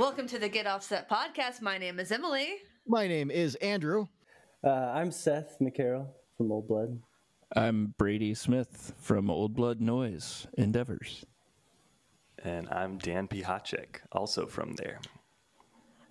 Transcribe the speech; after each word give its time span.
Welcome 0.00 0.28
to 0.28 0.38
the 0.38 0.48
Get 0.48 0.66
Offset 0.66 1.10
podcast. 1.10 1.60
My 1.60 1.76
name 1.76 2.00
is 2.00 2.10
Emily. 2.10 2.54
My 2.86 3.06
name 3.06 3.30
is 3.30 3.54
Andrew. 3.56 4.06
Uh, 4.64 4.70
I'm 4.70 5.10
Seth 5.10 5.58
McCarroll 5.60 6.06
from 6.38 6.50
Old 6.50 6.66
Blood. 6.66 6.98
I'm 7.54 7.92
Brady 7.98 8.32
Smith 8.32 8.94
from 8.98 9.30
Old 9.30 9.54
Blood 9.54 9.82
Noise 9.82 10.46
Endeavors. 10.56 11.26
And 12.42 12.66
I'm 12.70 12.96
Dan 12.96 13.28
Pihaczek, 13.28 14.00
also 14.10 14.46
from 14.46 14.74
there. 14.76 15.00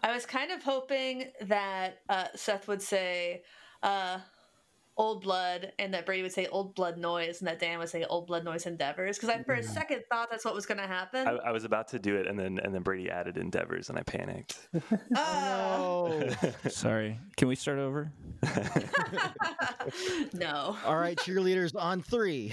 I 0.01 0.13
was 0.13 0.23
kind 0.23 0.51
of 0.51 0.61
hoping 0.61 1.31
that 1.41 2.01
uh, 2.09 2.25
Seth 2.35 2.67
would 2.67 2.83
say 2.83 3.41
uh, 3.81 4.19
Old 4.99 5.21
Blood 5.21 5.71
and 5.79 5.93
that 5.93 6.05
Brady 6.05 6.23
would 6.23 6.33
say 6.33 6.47
Old 6.47 6.75
Blood 6.75 6.97
Noise 6.97 7.39
and 7.39 7.47
that 7.47 7.57
Dan 7.57 7.79
would 7.79 7.87
say 7.87 8.03
Old 8.03 8.27
Blood 8.27 8.43
Noise 8.43 8.65
Endeavors 8.65 9.17
because 9.17 9.29
I, 9.29 9.41
for 9.43 9.53
a 9.53 9.63
second, 9.63 10.03
thought 10.11 10.29
that's 10.29 10.43
what 10.43 10.53
was 10.53 10.65
going 10.65 10.77
to 10.77 10.85
happen. 10.85 11.25
I, 11.25 11.31
I, 11.37 11.51
was 11.51 11.63
about 11.63 11.87
to 11.89 11.99
do 11.99 12.17
it, 12.17 12.27
and 12.27 12.37
then 12.37 12.59
and 12.59 12.75
then 12.75 12.81
Brady 12.81 13.09
added 13.09 13.37
Endeavors, 13.37 13.89
and 13.89 13.97
I 13.97 14.03
panicked. 14.03 14.59
oh 15.15 16.21
no! 16.43 16.51
Sorry. 16.69 17.17
Can 17.37 17.47
we 17.47 17.55
start 17.55 17.79
over? 17.79 18.11
no. 20.33 20.75
All 20.85 20.97
right, 20.97 21.17
cheerleaders 21.17 21.81
on 21.81 22.01
three. 22.01 22.51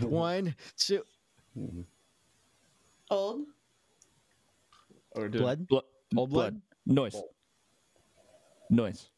One, 0.00 0.54
two. 0.76 1.02
Old. 3.10 3.46
Or 5.12 5.30
blood. 5.30 5.66
Blo- 5.66 5.82
Old 6.14 6.30
blood. 6.30 6.60
blood. 6.84 6.94
Noise. 6.94 7.22
Noise. 8.68 9.08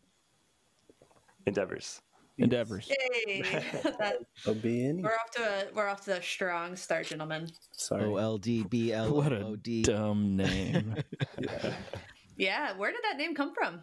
Endeavors. 1.46 2.00
Endeavors. 2.40 2.90
Yay! 3.26 3.42
that, 3.98 4.16
O-B-N-E. 4.46 5.02
we're 5.02 5.10
off 5.10 5.30
to 5.32 5.42
a 5.42 5.74
we're 5.74 5.88
off 5.88 6.04
to 6.06 6.18
a 6.18 6.22
strong 6.22 6.74
start, 6.76 7.06
gentlemen. 7.06 7.48
Sorry. 7.72 8.04
O 8.04 8.16
L 8.16 8.38
D 8.38 8.64
B 8.64 8.92
L 8.92 9.20
O 9.20 9.56
D. 9.56 9.82
Dumb 9.82 10.36
name. 10.36 10.96
yeah. 11.38 11.72
yeah. 12.36 12.76
Where 12.76 12.90
did 12.90 13.00
that 13.04 13.18
name 13.18 13.34
come 13.34 13.52
from? 13.54 13.80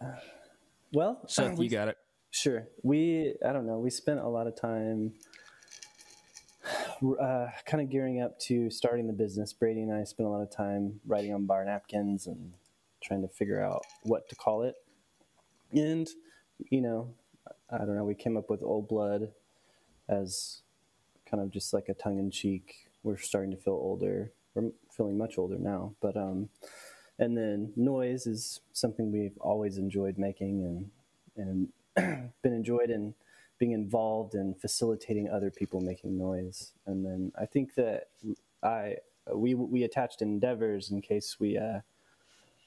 Uh, 0.00 0.06
well, 0.92 1.20
Seth, 1.28 1.58
we, 1.58 1.66
you 1.66 1.70
got 1.70 1.88
it. 1.88 1.98
Sure. 2.30 2.66
We 2.82 3.34
I 3.46 3.52
don't 3.52 3.66
know. 3.66 3.78
We 3.78 3.90
spent 3.90 4.20
a 4.20 4.28
lot 4.28 4.46
of 4.46 4.56
time 4.58 5.12
uh, 7.20 7.46
kind 7.66 7.82
of 7.82 7.90
gearing 7.90 8.20
up 8.20 8.38
to 8.40 8.70
starting 8.70 9.06
the 9.06 9.12
business. 9.12 9.52
Brady 9.52 9.82
and 9.82 9.92
I 9.92 10.04
spent 10.04 10.28
a 10.28 10.30
lot 10.32 10.40
of 10.40 10.50
time 10.50 11.00
writing 11.06 11.34
on 11.34 11.46
bar 11.46 11.64
napkins 11.64 12.26
and 12.26 12.54
trying 13.02 13.22
to 13.22 13.28
figure 13.28 13.62
out 13.62 13.82
what 14.02 14.28
to 14.30 14.34
call 14.34 14.62
it. 14.62 14.76
And 15.72 16.08
you 16.70 16.80
know, 16.80 17.14
I 17.70 17.78
don't 17.78 17.96
know. 17.96 18.04
We 18.04 18.14
came 18.14 18.36
up 18.36 18.50
with 18.50 18.62
Old 18.62 18.88
Blood 18.88 19.32
as 20.08 20.62
kind 21.28 21.42
of 21.42 21.50
just 21.50 21.72
like 21.72 21.88
a 21.88 21.94
tongue 21.94 22.18
in 22.18 22.30
cheek. 22.30 22.90
We're 23.02 23.16
starting 23.18 23.50
to 23.50 23.56
feel 23.56 23.74
older. 23.74 24.32
We're 24.54 24.70
feeling 24.96 25.18
much 25.18 25.38
older 25.38 25.58
now, 25.58 25.94
but 26.00 26.16
um, 26.16 26.48
and 27.18 27.36
then 27.36 27.72
noise 27.76 28.26
is 28.26 28.60
something 28.72 29.10
we've 29.10 29.36
always 29.40 29.78
enjoyed 29.78 30.18
making 30.18 30.90
and 31.36 31.68
and 31.96 32.32
been 32.42 32.52
enjoyed 32.52 32.90
in 32.90 33.14
being 33.58 33.72
involved 33.72 34.34
in 34.34 34.54
facilitating 34.54 35.28
other 35.28 35.50
people 35.50 35.80
making 35.80 36.18
noise. 36.18 36.72
And 36.86 37.04
then 37.04 37.32
I 37.38 37.46
think 37.46 37.74
that 37.76 38.08
I 38.62 38.96
we 39.32 39.54
we 39.54 39.82
attached 39.84 40.22
endeavors 40.22 40.90
in 40.90 41.00
case 41.00 41.36
we 41.38 41.56
uh, 41.56 41.80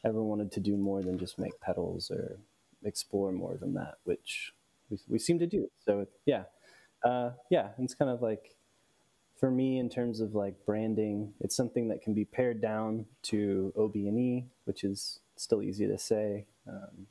ever 0.04 0.22
wanted 0.24 0.52
to 0.54 0.60
do 0.60 0.76
more 0.76 1.02
than 1.02 1.18
just 1.18 1.40
make 1.40 1.60
pedals 1.60 2.10
or 2.12 2.38
explore 2.88 3.32
more 3.32 3.58
than 3.58 3.74
that, 3.76 3.96
which 4.04 4.54
we, 4.90 4.98
we 5.08 5.20
seem 5.20 5.40
to 5.40 5.48
do. 5.48 5.70
So 5.86 6.08
yeah, 6.26 6.44
uh, 7.04 7.32
yeah, 7.50 7.70
it's 7.80 7.94
kind 7.94 8.12
of 8.12 8.22
like 8.22 8.56
for 9.40 9.52
me 9.52 9.78
in 9.78 9.90
terms 9.90 10.20
of 10.20 10.34
like 10.34 10.56
branding, 10.66 11.34
it's 11.40 11.56
something 11.56 11.88
that 11.90 12.02
can 12.02 12.14
be 12.14 12.26
pared 12.26 12.62
down 12.62 13.06
to 13.24 13.72
OB&E, 13.78 14.46
which 14.66 14.84
is 14.84 15.20
still 15.36 15.62
easy 15.62 15.88
to 15.88 15.98
say. 15.98 16.46
Um, 16.68 17.08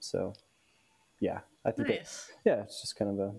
so 0.00 0.34
yeah, 1.20 1.40
I 1.64 1.70
think 1.70 1.88
nice. 1.88 2.30
it, 2.44 2.48
yeah, 2.48 2.62
it's 2.62 2.80
just 2.80 2.96
kind 2.96 3.10
of 3.10 3.18
a 3.18 3.34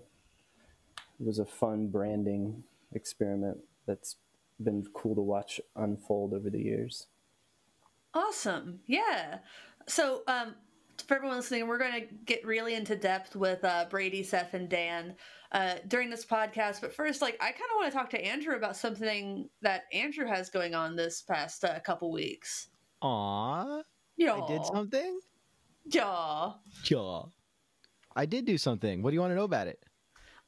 it 1.18 1.26
was 1.26 1.38
a 1.38 1.46
fun 1.46 1.88
branding 1.88 2.64
experiment 2.92 3.58
that's 3.86 4.16
been 4.62 4.84
cool 4.94 5.14
to 5.14 5.20
watch 5.20 5.60
unfold 5.76 6.34
over 6.34 6.50
the 6.50 6.60
years. 6.60 7.06
Awesome. 8.12 8.80
Yeah. 8.86 9.38
So 9.86 10.22
um, 10.26 10.54
for 11.02 11.14
everyone 11.16 11.36
listening, 11.36 11.66
we're 11.66 11.78
going 11.78 12.00
to 12.00 12.14
get 12.24 12.44
really 12.44 12.74
into 12.74 12.96
depth 12.96 13.36
with 13.36 13.64
uh, 13.64 13.86
Brady, 13.90 14.22
Seth, 14.22 14.54
and 14.54 14.68
Dan 14.68 15.14
uh, 15.52 15.74
during 15.88 16.10
this 16.10 16.24
podcast. 16.24 16.80
But 16.80 16.92
first, 16.94 17.22
like, 17.22 17.36
I 17.40 17.52
kind 17.52 17.70
of 17.70 17.76
want 17.76 17.92
to 17.92 17.98
talk 17.98 18.10
to 18.10 18.24
Andrew 18.24 18.56
about 18.56 18.76
something 18.76 19.48
that 19.62 19.84
Andrew 19.92 20.26
has 20.26 20.50
going 20.50 20.74
on 20.74 20.96
this 20.96 21.22
past 21.22 21.64
uh, 21.64 21.78
couple 21.80 22.12
weeks. 22.12 22.68
Aw. 23.02 23.82
Yeah. 24.16 24.34
I 24.34 24.46
did 24.46 24.64
something? 24.64 25.20
Yeah. 25.86 26.52
Yeah. 26.90 27.22
I 28.14 28.26
did 28.26 28.44
do 28.46 28.58
something. 28.58 29.02
What 29.02 29.10
do 29.10 29.14
you 29.14 29.20
want 29.20 29.32
to 29.32 29.36
know 29.36 29.44
about 29.44 29.66
it? 29.66 29.82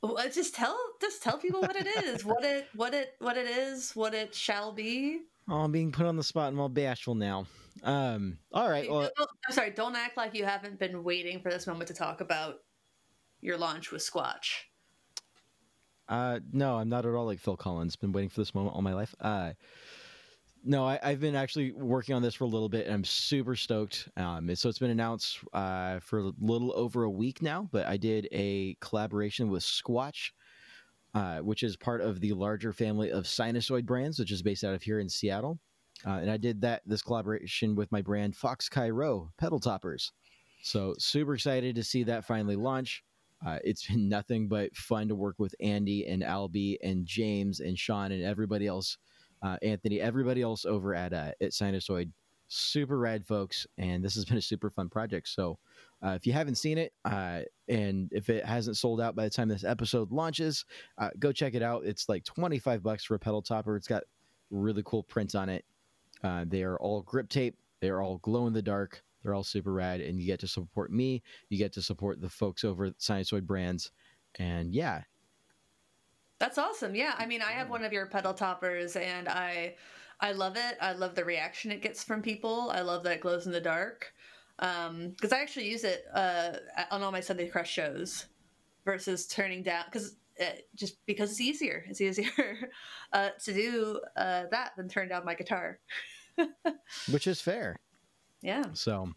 Well, 0.01 0.17
just 0.33 0.55
tell 0.55 0.79
just 1.01 1.23
tell 1.23 1.39
people 1.39 1.61
what 1.61 1.75
it 1.75 1.87
is, 2.05 2.25
what 2.25 2.45
it 2.45 2.69
what 2.75 2.95
it 2.95 3.15
what 3.19 3.37
it 3.37 3.47
is, 3.49 3.97
what 3.97 4.15
it 4.15 4.35
shall 4.35 4.73
be. 4.73 5.23
Oh, 5.49 5.61
I'm 5.61 5.73
being 5.73 5.93
put 5.93 6.07
on 6.07 6.17
the 6.17 6.23
spot. 6.23 6.53
I'm 6.53 6.61
all 6.61 6.69
bashful 6.69 7.15
now. 7.15 7.47
Um, 7.83 8.39
all 8.53 8.69
right. 8.69 8.91
Well, 8.91 9.11
I'm 9.19 9.53
sorry. 9.53 9.71
Don't 9.71 9.97
act 9.97 10.17
like 10.17 10.35
you 10.35 10.45
haven't 10.45 10.79
been 10.79 11.05
waiting 11.05 11.41
for 11.41 11.51
this 11.51 11.67
moment 11.67 11.89
to 11.89 11.95
talk 11.95 12.21
about 12.21 12.57
your 13.41 13.57
launch 13.57 13.91
with 13.91 14.03
Squatch. 14.03 14.65
Uh, 16.09 16.41
no, 16.53 16.77
I'm 16.77 16.89
not 16.89 17.07
at 17.07 17.15
all 17.15 17.27
like 17.27 17.41
Phil 17.41 17.57
Collins. 17.57 17.97
Been 17.97 18.13
waiting 18.13 18.31
for 18.31 18.41
this 18.41 18.55
moment 18.55 18.75
all 18.75 18.83
my 18.83 18.95
life. 18.95 19.15
Uh, 19.21 19.53
no, 20.65 20.85
I, 20.85 20.99
have 21.03 21.21
been 21.21 21.37
actually 21.37 21.73
working 21.73 22.15
on 22.15 22.23
this 22.23 22.35
for 22.35 22.45
a 22.45 22.49
little 22.49 22.69
bit, 22.69 22.87
and 22.87 22.95
I'm 22.95 23.05
super 23.05 23.55
stoked. 23.55 24.09
Um, 24.17 24.55
so 24.57 24.69
it's 24.69 24.79
been 24.79 24.91
announced 24.91 25.39
uh, 25.53 26.01
for 26.01 26.19
a 26.19 26.33
little 26.41 26.73
over 26.75 27.05
a 27.05 27.11
week 27.11 27.43
now, 27.43 27.69
but 27.71 27.87
I 27.87 27.97
did 27.97 28.29
a 28.33 28.77
collaboration 28.81 29.51
with 29.51 29.63
Squatch, 29.63 30.33
uh, 31.19 31.39
which 31.41 31.65
is 31.65 31.77
part 31.77 32.01
of 32.01 32.21
the 32.21 32.33
larger 32.33 32.73
family 32.73 33.11
of 33.11 33.25
Sinusoid 33.25 33.85
brands, 33.85 34.21
which 34.21 34.31
is 34.31 34.41
based 34.41 34.63
out 34.63 34.75
of 34.75 34.83
here 34.83 35.01
in 35.01 35.09
Seattle. 35.09 35.59
Uh, 36.07 36.11
and 36.11 36.31
I 36.31 36.37
did 36.37 36.61
that 36.61 36.83
this 36.87 37.03
collaboration 37.03 37.75
with 37.75 37.91
my 37.91 38.01
brand 38.01 38.37
Fox 38.37 38.69
Cairo 38.69 39.33
pedal 39.37 39.59
toppers. 39.59 40.13
So 40.63 40.95
super 40.97 41.35
excited 41.35 41.75
to 41.75 41.83
see 41.83 42.05
that 42.05 42.25
finally 42.25 42.55
launch. 42.55 43.03
Uh, 43.45 43.59
it's 43.65 43.85
been 43.85 44.09
nothing 44.09 44.47
but 44.47 44.75
fun 44.77 45.09
to 45.09 45.17
work 45.17 45.35
with 45.39 45.57
Andy 45.59 46.07
and 46.07 46.23
Albie 46.23 46.77
and 46.85 47.05
James 47.05 47.59
and 47.59 47.77
Sean 47.77 48.13
and 48.13 48.23
everybody 48.23 48.69
else, 48.69 48.97
uh, 49.43 49.57
Anthony, 49.61 50.01
everybody 50.01 50.43
else 50.43 50.65
over 50.65 50.95
at 50.95 51.13
uh, 51.13 51.33
at 51.41 51.51
Sinusoid. 51.51 52.13
Super 52.47 52.99
rad 52.99 53.27
folks, 53.27 53.67
and 53.77 54.05
this 54.05 54.15
has 54.15 54.25
been 54.25 54.39
a 54.39 54.43
super 54.43 54.71
fun 54.71 54.89
project. 54.89 55.29
So, 55.29 55.59
uh, 56.05 56.11
if 56.11 56.27
you 56.27 56.33
haven't 56.33 56.57
seen 56.57 56.79
it, 56.79 56.93
uh, 57.05 57.41
and 57.69 58.09
if 58.13 58.31
it 58.31 58.45
hasn't 58.45 58.77
sold 58.77 59.01
out 59.01 59.17
by 59.17 59.25
the 59.25 59.31
time 59.31 59.49
this 59.49 59.65
episode 59.65 60.11
launches, 60.13 60.65
uh, 60.99 61.11
go 61.19 61.33
check 61.33 61.55
it 61.55 61.63
out. 61.63 61.85
It's 61.85 62.09
like 62.09 62.25
twenty 62.25 62.59
five 62.59 62.83
bucks 62.83 63.05
for 63.05 63.15
a 63.15 63.19
pedal 63.19 63.43
topper. 63.43 63.77
It's 63.77 63.89
got 63.89 64.05
really 64.51 64.83
cool 64.85 65.03
prints 65.03 65.35
on 65.35 65.49
it. 65.49 65.65
Uh, 66.23 66.45
they 66.47 66.63
are 66.63 66.79
all 66.79 67.03
grip 67.03 67.29
tape. 67.29 67.57
They 67.81 67.89
are 67.91 68.03
all 68.03 68.19
glow 68.19 68.47
in 68.47 68.53
the 68.53 68.63
dark. 68.63 69.03
They're 69.23 69.35
all 69.35 69.45
super 69.45 69.73
rad, 69.73 70.01
and 70.01 70.21
you 70.21 70.27
get 70.27 70.41
to 70.41 70.49
support 70.49 70.93
me. 70.93 71.23
You 71.49 71.59
get 71.59 71.73
to 71.75 71.83
support 71.83 72.21
the 72.21 72.29
folks 72.29 72.65
over 72.65 72.87
at 72.87 72.99
Sinusoid 72.99 73.43
Brands, 73.47 73.91
and 74.39 74.73
yeah, 74.73 75.03
that's 76.39 76.59
awesome. 76.59 76.95
Yeah, 76.95 77.15
I 77.19 77.27
mean, 77.27 77.43
I 77.43 77.53
have 77.53 77.69
one 77.69 77.85
of 77.85 77.93
your 77.93 78.07
pedal 78.07 78.33
toppers, 78.33 78.95
and 78.95 79.29
I, 79.29 79.75
I 80.21 80.33
love 80.33 80.57
it. 80.57 80.79
I 80.81 80.93
love 80.93 81.15
the 81.17 81.25
reaction 81.25 81.73
it 81.73 81.83
gets 81.83 82.05
from 82.05 82.23
people. 82.23 82.71
I 82.73 82.81
love 82.83 83.03
that 83.03 83.15
it 83.15 83.21
glows 83.21 83.47
in 83.47 83.53
the 83.53 83.61
dark, 83.61 84.13
because 84.59 85.33
um, 85.33 85.33
I 85.33 85.41
actually 85.41 85.71
use 85.71 85.85
it 85.85 86.05
uh, 86.13 86.53
on 86.91 87.03
all 87.03 87.13
my 87.13 87.21
Sunday 87.21 87.49
Crush 87.49 87.71
shows, 87.71 88.27
versus 88.89 89.27
turning 89.27 89.63
down 89.63 89.85
because 89.85 90.17
uh, 90.41 90.45
just 90.75 91.05
because 91.05 91.31
it's 91.31 91.43
easier. 91.43 91.85
It's 91.89 92.01
easier 92.01 92.71
uh, 93.13 93.31
to 93.45 93.53
do 93.53 94.01
uh, 94.17 94.45
that 94.51 94.73
than 94.77 94.89
turn 94.89 95.09
down 95.09 95.25
my 95.27 95.35
guitar. 95.35 95.79
Which 97.11 97.27
is 97.27 97.41
fair. 97.41 97.77
Yeah. 98.41 98.65
So. 98.73 99.11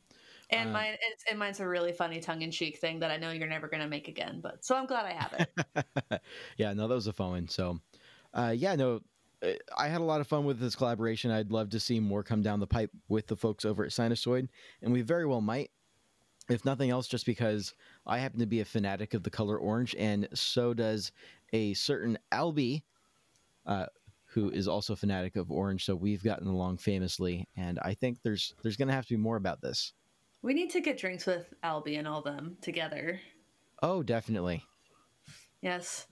And 0.49 0.67
um, 0.67 0.73
mine, 0.73 0.95
and 1.29 1.39
mine's 1.39 1.61
a 1.61 1.67
really 1.67 1.93
funny 1.93 2.19
tongue-in-cheek 2.19 2.79
thing 2.79 2.99
that 2.99 3.11
I 3.11 3.15
know 3.15 3.31
you're 3.31 3.47
never 3.47 3.69
going 3.69 3.81
to 3.81 3.87
make 3.87 4.09
again. 4.09 4.41
But 4.43 4.65
so 4.65 4.75
I'm 4.75 4.85
glad 4.85 5.05
I 5.05 5.13
have 5.13 5.33
it. 5.39 6.21
yeah, 6.57 6.73
no, 6.73 6.89
that 6.89 6.95
was 6.95 7.07
a 7.07 7.13
fun 7.13 7.29
one. 7.29 7.47
So, 7.47 7.79
uh, 8.33 8.53
yeah, 8.53 8.75
no, 8.75 8.95
uh, 8.95 8.99
I 9.77 9.87
had 9.87 10.01
a 10.01 10.05
lot 10.05 10.21
of 10.21 10.27
fun 10.27 10.45
with 10.45 10.59
this 10.59 10.75
collaboration. 10.75 11.31
I'd 11.31 11.51
love 11.51 11.69
to 11.71 11.79
see 11.79 11.99
more 11.99 12.23
come 12.23 12.41
down 12.41 12.59
the 12.59 12.67
pipe 12.67 12.91
with 13.07 13.27
the 13.27 13.35
folks 13.35 13.65
over 13.65 13.83
at 13.83 13.91
Sinusoid, 13.91 14.49
and 14.81 14.93
we 14.93 15.01
very 15.01 15.25
well 15.25 15.41
might 15.41 15.71
if 16.49 16.65
nothing 16.65 16.89
else, 16.89 17.07
just 17.07 17.25
because 17.25 17.73
I 18.05 18.17
happen 18.17 18.39
to 18.39 18.45
be 18.45 18.59
a 18.59 18.65
fanatic 18.65 19.13
of 19.13 19.23
the 19.23 19.29
color 19.29 19.57
orange, 19.57 19.95
and 19.97 20.27
so 20.33 20.73
does 20.73 21.11
a 21.53 21.73
certain 21.73 22.17
Albie, 22.31 22.83
uh, 23.65 23.85
who 24.25 24.49
is 24.49 24.67
also 24.67 24.93
a 24.93 24.97
fanatic 24.97 25.35
of 25.35 25.51
orange. 25.51 25.85
So 25.85 25.95
we've 25.95 26.23
gotten 26.23 26.47
along 26.47 26.77
famously, 26.77 27.47
and 27.55 27.79
I 27.81 27.93
think 27.93 28.19
there's 28.23 28.53
there's 28.61 28.77
going 28.77 28.87
to 28.87 28.93
have 28.93 29.05
to 29.07 29.13
be 29.13 29.21
more 29.21 29.37
about 29.37 29.61
this. 29.61 29.93
We 30.41 30.53
need 30.53 30.71
to 30.71 30.81
get 30.81 30.97
drinks 30.97 31.25
with 31.25 31.53
Albie 31.63 31.99
and 31.99 32.07
all 32.07 32.21
them 32.21 32.57
together. 32.61 33.19
Oh, 33.83 34.01
definitely. 34.01 34.63
Yes, 35.61 36.07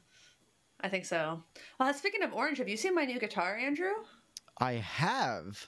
I 0.81 0.89
think 0.89 1.05
so. 1.05 1.43
Well, 1.79 1.93
speaking 1.93 2.23
of 2.23 2.33
orange, 2.33 2.57
have 2.59 2.69
you 2.69 2.77
seen 2.77 2.95
my 2.95 3.05
new 3.05 3.19
guitar, 3.19 3.57
Andrew? 3.57 3.91
I 4.57 4.73
have. 4.73 5.67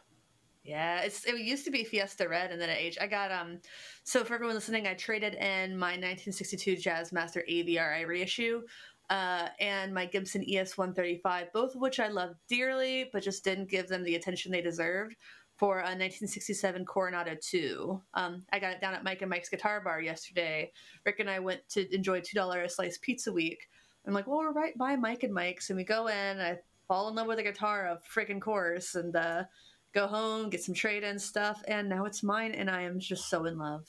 Yeah, 0.63 1.01
it's 1.01 1.25
it 1.25 1.39
used 1.39 1.65
to 1.65 1.71
be 1.71 1.83
Fiesta 1.83 2.27
Red, 2.29 2.51
and 2.51 2.61
then 2.61 2.69
it 2.69 2.77
aged. 2.77 2.99
I 3.01 3.07
got 3.07 3.31
um, 3.31 3.59
so 4.03 4.23
for 4.23 4.35
everyone 4.35 4.55
listening, 4.55 4.85
I 4.85 4.93
traded 4.93 5.33
in 5.33 5.77
my 5.77 5.93
1962 5.93 6.75
Jazzmaster 6.75 7.41
AVRI 7.49 8.07
reissue, 8.07 8.61
uh, 9.09 9.47
and 9.59 9.93
my 9.93 10.05
Gibson 10.05 10.45
ES 10.47 10.77
135, 10.77 11.51
both 11.51 11.73
of 11.73 11.81
which 11.81 11.99
I 11.99 12.09
love 12.09 12.35
dearly, 12.47 13.09
but 13.11 13.23
just 13.23 13.43
didn't 13.43 13.69
give 13.69 13.87
them 13.87 14.03
the 14.03 14.15
attention 14.15 14.51
they 14.51 14.61
deserved. 14.61 15.15
For 15.57 15.77
a 15.77 15.93
1967 15.93 16.85
Coronado 16.85 17.35
2. 17.39 18.01
Um, 18.15 18.43
I 18.51 18.57
got 18.57 18.71
it 18.73 18.81
down 18.81 18.95
at 18.95 19.03
Mike 19.03 19.21
and 19.21 19.29
Mike's 19.29 19.49
Guitar 19.49 19.79
Bar 19.79 20.01
yesterday. 20.01 20.71
Rick 21.05 21.19
and 21.19 21.29
I 21.29 21.37
went 21.37 21.61
to 21.69 21.93
enjoy 21.93 22.21
$2 22.21 22.65
a 22.65 22.67
slice 22.67 22.97
pizza 22.97 23.31
week. 23.31 23.67
I'm 24.07 24.13
like, 24.13 24.27
well, 24.27 24.39
we're 24.39 24.51
right 24.51 24.77
by 24.77 24.95
Mike 24.95 25.23
and 25.23 25.33
Mike's, 25.33 25.69
and 25.69 25.77
we 25.77 25.83
go 25.83 26.07
in. 26.07 26.39
I 26.39 26.57
fall 26.87 27.07
in 27.09 27.15
love 27.15 27.27
with 27.27 27.39
a 27.39 27.43
guitar, 27.43 27.87
of 27.87 27.99
freaking 28.03 28.41
course, 28.41 28.95
and 28.95 29.15
uh, 29.15 29.43
go 29.93 30.07
home, 30.07 30.49
get 30.49 30.63
some 30.63 30.75
trade 30.75 31.03
in 31.03 31.19
stuff, 31.19 31.61
and 31.67 31.87
now 31.87 32.05
it's 32.05 32.23
mine, 32.23 32.53
and 32.53 32.69
I 32.69 32.81
am 32.81 32.99
just 32.99 33.29
so 33.29 33.45
in 33.45 33.57
love. 33.57 33.85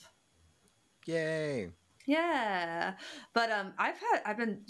Yay! 1.05 1.69
Yeah, 2.05 2.93
but 3.33 3.51
um, 3.51 3.73
I've 3.77 3.97
had 3.97 4.21
I've 4.25 4.37
been 4.37 4.61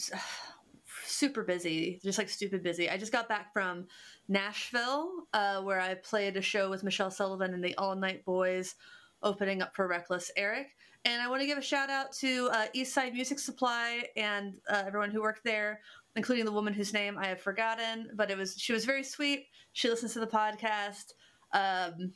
super 1.05 1.43
busy, 1.43 1.99
just 2.03 2.17
like 2.17 2.29
stupid 2.29 2.63
busy. 2.63 2.89
I 2.89 2.97
just 2.97 3.11
got 3.11 3.27
back 3.27 3.51
from 3.53 3.87
Nashville, 4.27 5.09
uh, 5.33 5.61
where 5.61 5.79
I 5.79 5.95
played 5.95 6.37
a 6.37 6.41
show 6.41 6.69
with 6.69 6.83
Michelle 6.83 7.11
Sullivan 7.11 7.53
and 7.53 7.63
the 7.63 7.75
All 7.75 7.95
Night 7.95 8.23
Boys, 8.23 8.75
opening 9.21 9.61
up 9.61 9.75
for 9.75 9.87
Reckless 9.87 10.31
Eric. 10.37 10.67
And 11.05 11.21
I 11.21 11.27
want 11.27 11.41
to 11.41 11.47
give 11.47 11.57
a 11.57 11.61
shout 11.61 11.89
out 11.89 12.13
to 12.19 12.49
uh, 12.53 12.67
Eastside 12.73 13.13
Music 13.13 13.37
Supply 13.37 14.03
and 14.15 14.53
uh, 14.69 14.83
everyone 14.87 15.11
who 15.11 15.21
worked 15.21 15.43
there, 15.43 15.81
including 16.15 16.45
the 16.45 16.51
woman 16.51 16.73
whose 16.73 16.93
name 16.93 17.17
I 17.17 17.27
have 17.27 17.41
forgotten. 17.41 18.09
But 18.15 18.31
it 18.31 18.37
was 18.37 18.55
she 18.57 18.71
was 18.71 18.85
very 18.85 19.03
sweet. 19.03 19.47
She 19.73 19.89
listens 19.89 20.13
to 20.13 20.19
the 20.19 20.27
podcast. 20.27 21.11
Um, 21.53 22.13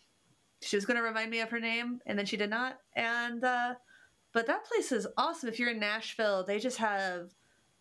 she 0.61 0.77
was 0.77 0.85
going 0.85 0.97
to 0.97 1.03
remind 1.03 1.29
me 1.29 1.41
of 1.41 1.49
her 1.49 1.59
name, 1.59 1.99
and 2.05 2.17
then 2.17 2.25
she 2.25 2.37
did 2.37 2.49
not. 2.49 2.77
And 2.95 3.43
uh, 3.43 3.75
but 4.33 4.47
that 4.47 4.65
place 4.65 4.91
is 4.91 5.07
awesome. 5.17 5.49
If 5.49 5.59
you're 5.59 5.71
in 5.71 5.79
Nashville, 5.79 6.45
they 6.45 6.59
just 6.59 6.77
have 6.77 7.31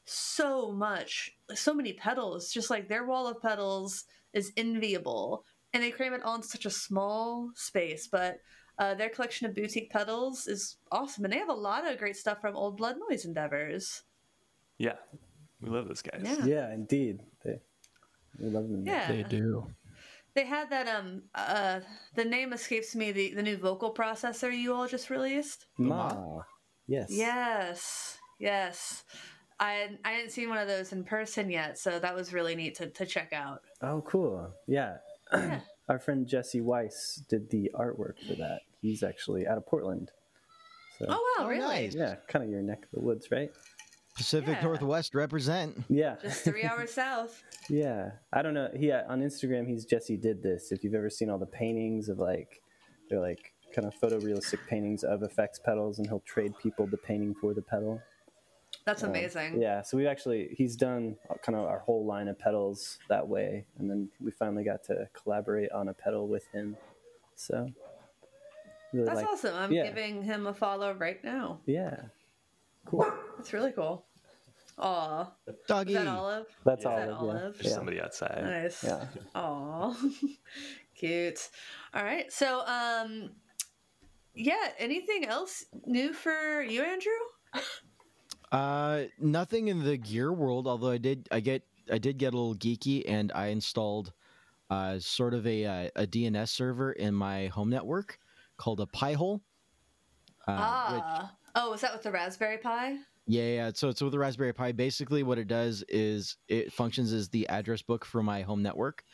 so 0.07 0.73
much, 0.73 1.31
so 1.55 1.73
many 1.73 1.93
pedals. 1.93 2.51
Just 2.51 2.71
like 2.71 2.89
their 2.89 3.07
wall 3.07 3.29
of 3.29 3.41
pedals 3.41 4.05
is 4.33 4.53
enviable, 4.57 5.45
and 5.73 5.83
they 5.83 5.91
cram 5.91 6.15
it 6.15 6.23
all 6.23 6.35
into 6.35 6.49
such 6.49 6.67
a 6.67 6.71
small 6.71 7.51
space. 7.55 8.09
But 8.11 8.39
uh, 8.79 8.95
their 8.95 9.09
collection 9.09 9.47
of 9.47 9.55
boutique 9.55 9.91
pedals 9.91 10.47
is 10.47 10.77
awesome, 10.93 11.25
and 11.25 11.33
they 11.33 11.39
have 11.39 11.49
a 11.49 11.55
lot 11.55 11.91
of 11.91 11.99
great 11.99 12.17
stuff 12.17 12.41
from 12.41 12.57
Old 12.57 12.77
Blood 12.77 12.97
Noise 13.09 13.25
endeavors. 13.25 14.03
Yeah, 14.79 14.97
we 15.61 15.71
love 15.71 15.89
those 15.89 16.03
guys. 16.03 16.23
Yeah. 16.23 16.45
Yeah, 16.45 16.75
indeed. 16.75 17.21
They, 17.45 17.61
we 18.39 18.51
love 18.51 18.69
them. 18.69 18.85
Yeah, 18.87 19.11
They 19.11 19.23
do. 19.23 19.67
They 20.35 20.45
had 20.45 20.69
that 20.69 20.87
um 20.87 21.23
uh 21.35 21.81
the 22.15 22.25
name 22.25 22.53
escapes 22.53 22.95
me 22.95 23.11
the 23.11 23.33
the 23.33 23.43
new 23.43 23.57
vocal 23.57 23.95
processor 23.95 24.55
you 24.55 24.75
all 24.75 24.87
just 24.87 25.09
released. 25.09 25.65
Ma. 25.79 26.43
Yes. 26.87 27.09
Yes, 27.11 28.19
yes. 28.39 29.05
I 29.59 29.97
I 30.05 30.11
hadn't 30.11 30.33
seen 30.33 30.51
one 30.51 30.59
of 30.59 30.69
those 30.69 30.93
in 30.93 31.05
person 31.05 31.49
yet, 31.49 31.79
so 31.79 31.99
that 31.99 32.15
was 32.15 32.35
really 32.35 32.55
neat 32.55 32.75
to, 32.77 32.91
to 32.91 33.07
check 33.07 33.33
out. 33.33 33.63
Oh, 33.81 34.03
cool. 34.03 34.53
Yeah. 34.67 34.99
Yeah. 35.33 35.61
Our 35.89 35.99
friend 35.99 36.27
Jesse 36.27 36.61
Weiss 36.61 37.23
did 37.31 37.49
the 37.49 37.71
artwork 37.75 38.19
for 38.27 38.35
that. 38.35 38.61
He's 38.81 39.03
actually 39.03 39.47
out 39.47 39.59
of 39.59 39.67
Portland. 39.67 40.11
So, 40.99 41.07
Oh 41.09 41.35
wow, 41.39 41.45
Oh, 41.45 41.49
really? 41.49 41.61
nice. 41.61 41.95
yeah, 41.95 42.17
kind 42.29 42.45
of 42.45 42.51
your 42.51 42.63
neck 42.63 42.85
of 42.85 42.91
the 42.93 43.01
woods, 43.01 43.29
right? 43.31 43.51
Pacific 44.17 44.57
Yeah. 44.57 44.63
Northwest 44.63 45.15
represent. 45.15 45.77
Yeah. 45.91 46.17
Just 46.23 46.43
three 46.45 46.63
hours 46.71 46.91
south. 46.93 47.43
Yeah, 47.69 48.13
I 48.33 48.41
don't 48.43 48.55
know. 48.55 48.71
He 48.75 48.91
uh, 48.91 49.03
on 49.09 49.21
Instagram, 49.21 49.69
he's 49.69 49.85
Jesse 49.85 50.17
did 50.17 50.43
this. 50.43 50.73
If 50.73 50.83
you've 50.85 50.95
ever 50.95 51.11
seen 51.11 51.29
all 51.29 51.39
the 51.39 51.45
paintings 51.47 52.09
of 52.09 52.19
like, 52.19 52.63
they're 53.11 53.21
like 53.21 53.53
kind 53.75 53.87
of 53.87 53.95
photorealistic 54.01 54.67
paintings 54.69 55.05
of 55.05 55.23
effects 55.23 55.59
pedals, 55.59 55.99
and 55.99 56.07
he'll 56.09 56.21
trade 56.21 56.57
people 56.63 56.87
the 56.87 56.97
painting 56.97 57.35
for 57.35 57.53
the 57.53 57.61
pedal. 57.63 58.01
That's 58.87 59.03
Um, 59.03 59.11
amazing. 59.11 59.61
Yeah, 59.61 59.83
so 59.83 59.99
we 59.99 60.07
actually 60.07 60.49
he's 60.57 60.77
done 60.77 61.17
kind 61.45 61.59
of 61.59 61.67
our 61.67 61.81
whole 61.81 62.07
line 62.07 62.29
of 62.29 62.39
pedals 62.39 62.99
that 63.11 63.27
way, 63.29 63.67
and 63.79 63.91
then 63.91 64.09
we 64.19 64.31
finally 64.31 64.65
got 64.65 64.83
to 64.85 65.09
collaborate 65.13 65.71
on 65.73 65.89
a 65.89 65.95
pedal 65.95 66.27
with 66.27 66.47
him. 66.55 66.77
So 67.35 67.69
really 68.97 69.07
That's 69.07 69.21
like, 69.21 69.29
awesome. 69.29 69.55
I'm 69.55 69.73
yeah. 69.73 69.87
giving 69.87 70.23
him 70.23 70.47
a 70.47 70.55
follow 70.55 70.93
right 70.95 71.23
now. 71.25 71.61
yeah, 71.67 71.97
cool. 72.85 73.07
That's 73.37 73.53
really 73.53 73.73
cool. 73.73 74.05
Aw. 74.79 75.33
Is 75.47 75.55
Doggy. 75.67 75.95
that 75.95 76.07
Olive? 76.07 76.47
That's 76.65 76.85
Yeah. 76.85 76.91
all. 76.91 76.99
Is 76.99 77.07
that 77.07 77.11
yeah. 77.11 77.17
Olive? 77.19 77.55
There's 77.55 77.67
Yeah. 77.67 77.73
somebody 77.77 78.01
outside. 78.01 78.43
Nice. 78.43 78.85
Yeah. 78.85 79.07
Aw. 79.35 79.97
Cute. 80.99 81.51
All 81.95 82.05
right. 82.05 82.31
So 82.31 82.61
um 82.67 83.31
yeah, 84.35 84.69
anything 84.79 85.25
else 85.25 85.65
new 85.87 86.13
for 86.13 86.63
you, 86.63 86.83
Andrew? 86.83 87.13
Uh, 88.53 89.05
nothing 89.19 89.69
in 89.69 89.83
the 89.83 89.97
gear 89.97 90.33
world. 90.33 90.67
Although 90.67 90.91
I 90.91 90.99
did, 90.99 91.27
I 91.33 91.41
get, 91.41 91.63
I 91.91 91.99
did 91.99 92.19
get 92.19 92.35
a 92.35 92.37
little 92.37 92.55
geeky, 92.55 93.03
and 93.09 93.33
I 93.35 93.47
installed, 93.47 94.13
uh, 94.69 94.99
sort 94.99 95.33
of 95.33 95.47
a 95.47 95.65
uh, 95.65 95.89
a 95.97 96.07
DNS 96.07 96.49
server 96.49 96.93
in 96.93 97.15
my 97.15 97.47
home 97.47 97.71
network 97.71 98.19
called 98.57 98.81
a 98.81 98.87
Pi-hole. 98.87 99.43
Uh, 100.47 100.93
which- 100.93 101.03
ah. 101.05 101.37
Oh, 101.55 101.73
is 101.73 101.81
that 101.81 101.93
with 101.93 102.03
the 102.03 102.11
Raspberry 102.11 102.59
Pi? 102.59 102.99
Yeah, 103.27 103.43
yeah. 103.43 103.71
So 103.75 103.89
it's 103.89 104.03
with 104.03 104.13
the 104.13 104.19
Raspberry 104.19 104.53
Pi. 104.53 104.73
Basically, 104.73 105.23
what 105.23 105.39
it 105.39 105.49
does 105.49 105.83
is 105.89 106.37
it 106.49 106.73
functions 106.73 107.13
as 107.13 107.29
the 107.29 107.49
address 107.49 107.83
book 107.83 108.05
for 108.05 108.23
my 108.23 108.43
home 108.43 108.63
network, 108.63 109.05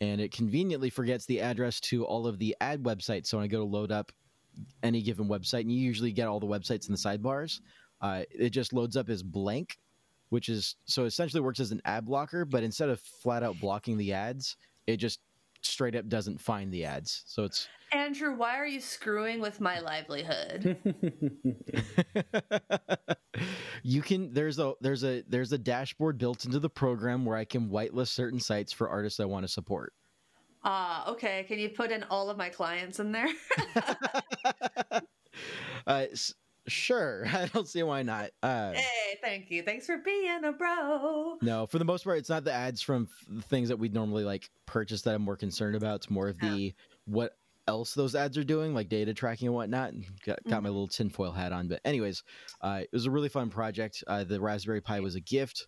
and 0.00 0.20
it 0.20 0.30
conveniently 0.30 0.90
forgets 0.90 1.26
the 1.26 1.40
address 1.40 1.80
to 1.80 2.04
all 2.04 2.26
of 2.26 2.38
the 2.38 2.54
ad 2.60 2.82
websites. 2.82 3.26
So 3.26 3.38
when 3.38 3.44
I 3.44 3.48
go 3.48 3.58
to 3.58 3.64
load 3.64 3.90
up 3.90 4.12
any 4.82 5.02
given 5.02 5.26
website, 5.26 5.60
and 5.60 5.72
you 5.72 5.80
usually 5.80 6.12
get 6.12 6.28
all 6.28 6.38
the 6.38 6.46
websites 6.46 6.86
in 6.88 6.92
the 6.92 6.98
sidebars, 6.98 7.60
uh, 8.02 8.22
it 8.30 8.50
just 8.50 8.72
loads 8.72 8.96
up 8.96 9.08
as 9.08 9.22
blank, 9.22 9.78
which 10.28 10.48
is 10.48 10.76
so 10.84 11.04
essentially 11.04 11.40
works 11.40 11.60
as 11.60 11.72
an 11.72 11.82
ad 11.84 12.04
blocker. 12.04 12.44
But 12.44 12.62
instead 12.62 12.88
of 12.90 13.00
flat 13.00 13.42
out 13.42 13.58
blocking 13.58 13.96
the 13.96 14.12
ads, 14.12 14.56
it 14.86 14.98
just 14.98 15.20
straight 15.62 15.96
up 15.96 16.08
doesn't 16.08 16.40
find 16.40 16.72
the 16.72 16.84
ads. 16.84 17.22
So 17.26 17.44
it's 17.44 17.68
Andrew, 17.92 18.36
why 18.36 18.56
are 18.56 18.66
you 18.66 18.80
screwing 18.80 19.40
with 19.40 19.60
my 19.60 19.80
livelihood? 19.80 20.76
you 23.82 24.02
can 24.02 24.32
there's 24.32 24.58
a 24.58 24.74
there's 24.80 25.04
a 25.04 25.22
there's 25.28 25.52
a 25.52 25.58
dashboard 25.58 26.18
built 26.18 26.44
into 26.44 26.60
the 26.60 26.70
program 26.70 27.24
where 27.24 27.36
I 27.36 27.44
can 27.44 27.68
whitelist 27.68 28.08
certain 28.08 28.40
sites 28.40 28.72
for 28.72 28.88
artists 28.88 29.18
I 29.18 29.24
want 29.24 29.44
to 29.44 29.48
support. 29.48 29.92
Ah, 30.62 31.10
okay. 31.10 31.44
Can 31.48 31.58
you 31.58 31.70
put 31.70 31.90
in 31.90 32.04
all 32.04 32.30
of 32.30 32.36
my 32.36 32.50
clients 32.50 33.00
in 33.00 33.12
there? 33.12 33.28
uh, 35.86 36.06
s- 36.12 36.34
sure, 36.70 37.26
I 37.32 37.46
don't 37.46 37.68
see 37.68 37.82
why 37.82 38.02
not. 38.02 38.30
Uh, 38.42 38.72
hey, 38.72 39.18
thank 39.22 39.50
you. 39.50 39.62
Thanks 39.62 39.86
for 39.86 39.98
being 39.98 40.44
a 40.44 40.52
bro. 40.52 41.38
no, 41.42 41.66
for 41.66 41.78
the 41.78 41.84
most 41.84 42.04
part, 42.04 42.18
it's 42.18 42.30
not 42.30 42.44
the 42.44 42.52
ads 42.52 42.80
from 42.80 43.08
f- 43.10 43.26
the 43.28 43.42
things 43.42 43.68
that 43.68 43.78
we'd 43.78 43.94
normally 43.94 44.24
like 44.24 44.50
purchase 44.66 45.02
that 45.02 45.14
I'm 45.14 45.22
more 45.22 45.36
concerned 45.36 45.76
about. 45.76 45.96
It's 45.96 46.10
more 46.10 46.28
of 46.28 46.38
the 46.38 46.74
what 47.04 47.36
else 47.68 47.94
those 47.94 48.14
ads 48.14 48.36
are 48.38 48.44
doing, 48.44 48.74
like 48.74 48.88
data 48.88 49.14
tracking 49.14 49.48
and 49.48 49.54
whatnot. 49.54 49.92
And 49.92 50.04
got, 50.24 50.38
got 50.48 50.62
my 50.62 50.68
little 50.68 50.88
tinfoil 50.88 51.32
hat 51.32 51.52
on. 51.52 51.68
But 51.68 51.80
anyways, 51.84 52.22
uh, 52.60 52.80
it 52.82 52.88
was 52.92 53.06
a 53.06 53.10
really 53.10 53.28
fun 53.28 53.50
project. 53.50 54.02
Uh, 54.06 54.24
the 54.24 54.40
Raspberry 54.40 54.80
Pi 54.80 55.00
was 55.00 55.14
a 55.14 55.20
gift, 55.20 55.66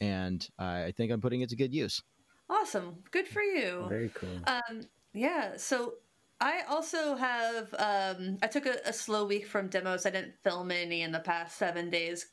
and 0.00 0.46
uh, 0.58 0.84
I 0.86 0.92
think 0.96 1.12
I'm 1.12 1.20
putting 1.20 1.42
it 1.42 1.50
to 1.50 1.56
good 1.56 1.74
use. 1.74 2.02
Awesome. 2.50 2.96
Good 3.10 3.28
for 3.28 3.42
you. 3.42 3.86
Very 3.88 4.10
cool. 4.14 4.28
Um, 4.46 4.82
yeah, 5.14 5.56
so 5.56 5.94
I 6.40 6.62
also 6.68 7.16
have 7.16 7.74
um, 7.78 8.38
I 8.42 8.46
took 8.46 8.66
a, 8.66 8.76
a 8.84 8.92
slow 8.92 9.24
week 9.24 9.46
from 9.46 9.68
demos. 9.68 10.06
I 10.06 10.10
didn't 10.10 10.34
film 10.42 10.70
any 10.70 11.02
in 11.02 11.12
the 11.12 11.20
past 11.20 11.56
seven 11.56 11.90
days, 11.90 12.26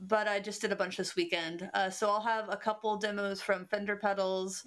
but 0.00 0.28
I 0.28 0.38
just 0.40 0.60
did 0.60 0.72
a 0.72 0.76
bunch 0.76 0.96
this 0.96 1.16
weekend. 1.16 1.68
Uh, 1.74 1.90
so 1.90 2.10
I'll 2.10 2.20
have 2.20 2.48
a 2.50 2.56
couple 2.56 2.96
demos 2.96 3.40
from 3.40 3.64
Fender 3.64 3.96
pedals, 3.96 4.64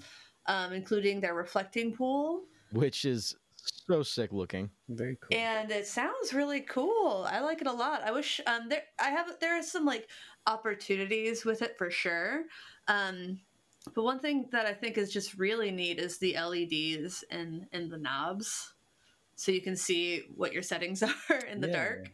um, 0.48 0.74
including 0.74 1.22
their 1.22 1.36
reflecting 1.36 1.94
pool, 1.94 2.44
which 2.72 3.06
is 3.06 3.36
so 3.88 4.04
sick 4.04 4.32
looking. 4.32 4.70
Very 4.90 5.18
cool. 5.22 5.38
and 5.38 5.72
it 5.72 5.88
sounds 5.88 6.34
really 6.34 6.62
cool. 6.62 7.28
I 7.30 7.40
like 7.42 7.62
it 7.62 7.68
a 7.68 7.72
lot. 7.72 8.02
I 8.04 8.12
wish 8.12 8.42
um, 8.48 8.68
there 8.70 8.84
I 9.00 9.10
have 9.10 9.40
there 9.40 9.58
are 9.58 9.64
some 9.64 9.86
like 9.86 10.10
opportunities 10.48 11.46
with 11.46 11.62
it 11.62 11.78
for 11.78 11.92
sure. 11.92 12.46
Um, 12.88 13.40
but 13.94 14.04
one 14.04 14.20
thing 14.20 14.48
that 14.52 14.66
I 14.66 14.74
think 14.74 14.98
is 14.98 15.12
just 15.12 15.38
really 15.38 15.72
neat 15.72 16.00
is 16.00 16.18
the 16.18 16.36
LEDs 16.36 17.24
in 17.32 17.68
in 17.72 17.90
the 17.90 17.98
knobs, 17.98 18.74
so 19.36 19.52
you 19.52 19.62
can 19.62 19.76
see 19.76 20.24
what 20.36 20.54
your 20.54 20.64
settings 20.64 21.04
are 21.30 21.38
in 21.52 21.62
the 21.62 21.68
Yeah. 21.68 21.74
dark, 21.74 22.12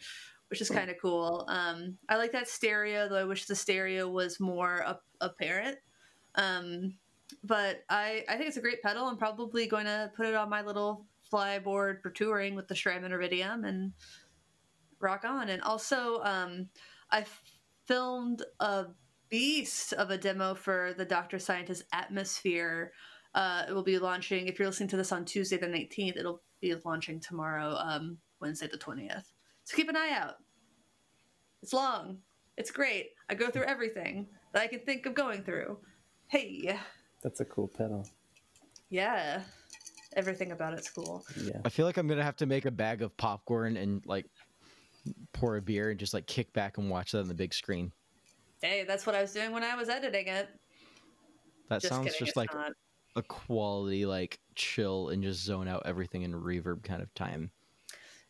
which 0.50 0.62
is 0.62 0.70
kind 0.70 0.90
of 0.90 0.98
cool. 1.02 1.46
Um, 1.48 1.98
I 2.10 2.18
like 2.18 2.32
that 2.34 2.48
stereo, 2.48 3.08
though. 3.10 3.18
I 3.18 3.24
wish 3.26 3.46
the 3.46 3.56
stereo 3.56 4.08
was 4.10 4.40
more 4.40 4.84
up, 4.86 5.04
apparent. 5.22 5.78
Um, 6.36 6.98
but 7.44 7.84
I 7.90 8.24
I 8.30 8.36
think 8.38 8.48
it's 8.48 8.58
a 8.58 8.62
great 8.62 8.82
pedal. 8.82 9.06
I'm 9.06 9.18
probably 9.18 9.68
going 9.68 9.86
to 9.86 10.12
put 10.16 10.26
it 10.28 10.36
on 10.36 10.50
my 10.50 10.62
little 10.62 11.06
flyboard 11.32 12.02
for 12.02 12.12
touring 12.12 12.56
with 12.56 12.68
the 12.68 12.76
Strymon 12.76 13.12
Iridium 13.12 13.66
and 13.66 13.94
rock 15.00 15.26
on. 15.26 15.50
And 15.50 15.62
also, 15.64 16.22
um, 16.24 16.70
I 17.12 17.26
filmed 17.86 18.44
a 18.60 18.86
beast 19.30 19.94
of 19.94 20.10
a 20.12 20.18
demo 20.18 20.54
for 20.56 20.94
the 20.98 21.06
Doctor 21.06 21.40
Scientist 21.40 21.84
Atmosphere 21.94 22.92
Uh, 23.34 23.66
it 23.68 23.74
will 23.74 23.84
be 23.84 24.00
launching. 24.00 24.48
If 24.48 24.58
you're 24.60 24.70
listening 24.70 24.88
to 24.90 24.96
this 24.98 25.12
on 25.12 25.26
Tuesday 25.26 25.58
the 25.58 25.68
19th, 25.68 26.16
it'll 26.16 26.42
be 26.62 26.74
launching 26.86 27.20
tomorrow, 27.20 27.76
um, 27.76 28.18
Wednesday 28.40 28.68
the 28.72 28.78
20th. 28.78 29.26
So 29.66 29.76
keep 29.76 29.90
an 29.90 29.98
eye 29.98 30.12
out. 30.18 30.36
It's 31.62 31.74
long. 31.74 32.20
It's 32.56 32.72
great. 32.72 33.08
I 33.30 33.34
go 33.36 33.50
through 33.50 33.66
everything 33.66 34.28
that 34.54 34.62
I 34.62 34.68
can 34.68 34.80
think 34.86 35.06
of 35.06 35.16
going 35.16 35.44
through. 35.44 35.80
Hey, 36.28 36.80
That's 37.24 37.42
a 37.42 37.46
cool 37.46 37.68
pedal. 37.68 38.08
yeah, 38.90 39.42
everything 40.16 40.54
about 40.54 40.74
it's 40.74 40.90
cool. 40.90 41.26
Yeah. 41.44 41.60
I 41.66 41.70
feel 41.70 41.86
like 41.86 41.98
I'm 41.98 42.08
gonna 42.08 42.24
have 42.24 42.38
to 42.38 42.46
make 42.46 42.64
a 42.64 42.72
bag 42.72 43.02
of 43.02 43.18
popcorn 43.18 43.76
and 43.76 44.02
like 44.06 44.28
pour 45.34 45.58
a 45.58 45.62
beer 45.62 45.90
and 45.90 46.00
just 46.00 46.14
like 46.14 46.26
kick 46.26 46.54
back 46.54 46.78
and 46.78 46.90
watch 46.90 47.12
that 47.12 47.20
on 47.20 47.28
the 47.28 47.34
big 47.34 47.54
screen. 47.54 47.92
Hey, 48.66 48.84
that's 48.84 49.06
what 49.06 49.14
I 49.14 49.22
was 49.22 49.32
doing 49.32 49.52
when 49.52 49.64
I 49.64 49.76
was 49.76 49.90
editing 49.90 50.28
it. 50.28 50.50
That 51.70 51.82
Just 51.82 51.94
sounds 51.94 52.08
kidding, 52.14 52.26
just 52.26 52.36
like 52.36 52.54
not. 52.54 52.74
a 53.16 53.22
quality 53.22 54.08
like 54.08 54.40
chill 54.56 55.10
and 55.10 55.22
just 55.22 55.44
zone 55.44 55.68
out 55.68 55.84
everything 55.86 56.24
in 56.24 56.34
reverb 56.34 56.84
kind 56.84 57.04
of 57.04 57.14
time. 57.14 57.52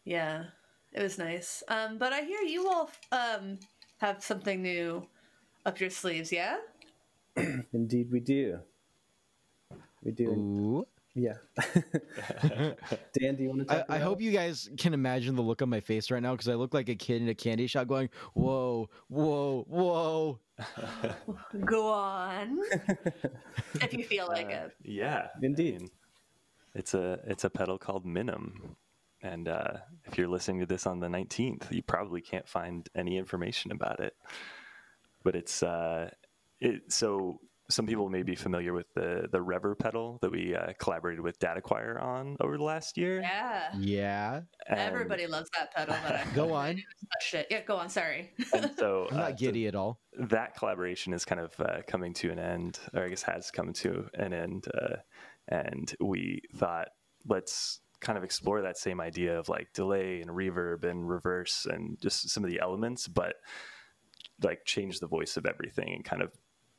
Yeah, 0.03 0.45
it 0.91 1.01
was 1.01 1.17
nice. 1.17 1.63
Um, 1.69 1.97
but 1.97 2.11
I 2.11 2.21
hear 2.21 2.41
you 2.41 2.69
all 2.69 2.89
um 3.13 3.59
have 4.01 4.21
something 4.21 4.61
new 4.61 5.07
up 5.65 5.79
your 5.79 5.89
sleeves, 5.89 6.33
yeah? 6.33 6.57
Indeed, 7.73 8.11
we 8.11 8.19
do. 8.19 8.59
We 10.03 10.11
do. 10.11 10.29
Ooh. 10.29 10.87
Yeah. 11.15 11.35
Dan, 13.13 13.35
do 13.35 13.43
you 13.43 13.49
want 13.49 13.67
to 13.67 13.73
I, 13.73 13.77
talk 13.77 13.85
I 13.89 13.95
about 13.95 14.01
hope 14.05 14.21
you 14.21 14.31
guys 14.31 14.69
can 14.77 14.93
imagine 14.93 15.35
the 15.35 15.41
look 15.41 15.61
on 15.61 15.69
my 15.69 15.79
face 15.79 16.11
right 16.11 16.21
now 16.21 16.33
because 16.33 16.49
I 16.49 16.55
look 16.55 16.73
like 16.73 16.89
a 16.89 16.95
kid 16.95 17.21
in 17.21 17.29
a 17.29 17.33
candy 17.33 17.67
shop 17.67 17.87
going, 17.87 18.09
"Whoa, 18.33 18.89
whoa, 19.07 19.65
whoa!" 19.69 20.39
Go 21.65 21.87
on. 21.93 22.59
if 23.75 23.93
you 23.93 24.03
feel 24.03 24.27
like 24.27 24.47
Uh, 24.47 24.65
it. 24.67 24.71
yeah, 24.83 25.27
Indeed. 25.41 25.89
It's 26.73 26.93
a 26.93 27.19
it's 27.25 27.45
a 27.45 27.49
pedal 27.49 27.77
called 27.77 28.05
Minim, 28.05 28.75
and 29.21 29.47
uh, 29.47 29.77
if 30.03 30.17
you're 30.17 30.27
listening 30.27 30.59
to 30.59 30.65
this 30.65 30.85
on 30.85 30.99
the 30.99 31.07
19th, 31.07 31.71
you 31.71 31.81
probably 31.81 32.19
can't 32.19 32.47
find 32.49 32.89
any 32.93 33.17
information 33.17 33.71
about 33.71 34.01
it. 34.01 34.13
But 35.23 35.35
it's 35.37 35.63
uh, 35.63 36.09
it 36.59 36.91
so 36.91 37.39
some 37.69 37.87
people 37.87 38.09
may 38.09 38.21
be 38.23 38.35
familiar 38.35 38.73
with 38.73 38.85
the 38.93 39.27
the 39.31 39.41
Rever 39.41 39.73
pedal 39.75 40.19
that 40.21 40.31
we 40.31 40.55
uh, 40.55 40.73
collaborated 40.79 41.21
with 41.21 41.39
DataQuire 41.39 42.01
on 42.01 42.37
over 42.39 42.57
the 42.57 42.63
last 42.63 42.97
year. 42.97 43.21
Yeah. 43.21 43.69
Yeah, 43.77 44.41
And- 44.67 44.79
Everybody 44.79 45.25
loves 45.27 45.49
that 45.57 45.73
pedal, 45.73 45.95
but 46.03 46.15
I 46.15 46.25
go 46.35 46.53
on. 46.63 46.81
touched 47.13 47.33
it. 47.33 47.47
Yeah, 47.49 47.61
go 47.61 47.77
on. 47.77 47.89
Sorry. 47.89 48.31
and 48.53 48.71
so 48.77 49.07
I'm 49.11 49.17
uh, 49.17 49.19
not 49.21 49.29
so 49.31 49.35
giddy 49.45 49.67
at 49.67 49.75
all. 49.75 49.99
that 50.19 50.55
collaboration 50.55 51.13
is 51.13 51.25
kind 51.25 51.41
of 51.41 51.59
uh, 51.59 51.81
coming 51.87 52.13
to 52.15 52.31
an 52.31 52.39
end, 52.39 52.79
or 52.93 53.03
I 53.03 53.09
guess 53.09 53.23
has 53.23 53.49
come 53.51 53.73
to 53.73 54.07
an 54.13 54.33
end. 54.33 54.65
Uh, 54.73 54.97
and 55.47 55.93
we 55.99 56.41
thought, 56.55 56.89
let's 57.27 57.79
kind 58.01 58.17
of 58.17 58.23
explore 58.23 58.61
that 58.61 58.77
same 58.77 59.01
idea 59.01 59.39
of 59.39 59.49
like 59.49 59.67
delay 59.73 60.21
and 60.21 60.29
reverb 60.29 60.83
and 60.83 61.09
reverse 61.09 61.65
and 61.65 61.97
just 62.01 62.29
some 62.29 62.43
of 62.43 62.49
the 62.51 62.59
elements, 62.59 63.07
but 63.07 63.35
like 64.43 64.65
change 64.65 64.99
the 64.99 65.07
voice 65.07 65.37
of 65.37 65.45
everything 65.45 65.93
and 65.93 66.03
kind 66.03 66.21
of 66.21 66.31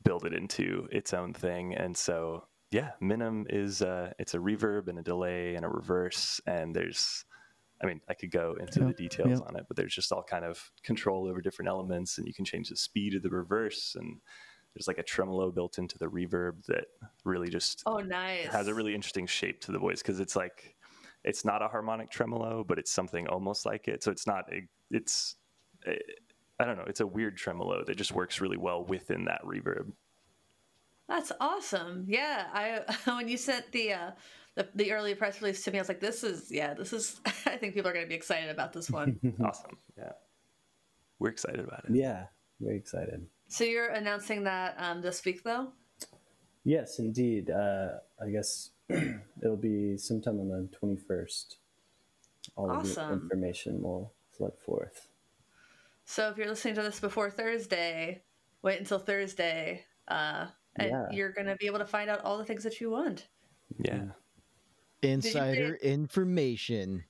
build 0.07 0.25
it 0.25 0.33
into 0.33 0.87
its 0.91 1.13
own 1.13 1.33
thing. 1.33 1.75
And 1.75 1.95
so, 1.95 2.45
yeah, 2.71 2.91
Minim 3.01 3.45
is 3.49 3.81
uh, 3.81 4.13
it's 4.19 4.33
a 4.33 4.37
reverb 4.37 4.87
and 4.87 4.99
a 4.99 5.03
delay 5.03 5.55
and 5.55 5.65
a 5.65 5.69
reverse, 5.69 6.39
and 6.45 6.75
there's 6.75 7.25
I 7.81 7.85
mean, 7.85 8.01
I 8.09 8.15
could 8.15 8.31
go 8.31 8.55
into 8.59 8.79
the 8.79 8.93
details 8.93 9.39
yep. 9.39 9.47
on 9.47 9.55
it, 9.55 9.65
but 9.67 9.77
there's 9.77 9.93
just 9.93 10.11
all 10.11 10.23
kind 10.23 10.43
of 10.43 10.71
control 10.83 11.27
over 11.27 11.41
different 11.41 11.69
elements, 11.69 12.17
and 12.17 12.25
you 12.25 12.33
can 12.33 12.45
change 12.45 12.69
the 12.69 12.75
speed 12.75 13.15
of 13.15 13.21
the 13.21 13.29
reverse, 13.29 13.95
and 13.99 14.19
there's 14.73 14.87
like 14.87 14.97
a 14.97 15.03
tremolo 15.03 15.51
built 15.51 15.77
into 15.77 15.97
the 15.97 16.07
reverb 16.07 16.65
that 16.67 16.85
really 17.23 17.49
just 17.49 17.83
Oh, 17.85 17.97
nice. 17.97 18.47
has 18.47 18.67
a 18.67 18.73
really 18.73 18.95
interesting 18.95 19.27
shape 19.27 19.61
to 19.61 19.71
the 19.71 19.79
voice 19.79 20.01
because 20.01 20.19
it's 20.19 20.35
like 20.35 20.75
it's 21.23 21.43
not 21.45 21.61
a 21.61 21.67
harmonic 21.67 22.09
tremolo, 22.09 22.63
but 22.63 22.79
it's 22.79 22.91
something 22.91 23.27
almost 23.27 23.65
like 23.65 23.87
it. 23.87 24.03
So 24.03 24.11
it's 24.11 24.25
not 24.25 24.45
a, 24.51 24.67
it's 24.89 25.35
I 26.59 26.65
don't 26.65 26.77
know, 26.77 26.85
it's 26.87 26.99
a 26.99 27.07
weird 27.07 27.37
tremolo 27.37 27.83
that 27.85 27.97
just 27.97 28.11
works 28.11 28.41
really 28.41 28.57
well 28.57 28.83
within 28.83 29.25
that 29.25 29.43
reverb. 29.43 29.91
That's 31.07 31.31
awesome. 31.39 32.05
Yeah, 32.07 32.47
I 32.53 32.81
when 33.11 33.27
you 33.27 33.37
sent 33.37 33.71
the 33.71 33.93
uh 33.93 34.11
the, 34.55 34.67
the 34.73 34.91
early 34.91 35.13
press 35.13 35.41
release 35.41 35.63
to 35.63 35.71
me, 35.71 35.77
I 35.77 35.81
was 35.81 35.87
like, 35.87 35.99
this 35.99 36.23
is 36.23 36.51
yeah, 36.51 36.73
this 36.73 36.93
is. 36.93 37.21
I 37.45 37.57
think 37.57 37.73
people 37.73 37.89
are 37.89 37.93
going 37.93 38.05
to 38.05 38.09
be 38.09 38.15
excited 38.15 38.49
about 38.49 38.73
this 38.73 38.89
one. 38.89 39.19
Awesome, 39.43 39.77
yeah, 39.97 40.13
we're 41.19 41.29
excited 41.29 41.59
about 41.59 41.85
it. 41.85 41.95
Yeah, 41.95 42.25
very 42.59 42.77
excited. 42.77 43.25
so 43.47 43.63
you're 43.63 43.89
announcing 43.89 44.43
that 44.43 44.75
um, 44.79 45.01
this 45.01 45.23
week, 45.23 45.43
though. 45.43 45.69
Yes, 46.63 46.99
indeed. 46.99 47.49
Uh, 47.49 47.99
I 48.21 48.29
guess 48.29 48.71
it'll 48.89 49.55
be 49.55 49.95
sometime 49.97 50.39
on 50.39 50.49
the 50.49 50.69
21st. 50.85 51.55
All 52.57 52.69
of 52.71 52.83
the 52.83 53.11
information 53.13 53.81
will 53.81 54.11
flood 54.37 54.57
forth. 54.65 55.07
So 56.09 56.29
if 56.29 56.37
you're 56.37 56.47
listening 56.47 56.75
to 56.75 56.81
this 56.83 57.01
before 57.01 57.29
Thursday, 57.29 58.23
wait 58.61 58.79
until 58.79 58.97
Thursday, 58.97 59.83
uh, 60.07 60.47
and 60.77 60.89
Yeah. 60.89 61.07
you're 61.11 61.33
going 61.33 61.47
to 61.47 61.57
be 61.57 61.65
able 61.65 61.79
to 61.79 61.85
find 61.85 62.09
out 62.09 62.21
all 62.21 62.37
the 62.37 62.45
things 62.45 62.63
that 62.63 62.79
you 62.79 62.89
want. 62.89 63.27
Yeah, 63.77 64.11
Insider 65.01 65.75
information, 65.75 67.03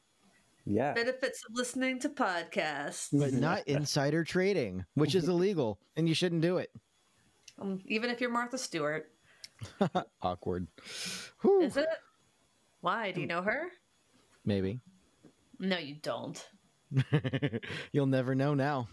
Yeah. 0.65 0.93
Benefits 0.93 1.43
of 1.47 1.53
listening 1.55 1.99
to 1.99 2.09
podcasts, 2.09 3.09
but 3.17 3.33
not 3.33 3.67
insider 3.67 4.23
trading, 4.23 4.83
which 4.95 5.13
is 5.13 5.29
illegal, 5.29 5.79
and 5.95 6.09
you 6.09 6.15
shouldn't 6.15 6.41
do 6.41 6.57
it. 6.57 6.71
um, 7.59 7.79
even 7.85 8.09
if 8.09 8.19
you're 8.19 8.31
Martha 8.31 8.57
Stewart. 8.57 9.11
Awkward. 10.23 10.67
Whew. 11.41 11.61
Is 11.61 11.77
it? 11.77 11.87
Why? 12.81 13.11
Do 13.11 13.21
you 13.21 13.27
know 13.27 13.43
her? 13.43 13.69
Maybe. 14.43 14.81
No, 15.59 15.77
you 15.77 15.95
don't. 16.01 16.43
You'll 17.91 18.05
never 18.07 18.35
know 18.35 18.53
now. 18.53 18.87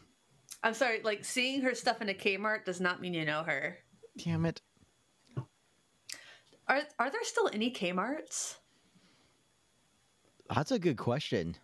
I'm 0.62 0.74
sorry. 0.74 1.00
Like 1.02 1.24
seeing 1.24 1.62
her 1.62 1.74
stuff 1.74 2.00
in 2.00 2.08
a 2.08 2.14
Kmart 2.14 2.64
does 2.64 2.80
not 2.80 3.00
mean 3.00 3.14
you 3.14 3.24
know 3.24 3.42
her. 3.42 3.78
Damn 4.16 4.46
it. 4.46 4.60
Are 6.66 6.82
are 6.98 7.10
there 7.10 7.24
still 7.24 7.50
any 7.52 7.70
Kmart's? 7.70 8.56
That's 10.54 10.72
a 10.72 10.78
good 10.78 10.96
question. 10.96 11.56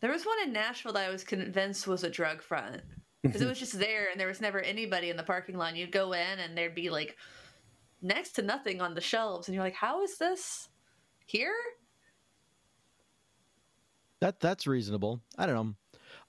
There 0.00 0.10
was 0.10 0.26
one 0.26 0.38
in 0.44 0.52
Nashville 0.52 0.92
that 0.92 1.08
I 1.08 1.12
was 1.12 1.24
convinced 1.24 1.86
was 1.86 2.04
a 2.04 2.10
drug 2.10 2.42
front 2.42 2.82
because 3.22 3.40
it 3.40 3.48
was 3.48 3.58
just 3.58 3.78
there 3.78 4.08
and 4.10 4.20
there 4.20 4.28
was 4.28 4.40
never 4.40 4.60
anybody 4.60 5.10
in 5.10 5.16
the 5.16 5.22
parking 5.22 5.56
lot. 5.56 5.76
You'd 5.76 5.92
go 5.92 6.12
in 6.12 6.38
and 6.38 6.56
there'd 6.56 6.74
be 6.74 6.90
like 6.90 7.16
next 8.02 8.32
to 8.32 8.42
nothing 8.42 8.80
on 8.80 8.94
the 8.94 9.00
shelves, 9.00 9.48
and 9.48 9.54
you're 9.54 9.64
like, 9.64 9.74
"How 9.74 10.02
is 10.02 10.18
this 10.18 10.68
here?" 11.24 11.54
That 14.20 14.40
that's 14.40 14.66
reasonable. 14.66 15.20
I 15.36 15.46
don't 15.46 15.54
know. 15.54 15.74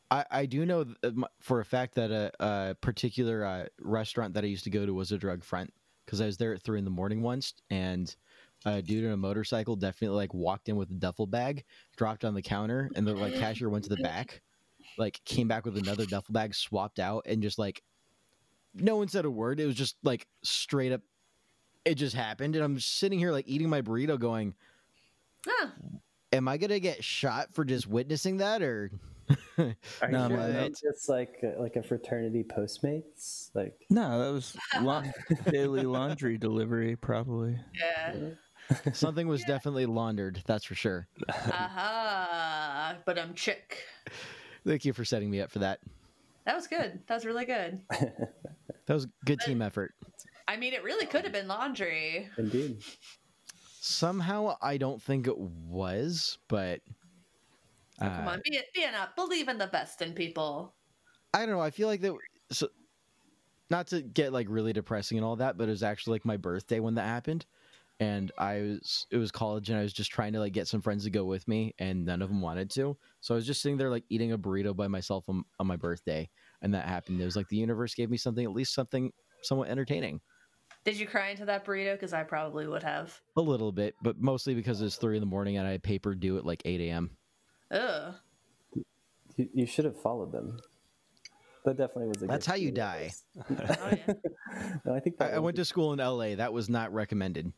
I, 0.09 0.25
I 0.31 0.45
do 0.45 0.65
know 0.65 0.85
uh, 1.03 1.11
for 1.39 1.59
a 1.59 1.65
fact 1.65 1.95
that 1.95 2.11
a, 2.11 2.31
a 2.39 2.75
particular 2.75 3.45
uh, 3.45 3.65
restaurant 3.81 4.33
that 4.35 4.43
I 4.43 4.47
used 4.47 4.63
to 4.65 4.69
go 4.69 4.85
to 4.85 4.93
was 4.93 5.11
a 5.11 5.17
drug 5.17 5.43
front 5.43 5.73
because 6.05 6.21
I 6.21 6.25
was 6.25 6.37
there 6.37 6.53
at 6.53 6.61
three 6.61 6.79
in 6.79 6.85
the 6.85 6.91
morning 6.91 7.21
once, 7.21 7.53
and 7.69 8.13
a 8.65 8.81
dude 8.81 9.05
on 9.05 9.11
a 9.11 9.17
motorcycle 9.17 9.75
definitely 9.75 10.17
like 10.17 10.33
walked 10.33 10.69
in 10.69 10.75
with 10.75 10.89
a 10.89 10.95
duffel 10.95 11.27
bag, 11.27 11.65
dropped 11.97 12.23
on 12.25 12.33
the 12.33 12.41
counter, 12.41 12.89
and 12.95 13.05
the 13.05 13.13
like 13.13 13.35
cashier 13.35 13.69
went 13.69 13.83
to 13.85 13.89
the 13.89 14.01
back, 14.01 14.41
like 14.97 15.21
came 15.25 15.47
back 15.47 15.65
with 15.65 15.77
another 15.77 16.05
duffel 16.05 16.33
bag, 16.33 16.55
swapped 16.55 16.99
out, 16.99 17.23
and 17.25 17.41
just 17.41 17.59
like 17.59 17.83
no 18.73 18.95
one 18.97 19.07
said 19.07 19.25
a 19.25 19.31
word. 19.31 19.59
It 19.59 19.65
was 19.65 19.75
just 19.75 19.97
like 20.03 20.27
straight 20.43 20.91
up. 20.91 21.01
It 21.83 21.95
just 21.95 22.15
happened, 22.15 22.55
and 22.55 22.63
I'm 22.63 22.79
sitting 22.79 23.19
here 23.19 23.31
like 23.31 23.47
eating 23.47 23.69
my 23.69 23.81
burrito, 23.81 24.19
going, 24.19 24.55
Huh. 25.45 25.69
Am 26.31 26.47
I 26.47 26.57
gonna 26.57 26.79
get 26.79 27.03
shot 27.03 27.53
for 27.53 27.63
just 27.65 27.87
witnessing 27.87 28.37
that, 28.37 28.61
or 28.61 28.91
No, 29.57 29.73
sure 29.97 30.37
but- 30.37 30.53
that's 30.53 30.81
just 30.81 31.09
like 31.09 31.37
uh, 31.43 31.59
like 31.61 31.75
a 31.75 31.83
fraternity 31.83 32.43
Postmates? 32.43 33.49
Like 33.53 33.85
No, 33.89 34.19
that 34.23 34.31
was 34.33 34.55
la- 34.81 35.03
daily 35.51 35.83
laundry 35.83 36.37
delivery, 36.37 36.95
probably. 36.95 37.59
Yeah. 37.79 38.15
something 38.93 39.27
was 39.27 39.43
definitely 39.47 39.85
laundered? 39.85 40.41
That's 40.45 40.65
for 40.65 40.75
sure. 40.75 41.07
Aha. 41.29 42.95
But 43.05 43.17
I'm 43.19 43.33
chick. 43.33 43.83
Thank 44.65 44.85
you 44.85 44.93
for 44.93 45.05
setting 45.05 45.29
me 45.29 45.41
up 45.41 45.51
for 45.51 45.59
that. 45.59 45.79
That 46.45 46.55
was 46.55 46.67
good. 46.67 46.99
That 47.07 47.15
was 47.15 47.25
really 47.25 47.45
good. 47.45 47.81
That 47.89 48.93
was 48.93 49.07
good 49.25 49.39
team 49.41 49.61
effort. 49.61 49.93
I 50.47 50.55
mean, 50.55 50.73
it 50.73 50.81
really 50.83 51.05
could 51.05 51.23
have 51.23 51.33
been 51.33 51.47
laundry. 51.49 52.29
indeed. 52.37 52.81
Somehow, 53.87 54.57
I 54.61 54.77
don't 54.77 55.01
think 55.01 55.27
it 55.27 55.37
was, 55.37 56.37
but 56.49 56.81
Come 57.99 58.27
uh, 58.27 58.31
on, 58.31 58.41
be 58.43 58.57
it 58.57 58.65
be 58.73 58.83
enough. 58.83 59.15
Believe 59.15 59.47
in 59.47 59.57
the 59.57 59.67
best 59.67 60.01
in 60.01 60.13
people. 60.13 60.75
I 61.33 61.39
don't 61.39 61.55
know. 61.55 61.61
I 61.61 61.71
feel 61.71 61.87
like 61.87 62.01
that. 62.01 62.13
So, 62.51 62.67
not 63.69 63.87
to 63.87 64.01
get 64.01 64.33
like 64.33 64.47
really 64.49 64.73
depressing 64.73 65.17
and 65.17 65.25
all 65.25 65.37
that, 65.37 65.57
but 65.57 65.67
it 65.67 65.71
was 65.71 65.83
actually 65.83 66.15
like 66.15 66.25
my 66.25 66.37
birthday 66.37 66.79
when 66.79 66.95
that 66.95 67.07
happened, 67.07 67.45
and 67.99 68.31
I 68.37 68.59
was 68.61 69.07
it 69.09 69.17
was 69.17 69.31
college, 69.31 69.69
and 69.69 69.79
I 69.79 69.81
was 69.81 69.93
just 69.93 70.11
trying 70.11 70.33
to 70.33 70.39
like 70.39 70.53
get 70.53 70.67
some 70.67 70.81
friends 70.81 71.05
to 71.05 71.09
go 71.09 71.25
with 71.25 71.47
me, 71.47 71.73
and 71.79 72.05
none 72.05 72.21
of 72.21 72.29
them 72.29 72.41
wanted 72.41 72.69
to. 72.71 72.95
So 73.21 73.33
I 73.33 73.37
was 73.37 73.47
just 73.47 73.61
sitting 73.61 73.77
there 73.77 73.89
like 73.89 74.05
eating 74.09 74.31
a 74.31 74.37
burrito 74.37 74.75
by 74.75 74.87
myself 74.87 75.27
on, 75.27 75.43
on 75.59 75.65
my 75.65 75.75
birthday, 75.75 76.29
and 76.61 76.73
that 76.73 76.85
happened. 76.85 77.19
It 77.19 77.25
was 77.25 77.35
like 77.35 77.47
the 77.49 77.57
universe 77.57 77.95
gave 77.95 78.11
me 78.11 78.17
something, 78.17 78.45
at 78.45 78.51
least 78.51 78.73
something 78.73 79.11
somewhat 79.41 79.69
entertaining. 79.69 80.21
Did 80.87 80.97
you 80.97 81.05
cry 81.05 81.31
into 81.31 81.43
that 81.43 81.65
burrito? 81.65 81.95
Because 81.95 82.13
I 82.13 82.23
probably 82.23 82.65
would 82.65 82.81
have. 82.83 83.19
A 83.35 83.41
little 83.41 83.73
bit, 83.73 83.95
but 84.01 84.21
mostly 84.21 84.55
because 84.55 84.81
it's 84.81 84.95
three 84.95 85.17
in 85.17 85.19
the 85.19 85.27
morning 85.27 85.57
and 85.57 85.67
I 85.67 85.71
had 85.71 85.83
paper 85.83 86.15
due 86.15 86.37
at 86.37 86.45
like 86.45 86.61
eight 86.63 86.79
a.m. 86.79 87.11
Ugh. 87.71 88.15
You, 89.35 89.49
you 89.53 89.65
should 89.65 89.83
have 89.83 89.99
followed 89.99 90.31
them. 90.31 90.61
That 91.65 91.75
definitely 91.75 92.07
was 92.07 92.23
a. 92.23 92.27
That's 92.27 92.45
good 92.45 92.51
how 92.53 92.55
you 92.55 92.71
die. 92.71 93.11
Oh 93.37 93.55
yeah. 93.59 94.13
no, 94.85 94.95
I 94.95 95.01
think 95.01 95.17
I, 95.19 95.31
I 95.31 95.39
was 95.39 95.41
went 95.41 95.57
to 95.57 95.65
school 95.65 95.91
in 95.91 95.99
L.A. 95.99 96.35
That 96.35 96.53
was 96.53 96.69
not 96.69 96.93
recommended. 96.93 97.51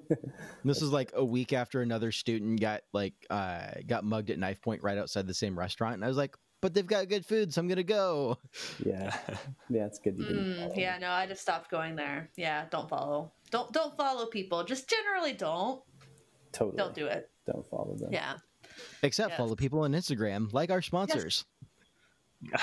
this 0.64 0.80
is 0.80 0.90
like 0.90 1.12
a 1.14 1.22
week 1.22 1.52
after 1.52 1.82
another 1.82 2.10
student 2.10 2.58
got 2.58 2.80
like 2.94 3.12
uh, 3.28 3.66
got 3.86 4.02
mugged 4.02 4.30
at 4.30 4.38
knife 4.38 4.62
point 4.62 4.82
right 4.82 4.96
outside 4.96 5.26
the 5.26 5.34
same 5.34 5.58
restaurant, 5.58 5.96
and 5.96 6.04
I 6.06 6.08
was 6.08 6.16
like, 6.16 6.38
"But 6.62 6.72
they've 6.72 6.86
got 6.86 7.08
good 7.10 7.26
food, 7.26 7.52
so 7.52 7.60
I'm 7.60 7.68
gonna 7.68 7.82
go." 7.82 8.38
Yeah, 8.82 9.14
yeah, 9.68 9.84
it's 9.84 9.98
good 9.98 10.16
you 10.18 10.24
Mm, 10.24 10.76
yeah, 10.76 10.96
no, 10.98 11.10
I 11.10 11.26
just 11.26 11.42
stopped 11.42 11.70
going 11.70 11.94
there. 11.96 12.30
Yeah, 12.36 12.64
don't 12.70 12.88
follow. 12.88 13.32
Don't 13.50 13.70
don't 13.72 13.94
follow 13.96 14.24
people. 14.26 14.64
Just 14.64 14.88
generally 14.88 15.34
don't. 15.34 15.82
totally. 16.52 16.78
Don't 16.78 16.94
do 16.94 17.06
it. 17.06 17.28
Don't 17.46 17.68
follow 17.68 17.94
them. 17.96 18.10
Yeah. 18.12 18.34
Except 19.02 19.30
Yes. 19.30 19.36
follow 19.38 19.54
people 19.56 19.80
on 19.80 19.92
Instagram, 19.92 20.50
like 20.54 20.70
our 20.70 20.80
sponsors. 20.80 21.44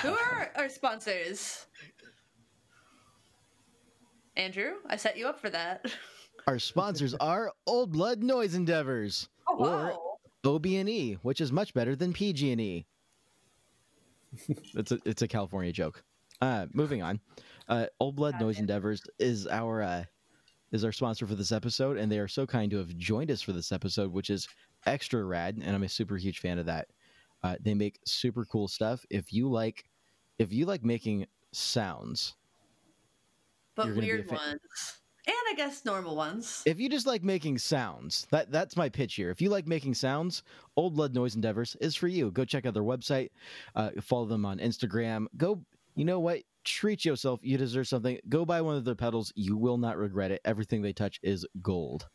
Who 0.01 0.09
are 0.09 0.51
our 0.55 0.69
sponsors? 0.69 1.67
Andrew, 4.35 4.75
I 4.87 4.95
set 4.95 5.17
you 5.17 5.27
up 5.27 5.39
for 5.39 5.49
that. 5.49 5.85
Our 6.47 6.59
sponsors 6.59 7.13
are 7.19 7.51
Old 7.67 7.91
Blood 7.91 8.23
Noise 8.23 8.55
Endeavors, 8.55 9.27
Oh 9.47 9.57
Or- 9.57 9.65
wow. 9.65 10.05
OB&E, 10.45 11.15
which 11.21 11.41
is 11.41 11.51
much 11.51 11.73
better 11.73 11.95
than 11.97 12.13
PG&E. 12.13 12.85
It's 14.75 14.91
a 14.91 14.99
it's 15.05 15.21
a 15.21 15.27
California 15.27 15.71
joke. 15.71 16.03
Uh, 16.41 16.67
moving 16.73 17.01
on. 17.01 17.19
Uh, 17.67 17.87
Old 17.99 18.15
Blood 18.15 18.33
Got 18.33 18.41
Noise 18.41 18.57
it. 18.57 18.61
Endeavors 18.61 19.01
is 19.19 19.47
our 19.47 19.81
uh, 19.81 20.03
is 20.71 20.83
our 20.83 20.91
sponsor 20.91 21.27
for 21.27 21.35
this 21.35 21.51
episode, 21.51 21.97
and 21.97 22.11
they 22.11 22.19
are 22.19 22.27
so 22.27 22.45
kind 22.45 22.71
to 22.71 22.77
have 22.77 22.95
joined 22.97 23.31
us 23.31 23.41
for 23.41 23.51
this 23.53 23.71
episode, 23.71 24.11
which 24.11 24.29
is 24.29 24.47
extra 24.85 25.23
rad, 25.23 25.57
and 25.61 25.75
I'm 25.75 25.83
a 25.83 25.89
super 25.89 26.17
huge 26.17 26.39
fan 26.39 26.59
of 26.59 26.65
that. 26.67 26.87
Uh, 27.43 27.55
they 27.59 27.73
make 27.73 27.99
super 28.05 28.45
cool 28.45 28.67
stuff. 28.67 29.05
If 29.09 29.33
you 29.33 29.49
like, 29.49 29.85
if 30.37 30.51
you 30.53 30.65
like 30.65 30.83
making 30.83 31.25
sounds, 31.51 32.35
But 33.75 33.87
you're 33.87 33.95
gonna 33.95 34.07
be 34.07 34.11
a 34.11 34.15
weird 34.15 34.31
ones. 34.31 34.98
And 35.29 35.35
I 35.51 35.53
guess 35.55 35.85
normal 35.85 36.15
ones. 36.15 36.63
if 36.65 36.79
you 36.79 36.89
just 36.89 37.05
like 37.05 37.23
making 37.23 37.59
sounds, 37.59 38.25
that 38.31 38.51
that's 38.51 38.75
my 38.75 38.89
pitch 38.89 39.13
here. 39.13 39.29
If 39.29 39.41
you 39.41 39.51
like 39.51 39.67
making 39.67 39.93
sounds, 39.93 40.41
Old 40.75 40.95
Blood 40.95 41.13
Noise 41.13 41.35
Endeavors 41.35 41.75
is 41.79 41.95
for 41.95 42.07
you. 42.07 42.31
Go 42.31 42.45
check 42.45 42.65
out 42.65 42.73
their 42.73 42.81
website, 42.81 43.29
uh, 43.75 43.91
follow 44.01 44.25
them 44.25 44.43
on 44.43 44.57
Instagram. 44.57 45.27
Go, 45.37 45.61
you 45.93 46.03
know 46.03 46.19
what? 46.19 46.39
Treat 46.63 47.05
yourself. 47.05 47.41
You 47.43 47.59
deserve 47.59 47.87
something. 47.87 48.17
Go 48.27 48.43
buy 48.43 48.61
one 48.61 48.75
of 48.75 48.85
their 48.85 48.95
pedals. 48.95 49.31
You 49.35 49.55
will 49.55 49.77
not 49.77 49.97
regret 49.97 50.31
it. 50.31 50.41
Everything 50.45 50.81
they 50.81 50.93
touch 50.93 51.19
is 51.21 51.45
gold. 51.61 52.07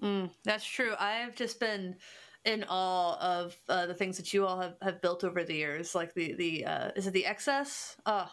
Mm, 0.00 0.30
that's 0.44 0.64
true. 0.64 0.94
I've 0.98 1.34
just 1.34 1.58
been 1.58 1.96
in 2.44 2.64
awe 2.68 3.18
of 3.18 3.56
uh, 3.68 3.86
the 3.86 3.94
things 3.94 4.16
that 4.16 4.32
you 4.32 4.46
all 4.46 4.60
have, 4.60 4.76
have 4.80 5.02
built 5.02 5.24
over 5.24 5.42
the 5.42 5.54
years. 5.54 5.96
Like 5.96 6.14
the 6.14 6.34
the 6.34 6.64
uh, 6.66 6.90
is 6.94 7.08
it 7.08 7.14
the 7.14 7.26
excess? 7.26 7.96
Oh, 8.06 8.30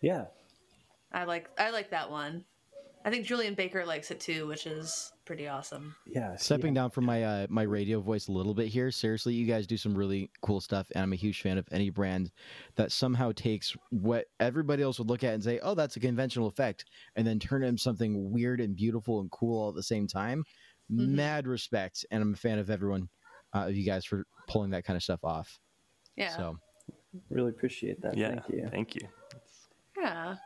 Yeah. 0.00 0.26
I 1.12 1.24
like 1.24 1.50
I 1.58 1.70
like 1.70 1.90
that 1.90 2.08
one. 2.08 2.44
I 3.04 3.08
think 3.10 3.24
Julien 3.26 3.54
Baker 3.54 3.86
likes 3.86 4.10
it 4.10 4.20
too, 4.20 4.46
which 4.46 4.66
is 4.66 5.10
pretty 5.24 5.48
awesome. 5.48 5.94
Yeah. 6.06 6.36
she- 6.36 6.44
Stepping 6.44 6.74
down 6.74 6.90
from 6.90 7.06
my 7.06 7.24
uh, 7.24 7.46
my 7.48 7.62
radio 7.62 8.00
voice 8.00 8.28
a 8.28 8.32
little 8.32 8.52
bit 8.52 8.68
here. 8.68 8.90
Seriously, 8.90 9.32
you 9.32 9.46
guys 9.46 9.66
do 9.66 9.76
some 9.78 9.96
really 9.96 10.30
cool 10.42 10.60
stuff, 10.60 10.86
and 10.94 11.02
I'm 11.02 11.12
a 11.14 11.16
huge 11.16 11.40
fan 11.40 11.56
of 11.56 11.66
any 11.72 11.88
brand 11.88 12.30
that 12.76 12.92
somehow 12.92 13.32
takes 13.32 13.74
what 13.90 14.26
everybody 14.38 14.82
else 14.82 14.98
would 14.98 15.08
look 15.08 15.24
at 15.24 15.32
and 15.32 15.42
say, 15.42 15.58
"Oh, 15.62 15.74
that's 15.74 15.96
a 15.96 16.00
conventional 16.00 16.46
effect," 16.48 16.84
and 17.16 17.26
then 17.26 17.38
turn 17.38 17.64
it 17.64 17.68
into 17.68 17.80
something 17.82 18.30
weird 18.32 18.60
and 18.60 18.76
beautiful 18.76 19.20
and 19.20 19.30
cool 19.30 19.62
all 19.62 19.68
at 19.70 19.74
the 19.76 19.82
same 19.82 20.06
time. 20.06 20.44
Mhm. 20.92 21.08
Mad 21.10 21.46
respect, 21.46 22.04
and 22.10 22.22
I'm 22.22 22.34
a 22.34 22.36
fan 22.36 22.58
of 22.58 22.68
everyone 22.68 23.08
uh, 23.54 23.66
of 23.68 23.74
you 23.76 23.86
guys 23.86 24.04
for 24.04 24.24
pulling 24.46 24.70
that 24.72 24.84
kind 24.84 24.96
of 24.96 25.02
stuff 25.02 25.24
off. 25.24 25.58
Yeah. 26.16 26.36
So 26.36 26.58
Really 27.30 27.50
appreciate 27.50 28.00
that. 28.02 28.16
yeah, 28.16 28.28
Thank 28.40 28.48
you. 28.50 28.68
Thank 28.70 28.94
you. 28.96 29.08
Yeah. 29.98 30.36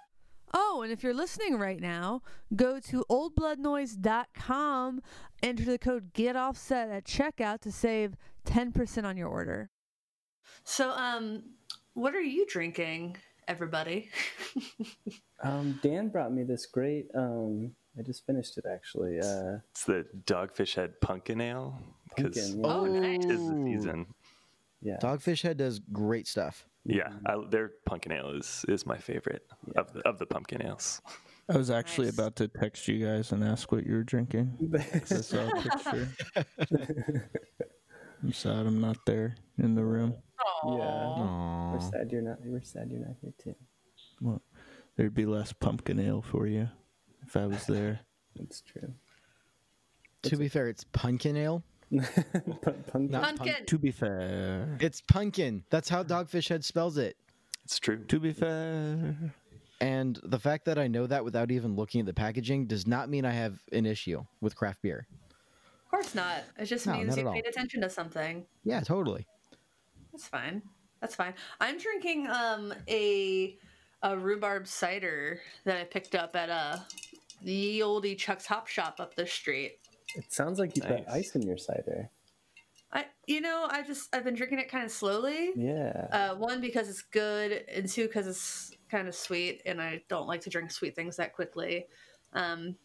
Oh, 0.56 0.82
and 0.82 0.92
if 0.92 1.02
you're 1.02 1.12
listening 1.14 1.58
right 1.58 1.80
now, 1.80 2.22
go 2.54 2.78
to 2.80 3.04
oldbloodnoise.com, 3.10 5.02
enter 5.42 5.64
the 5.64 5.78
code 5.78 6.12
GETOFFSET 6.14 6.96
at 6.96 7.04
checkout 7.04 7.60
to 7.62 7.72
save 7.72 8.16
10% 8.46 9.04
on 9.04 9.16
your 9.16 9.28
order. 9.28 9.70
So 10.62 10.90
um 10.92 11.42
what 11.94 12.14
are 12.14 12.20
you 12.20 12.46
drinking, 12.46 13.16
everybody? 13.48 14.10
Um, 15.42 15.78
Dan 15.82 16.08
brought 16.08 16.32
me 16.32 16.42
this 16.42 16.64
great. 16.64 17.08
Um, 17.14 17.72
I 17.98 18.02
just 18.02 18.24
finished 18.24 18.56
it 18.56 18.64
actually. 18.72 19.18
Uh, 19.20 19.58
It's 19.72 19.84
the 19.84 20.06
Dogfish 20.24 20.74
Head 20.74 20.98
Pumpkin 21.02 21.38
Ale 21.42 21.78
because 22.16 22.52
pumpkin. 22.54 22.60
Yeah. 22.64 22.66
Oh, 22.72 22.84
nice. 22.86 23.24
tis 23.26 23.46
the 23.46 23.62
season. 23.66 24.06
yeah. 24.80 24.96
Dogfish 25.02 25.42
Head 25.42 25.58
does 25.58 25.80
great 25.92 26.26
stuff. 26.26 26.66
Yeah, 26.86 27.08
mm-hmm. 27.08 27.46
I, 27.46 27.48
their 27.50 27.72
pumpkin 27.86 28.12
ale 28.12 28.30
is 28.30 28.64
is 28.68 28.84
my 28.86 28.98
favorite 28.98 29.46
of 29.76 29.92
the 29.92 30.00
of 30.00 30.18
the 30.18 30.26
pumpkin 30.26 30.62
ales. 30.62 31.00
I 31.48 31.56
was 31.56 31.70
actually 31.70 32.06
Nice. 32.06 32.14
about 32.18 32.36
to 32.36 32.48
text 32.48 32.88
you 32.88 33.04
guys 33.04 33.32
and 33.32 33.44
ask 33.44 33.70
what 33.70 33.86
you 33.86 33.94
were 33.94 34.02
drinking. 34.02 34.56
I 34.74 35.04
saw 35.04 35.46
a 35.46 35.62
picture. 35.62 36.08
I'm 38.22 38.32
sad 38.32 38.66
I'm 38.66 38.80
not 38.80 38.96
there 39.04 39.34
in 39.58 39.74
the 39.74 39.84
room. 39.84 40.14
Yeah. 40.64 40.70
Aw. 40.70 41.72
We're 41.72 41.80
sad 41.80 42.10
you're 42.10 42.22
not. 42.22 42.38
We're 42.44 42.62
sad 42.62 42.90
you're 42.90 43.00
not 43.00 43.16
here 43.20 43.32
too. 43.38 43.54
Well, 44.20 44.40
there'd 44.96 45.14
be 45.14 45.26
less 45.26 45.52
pumpkin 45.52 46.00
ale 46.00 46.22
for 46.22 46.46
you 46.46 46.68
if 47.26 47.36
I 47.36 47.46
was 47.46 47.66
there. 47.66 48.00
That's 48.36 48.62
true. 48.62 48.94
To 50.22 50.36
be 50.38 50.48
fair, 50.48 50.68
it's 50.68 50.84
pumpkin 50.84 51.36
ale. 51.36 51.62
Pun- 52.00 52.84
pumpkin. 52.86 53.10
Not 53.10 53.22
Pumpkin. 53.36 53.66
To 53.66 53.78
be 53.78 53.90
fair, 53.90 54.76
It's 54.80 55.00
pumpkin. 55.00 55.64
That's 55.70 55.88
how 55.88 56.02
Dogfish 56.02 56.48
Head 56.48 56.64
spells 56.64 56.98
it. 56.98 57.16
It's 57.64 57.78
true. 57.78 58.04
to 58.04 58.20
be 58.20 58.32
fair, 58.32 59.16
And 59.80 60.18
the 60.22 60.38
fact 60.38 60.64
that 60.66 60.78
I 60.78 60.86
know 60.86 61.06
that 61.06 61.24
without 61.24 61.50
even 61.50 61.76
looking 61.76 62.00
at 62.00 62.06
the 62.06 62.12
packaging 62.14 62.66
does 62.66 62.86
not 62.86 63.08
mean 63.08 63.24
I 63.24 63.32
have 63.32 63.58
an 63.72 63.86
issue 63.86 64.24
with 64.40 64.54
craft 64.56 64.82
beer. 64.82 65.06
Of 65.84 65.90
course 65.90 66.14
not. 66.14 66.44
It 66.58 66.66
just 66.66 66.86
No, 66.86 66.94
means 66.94 67.16
you 67.16 67.22
at 67.22 67.26
all. 67.26 67.34
paid 67.34 67.46
attention 67.46 67.80
to 67.82 67.90
something. 67.90 68.44
Yeah, 68.64 68.80
totally. 68.80 69.26
That's 70.12 70.26
fine. 70.28 70.62
That's 71.00 71.14
fine. 71.14 71.34
I'm 71.60 71.78
drinking 71.78 72.26
um 72.28 72.72
a 72.88 73.56
a 74.02 74.16
rhubarb 74.18 74.66
cider 74.66 75.40
that 75.64 75.76
I 75.78 75.84
picked 75.84 76.14
up 76.14 76.34
at 76.36 76.48
a 76.50 76.84
the 77.42 77.80
oldie 77.80 78.16
Chuck's 78.16 78.46
Hop 78.46 78.66
Shop 78.68 78.96
up 79.00 79.14
the 79.14 79.26
street. 79.26 79.78
It 80.14 80.32
sounds 80.32 80.58
like 80.58 80.76
you 80.76 80.82
put 80.82 81.06
Nice. 81.06 81.28
ice 81.28 81.34
in 81.34 81.42
your 81.42 81.56
cider. 81.58 82.10
I 82.92 83.06
you 83.26 83.40
know 83.40 83.66
I 83.68 83.82
just 83.82 84.14
I've 84.14 84.24
been 84.24 84.34
drinking 84.34 84.60
it 84.60 84.70
kind 84.70 84.84
of 84.84 84.90
slowly. 84.92 85.50
Yeah. 85.56 86.06
Uh, 86.12 86.34
one 86.36 86.60
because 86.60 86.88
it's 86.88 87.02
good, 87.02 87.64
and 87.68 87.88
two 87.88 88.06
because 88.06 88.26
it's 88.26 88.72
kind 88.90 89.08
of 89.08 89.14
sweet, 89.14 89.62
and 89.66 89.80
I 89.82 90.02
don't 90.08 90.26
like 90.28 90.42
to 90.42 90.50
drink 90.50 90.70
sweet 90.70 90.94
things 90.94 91.16
that 91.16 91.34
quickly. 91.34 91.86
Um, 92.32 92.76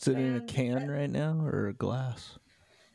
is 0.00 0.08
it 0.08 0.18
in 0.18 0.34
a 0.34 0.36
And- 0.38 0.48
can 0.48 0.88
right 0.90 1.10
now 1.10 1.40
or 1.44 1.68
a 1.68 1.74
glass? 1.74 2.38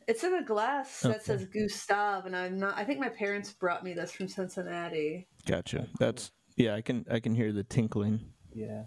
it's 0.06 0.24
in 0.24 0.34
a 0.34 0.42
glass 0.42 1.00
that 1.02 1.24
says 1.24 1.44
Gustav, 1.46 2.26
and 2.26 2.34
I'm 2.36 2.58
not. 2.58 2.76
I 2.76 2.84
think 2.84 2.98
my 3.00 3.08
parents 3.08 3.52
brought 3.52 3.82
me 3.84 3.92
this 3.92 4.12
from 4.12 4.28
Cincinnati. 4.28 5.26
Gotcha. 5.46 5.88
That's 5.98 6.30
yeah. 6.56 6.74
I 6.74 6.82
can 6.82 7.04
I 7.10 7.18
can 7.20 7.34
hear 7.34 7.52
the 7.52 7.64
tinkling. 7.64 8.20
yeah. 8.52 8.84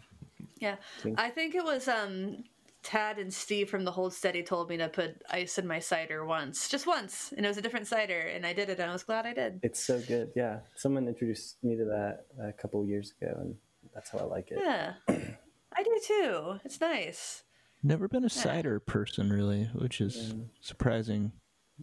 Yeah, 0.60 0.76
Tink. 1.02 1.16
I 1.18 1.30
think 1.30 1.56
it 1.56 1.64
was 1.64 1.88
um 1.90 2.44
Tad 2.84 3.18
and 3.18 3.34
Steve 3.34 3.70
from 3.70 3.86
the 3.86 3.92
Hold 3.92 4.14
Steady 4.14 4.44
told 4.44 4.70
me 4.70 4.78
to 4.78 4.90
put 4.90 5.22
ice 5.30 5.58
in 5.58 5.66
my 5.66 5.80
cider 5.80 6.26
once, 6.26 6.68
just 6.68 6.86
once, 6.86 7.34
and 7.36 7.46
it 7.46 7.50
was 7.50 7.58
a 7.58 7.62
different 7.62 7.88
cider, 7.88 8.20
and 8.20 8.46
I 8.46 8.54
did 8.54 8.70
it, 8.70 8.80
and 8.80 8.90
I 8.90 8.94
was 8.94 9.04
glad 9.04 9.26
I 9.26 9.34
did. 9.34 9.60
It's 9.64 9.80
so 9.80 10.00
good. 10.02 10.32
Yeah. 10.36 10.60
Someone 10.76 11.08
introduced 11.08 11.64
me 11.64 11.76
to 11.78 11.86
that 11.86 12.26
a 12.42 12.52
couple 12.52 12.86
years 12.86 13.14
ago, 13.22 13.34
and 13.40 13.56
that's 13.94 14.10
how 14.10 14.20
I 14.20 14.24
like 14.24 14.52
it. 14.52 14.60
Yeah, 14.62 14.94
I 15.08 15.84
do 15.84 16.00
too. 16.06 16.60
It's 16.66 16.80
nice. 16.82 17.44
Never 17.82 18.08
been 18.08 18.26
a 18.26 18.30
cider 18.30 18.80
person 18.80 19.32
really, 19.32 19.66
which 19.76 20.00
is 20.02 20.16
Yeah. 20.34 20.44
surprising. 20.62 21.32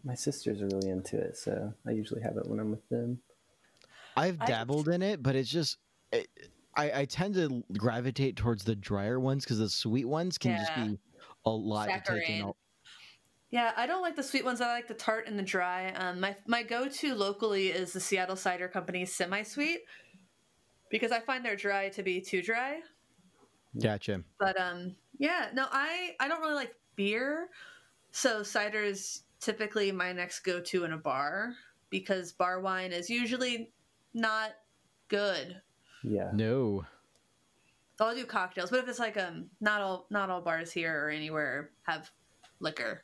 My 0.04 0.14
sisters 0.14 0.60
are 0.62 0.66
really 0.66 0.90
into 0.90 1.18
it, 1.18 1.36
so 1.36 1.72
I 1.86 1.90
usually 1.92 2.22
have 2.22 2.36
it 2.36 2.46
when 2.46 2.60
I'm 2.60 2.70
with 2.70 2.88
them. 2.90 3.20
I've 4.16 4.40
I- 4.40 4.46
dabbled 4.46 4.88
in 4.88 5.02
it, 5.02 5.22
but 5.22 5.34
it's 5.34 5.50
just 5.50 5.78
it, 6.12 6.28
I, 6.76 7.00
I 7.00 7.04
tend 7.04 7.34
to 7.34 7.64
gravitate 7.76 8.36
towards 8.36 8.64
the 8.64 8.76
drier 8.76 9.18
ones 9.18 9.44
because 9.44 9.58
the 9.58 9.68
sweet 9.68 10.06
ones 10.06 10.38
can 10.38 10.56
just 10.56 10.74
be 10.74 10.98
a 11.44 11.50
lot 11.50 11.88
to 11.88 12.02
take 12.06 12.30
in. 12.30 12.52
Yeah, 13.50 13.72
I 13.76 13.86
don't 13.86 14.02
like 14.02 14.14
the 14.14 14.22
sweet 14.22 14.44
ones. 14.44 14.60
I 14.60 14.68
like 14.68 14.86
the 14.86 14.94
tart 14.94 15.26
and 15.26 15.36
the 15.36 15.42
dry. 15.42 15.90
Um, 15.92 16.20
my 16.20 16.36
my 16.46 16.62
go 16.62 16.88
to 16.88 17.14
locally 17.14 17.68
is 17.68 17.92
the 17.92 18.00
Seattle 18.00 18.36
Cider 18.36 18.68
Company's 18.68 19.12
semi 19.12 19.42
sweet 19.42 19.80
because 20.88 21.10
I 21.10 21.18
find 21.20 21.44
their 21.44 21.56
dry 21.56 21.88
to 21.90 22.02
be 22.02 22.20
too 22.20 22.42
dry. 22.42 22.80
Gotcha. 23.80 24.22
But 24.38 24.60
um, 24.60 24.94
yeah, 25.18 25.48
no, 25.52 25.66
I 25.70 26.14
I 26.20 26.28
don't 26.28 26.40
really 26.40 26.54
like 26.54 26.74
beer, 26.94 27.48
so 28.12 28.44
cider 28.44 28.82
is 28.82 29.22
typically 29.40 29.90
my 29.90 30.12
next 30.12 30.40
go 30.40 30.60
to 30.60 30.84
in 30.84 30.92
a 30.92 30.98
bar 30.98 31.54
because 31.88 32.30
bar 32.32 32.60
wine 32.60 32.92
is 32.92 33.10
usually 33.10 33.72
not 34.14 34.52
good. 35.08 35.60
Yeah. 36.02 36.30
No. 36.32 36.84
I'll 38.00 38.14
do 38.14 38.24
cocktails. 38.24 38.70
But 38.70 38.80
if 38.80 38.88
it's 38.88 38.98
like 38.98 39.16
um, 39.16 39.46
not 39.60 39.82
all 39.82 40.06
not 40.10 40.30
all 40.30 40.40
bars 40.40 40.72
here 40.72 41.04
or 41.04 41.10
anywhere 41.10 41.70
have 41.82 42.10
liquor. 42.60 43.02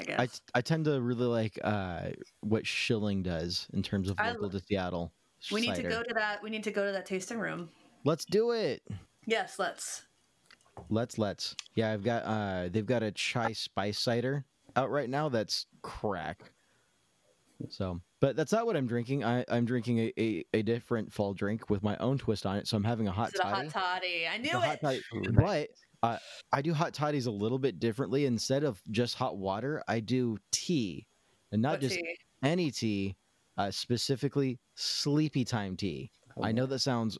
I 0.00 0.04
guess. 0.04 0.40
I, 0.54 0.58
I 0.58 0.60
tend 0.62 0.86
to 0.86 1.00
really 1.00 1.26
like 1.26 1.58
uh, 1.62 2.10
what 2.40 2.66
Schilling 2.66 3.22
does 3.22 3.66
in 3.74 3.82
terms 3.82 4.08
of 4.08 4.18
I 4.18 4.28
local 4.28 4.44
lo- 4.44 4.48
to 4.50 4.60
Seattle. 4.60 5.12
we 5.50 5.60
need 5.60 5.74
to 5.74 5.82
go 5.82 6.02
to 6.02 6.14
that. 6.14 6.42
We 6.42 6.50
need 6.50 6.64
to 6.64 6.70
go 6.70 6.86
to 6.86 6.92
that 6.92 7.04
tasting 7.04 7.38
room. 7.38 7.68
Let's 8.04 8.24
do 8.24 8.52
it. 8.52 8.82
Yes, 9.26 9.58
let's. 9.58 10.02
Let's 10.88 11.18
let's. 11.18 11.54
Yeah, 11.74 11.92
I've 11.92 12.02
got 12.02 12.24
uh 12.24 12.68
they've 12.70 12.86
got 12.86 13.02
a 13.02 13.10
chai 13.12 13.52
spice 13.52 13.98
cider 13.98 14.44
out 14.76 14.90
right 14.90 15.10
now 15.10 15.28
that's 15.28 15.66
crack. 15.82 16.52
So, 17.70 18.00
but 18.20 18.36
that's 18.36 18.52
not 18.52 18.66
what 18.66 18.76
I'm 18.76 18.86
drinking. 18.86 19.24
I 19.24 19.44
I'm 19.48 19.64
drinking 19.64 19.98
a, 19.98 20.12
a, 20.18 20.44
a 20.54 20.62
different 20.62 21.12
fall 21.12 21.34
drink 21.34 21.70
with 21.70 21.82
my 21.82 21.96
own 21.98 22.18
twist 22.18 22.46
on 22.46 22.56
it. 22.56 22.66
So 22.68 22.76
I'm 22.76 22.84
having 22.84 23.08
a 23.08 23.12
hot 23.12 23.28
Is 23.28 23.34
it 23.34 23.40
a 23.40 23.42
toddy. 23.42 23.68
hot 23.68 23.72
toddy? 23.72 24.26
I 24.28 24.38
knew 24.38 24.50
The 24.52 24.60
hot 24.60 24.74
it. 24.74 24.80
toddy- 24.80 25.02
But 25.32 25.68
uh, 26.02 26.18
I 26.52 26.62
do 26.62 26.74
hot 26.74 26.92
toddies 26.94 27.26
a 27.26 27.30
little 27.30 27.58
bit 27.58 27.78
differently. 27.78 28.26
Instead 28.26 28.64
of 28.64 28.80
just 28.90 29.14
hot 29.14 29.36
water, 29.38 29.82
I 29.88 30.00
do 30.00 30.38
tea, 30.50 31.06
and 31.52 31.62
not 31.62 31.72
What 31.72 31.80
just 31.82 31.96
tea? 31.96 32.16
any 32.42 32.70
tea, 32.70 33.16
uh, 33.56 33.70
specifically 33.70 34.58
sleepy 34.74 35.44
time 35.44 35.76
tea. 35.76 36.10
I 36.42 36.50
know 36.52 36.66
that 36.66 36.78
sounds 36.80 37.18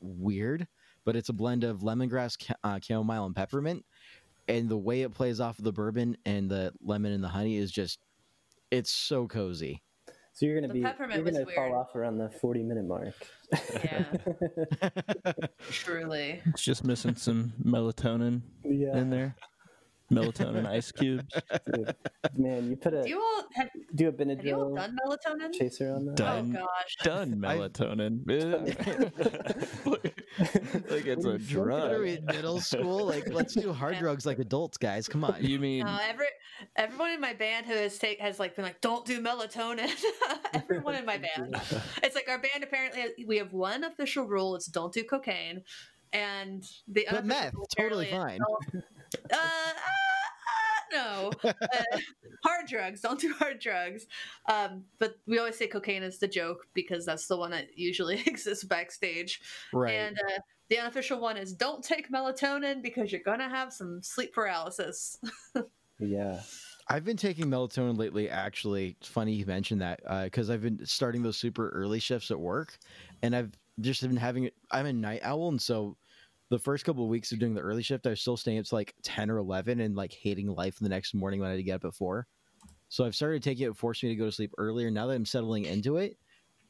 weird, 0.00 0.66
but 1.04 1.16
it's 1.16 1.28
a 1.28 1.32
blend 1.32 1.64
of 1.64 1.80
lemongrass, 1.80 2.36
ca- 2.38 2.54
uh, 2.62 2.78
chamomile, 2.80 3.26
and 3.26 3.34
peppermint. 3.34 3.84
And 4.48 4.68
the 4.68 4.76
way 4.78 5.02
it 5.02 5.12
plays 5.14 5.40
off 5.40 5.58
of 5.58 5.64
the 5.64 5.72
bourbon 5.72 6.16
and 6.24 6.50
the 6.50 6.72
lemon 6.82 7.12
and 7.12 7.22
the 7.22 7.28
honey 7.28 7.56
is 7.56 7.70
just, 7.70 7.98
it's 8.70 8.90
so 8.90 9.26
cozy. 9.26 9.82
So 10.32 10.46
you're 10.46 10.54
gonna 10.60 10.68
The 10.68 10.74
be 10.74 10.82
peppermint 10.82 11.16
you're 11.16 11.24
was 11.24 11.34
gonna 11.34 11.54
fall 11.54 11.64
weird. 11.64 11.76
off 11.76 11.94
around 11.94 12.18
the 12.18 12.30
40 12.30 12.62
minute 12.62 12.84
mark. 12.86 13.14
Yeah, 13.84 14.04
truly. 15.70 16.40
It's 16.46 16.62
just 16.62 16.84
missing 16.84 17.14
some 17.16 17.52
melatonin 17.62 18.42
yeah, 18.64 18.96
in 18.96 19.10
there. 19.10 19.34
Melatonin 20.12 20.66
ice 20.66 20.90
cubes. 20.90 21.22
dude. 21.72 21.94
man, 22.36 22.68
you 22.68 22.76
put 22.76 22.94
a 22.94 23.02
Do 23.04 23.08
you 23.08 23.20
all 23.20 23.44
have, 23.54 23.68
do 23.94 24.08
a 24.08 24.10
have 24.28 24.44
you 24.44 24.56
all 24.56 24.74
done 24.74 24.96
melatonin? 25.06 25.52
chaser 25.52 25.92
on 25.92 26.04
that. 26.06 26.16
Done. 26.16 26.56
Oh 26.56 26.60
gosh. 26.66 26.96
Done 27.04 27.44
I- 27.44 27.56
melatonin. 27.56 28.20
like 30.90 31.06
it's 31.06 31.24
a 31.24 31.28
What 31.28 31.32
What 31.32 31.34
are 31.34 31.38
drug. 31.38 32.00
we 32.00 32.16
in 32.16 32.24
middle 32.24 32.60
school? 32.60 33.04
Like, 33.06 33.28
let's 33.32 33.54
do 33.54 33.72
hard 33.72 33.94
Yeah. 33.94 34.00
drugs 34.00 34.26
like 34.26 34.38
adults, 34.40 34.78
guys. 34.78 35.06
Come 35.08 35.22
on. 35.24 35.36
You 35.40 35.58
mean 35.60 35.84
No, 35.86 35.98
every 36.08 36.26
everyone 36.76 37.10
in 37.10 37.20
my 37.20 37.34
band 37.34 37.66
who 37.66 37.74
has 37.74 37.98
take 37.98 38.20
has 38.20 38.38
like 38.38 38.56
been 38.56 38.64
like, 38.64 38.80
don't 38.80 39.04
do 39.04 39.22
melatonin. 39.22 39.90
everyone 40.54 40.94
in 40.94 41.04
my 41.04 41.18
band. 41.36 41.56
It's 42.02 42.14
like 42.14 42.28
our 42.28 42.38
band 42.38 42.62
apparently 42.62 43.24
we 43.26 43.38
have 43.38 43.52
one 43.52 43.84
official 43.84 44.26
rule: 44.26 44.54
it's 44.56 44.66
don't 44.66 44.92
do 44.92 45.04
cocaine, 45.04 45.62
and 46.12 46.64
the 46.88 47.06
But 47.10 47.26
meth, 47.26 47.54
totally 47.76 48.06
fine. 48.06 48.40
Uh, 48.42 49.36
uh, 49.36 49.36
uh, 49.36 50.00
no, 50.92 51.30
uh, 51.44 51.54
hard 52.44 52.66
drugs. 52.68 53.00
Don't 53.00 53.20
do 53.20 53.32
hard 53.34 53.58
drugs. 53.60 54.06
Um, 54.48 54.84
but 54.98 55.16
we 55.26 55.38
always 55.38 55.56
say 55.56 55.66
cocaine 55.66 56.02
is 56.02 56.18
the 56.18 56.28
joke 56.28 56.66
because 56.74 57.06
that's 57.06 57.26
the 57.26 57.36
one 57.36 57.50
that 57.52 57.66
usually 57.76 58.20
exists 58.26 58.64
backstage. 58.64 59.40
Right. 59.72 59.92
And 59.92 60.18
uh, 60.18 60.40
the 60.68 60.78
unofficial 60.78 61.20
one 61.20 61.36
is 61.36 61.52
don't 61.52 61.82
take 61.82 62.10
melatonin 62.10 62.82
because 62.82 63.12
you're 63.12 63.22
gonna 63.24 63.48
have 63.48 63.72
some 63.72 64.02
sleep 64.02 64.32
paralysis. 64.32 65.18
Yeah, 66.00 66.40
I've 66.88 67.04
been 67.04 67.16
taking 67.16 67.46
melatonin 67.46 67.96
lately. 67.96 68.28
Actually, 68.28 68.96
it's 69.00 69.08
funny 69.08 69.32
you 69.32 69.46
mentioned 69.46 69.80
that 69.80 70.00
uh, 70.06 70.24
because 70.24 70.50
I've 70.50 70.62
been 70.62 70.84
starting 70.84 71.22
those 71.22 71.36
super 71.36 71.68
early 71.70 72.00
shifts 72.00 72.30
at 72.30 72.40
work, 72.40 72.78
and 73.22 73.34
I've 73.34 73.52
just 73.80 74.02
been 74.02 74.16
having. 74.16 74.44
it. 74.44 74.54
I'm 74.70 74.86
a 74.86 74.92
night 74.92 75.20
owl, 75.22 75.48
and 75.48 75.60
so 75.60 75.96
the 76.48 76.58
first 76.58 76.84
couple 76.84 77.04
of 77.04 77.10
weeks 77.10 77.30
of 77.30 77.38
doing 77.38 77.54
the 77.54 77.60
early 77.60 77.82
shift, 77.82 78.06
I 78.06 78.10
was 78.10 78.20
still 78.20 78.36
staying 78.36 78.58
up 78.58 78.64
to 78.66 78.74
like 78.74 78.94
ten 79.02 79.30
or 79.30 79.38
eleven, 79.38 79.80
and 79.80 79.94
like 79.94 80.12
hating 80.12 80.48
life 80.48 80.78
the 80.80 80.88
next 80.88 81.14
morning 81.14 81.40
when 81.40 81.48
I 81.48 81.52
had 81.52 81.58
to 81.58 81.62
get 81.62 81.76
up 81.76 81.84
at 81.84 81.94
four. 81.94 82.26
So 82.88 83.04
I've 83.04 83.14
started 83.14 83.42
taking 83.42 83.66
it, 83.68 83.76
forced 83.76 84.02
me 84.02 84.08
to 84.08 84.16
go 84.16 84.24
to 84.24 84.32
sleep 84.32 84.52
earlier. 84.58 84.90
Now 84.90 85.06
that 85.06 85.14
I'm 85.14 85.24
settling 85.24 85.66
into 85.66 85.98
it, 85.98 86.18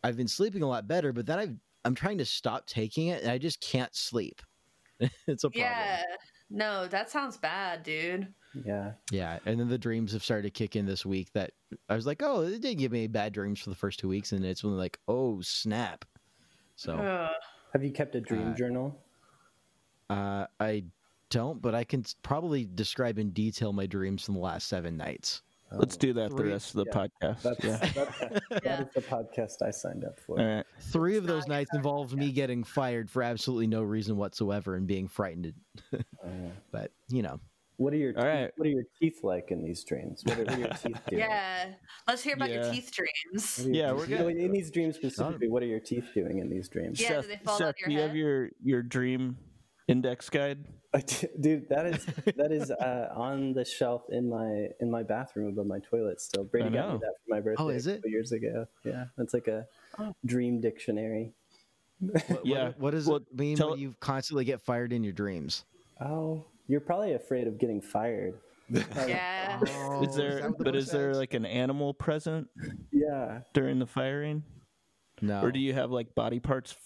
I've 0.05 0.19
been 0.19 0.29
sleeping 0.29 0.63
a 0.63 0.69
lot 0.69 0.87
better. 0.87 1.15
But 1.15 1.25
then 1.25 1.39
I've 1.39 1.57
I'm 1.87 1.95
trying 1.95 2.19
to 2.19 2.27
stop 2.27 2.67
taking 2.67 3.09
it, 3.09 3.23
and 3.23 3.31
I 3.31 3.39
just 3.39 3.61
can't 3.63 3.95
sleep. 3.95 4.43
it's 5.01 5.45
a 5.45 5.51
problem. 5.51 5.67
yeah. 5.67 6.03
No, 6.51 6.87
that 6.89 7.11
sounds 7.11 7.37
bad, 7.37 7.83
dude. 7.85 8.35
Yeah. 8.65 8.93
Yeah, 9.11 9.39
and 9.47 9.59
then 9.61 9.69
the 9.69 9.79
dreams 9.79 10.13
have 10.13 10.23
started 10.25 10.43
to 10.43 10.51
kick 10.51 10.77
in 10.77 10.87
this 10.87 11.05
week. 11.07 11.33
That 11.35 11.53
I 11.89 11.95
was 11.95 12.07
like, 12.07 12.23
oh, 12.23 12.43
it 12.43 12.61
did 12.61 12.79
give 12.79 12.93
me 12.93 13.07
bad 13.07 13.33
dreams 13.33 13.61
for 13.61 13.71
the 13.71 13.77
first 13.77 13.99
two 14.01 14.09
weeks, 14.09 14.33
and 14.33 14.45
it's 14.45 14.65
when 14.65 14.77
like, 14.77 14.99
oh 15.09 15.41
snap. 15.41 16.05
So 16.77 16.95
Ugh. 16.95 17.31
Have 17.73 17.85
you 17.85 17.91
kept 17.93 18.15
a 18.17 18.21
dream 18.21 18.49
Uh, 18.49 18.55
journal? 18.55 18.99
uh, 20.09 20.47
I 20.59 20.85
don't, 21.29 21.63
but 21.63 21.75
I 21.75 21.85
can 21.85 22.05
probably 22.23 22.69
describe 22.75 23.19
in 23.19 23.31
detail 23.31 23.73
my 23.73 23.87
dreams 23.87 24.25
from 24.25 24.35
the 24.35 24.41
last 24.41 24.67
seven 24.67 24.97
nights. 24.97 25.43
let's 25.73 25.97
do 25.97 26.13
that 26.13 26.35
the 26.37 26.45
rest 26.45 26.75
of 26.75 26.85
the 26.85 26.87
yeah, 26.91 27.07
podcast. 27.33 27.43
That's, 27.43 27.65
yeah. 27.65 27.77
that's 27.95 28.21
Yeah. 28.51 28.59
that 28.65 28.81
is 28.89 28.93
the 28.93 29.03
podcast 29.03 29.63
I 29.65 29.71
signed 29.71 30.05
up 30.05 30.19
for. 30.19 30.41
All 30.41 30.45
right. 30.57 30.65
Three 30.81 31.17
of 31.17 31.29
those 31.29 31.47
nights 31.47 31.69
it's 31.69 31.75
not- 31.75 31.79
involved 31.79 32.17
me 32.17 32.33
getting 32.33 32.65
fired 32.65 33.09
for 33.09 33.23
absolutely 33.23 33.69
no 33.69 33.83
reason 33.83 34.17
whatsoever 34.17 34.75
and 34.75 34.89
being 34.89 35.07
frightened. 35.07 35.53
Uh, 35.93 35.99
But 36.73 36.91
you 37.09 37.23
know, 37.23 37.39
what 37.81 37.95
are 37.95 37.97
your 37.97 38.13
All 38.17 38.23
teeth, 38.25 38.51
what 38.57 38.67
are 38.67 38.71
your 38.71 38.85
teeth 39.01 39.21
like 39.23 39.51
in 39.51 39.63
these 39.65 39.83
dreams? 39.85 40.23
What 40.25 40.39
are, 40.39 40.45
what 40.45 40.55
are 40.55 40.59
your 40.59 40.69
teeth 40.69 41.01
doing? 41.09 41.23
Yeah. 41.23 41.65
Let's 42.07 42.23
hear 42.23 42.35
about 42.35 42.51
your 42.51 42.71
teeth 42.71 42.93
dreams. 42.93 43.65
Your 43.67 43.75
Yeah, 43.75 43.91
teeth- 43.93 43.97
we're 43.99 44.07
no, 44.19 44.23
gonna- 44.29 44.45
in 44.45 44.53
these 44.53 44.71
dreams 44.71 44.97
specifically. 44.97 45.49
What 45.49 45.63
are 45.63 45.67
your 45.67 45.81
teeth 45.81 46.05
doing 46.15 46.39
in 46.39 46.51
these 46.51 46.69
dreams? 46.69 47.01
Yeah, 47.01 47.09
do 47.09 47.15
Seth, 47.23 47.29
they 47.29 47.41
fall 47.45 47.59
Seth, 47.59 47.69
out 47.69 47.79
your 47.81 47.89
do 47.89 47.95
you 47.95 48.01
have 48.01 48.15
your 48.17 48.51
your 48.63 48.83
dream 48.83 49.39
index 49.89 50.29
guide? 50.29 50.59
Dude, 51.41 51.69
that 51.71 51.87
is 51.87 52.05
that 52.37 52.53
is 52.53 52.71
uh, 52.71 53.09
on 53.15 53.53
the 53.55 53.65
shelf 53.65 54.03
in 54.11 54.29
my 54.29 54.69
in 54.81 54.91
my 54.91 55.03
bathroom 55.03 55.49
above 55.49 55.67
my 55.67 55.79
toilet 55.79 56.21
still. 56.21 56.45
Brady 56.45 56.69
got 56.71 56.93
me 56.95 56.99
that 57.01 57.15
for 57.25 57.35
my 57.35 57.41
birthday 57.41 57.63
Oh, 57.63 57.69
is 57.71 57.87
it? 57.87 57.97
couple 57.97 58.11
years 58.11 58.33
ago. 58.33 58.67
Yeah, 58.85 59.05
it's 59.19 59.33
like 59.35 59.49
a 59.49 59.67
Oh. 59.99 60.13
dream 60.27 60.61
dictionary. 60.61 61.33
what, 62.01 62.41
Yeah, 62.45 62.65
what, 62.67 62.79
what 62.81 62.91
does 62.91 63.07
well, 63.07 63.17
it 63.17 63.35
mean 63.35 63.57
tell- 63.57 63.71
when 63.71 63.79
you 63.81 63.95
constantly 64.01 64.45
get 64.45 64.61
fired 64.61 64.93
in 64.93 65.03
your 65.03 65.13
dreams? 65.13 65.65
Oh, 66.01 66.45
you're 66.71 66.81
probably 66.81 67.15
afraid 67.15 67.47
of 67.49 67.59
getting 67.59 67.81
fired. 67.81 68.35
Yeah. 69.09 69.59
Oh, 69.67 70.05
is 70.05 70.15
there 70.15 70.37
that 70.37 70.43
what 70.51 70.59
the 70.59 70.65
but 70.65 70.73
book 70.73 70.75
is 70.77 70.91
there 70.91 71.13
like 71.15 71.35
an 71.35 71.45
animal 71.45 71.93
present 71.93 72.47
Yeah. 72.93 73.41
during 73.53 73.81
the 73.81 73.87
firing? 73.87 74.45
no? 75.21 75.43
Or 75.43 75.51
do 75.51 75.59
you 75.59 75.75
have 75.75 75.91
like 75.91 76.15
body 76.15 76.39
parts 76.39 76.77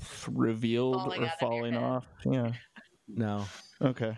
f- 0.00 0.28
revealed 0.30 0.96
Falling 0.96 1.22
or 1.22 1.26
out 1.26 1.32
of 1.32 1.38
falling 1.38 1.76
off? 1.76 2.06
Yeah. 2.26 2.52
no? 3.08 3.46
Okay. 3.80 4.16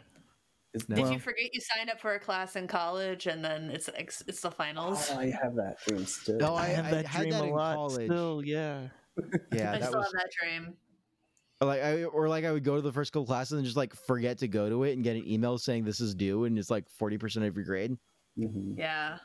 Is 0.74 0.88
No. 0.88 0.96
Did 0.96 1.12
you 1.12 1.18
forget 1.20 1.54
you 1.54 1.60
signed 1.60 1.88
up 1.88 2.00
for 2.00 2.14
a 2.14 2.18
class 2.18 2.56
in 2.56 2.66
college 2.66 3.28
and 3.28 3.44
then 3.44 3.70
it's 3.70 3.88
it's, 3.96 4.24
it's 4.26 4.40
the 4.40 4.50
finals? 4.50 5.08
Oh, 5.12 5.18
I 5.18 5.30
have 5.30 5.54
that 5.54 5.76
dream 5.86 6.04
still. 6.06 6.38
No, 6.38 6.56
I, 6.56 6.64
I- 6.64 6.66
have 6.70 6.86
I 6.86 6.90
that 6.90 7.06
had 7.06 7.20
dream 7.20 7.32
that 7.34 7.42
a 7.42 7.46
in 7.46 7.50
lot 7.54 7.76
college. 7.76 8.06
still, 8.06 8.42
yeah. 8.44 8.88
Yeah, 9.52 9.70
I 9.74 9.78
that 9.78 9.84
still 9.84 10.00
was 10.00 10.06
have 10.06 10.12
that 10.14 10.30
dream. 10.42 10.74
Like 11.66 11.82
I 11.82 12.04
or 12.04 12.28
like 12.28 12.44
I 12.44 12.52
would 12.52 12.64
go 12.64 12.76
to 12.76 12.82
the 12.82 12.92
first 12.92 13.12
couple 13.12 13.26
classes 13.26 13.52
and 13.52 13.64
just 13.64 13.76
like 13.76 13.94
forget 13.94 14.38
to 14.38 14.48
go 14.48 14.68
to 14.68 14.84
it 14.84 14.92
and 14.92 15.02
get 15.04 15.16
an 15.16 15.26
email 15.28 15.58
saying 15.58 15.84
this 15.84 16.00
is 16.00 16.14
due 16.14 16.44
and 16.44 16.58
it's 16.58 16.70
like 16.70 16.88
forty 16.88 17.18
percent 17.18 17.44
of 17.44 17.54
your 17.56 17.64
grade. 17.64 17.96
Mhm. 18.38 18.78
Yeah. 18.78 19.18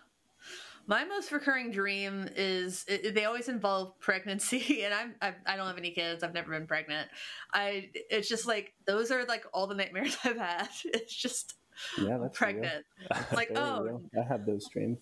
My 0.87 1.05
most 1.05 1.31
recurring 1.31 1.69
dream 1.71 2.27
is 2.35 2.83
it, 2.87 3.13
they 3.13 3.25
always 3.25 3.47
involve 3.47 3.99
pregnancy, 3.99 4.83
and 4.83 4.93
I'm 4.93 5.15
I, 5.21 5.35
I 5.45 5.55
don't 5.55 5.67
have 5.67 5.77
any 5.77 5.91
kids. 5.91 6.23
I've 6.23 6.33
never 6.33 6.51
been 6.51 6.65
pregnant. 6.67 7.07
I 7.53 7.89
it's 7.93 8.27
just 8.27 8.47
like 8.47 8.73
those 8.85 9.11
are 9.11 9.23
like 9.25 9.45
all 9.53 9.67
the 9.67 9.75
nightmares 9.75 10.17
I've 10.23 10.37
had. 10.37 10.67
It's 10.85 11.13
just 11.13 11.55
Yeah, 11.97 12.17
that's 12.17 12.21
real. 12.21 12.29
pregnant. 12.31 12.85
Like 13.33 13.51
oh 13.55 13.81
real. 13.83 14.01
I 14.19 14.23
have 14.27 14.45
those 14.47 14.67
dreams. 14.69 14.97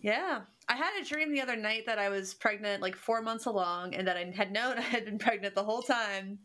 Yeah, 0.00 0.40
I 0.68 0.76
had 0.76 1.00
a 1.00 1.04
dream 1.04 1.32
the 1.32 1.40
other 1.40 1.56
night 1.56 1.86
that 1.86 1.98
I 1.98 2.08
was 2.08 2.34
pregnant 2.34 2.82
like 2.82 2.96
four 2.96 3.22
months 3.22 3.46
along, 3.46 3.94
and 3.94 4.06
that 4.08 4.16
I 4.16 4.32
had 4.34 4.52
known 4.52 4.78
I 4.78 4.82
had 4.82 5.04
been 5.04 5.18
pregnant 5.18 5.54
the 5.54 5.64
whole 5.64 5.82
time, 5.82 6.38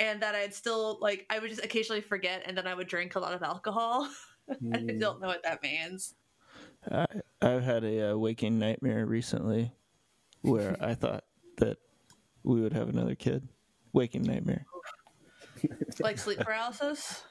and 0.00 0.22
that 0.22 0.34
I 0.34 0.38
had 0.38 0.54
still 0.54 0.98
like 1.00 1.26
I 1.30 1.38
would 1.38 1.50
just 1.50 1.64
occasionally 1.64 2.00
forget, 2.00 2.42
and 2.46 2.56
then 2.56 2.66
I 2.66 2.74
would 2.74 2.88
drink 2.88 3.14
a 3.14 3.20
lot 3.20 3.34
of 3.34 3.42
alcohol. 3.42 4.08
I 4.50 4.54
Mm. 4.78 4.98
don't 4.98 5.20
know 5.20 5.26
what 5.26 5.42
that 5.42 5.62
means. 5.62 6.14
I, 6.90 7.04
I've 7.42 7.62
had 7.62 7.84
a 7.84 8.12
uh, 8.12 8.16
waking 8.16 8.58
nightmare 8.58 9.04
recently 9.04 9.70
where 10.40 10.74
I 10.80 10.94
thought 10.94 11.24
that 11.58 11.76
we 12.44 12.62
would 12.62 12.72
have 12.72 12.88
another 12.88 13.14
kid. 13.14 13.46
Waking 13.92 14.22
nightmare. 14.22 14.64
Like 16.00 16.18
sleep 16.18 16.38
paralysis. 16.38 17.24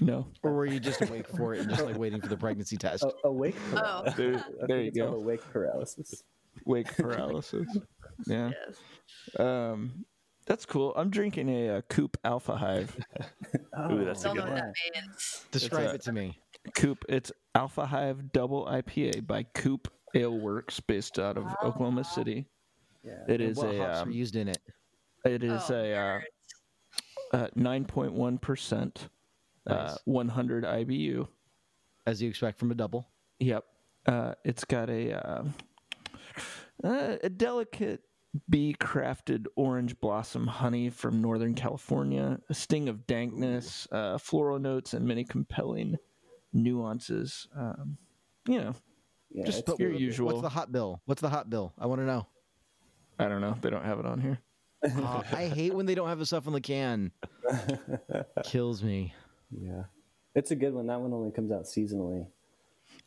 No. 0.00 0.26
Or 0.42 0.52
were 0.52 0.66
you 0.66 0.80
just 0.80 1.02
awake 1.02 1.28
for 1.28 1.54
it 1.54 1.60
and 1.60 1.70
just 1.70 1.84
like 1.84 1.98
waiting 1.98 2.20
for 2.20 2.28
the 2.28 2.36
pregnancy 2.36 2.76
test? 2.76 3.04
Oh, 3.04 3.12
awake 3.24 3.56
Oh. 3.74 4.02
There, 4.16 4.42
there 4.66 4.80
you 4.80 4.90
go. 4.90 5.08
Awake 5.14 5.42
paralysis. 5.52 6.22
Wake 6.64 6.86
paralysis. 6.96 7.66
Yeah. 8.26 8.50
Yes. 8.66 9.38
Um, 9.38 10.04
that's 10.46 10.64
cool. 10.66 10.92
I'm 10.96 11.10
drinking 11.10 11.48
a, 11.50 11.68
uh 11.76 11.80
Coop 11.88 12.16
Alpha 12.24 12.56
Hive. 12.56 12.96
Ooh, 13.90 14.04
that's 14.04 14.22
a 14.22 14.28
Don't 14.28 14.36
know 14.36 14.44
good 14.44 14.52
one. 14.54 14.72
Describe 15.50 15.90
a- 15.90 15.94
it 15.94 16.02
to 16.02 16.12
me. 16.12 16.38
Coop. 16.74 17.04
It's 17.08 17.30
Alpha 17.54 17.84
Hive 17.86 18.32
Double 18.32 18.66
IPA 18.66 19.26
by 19.26 19.42
Coop 19.54 19.88
Ale 20.14 20.38
Works, 20.38 20.80
based 20.80 21.18
out 21.18 21.36
of 21.36 21.44
Oklahoma 21.62 22.04
City. 22.04 22.46
Yeah. 23.04 23.12
It 23.28 23.40
And 23.40 23.50
is 23.50 23.56
what 23.58 23.74
a 23.74 23.78
hops 23.78 23.98
um, 24.00 24.08
are 24.08 24.12
used 24.12 24.36
in 24.36 24.48
it? 24.48 24.58
it 25.24 25.42
is 25.44 25.70
Oh, 25.70 25.74
a 25.74 25.92
uh, 25.94 26.20
nerds. 26.20 26.22
uh, 27.34 27.48
9.1%, 29.68 29.90
uh, 29.90 29.96
100 30.04 30.64
IBU. 30.64 31.28
As 32.06 32.20
you 32.20 32.28
expect 32.28 32.58
from 32.58 32.70
a 32.72 32.74
double. 32.74 33.08
Yep. 33.38 33.64
Uh, 34.06 34.34
it's 34.44 34.64
got 34.64 34.90
a 34.90 35.12
uh, 35.14 35.44
uh, 36.82 37.16
a 37.22 37.28
delicate 37.30 38.00
bee 38.48 38.74
crafted 38.80 39.46
orange 39.54 39.98
blossom 40.00 40.46
honey 40.48 40.90
from 40.90 41.20
Northern 41.22 41.54
California, 41.54 42.40
a 42.50 42.54
sting 42.54 42.88
of 42.88 43.06
dankness, 43.06 43.86
uh, 43.92 44.18
floral 44.18 44.58
notes, 44.58 44.94
and 44.94 45.06
many 45.06 45.22
compelling 45.22 45.96
nuances. 46.52 47.46
Um, 47.56 47.98
you 48.48 48.58
know, 48.58 48.74
Yeah, 49.30 49.44
Just 49.44 49.60
it's 49.68 49.78
your 49.78 49.90
good. 49.92 50.00
usual. 50.00 50.26
What's 50.26 50.42
the 50.42 50.48
hop 50.48 50.72
bill? 50.72 51.00
What's 51.04 51.20
the 51.20 51.28
hop 51.30 51.48
bill? 51.48 51.72
I 51.78 51.86
want 51.86 52.00
to 52.00 52.06
know. 52.06 52.26
I 53.20 53.28
don't 53.28 53.40
know. 53.40 53.56
They 53.60 53.70
don't 53.70 53.84
have 53.84 54.00
it 54.00 54.06
on 54.06 54.20
here. 54.20 54.40
Oh, 54.96 55.22
I 55.30 55.44
hate 55.46 55.72
when 55.72 55.86
they 55.86 55.94
don't 55.94 56.08
have 56.08 56.18
the 56.18 56.26
stuff 56.26 56.48
in 56.48 56.52
the 56.52 56.60
can. 56.60 57.12
Kills 58.44 58.82
me. 58.82 59.14
Yeah, 59.60 59.84
it's 60.34 60.50
a 60.50 60.56
good 60.56 60.72
one. 60.74 60.86
That 60.86 61.00
one 61.00 61.12
only 61.12 61.30
comes 61.30 61.52
out 61.52 61.64
seasonally. 61.64 62.26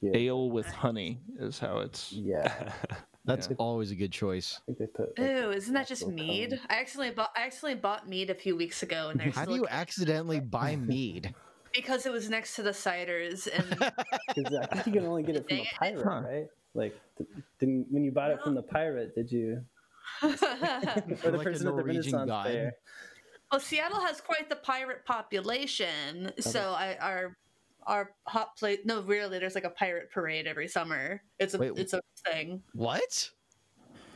Yeah, 0.02 0.12
Ale 0.16 0.52
with 0.52 0.68
honey 0.68 1.22
is 1.40 1.60
how 1.60 1.80
it's. 1.80 2.12
yeah. 2.12 2.74
That's 3.26 3.48
Yeah. 3.50 3.56
always 3.58 3.90
a 3.90 3.96
good 3.96 4.12
choice. 4.12 4.60
I 4.62 4.66
think 4.68 4.78
they 4.78 4.86
put. 4.88 5.18
like, 5.18 5.30
Ooh, 5.32 5.52
isn't 5.52 5.74
that 5.74 5.88
just 5.88 6.08
mead? 6.08 6.52
cone. 6.52 6.60
I 6.70 6.76
accidentally 6.80 7.16
bought 7.16 7.32
I 7.36 7.42
accidentally 7.46 7.82
bought 7.82 8.08
mead 8.08 8.30
a 8.30 8.36
few 8.36 8.56
weeks 8.56 8.84
ago, 8.84 9.10
and 9.10 9.20
there's 9.20 9.34
How 9.34 9.46
do 9.46 9.52
still 9.54 9.64
you 9.64 9.68
accidentally 9.70 10.40
buy 10.40 10.76
mead? 10.76 11.34
because 11.74 12.06
it 12.06 12.12
was 12.12 12.30
next 12.30 12.56
to 12.58 12.64
the 12.64 12.70
ciders, 12.72 13.48
and 13.52 13.80
'cause 13.80 14.56
I 14.56 14.66
think 14.68 14.88
you 14.88 14.94
can 14.94 15.06
only 15.06 15.24
get 15.24 15.38
it 15.38 15.48
from 15.48 15.58
Dang 15.58 15.66
a 15.66 15.76
pirate, 15.80 16.04
Huh. 16.06 16.22
right? 16.24 16.48
Like, 16.76 17.02
th- 17.18 17.30
didn't 17.60 17.88
when 17.90 18.04
you 18.04 18.12
bought 18.12 18.30
it 18.32 18.40
from 18.44 18.54
the 18.54 18.62
pirate, 18.64 19.16
did 19.16 19.32
you? 19.32 19.62
Or 20.22 20.30
the 20.30 20.36
Like 20.36 21.24
a 21.24 21.44
person 21.44 21.68
at 21.68 21.76
the 21.76 21.84
Norwegian 21.84 22.14
Renaissance 22.14 22.28
god. 22.30 22.46
fair? 22.46 22.74
Well, 23.56 23.62
Seattle 23.62 24.02
has 24.02 24.20
quite 24.20 24.50
the 24.50 24.58
pirate 24.58 25.06
population, 25.06 26.34
so 26.42 26.74
I 26.78 26.98
our 27.00 27.38
our 27.88 28.12
hot 28.28 28.58
plate. 28.58 28.86
No, 28.86 29.02
really, 29.02 29.40
there's 29.40 29.56
like 29.56 29.64
a 29.64 29.70
pirate 29.70 30.12
parade 30.12 30.46
every 30.46 30.68
summer. 30.68 31.22
It's 31.40 31.54
a 31.54 31.60
Wait, 31.60 31.72
it's 31.78 31.94
a 31.94 32.02
thing. 32.30 32.64
What? 32.74 33.30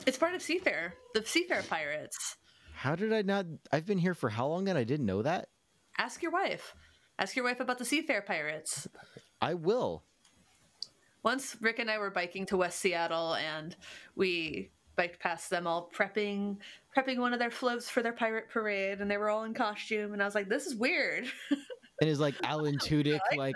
It's 0.05 0.17
part 0.17 0.35
of 0.35 0.41
Seafair, 0.41 0.91
the 1.13 1.21
Seafair 1.21 1.65
Pirates. 1.69 2.35
How 2.73 2.97
did 2.97 3.13
I 3.13 3.21
not? 3.21 3.45
I've 3.71 3.85
been 3.85 3.97
here 3.97 4.13
for 4.13 4.27
how 4.27 4.45
long 4.45 4.67
and 4.67 4.77
I 4.77 4.83
didn't 4.83 5.05
know 5.05 5.21
that? 5.21 5.47
Ask 5.97 6.21
your 6.21 6.33
wife. 6.33 6.75
Ask 7.17 7.37
your 7.37 7.45
wife 7.45 7.61
about 7.61 7.77
the 7.77 7.85
Seafair 7.85 8.25
Pirates. 8.25 8.89
I 9.41 9.53
will. 9.53 10.03
Once 11.23 11.55
Rick 11.61 11.79
and 11.79 11.89
I 11.89 11.97
were 11.97 12.11
biking 12.11 12.45
to 12.47 12.57
West 12.57 12.79
Seattle 12.79 13.35
and 13.35 13.73
we 14.17 14.71
biked 14.99 15.21
past 15.21 15.49
them 15.49 15.65
all 15.65 15.89
prepping 15.95 16.57
prepping 16.93 17.19
one 17.19 17.31
of 17.31 17.39
their 17.39 17.49
floats 17.49 17.89
for 17.89 18.03
their 18.03 18.11
pirate 18.11 18.49
parade 18.49 18.99
and 18.99 19.09
they 19.09 19.15
were 19.15 19.29
all 19.29 19.45
in 19.45 19.53
costume 19.53 20.11
and 20.11 20.21
I 20.21 20.25
was 20.25 20.35
like, 20.35 20.49
This 20.49 20.65
is 20.65 20.75
weird. 20.75 21.25
And 22.01 22.09
is 22.09 22.19
like 22.19 22.35
Alan 22.43 22.77
Tudyk 22.77 23.21
like 23.37 23.55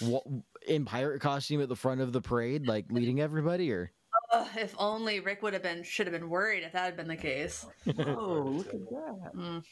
wa- 0.00 0.24
in 0.66 0.84
pirate 0.84 1.20
costume 1.20 1.62
at 1.62 1.68
the 1.68 1.76
front 1.76 2.00
of 2.00 2.12
the 2.12 2.20
parade, 2.20 2.66
like 2.66 2.86
leading 2.90 3.20
everybody, 3.20 3.70
or 3.70 3.92
Ugh, 4.32 4.48
if 4.56 4.74
only 4.76 5.20
Rick 5.20 5.42
would 5.42 5.52
have 5.52 5.62
been 5.62 5.84
should 5.84 6.08
have 6.08 6.14
been 6.14 6.28
worried 6.28 6.64
if 6.64 6.72
that 6.72 6.84
had 6.84 6.96
been 6.96 7.06
the 7.06 7.16
case. 7.16 7.64
Oh, 7.98 8.42
look 8.56 8.74
at 8.74 8.90
that! 8.90 9.30
Mm. 9.36 9.62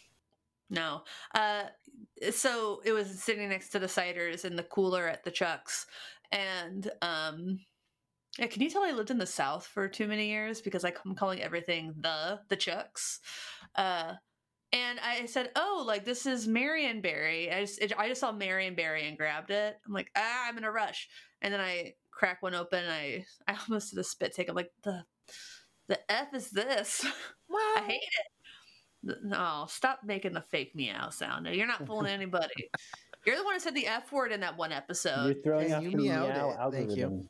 No. 0.70 1.02
Uh, 1.34 1.64
so 2.30 2.82
it 2.84 2.92
was 2.92 3.08
sitting 3.20 3.48
next 3.48 3.70
to 3.70 3.80
the 3.80 3.88
ciders 3.88 4.44
in 4.44 4.54
the 4.54 4.62
cooler 4.62 5.08
at 5.08 5.24
the 5.24 5.30
Chucks. 5.32 5.86
And 6.30 6.88
um, 7.02 7.58
yeah, 8.38 8.46
can 8.46 8.62
you 8.62 8.70
tell 8.70 8.84
I 8.84 8.92
lived 8.92 9.10
in 9.10 9.18
the 9.18 9.26
South 9.26 9.66
for 9.66 9.88
too 9.88 10.06
many 10.06 10.28
years 10.28 10.60
because 10.60 10.84
I- 10.84 10.94
I'm 11.04 11.14
calling 11.14 11.40
everything 11.42 11.94
the 11.98 12.40
the 12.48 12.56
Chucks. 12.56 13.20
Uh, 13.74 14.14
and 14.72 15.00
I 15.00 15.26
said, 15.26 15.50
"Oh, 15.56 15.82
like 15.86 16.04
this 16.04 16.26
is 16.26 16.46
Marionberry." 16.46 17.52
I 17.52 17.60
just 17.62 17.80
it, 17.82 17.92
I 17.98 18.08
just 18.08 18.20
saw 18.20 18.30
Marion 18.30 18.76
Marionberry 18.76 19.08
and 19.08 19.18
grabbed 19.18 19.50
it. 19.50 19.76
I'm 19.86 19.92
like, 19.92 20.10
"Ah, 20.16 20.46
I'm 20.48 20.56
in 20.58 20.64
a 20.64 20.70
rush." 20.70 21.08
And 21.42 21.52
then 21.52 21.60
I 21.60 21.94
crack 22.12 22.40
one 22.42 22.54
open. 22.54 22.84
And 22.84 22.92
I 22.92 23.24
I 23.48 23.56
almost 23.68 23.90
did 23.90 23.98
a 23.98 24.04
spit 24.04 24.32
take. 24.34 24.48
I'm 24.48 24.54
like, 24.54 24.70
"The 24.84 25.04
the 25.88 25.98
f 26.10 26.32
is 26.34 26.50
this? 26.50 27.04
I 27.50 27.82
hate 27.86 28.00
it." 28.00 29.16
No, 29.24 29.66
stop 29.68 30.00
making 30.04 30.34
the 30.34 30.42
fake 30.42 30.74
meow 30.76 31.10
sound. 31.10 31.46
You're 31.46 31.66
not 31.66 31.86
fooling 31.86 32.12
anybody. 32.12 32.70
You're 33.26 33.36
the 33.36 33.44
one 33.44 33.54
who 33.54 33.60
said 33.60 33.74
the 33.74 33.86
f 33.88 34.12
word 34.12 34.30
in 34.30 34.40
that 34.40 34.56
one 34.56 34.70
episode. 34.72 35.10
You're 35.24 35.30
episode. 35.30 35.42
throwing 35.42 35.68
Hey, 35.68 35.74
off 35.74 35.82
you 35.82 35.90
the 35.90 35.96
meowed 35.96 36.28
meow 36.28 36.68
it. 36.68 36.72
Thank 36.72 36.96
you. 36.96 37.28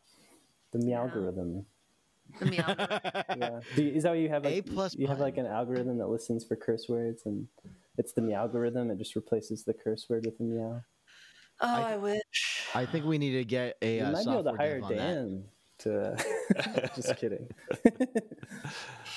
Algorithm. 0.74 0.78
The 0.78 0.78
meow 0.86 1.02
algorithm. 1.02 1.66
The 2.38 2.46
meow. 3.36 3.36
Yeah. 3.36 3.60
Do 3.74 3.82
you, 3.82 3.92
is 3.92 4.02
that 4.04 4.10
what 4.10 4.18
you 4.18 4.28
have? 4.28 4.46
A 4.46 4.62
plus 4.62 4.94
You 4.94 5.06
have 5.06 5.20
like 5.20 5.36
an 5.36 5.46
algorithm 5.46 5.98
that 5.98 6.08
listens 6.08 6.44
for 6.44 6.56
curse 6.56 6.86
words, 6.88 7.22
and 7.26 7.46
it's 7.98 8.12
the 8.12 8.22
meow 8.22 8.42
algorithm. 8.42 8.90
It 8.90 8.98
just 8.98 9.16
replaces 9.16 9.64
the 9.64 9.74
curse 9.74 10.06
word 10.08 10.26
with 10.26 10.38
a 10.40 10.42
meow. 10.42 10.82
Oh, 11.62 11.68
I, 11.68 11.96
wish. 11.96 12.66
I 12.74 12.86
think 12.86 13.04
we 13.04 13.18
need 13.18 13.32
to 13.32 13.44
get 13.44 13.76
a 13.82 13.98
You 13.98 14.04
uh, 14.04 14.12
might 14.12 14.24
be 14.24 14.30
able 14.30 14.44
to 14.44 14.48
software 14.50 14.56
hire 14.56 14.80
dev 14.80 14.84
on 14.84 14.96
that. 14.96 14.96
Dan 14.96 15.44
to. 15.80 16.90
just 16.96 17.16
kidding. 17.16 17.48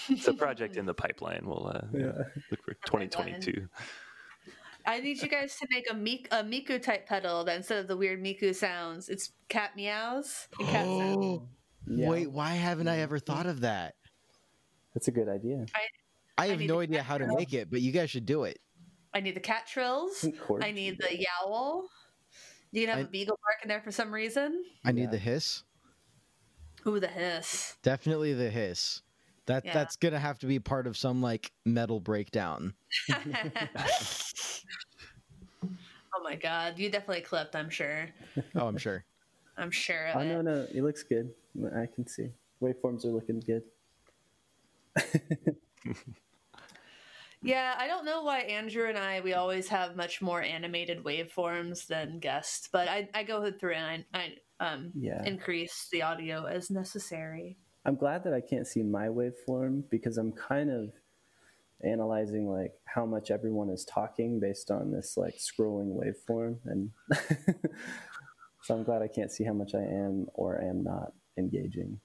It's 0.10 0.28
a 0.28 0.34
project 0.34 0.76
in 0.76 0.86
the 0.86 0.94
pipeline. 0.94 1.44
We'll 1.46 1.68
uh, 1.68 1.82
Yeah. 1.94 2.12
look 2.52 2.64
for 2.66 2.74
2022. 2.86 3.68
I 4.86 5.00
need 5.00 5.22
you 5.22 5.30
guys 5.30 5.56
to 5.58 5.68
make 5.70 5.90
a, 5.90 5.94
Mik- 5.94 6.28
a 6.32 6.44
Miku 6.44 6.82
type 6.82 7.08
pedal 7.08 7.44
that 7.46 7.56
instead 7.56 7.80
of 7.80 7.88
the 7.88 7.96
weird 7.98 8.22
Miku 8.24 8.54
sounds, 8.54 9.08
it's 9.10 9.32
cat 9.50 9.76
meows 9.76 10.48
and 10.60 10.68
cat 10.68 10.86
sounds. 10.86 11.16
Oh, 11.18 11.48
yeah. 11.88 12.10
Wait, 12.10 12.32
why 12.32 12.50
haven't 12.52 12.88
I 12.88 13.00
ever 13.00 13.20
thought 13.20 13.46
of 13.46 13.62
that? 13.62 13.96
That's 14.94 15.08
a 15.08 15.12
good 15.12 15.30
idea. 15.30 15.66
I 16.38 16.48
have 16.48 16.60
need 16.60 16.68
no 16.68 16.80
idea 16.80 17.02
how 17.04 17.18
to 17.18 17.24
it 17.26 17.30
out. 17.30 17.38
make 17.38 17.54
it, 17.54 17.70
but 17.72 17.82
you 17.82 17.92
guys 17.92 18.10
should 18.10 18.26
do 18.26 18.44
it. 18.44 18.60
I 19.14 19.20
need 19.20 19.36
the 19.36 19.40
cat 19.42 19.68
trills. 19.68 20.26
I 20.62 20.72
need 20.72 20.98
the 21.00 21.18
yowl. 21.18 21.88
You 22.72 22.82
can 22.86 22.90
have 22.90 23.06
I- 23.06 23.08
a 23.08 23.12
beagle 23.12 23.40
bark 23.44 23.64
in 23.64 23.70
there 23.70 23.82
for 23.82 23.92
some 23.92 24.14
reason. 24.14 24.64
I 24.84 24.92
need 24.92 25.04
Yeah. 25.04 25.10
the 25.12 25.18
hiss. 25.18 25.64
Ooh, 26.88 27.00
the 27.00 27.08
hiss. 27.08 27.78
Definitely 27.84 28.34
the 28.34 28.50
hiss. 28.50 29.02
That 29.48 29.64
Yeah. 29.66 29.74
that's 29.74 29.96
gonna 29.98 30.20
have 30.20 30.40
to 30.40 30.48
be 30.48 30.60
part 30.60 30.88
of 30.88 30.96
some 30.98 31.22
like 31.22 31.52
metal 31.66 32.00
breakdown. 32.00 32.74
oh 36.16 36.24
my 36.24 36.36
god, 36.36 36.80
you 36.80 36.90
definitely 36.90 37.22
clipped. 37.22 37.56
I'm 37.56 37.70
sure. 37.70 38.10
Oh, 38.56 38.68
I'm 38.68 38.78
sure. 38.78 39.04
I'm 39.58 39.72
sure 39.72 40.08
of 40.08 40.18
Oh 40.18 40.24
it. 40.24 40.28
no, 40.28 40.42
no, 40.42 40.68
it 40.74 40.82
looks 40.82 41.04
good. 41.04 41.34
I 41.76 41.86
can 41.88 42.08
see 42.08 42.30
waveforms 42.62 43.06
are 43.06 43.10
looking 43.10 43.40
good. 43.40 43.64
Yeah, 47.42 47.76
I 47.78 47.88
don't 47.88 48.06
know 48.06 48.24
why 48.24 48.40
Andrew 48.40 48.88
and 48.88 48.98
I 48.98 49.20
we 49.20 49.34
always 49.34 49.68
have 49.68 49.96
much 49.98 50.22
more 50.22 50.42
animated 50.42 51.04
waveforms 51.04 51.88
than 51.88 52.20
guests, 52.20 52.70
but 52.72 52.88
I, 52.88 53.10
I 53.14 53.24
go 53.24 53.52
through 53.52 53.74
and 53.74 54.06
I, 54.14 54.20
I 54.60 54.66
um 54.66 54.94
Yeah. 54.94 55.24
increase 55.24 55.90
the 55.92 56.04
audio 56.04 56.46
as 56.46 56.70
necessary. 56.72 57.58
I'm 57.86 57.96
glad 57.96 58.24
that 58.24 58.34
I 58.34 58.42
can't 58.42 58.68
see 58.68 58.82
my 58.84 59.08
waveform 59.08 59.84
because 59.90 60.18
I'm 60.18 60.32
kind 60.32 60.70
of 60.72 60.92
analyzing 61.84 62.50
like 62.50 62.72
how 62.86 63.06
much 63.06 63.30
everyone 63.30 63.70
is 63.70 63.84
talking 63.84 64.40
based 64.40 64.72
on 64.72 64.92
this 64.92 65.18
like 65.18 65.36
scrolling 65.36 65.94
waveform 65.94 66.58
and 66.66 66.92
so 68.64 68.76
I'm 68.76 68.84
glad 68.84 69.02
I 69.02 69.10
can't 69.10 69.32
see 69.32 69.44
how 69.44 69.52
much 69.52 69.76
I 69.76 69.82
am 69.82 70.28
or 70.34 70.62
am 70.62 70.84
not 70.84 71.12
engaging. 71.38 72.00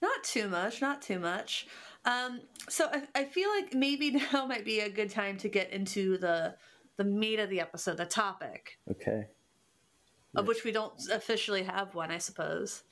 Not 0.00 0.24
too 0.24 0.48
much, 0.48 0.80
not 0.80 1.02
too 1.02 1.18
much. 1.18 1.66
Um, 2.04 2.40
so 2.68 2.88
I, 2.90 3.02
I 3.14 3.24
feel 3.24 3.50
like 3.50 3.74
maybe 3.74 4.10
now 4.32 4.46
might 4.46 4.64
be 4.64 4.80
a 4.80 4.88
good 4.88 5.10
time 5.10 5.36
to 5.38 5.48
get 5.48 5.70
into 5.72 6.16
the 6.18 6.54
the 6.96 7.04
meat 7.04 7.38
of 7.38 7.50
the 7.50 7.60
episode, 7.60 7.98
the 7.98 8.06
topic, 8.06 8.78
Okay. 8.90 9.26
of 10.34 10.46
which 10.46 10.64
we 10.64 10.72
don't 10.72 10.94
officially 11.12 11.62
have 11.64 11.94
one, 11.94 12.10
I 12.10 12.16
suppose. 12.16 12.84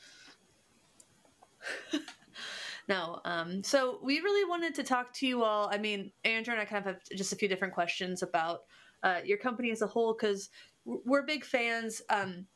no. 2.88 3.20
Um, 3.24 3.62
so 3.62 3.98
we 4.03 4.20
really 4.20 4.48
wanted 4.48 4.74
to 4.77 4.83
talk 4.83 5.12
to 5.14 5.27
you 5.27 5.42
all. 5.42 5.68
I 5.72 5.79
mean, 5.79 6.12
Andrew 6.24 6.53
and 6.53 6.61
I 6.61 6.64
kind 6.64 6.87
of 6.87 6.94
have 6.94 7.03
just 7.16 7.33
a 7.33 7.37
few 7.37 7.48
different 7.48 7.74
questions 7.74 8.22
about 8.22 8.61
uh, 9.03 9.20
your 9.24 9.38
company 9.38 9.70
as 9.70 9.83
a 9.83 9.87
whole 9.87 10.14
because 10.14 10.50
we're 10.85 11.22
big 11.22 11.44
fans. 11.44 12.03
Um, 12.11 12.46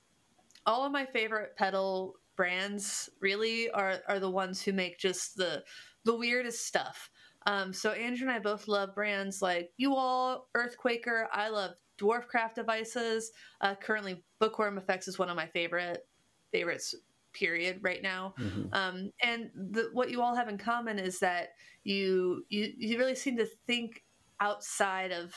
all 0.67 0.85
of 0.85 0.93
my 0.93 1.05
favorite 1.07 1.57
pedal 1.57 2.17
brands 2.37 3.11
really 3.21 3.71
are 3.71 4.01
are 4.07 4.21
the 4.21 4.31
ones 4.31 4.63
who 4.63 4.73
make 4.73 4.99
just 4.99 5.37
the 5.37 5.63
the 6.05 6.15
weirdest 6.15 6.67
stuff. 6.67 7.11
Um, 7.47 7.73
so 7.73 7.93
Andrew 7.93 8.29
and 8.29 8.37
I 8.37 8.39
both 8.39 8.69
love 8.69 8.95
brands 8.95 9.41
like 9.41 9.71
You 9.77 9.95
All, 9.95 10.49
Earthquaker. 10.55 11.27
I 11.33 11.49
love 11.49 11.73
Dwarfcraft 11.99 12.55
devices. 12.55 13.33
Uh, 13.61 13.75
currently, 13.75 14.23
Bookworm 14.39 14.79
Effects 14.79 15.09
is 15.09 15.19
one 15.19 15.29
of 15.29 15.37
my 15.37 15.47
favorite 15.47 16.07
favorites. 16.53 16.95
Period. 17.39 17.79
Right 17.83 18.03
now, 18.03 18.35
Mhm. 18.39 18.75
um, 18.75 19.13
and 19.23 19.51
the, 19.55 19.91
what 19.93 20.11
you 20.11 20.23
all 20.23 20.35
have 20.35 20.49
in 20.49 20.59
common 20.59 20.99
is 20.99 21.21
that 21.21 21.51
you 21.85 22.45
you 22.49 22.73
you 22.77 22.99
really 22.99 23.15
seem 23.15 23.37
to 23.37 23.47
think 23.67 24.03
outside 24.41 25.13
of 25.13 25.35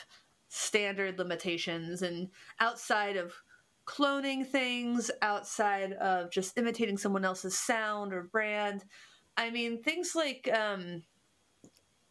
standard 0.50 1.18
limitations 1.20 2.02
and 2.02 2.30
outside 2.60 3.18
of 3.18 3.34
cloning 3.86 4.46
things, 4.46 5.12
outside 5.22 5.94
of 5.94 6.32
just 6.32 6.58
imitating 6.58 6.98
someone 6.98 7.24
else's 7.26 7.58
sound 7.58 8.14
or 8.14 8.24
brand. 8.24 8.84
I 9.38 9.50
mean, 9.52 9.82
things 9.84 10.14
like 10.16 10.50
um, 10.54 11.04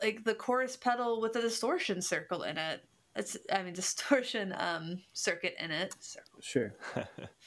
like 0.02 0.24
the 0.24 0.34
chorus 0.34 0.76
pedal 0.76 1.20
with 1.20 1.36
a 1.36 1.40
distortion 1.40 2.00
circle 2.00 2.42
in 2.44 2.56
it. 2.58 2.84
it's 3.16 3.36
I 3.52 3.62
mean 3.62 3.74
distortion 3.82 4.54
um 4.56 5.02
circuit 5.12 5.54
in 5.58 5.70
it. 5.70 5.94
Sure. 6.40 6.74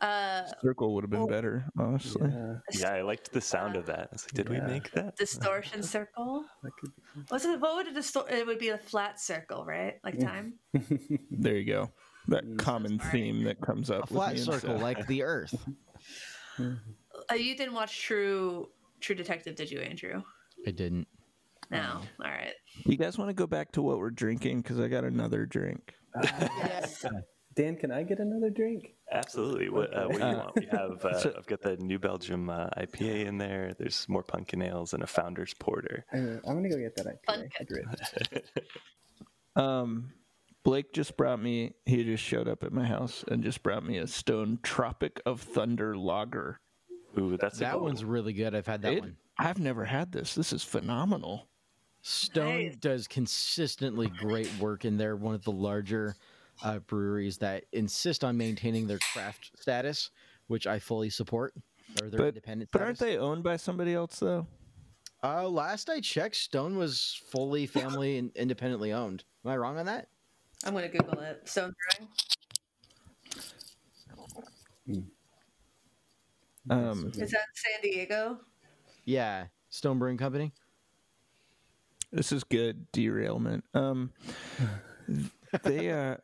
Uh, 0.00 0.42
Circle 0.62 0.94
would 0.94 1.02
have 1.04 1.10
been 1.10 1.26
better, 1.26 1.64
honestly. 1.78 2.30
Yeah, 2.32 2.54
Yeah, 2.72 2.92
I 2.94 3.02
liked 3.02 3.32
the 3.32 3.40
sound 3.40 3.76
of 3.76 3.86
that. 3.86 3.98
I 4.00 4.08
was 4.12 4.24
like, 4.24 4.32
did 4.34 4.48
Yeah. 4.48 4.64
we 4.66 4.72
make 4.72 4.90
that? 4.92 5.16
distortion 5.16 5.82
circle. 5.96 6.44
that 6.62 6.70
could 6.80 6.92
What's 7.28 7.44
it? 7.44 7.60
What 7.60 7.74
would 7.76 7.88
a 7.88 7.92
distort? 7.92 8.30
It 8.30 8.46
would 8.46 8.58
be 8.60 8.68
a 8.68 8.78
flat 8.78 9.20
circle, 9.20 9.64
right? 9.64 9.94
Like 10.04 10.18
time. 10.20 10.54
There 11.30 11.56
you 11.56 11.64
go. 11.64 11.90
That 12.28 12.44
Mm. 12.44 12.58
common 12.58 12.98
theme 12.98 13.42
that 13.44 13.60
comes 13.60 13.90
up. 13.90 14.04
A 14.04 14.06
flat 14.06 14.34
me 14.34 14.40
circle 14.40 14.74
Seth. 14.74 14.82
like 14.82 15.06
the 15.08 15.22
Earth. 15.34 15.54
Uh, 16.58 17.34
you 17.34 17.56
didn't 17.56 17.74
watch 17.74 18.00
True 18.00 18.68
True 19.00 19.14
Detective, 19.16 19.56
did 19.56 19.70
you, 19.70 19.80
Andrew? 19.80 20.22
I 20.66 20.70
didn't. 20.72 21.06
No. 21.70 22.00
All 22.24 22.30
right. 22.30 22.54
You 22.84 22.96
guys 22.96 23.16
want 23.18 23.30
to 23.30 23.34
go 23.34 23.46
back 23.46 23.72
to 23.72 23.82
what 23.82 23.98
we're 23.98 24.10
drinking? 24.10 24.62
Because 24.62 24.78
I 24.80 24.88
got 24.88 25.04
another 25.04 25.44
drink. 25.46 25.94
Yes. 26.22 27.04
Dan, 27.54 27.76
can 27.76 27.90
I 27.90 28.02
get 28.04 28.18
another 28.20 28.50
drink? 28.50 28.94
Absolutely. 29.10 29.68
What, 29.70 29.94
uh, 29.96 30.06
what 30.06 30.20
do 30.20 30.26
you 30.28 30.36
want? 30.36 30.54
We 30.56 30.66
have. 30.66 31.04
Uh, 31.04 31.18
so- 31.20 31.34
I've 31.36 31.46
got 31.46 31.62
the 31.62 31.76
New 31.78 31.98
Belgium 31.98 32.50
uh, 32.50 32.68
IPA 32.76 33.26
in 33.26 33.38
there. 33.38 33.74
There's 33.78 34.06
more 34.08 34.22
pumpkin 34.22 34.60
ales 34.62 34.92
and 34.94 35.02
a 35.02 35.06
Founder's 35.06 35.54
Porter. 35.54 36.04
Uh, 36.12 36.18
I'm 36.46 36.56
gonna 36.56 36.68
go 36.68 36.76
get 36.76 36.94
that 36.96 37.06
IPA. 37.06 37.18
Pumpkin. 37.26 37.66
Great. 38.30 38.44
Um, 39.56 40.12
Blake 40.62 40.92
just 40.92 41.16
brought 41.16 41.40
me. 41.40 41.72
He 41.86 42.04
just 42.04 42.22
showed 42.22 42.46
up 42.48 42.62
at 42.62 42.72
my 42.72 42.84
house 42.84 43.24
and 43.28 43.42
just 43.42 43.62
brought 43.62 43.84
me 43.84 43.98
a 43.98 44.06
Stone 44.06 44.60
Tropic 44.62 45.20
of 45.26 45.40
Thunder 45.40 45.96
Lager. 45.96 46.60
Ooh, 47.18 47.36
that's 47.36 47.58
That 47.58 47.72
goal. 47.72 47.82
one's 47.84 48.04
really 48.04 48.32
good. 48.32 48.54
I've 48.54 48.66
had 48.66 48.82
that 48.82 48.92
It- 48.92 49.00
one. 49.00 49.16
I've 49.38 49.58
never 49.58 49.84
had 49.84 50.12
this. 50.12 50.34
This 50.34 50.52
is 50.52 50.62
phenomenal. 50.64 51.48
Stone 52.02 52.66
Nice. 52.66 52.76
does 52.76 53.08
consistently 53.08 54.08
great 54.08 54.50
work, 54.60 54.84
and 54.84 54.98
they're 54.98 55.16
one 55.16 55.34
of 55.34 55.42
the 55.44 55.52
larger 55.52 56.14
uh, 56.62 56.78
breweries 56.80 57.38
that 57.38 57.64
insist 57.72 58.24
on 58.24 58.36
maintaining 58.36 58.86
their 58.86 58.98
craft 59.12 59.50
status, 59.58 60.10
which 60.48 60.66
I 60.66 60.78
fully 60.78 61.10
support, 61.10 61.54
or 62.02 62.08
their 62.08 62.18
But- 62.18 62.28
independent. 62.28 62.70
But 62.72 62.82
aren't 62.82 62.98
they 62.98 63.16
owned 63.18 63.42
by 63.42 63.56
somebody 63.56 63.94
else 63.94 64.18
though? 64.18 64.46
Uh, 65.22 65.48
last 65.48 65.90
I 65.90 66.00
checked, 66.00 66.36
Stone 66.36 66.76
was 66.78 67.20
fully 67.30 67.66
family 67.66 68.18
and 68.18 68.30
independently 68.36 68.92
owned. 68.92 69.24
Am 69.44 69.50
I 69.50 69.56
wrong 69.56 69.76
on 69.78 69.86
that? 69.86 70.08
I'm 70.64 70.74
gonna 70.74 70.88
Google 70.88 71.20
it. 71.20 71.48
Stone 71.48 71.74
Brewing. 74.86 75.06
Um, 76.70 77.10
Is 77.16 77.30
that 77.30 77.40
San 77.54 77.80
Diego? 77.82 78.40
Yeah, 79.04 79.46
Stone 79.70 79.98
Brewing 79.98 80.18
Company. 80.18 80.52
this 82.12 82.30
is 82.32 82.44
good 82.44 82.90
derailment. 82.92 83.64
Um, 83.74 84.12
they 85.62 85.90
uh, 85.90 86.16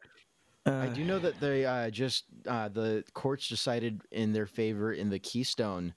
I 0.67 0.71
uh 0.71 0.87
do 0.95 1.05
know 1.05 1.19
that 1.19 1.39
they 1.41 1.65
uh, 1.67 1.91
just 1.91 2.25
uh, 2.47 2.69
the 2.69 3.05
courts 3.13 3.49
decided 3.49 4.01
in 4.13 4.33
their 4.33 4.47
favor 4.47 4.93
in 4.95 5.11
the 5.11 5.19
Keystone 5.19 5.93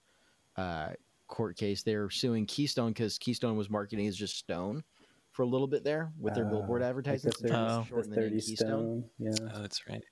uh, 0.58 0.89
court 1.27 1.56
case. 1.58 1.84
They're 1.84 2.10
suing 2.10 2.45
Keystone 2.45 2.91
because 2.91 3.17
Keystone 3.17 3.56
was 3.58 3.69
marketing 3.69 4.08
as 4.08 4.15
just 4.17 4.36
Stone 4.38 4.84
for 5.32 5.43
a 5.43 5.45
little 5.45 5.67
bit 5.67 5.84
there 5.84 6.12
with 6.19 6.34
their 6.36 6.45
Uh, 6.45 6.49
billboard 6.49 6.82
like 6.82 6.89
advertising. 6.89 7.32
the 7.41 7.47
30, 7.47 7.53
Oh. 7.53 7.80
the 7.82 7.86
shorten 7.88 8.12
the 8.12 8.19
name 8.21 8.30
Keystone. 8.32 8.56
Stone. 8.58 9.10
Yeah. 9.19 9.51
Oh, 9.56 9.62
that's 9.62 9.88
right. 9.88 10.03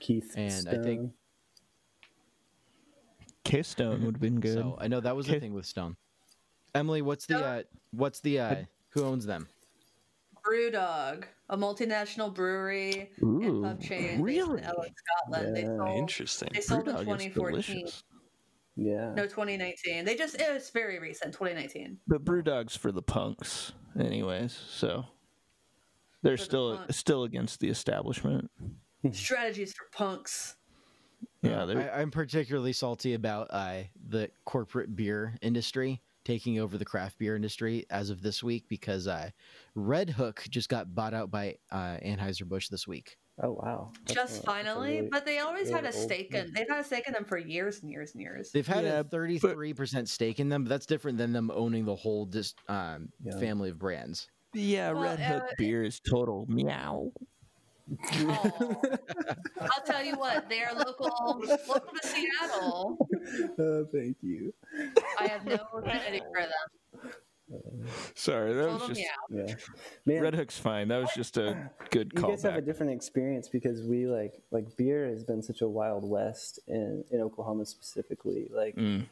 Keith 0.00 0.32
And 0.36 0.68
I 0.68 0.78
think- 0.82 1.12
K 3.44 3.62
Stone 3.62 4.04
would 4.04 4.14
have 4.16 4.20
been 4.20 4.40
good. 4.40 4.54
So 4.58 4.76
I 4.80 4.88
know 4.88 5.00
that 5.00 5.14
was 5.16 5.26
the 5.26 5.38
thing 5.40 5.54
with 5.54 5.66
Stone. 5.66 5.96
Emily, 6.74 7.02
what's 7.02 7.26
the 7.26 7.44
uh, 7.44 7.62
what's 7.90 8.20
the 8.20 8.38
uh, 8.40 8.54
who 8.90 9.04
owns 9.04 9.26
them? 9.26 9.48
Brewdog, 10.46 11.24
a 11.48 11.56
multinational 11.56 12.32
brewery 12.34 13.10
Ooh, 13.22 13.40
and 13.42 13.64
pub 13.64 13.80
chain 13.82 14.20
really? 14.22 14.60
based 14.60 14.68
in 14.68 14.74
Ellon, 14.76 14.90
Scotland. 15.30 15.56
They 15.56 15.64
sold. 15.64 15.88
Interesting. 15.98 16.48
They 16.52 16.60
sold 16.60 16.88
in 16.88 16.94
Brewdog 16.94 16.98
is 16.98 17.04
2014. 17.34 17.50
delicious. 17.50 18.02
yeah. 18.76 19.12
No, 19.14 19.22
2019. 19.26 20.04
They 20.04 20.16
just 20.16 20.36
it's 20.38 20.70
very 20.70 20.98
recent, 20.98 21.32
2019. 21.32 21.98
But 22.06 22.24
Brewdog's 22.24 22.76
for 22.76 22.92
the 22.92 23.02
punks, 23.02 23.72
anyways. 23.98 24.52
So 24.52 25.04
they're 26.22 26.36
For 26.36 26.44
still 26.44 26.76
punks. 26.78 26.96
still 26.96 27.24
against 27.24 27.60
the 27.60 27.68
establishment. 27.68 28.50
Strategies 29.12 29.72
for 29.74 29.86
punks. 29.96 30.56
Yeah, 31.42 31.64
I, 31.64 32.00
I'm 32.00 32.10
particularly 32.10 32.72
salty 32.72 33.12
about 33.14 33.48
uh, 33.50 33.82
the 34.08 34.30
corporate 34.46 34.94
beer 34.96 35.34
industry 35.42 36.00
taking 36.24 36.58
over 36.58 36.78
the 36.78 36.84
craft 36.84 37.18
beer 37.18 37.36
industry 37.36 37.84
as 37.90 38.10
of 38.10 38.22
this 38.22 38.42
week 38.42 38.64
because 38.68 39.06
uh, 39.06 39.30
Redhook 39.76 40.48
just 40.50 40.68
got 40.68 40.94
bought 40.94 41.14
out 41.14 41.30
by 41.30 41.56
uh, 41.70 41.98
Anheuser 42.04 42.44
Busch 42.46 42.68
this 42.68 42.86
week. 42.86 43.16
Oh 43.42 43.52
wow. 43.60 43.90
That's 44.06 44.14
Just 44.14 44.42
a- 44.42 44.46
finally, 44.46 44.96
really- 44.98 45.08
but 45.10 45.26
they 45.26 45.40
always 45.40 45.68
had 45.68 45.84
a 45.84 45.92
stake 45.92 46.32
in. 46.34 46.52
They've 46.54 46.68
had 46.68 46.78
a 46.80 46.84
stake 46.84 47.08
in 47.08 47.14
them 47.14 47.24
for 47.24 47.36
years 47.36 47.82
and 47.82 47.90
years 47.90 48.12
and 48.12 48.22
years. 48.22 48.50
They've 48.52 48.66
had 48.66 48.84
Yeah, 48.84 49.00
a 49.00 49.04
33% 49.04 50.06
stake 50.08 50.38
in 50.38 50.48
them, 50.48 50.62
but 50.64 50.68
that's 50.70 50.86
different 50.86 51.18
than 51.18 51.32
them 51.32 51.50
owning 51.52 51.84
the 51.84 51.96
whole 51.96 52.26
dis- 52.26 52.54
um, 52.68 53.08
Yeah. 53.24 53.36
family 53.40 53.70
of 53.70 53.78
brands. 53.78 54.28
yeah. 54.52 54.92
Well, 54.92 55.16
Redhook 55.16 55.42
uh, 55.42 55.52
beer 55.58 55.82
is 55.82 55.98
total 56.08 56.46
meow. 56.48 57.10
Aw. 58.10 58.74
I'll 59.60 59.84
tell 59.86 60.02
you 60.04 60.16
what, 60.16 60.48
they 60.48 60.62
are 60.62 60.74
local, 60.74 61.42
local 61.46 61.80
to 61.80 62.08
Seattle. 62.08 63.08
oh, 63.58 63.86
thank 63.92 64.16
you. 64.22 64.52
I 65.18 65.26
have 65.28 65.44
no 65.44 65.58
affinity 65.76 66.22
for 66.32 66.42
them. 66.42 67.10
Sorry, 68.14 68.54
that 68.54 68.68
was 68.70 68.88
just. 68.88 69.00
Yeah. 69.30 69.54
Man, 70.06 70.22
Redhook's 70.22 70.58
fine. 70.58 70.88
That 70.88 70.98
was 71.00 71.10
just 71.14 71.36
a 71.36 71.70
good 71.90 72.14
call. 72.14 72.30
you 72.30 72.36
guys 72.36 72.42
have 72.42 72.56
a 72.56 72.62
different 72.62 72.92
experience 72.92 73.48
because 73.48 73.82
we 73.82 74.06
like 74.06 74.42
like 74.50 74.74
beer 74.78 75.06
has 75.08 75.24
been 75.24 75.42
such 75.42 75.60
a 75.60 75.68
wild 75.68 76.08
west 76.08 76.58
in 76.66 77.04
in 77.10 77.20
Oklahoma 77.20 77.66
specifically. 77.66 78.48
Like 78.50 78.76
Mm. 78.76 79.06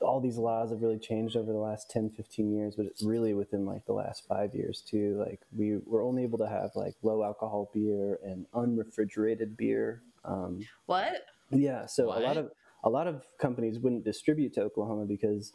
All 0.00 0.20
these 0.20 0.36
laws 0.38 0.70
have 0.70 0.82
really 0.82 0.98
changed 0.98 1.36
over 1.36 1.52
the 1.52 1.58
last 1.58 1.90
10 1.90 2.10
15 2.10 2.52
years 2.54 2.74
but 2.76 2.86
it's 2.86 3.02
really 3.02 3.34
within 3.34 3.64
like 3.66 3.84
the 3.86 3.92
last 3.92 4.24
five 4.28 4.54
years 4.54 4.80
too 4.80 5.16
like 5.18 5.40
we 5.56 5.78
were 5.86 6.02
only 6.02 6.22
able 6.22 6.38
to 6.38 6.48
have 6.48 6.70
like 6.74 6.94
low 7.02 7.22
alcohol 7.22 7.70
beer 7.72 8.18
and 8.24 8.46
unrefrigerated 8.54 9.56
beer 9.56 10.02
um, 10.24 10.60
What? 10.86 11.24
yeah 11.50 11.86
so 11.86 12.04
a 12.16 12.20
lot 12.20 12.36
of 12.36 12.50
a 12.84 12.90
lot 12.90 13.06
of 13.06 13.22
companies 13.40 13.78
wouldn't 13.78 14.04
distribute 14.04 14.52
to 14.54 14.62
oklahoma 14.62 15.04
because 15.04 15.52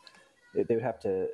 they 0.54 0.76
would 0.76 0.84
have 0.84 1.00
to 1.02 1.28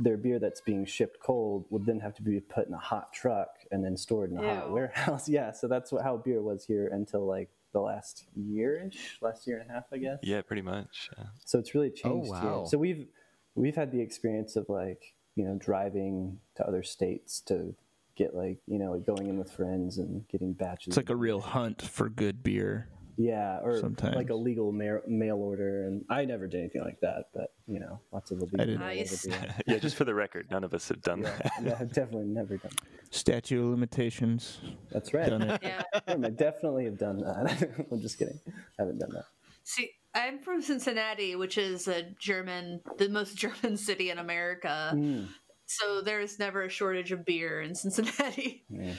their 0.00 0.16
beer 0.16 0.38
that's 0.38 0.60
being 0.60 0.84
shipped 0.84 1.18
cold 1.20 1.64
would 1.70 1.84
then 1.84 1.98
have 2.00 2.14
to 2.14 2.22
be 2.22 2.38
put 2.40 2.68
in 2.68 2.74
a 2.74 2.78
hot 2.78 3.12
truck 3.12 3.48
and 3.72 3.84
then 3.84 3.96
stored 3.96 4.30
in 4.30 4.38
a 4.38 4.54
hot 4.54 4.68
Ew. 4.68 4.74
warehouse 4.74 5.28
yeah 5.38 5.52
so 5.52 5.66
that's 5.68 5.90
what, 5.92 6.02
how 6.02 6.16
beer 6.16 6.40
was 6.40 6.64
here 6.64 6.88
until 6.92 7.26
like 7.26 7.50
the 7.72 7.80
last 7.80 8.24
year-ish 8.34 9.18
last 9.20 9.46
year 9.46 9.58
and 9.60 9.70
a 9.70 9.72
half 9.72 9.84
i 9.92 9.98
guess 9.98 10.18
Yeah, 10.22 10.40
pretty 10.42 10.62
much. 10.62 11.10
yeah. 11.18 11.24
so 11.44 11.58
it's 11.58 11.74
really 11.74 11.90
changed 11.90 12.28
Oh, 12.28 12.32
wow. 12.32 12.40
here. 12.60 12.66
So 12.70 12.78
we've 12.78 13.06
we've 13.54 13.76
had 13.76 13.92
the 13.92 14.00
experience 14.00 14.56
of 14.56 14.66
like 14.68 15.14
you 15.34 15.44
know 15.44 15.56
driving 15.60 16.38
to 16.56 16.66
other 16.66 16.82
states 16.82 17.40
to 17.42 17.74
get 18.16 18.34
like 18.34 18.58
you 18.66 18.78
know 18.78 18.92
like 18.92 19.04
going 19.06 19.26
in 19.28 19.38
with 19.38 19.50
friends 19.50 19.98
and 19.98 20.26
getting 20.28 20.52
batches. 20.52 20.88
It's 20.88 20.96
like 20.96 21.10
a 21.10 21.16
real 21.16 21.40
hunt 21.40 21.82
for 21.82 22.08
good 22.08 22.42
beer. 22.42 22.88
Yeah, 23.18 23.58
or 23.62 23.78
sometimes. 23.80 24.14
like 24.16 24.30
a 24.30 24.34
legal 24.34 24.70
mail, 24.72 25.00
mail 25.06 25.36
order. 25.36 25.84
And 25.86 26.04
I 26.08 26.24
never 26.24 26.46
did 26.46 26.60
anything 26.60 26.82
like 26.84 27.00
that, 27.00 27.24
but 27.34 27.52
you 27.66 27.80
know, 27.80 27.98
lots 28.12 28.30
of 28.30 28.38
illegal 28.38 28.58
didn't. 28.58 28.78
Nice. 28.78 29.26
beer. 29.26 29.54
yeah, 29.66 29.78
just 29.78 29.96
for 29.96 30.04
the 30.04 30.14
record, 30.14 30.46
none 30.50 30.62
of 30.64 30.72
us 30.72 30.88
have 30.88 31.02
done 31.02 31.22
that. 31.22 31.50
Yeah, 31.62 31.76
I've 31.80 31.92
definitely 31.92 32.28
never 32.28 32.56
done. 32.56 32.70
That. 32.70 33.14
Statute 33.14 33.60
of 33.60 33.66
limitations. 33.70 34.60
That's 34.92 35.12
right. 35.12 35.28
Done 35.28 35.42
it. 35.42 35.60
Yeah. 35.62 35.82
I 36.06 36.14
definitely 36.30 36.84
have 36.84 36.98
done 36.98 37.18
that. 37.18 37.86
I'm 37.90 38.00
just 38.00 38.18
kidding. 38.18 38.38
I 38.46 38.52
haven't 38.82 38.98
done 38.98 39.10
that. 39.14 39.24
See, 39.64 39.90
I'm 40.14 40.38
from 40.38 40.62
Cincinnati, 40.62 41.34
which 41.36 41.58
is 41.58 41.88
a 41.88 42.04
German, 42.18 42.80
the 42.98 43.08
most 43.08 43.36
German 43.36 43.76
city 43.76 44.10
in 44.10 44.18
America. 44.18 44.92
Mm, 44.94 45.28
So 45.66 46.00
there's 46.02 46.38
never 46.38 46.62
a 46.62 46.68
shortage 46.70 47.12
of 47.12 47.24
beer 47.24 47.60
in 47.60 47.74
Cincinnati. 47.74 48.64
yeah. 48.70 48.92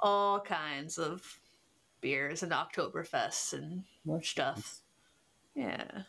All 0.00 0.40
kinds 0.40 0.96
of 0.98 1.22
beers 2.02 2.42
and 2.42 2.52
Oktoberfests 2.52 3.54
and 3.54 3.84
Well, 4.04 4.20
stuff. 4.22 4.80
Yeah. 5.54 6.02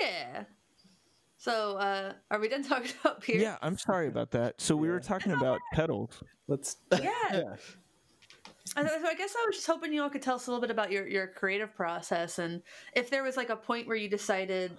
Yeah. 0.00 0.44
So, 1.38 1.76
uh, 1.76 2.12
are 2.30 2.40
we 2.40 2.48
done 2.48 2.64
talking 2.68 2.92
about 3.00 3.24
beer? 3.24 3.38
Yeah, 3.40 3.56
I'm 3.62 3.78
sorry 3.78 4.08
about 4.08 4.32
that. 4.32 4.60
So 4.60 4.76
we 4.76 4.88
were 4.88 5.00
talking 5.00 5.32
about 5.32 5.60
pedals. 5.72 6.22
Let's. 6.48 6.76
Yeah. 6.92 7.12
Yeah. 7.32 7.56
So 8.74 8.82
I 8.82 9.14
guess 9.14 9.34
I 9.34 9.46
was 9.46 9.54
just 9.56 9.66
hoping 9.66 9.92
you 9.92 10.02
all 10.02 10.10
could 10.10 10.20
tell 10.20 10.34
us 10.34 10.48
a 10.48 10.50
little 10.50 10.60
bit 10.60 10.72
about 10.72 10.90
your, 10.90 11.06
your 11.06 11.28
creative 11.28 11.74
process 11.74 12.40
and 12.40 12.62
if 12.94 13.08
there 13.08 13.22
was 13.22 13.36
like 13.36 13.48
a 13.48 13.56
point 13.56 13.86
where 13.86 13.96
you 13.96 14.08
decided 14.10 14.72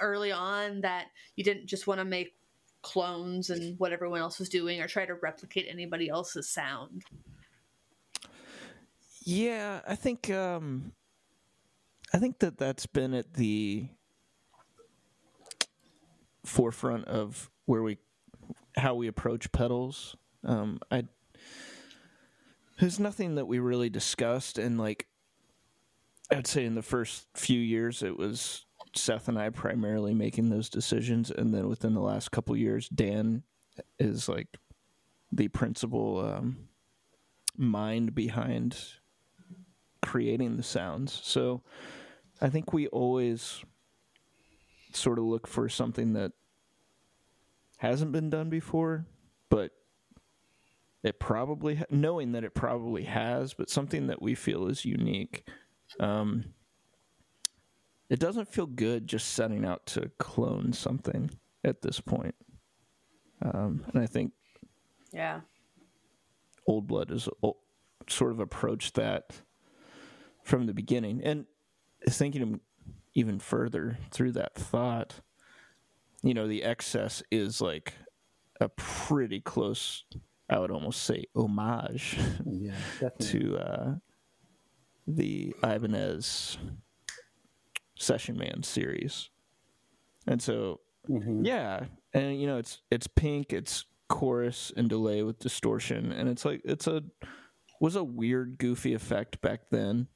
early 0.00 0.32
on 0.32 0.80
that 0.80 1.06
you 1.36 1.44
didn't 1.44 1.66
just 1.66 1.86
want 1.86 2.00
to 2.00 2.04
make 2.04 2.34
clones 2.82 3.50
and 3.50 3.78
what 3.78 3.92
everyone 3.92 4.20
else 4.20 4.38
was 4.38 4.48
doing 4.48 4.80
or 4.80 4.88
try 4.88 5.06
to 5.06 5.14
replicate 5.14 5.66
anybody 5.68 6.08
else's 6.08 6.48
sound. 6.48 7.04
Yeah, 9.30 9.82
I 9.86 9.94
think 9.94 10.30
um, 10.30 10.92
I 12.14 12.18
think 12.18 12.38
that 12.38 12.56
that's 12.56 12.86
been 12.86 13.12
at 13.12 13.34
the 13.34 13.88
forefront 16.46 17.04
of 17.08 17.50
where 17.66 17.82
we 17.82 17.98
how 18.78 18.94
we 18.94 19.06
approach 19.06 19.52
pedals. 19.52 20.16
Um, 20.44 20.80
I 20.90 21.04
there's 22.80 22.98
nothing 22.98 23.34
that 23.34 23.44
we 23.44 23.58
really 23.58 23.90
discussed, 23.90 24.56
and 24.56 24.78
like 24.78 25.08
I'd 26.30 26.46
say 26.46 26.64
in 26.64 26.74
the 26.74 26.80
first 26.80 27.26
few 27.34 27.60
years, 27.60 28.02
it 28.02 28.16
was 28.16 28.64
Seth 28.94 29.28
and 29.28 29.38
I 29.38 29.50
primarily 29.50 30.14
making 30.14 30.48
those 30.48 30.70
decisions, 30.70 31.30
and 31.30 31.52
then 31.52 31.68
within 31.68 31.92
the 31.92 32.00
last 32.00 32.30
couple 32.30 32.56
years, 32.56 32.88
Dan 32.88 33.42
is 33.98 34.26
like 34.26 34.56
the 35.30 35.48
principal 35.48 36.24
um, 36.24 36.68
mind 37.58 38.14
behind 38.14 38.78
creating 40.08 40.56
the 40.56 40.62
sounds. 40.62 41.20
So 41.22 41.62
I 42.40 42.48
think 42.48 42.72
we 42.72 42.86
always 42.88 43.62
sort 44.94 45.18
of 45.18 45.24
look 45.26 45.46
for 45.46 45.68
something 45.68 46.14
that 46.14 46.32
hasn't 47.76 48.10
been 48.12 48.30
done 48.30 48.48
before, 48.48 49.04
but 49.50 49.72
it 51.02 51.20
probably 51.20 51.76
ha- 51.76 51.84
knowing 51.90 52.32
that 52.32 52.42
it 52.42 52.54
probably 52.54 53.04
has, 53.04 53.52
but 53.52 53.68
something 53.68 54.06
that 54.06 54.22
we 54.22 54.34
feel 54.34 54.66
is 54.66 54.84
unique. 54.86 55.46
Um, 56.00 56.54
it 58.08 58.18
doesn't 58.18 58.48
feel 58.48 58.66
good 58.66 59.06
just 59.06 59.28
setting 59.34 59.66
out 59.66 59.84
to 59.86 60.10
clone 60.18 60.72
something 60.72 61.30
at 61.62 61.82
this 61.82 62.00
point. 62.00 62.34
Um, 63.42 63.84
and 63.92 64.02
I 64.02 64.06
think 64.06 64.32
Yeah. 65.12 65.42
Old 66.66 66.86
Blood 66.86 67.10
has 67.10 67.28
o- 67.42 67.58
sort 68.08 68.32
of 68.32 68.40
approached 68.40 68.94
that 68.94 69.42
from 70.48 70.66
the 70.66 70.72
beginning. 70.72 71.20
And 71.22 71.44
thinking 72.08 72.60
even 73.14 73.38
further 73.38 73.98
through 74.10 74.32
that 74.32 74.54
thought, 74.54 75.20
you 76.22 76.32
know, 76.34 76.48
the 76.48 76.62
excess 76.64 77.22
is 77.30 77.60
like 77.60 77.92
a 78.60 78.68
pretty 78.70 79.40
close, 79.40 80.04
I 80.48 80.58
would 80.58 80.70
almost 80.70 81.02
say, 81.02 81.24
homage 81.36 82.16
Yeah, 82.46 82.72
to 83.20 83.56
uh, 83.58 83.94
the 85.06 85.54
Ibanez 85.62 86.58
Session 87.98 88.36
Man 88.38 88.62
series. 88.62 89.28
And 90.26 90.40
so 90.42 90.80
Mhm. 91.08 91.46
yeah, 91.46 91.86
and 92.12 92.40
you 92.40 92.46
know 92.46 92.58
it's 92.58 92.82
it's 92.90 93.06
pink, 93.06 93.52
it's 93.52 93.84
chorus 94.08 94.72
and 94.76 94.88
delay 94.88 95.22
with 95.22 95.38
distortion, 95.38 96.12
and 96.12 96.28
it's 96.28 96.44
like 96.44 96.60
it's 96.64 96.86
a 96.86 97.02
was 97.80 97.96
a 97.96 98.04
weird, 98.04 98.58
goofy 98.58 98.92
effect 98.92 99.40
back 99.40 99.70
then, 99.70 100.08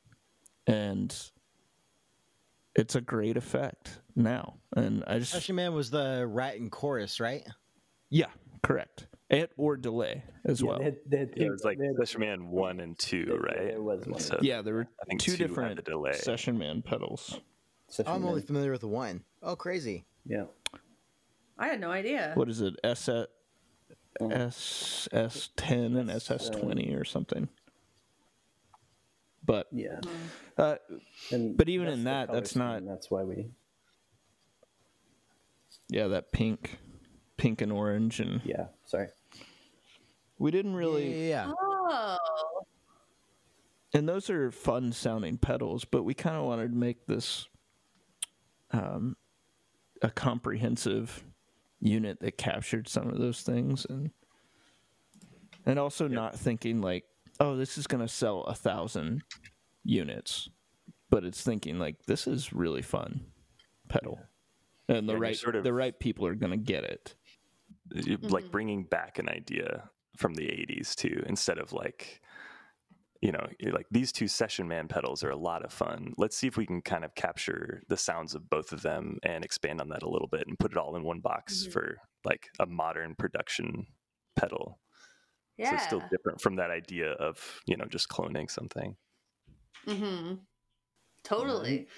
and 0.67 1.15
it's 2.75 2.95
a 2.95 3.01
great 3.01 3.37
effect 3.37 4.01
now. 4.17 4.55
And 4.77 5.05
I 5.07 5.19
just 5.19 5.33
Session 5.33 5.57
Man 5.57 5.75
was 5.75 5.91
the 5.91 6.27
rat 6.27 6.57
in 6.57 6.71
chorus, 6.71 7.21
right? 7.21 7.47
yeah, 8.11 8.27
correct, 8.63 9.07
It 9.31 9.53
or 9.57 9.77
delay 9.77 10.23
as 10.45 10.61
Yeah, 10.61 10.69
well. 10.69 10.79
they 10.79 10.85
had, 10.85 10.97
they 11.07 11.19
had 11.19 11.31
Yeah, 11.37 11.47
it 11.47 11.51
was 11.51 11.65
like 11.65 11.79
had- 11.81 11.97
Session 11.97 12.21
Man 12.21 12.49
one 12.49 12.81
and 12.81 12.99
two, 12.99 13.27
Yeah, 13.29 13.35
right? 13.37 13.69
It 13.73 13.83
was 13.83 14.07
one. 14.07 14.21
So 14.21 14.39
yeah, 14.43 14.63
there 14.63 14.75
were 14.75 14.89
I 15.01 15.05
think 15.07 15.21
two 15.21 15.33
two 15.33 15.39
different 15.39 15.77
the 15.77 15.83
delay. 15.83 16.13
Session 16.13 16.59
Man 16.59 16.83
pedals. 16.83 17.39
Session 17.89 18.13
I'm 18.13 18.25
only 18.25 18.41
familiar 18.43 18.73
with 18.73 18.81
the 18.81 18.89
one. 18.89 19.23
Oh, 19.43 19.55
crazy. 19.57 20.05
Yeah. 20.25 20.45
I 21.59 21.67
had 21.69 21.81
no 21.81 21.91
idea. 21.91 22.33
What 22.35 22.49
is 22.49 22.61
it? 22.63 22.75
S 22.83 23.09
Oh. 24.21 24.29
S 24.31 25.09
S 25.13 25.51
ten 25.57 25.97
and 25.97 26.11
SS 26.11 26.51
twenty 26.51 26.95
or 26.95 27.05
something. 27.05 27.49
But 29.45 29.66
Yeah. 29.72 30.01
uh, 30.57 30.76
And 31.32 31.57
But 31.57 31.68
even 31.68 31.88
in 31.88 32.05
that, 32.05 32.30
that's 32.32 32.51
scheme, 32.51 32.62
not- 32.62 32.84
That's 32.86 33.11
why 33.11 33.24
we. 33.24 33.51
yeah, 35.88 36.07
that 36.09 36.32
pink, 36.32 36.78
pink 37.36 37.61
and 37.61 37.72
orange, 37.72 38.20
and 38.20 38.40
Yeah. 38.45 38.68
Sorry. 38.84 39.09
we 40.38 40.51
didn't 40.51 40.74
really. 40.74 41.28
yeah, 41.28 41.47
yeah. 41.49 41.53
Oh. 41.59 42.18
And 43.95 44.09
those 44.09 44.30
are 44.30 44.51
fun 44.51 44.93
sounding 44.93 45.36
pedals, 45.36 45.84
but 45.84 46.03
we 46.05 46.14
kind 46.14 46.36
of 46.36 46.45
wanted 46.45 46.70
to 46.72 46.76
make 46.78 47.07
this 47.07 47.47
um, 48.70 49.16
a 50.01 50.09
comprehensive 50.11 51.24
unit 51.80 52.20
that 52.20 52.38
captured 52.38 52.88
some 52.88 53.09
of 53.09 53.18
those 53.18 53.43
things, 53.43 53.84
and 53.84 54.11
and 55.66 55.78
also 55.78 56.09
not 56.09 56.34
thinking 56.38 56.80
like, 56.80 57.05
oh, 57.43 57.57
this 57.57 57.76
is 57.76 57.86
going 57.86 58.01
to 58.01 58.09
sell 58.09 58.43
a 58.45 58.55
thousand 58.55 59.22
units, 59.84 60.49
but 61.11 61.24
it's 61.24 61.43
thinking 61.43 61.78
like 61.78 61.97
this 62.07 62.26
is 62.26 62.53
really 62.53 62.82
fun 62.82 63.26
pedal, 63.88 64.18
and 64.88 65.09
the 65.09 65.14
Yeah, 65.14 65.18
right 65.18 65.36
sort 65.36 65.57
of- 65.57 65.64
the 65.64 65.72
right 65.72 65.99
people 65.99 66.26
are 66.26 66.34
going 66.34 66.53
to 66.53 66.57
get 66.57 66.84
it. 66.84 67.16
You- 67.95 68.16
like 68.18 68.51
bringing 68.51 68.84
back 68.84 69.18
an 69.18 69.28
idea 69.28 69.90
from 70.16 70.34
the 70.34 70.49
80s 70.49 70.95
too 70.95 71.22
instead 71.26 71.59
of 71.59 71.72
like 71.72 72.20
you 73.22 73.32
know 73.32 73.47
like 73.72 73.86
these 73.90 74.12
two 74.12 74.28
session 74.28 74.68
man 74.68 74.88
pedals 74.88 75.22
are 75.24 75.30
a 75.30 75.36
lot 75.36 75.64
of 75.64 75.72
fun. 75.72 76.12
Let's 76.18 76.36
see 76.36 76.47
if 76.47 76.57
we 76.57 76.66
can 76.66 76.80
kind 76.82 77.05
of 77.05 77.14
capture 77.14 77.82
the 77.88 77.97
sounds 77.97 78.34
of 78.34 78.49
both 78.51 78.72
of 78.72 78.82
them 78.82 79.18
and 79.22 79.45
expand 79.45 79.80
on 79.80 79.88
that 79.90 80.03
a 80.03 80.09
little 80.09 80.28
bit 80.28 80.47
and 80.47 80.59
put 80.59 80.72
it 80.72 80.76
all 80.78 80.97
in 80.97 81.03
one 81.03 81.20
box 81.20 81.66
Mhm. 81.66 81.72
for 81.72 81.97
like 82.24 82.49
a 82.61 82.66
modern 82.66 83.14
production 83.14 83.86
pedal 84.36 84.78
so 85.61 85.75
it's 85.75 85.85
still 85.85 86.01
different 86.11 86.41
from 86.41 86.57
that 86.57 86.71
idea 86.71 87.13
of 87.13 87.61
you 87.67 87.77
know 87.77 87.87
just 87.87 88.09
cloning 88.09 88.51
something 88.51 88.97
Mm-hmm. 89.87 90.35
Totally. 91.25 91.89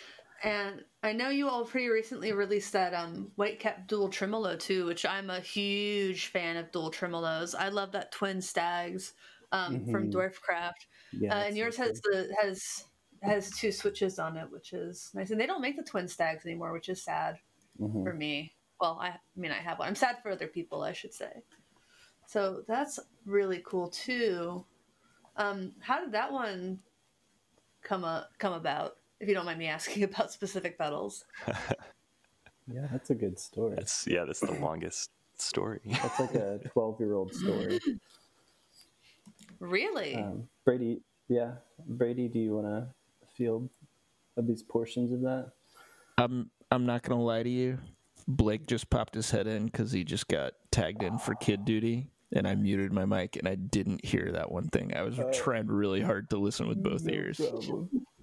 And 0.43 0.85
I 1.03 1.13
know 1.13 1.31
you 1.31 1.49
all 1.49 1.67
pretty 1.67 1.89
recently 1.89 2.33
released 2.33 2.73
that 2.75 2.95
um 2.95 3.33
Whitecap 3.39 3.87
dual 3.89 4.11
tremolo 4.11 4.57
too, 4.57 4.87
which 4.87 5.07
I'm 5.07 5.31
a 5.31 5.41
huge 5.41 6.29
fan 6.29 6.57
of 6.57 6.71
dual 6.73 6.91
tremolos. 6.91 7.55
I 7.59 7.69
love 7.71 7.93
that 7.93 8.13
twin 8.13 8.41
stags 8.43 9.15
um, 9.53 9.87
from 9.87 10.11
Mhm. 10.11 10.11
Dwarfcraft. 10.11 10.87
Yeah. 11.13 11.35
uh, 11.35 11.45
and 11.47 11.57
yours 11.57 11.77
has 11.79 12.01
the 12.03 12.35
has 12.43 12.85
has 13.23 13.51
two 13.53 13.73
switches 13.73 14.19
on 14.19 14.37
it, 14.37 14.51
which 14.51 14.73
is 14.73 15.11
nice. 15.15 15.31
And 15.31 15.41
they 15.41 15.47
don't 15.47 15.63
make 15.63 15.77
the 15.77 15.85
twin 15.85 16.09
stags 16.09 16.45
anymore, 16.47 16.73
which 16.73 16.89
is 16.91 17.03
sad 17.05 17.39
Mhm. 17.79 18.05
for 18.05 18.15
me. 18.15 18.55
Well, 18.81 18.99
I, 19.01 19.09
I 19.11 19.21
mean, 19.37 19.53
I 19.53 19.57
have 19.61 19.79
one. 19.81 19.89
I'm 19.89 19.95
sad 19.97 20.23
for 20.23 20.31
other 20.31 20.49
people, 20.49 20.83
I 20.83 20.93
should 20.93 21.15
say. 21.15 21.43
So 22.27 22.63
that's 22.67 22.99
really 23.27 23.63
cool 23.65 23.89
too. 23.89 24.65
Um, 25.37 25.73
how 25.81 26.01
did 26.01 26.13
that 26.13 26.33
one 26.33 26.79
come 27.83 28.05
a, 28.05 28.29
come 28.39 28.53
about? 28.53 28.97
If 29.21 29.29
you 29.29 29.35
don't 29.35 29.47
mind 29.47 29.59
me 29.59 29.67
asking 29.67 30.03
about 30.05 30.33
specific 30.33 30.79
pedals. 30.79 31.25
Yeah, 32.67 32.87
that's 32.91 33.11
a 33.11 33.15
good 33.15 33.39
story. 33.39 33.75
that's 33.77 34.07
yeah 34.07 34.25
that's 34.25 34.41
the 34.41 34.53
longest 34.53 35.11
story 35.37 35.81
That's 35.85 36.21
like 36.21 36.35
a 36.35 36.61
12 36.73 37.01
year 37.01 37.15
old 37.15 37.35
story. 37.35 37.81
Really? 39.61 40.15
Um, 40.15 40.49
Brady, 40.65 41.01
yeah. 41.29 41.53
Brady, 41.87 42.29
do 42.29 42.39
you 42.39 42.55
want 42.55 42.67
to 42.67 42.87
field 43.37 43.69
of 44.37 44.47
these 44.47 44.63
portions 44.63 45.13
of 45.13 45.21
that? 45.23 45.53
I'm 46.19 46.51
I'm 46.71 46.87
not 46.87 47.03
gonna 47.03 47.23
lie 47.23 47.43
to 47.43 47.51
you. 47.51 47.79
Blake 48.27 48.67
just 48.67 48.89
popped 48.91 49.15
his 49.15 49.31
head 49.31 49.47
in 49.47 49.67
because 49.67 49.93
he 49.93 50.05
just 50.05 50.29
got 50.29 50.55
tagged 50.71 51.03
in 51.03 51.19
for 51.19 51.35
kid 51.35 51.65
duty, 51.65 52.11
and 52.35 52.47
I 52.49 52.55
muted 52.55 52.93
my 52.93 53.05
mic 53.05 53.37
and 53.37 53.49
I 53.49 53.55
didn't 53.55 54.05
hear 54.05 54.33
that 54.33 54.51
one 54.51 54.69
thing. 54.69 54.95
I 54.97 55.03
was 55.03 55.19
trying 55.33 55.69
really 55.69 56.01
hard 56.01 56.31
to 56.31 56.37
listen 56.37 56.69
with 56.69 56.83
both 56.83 57.09
ears. 57.09 57.41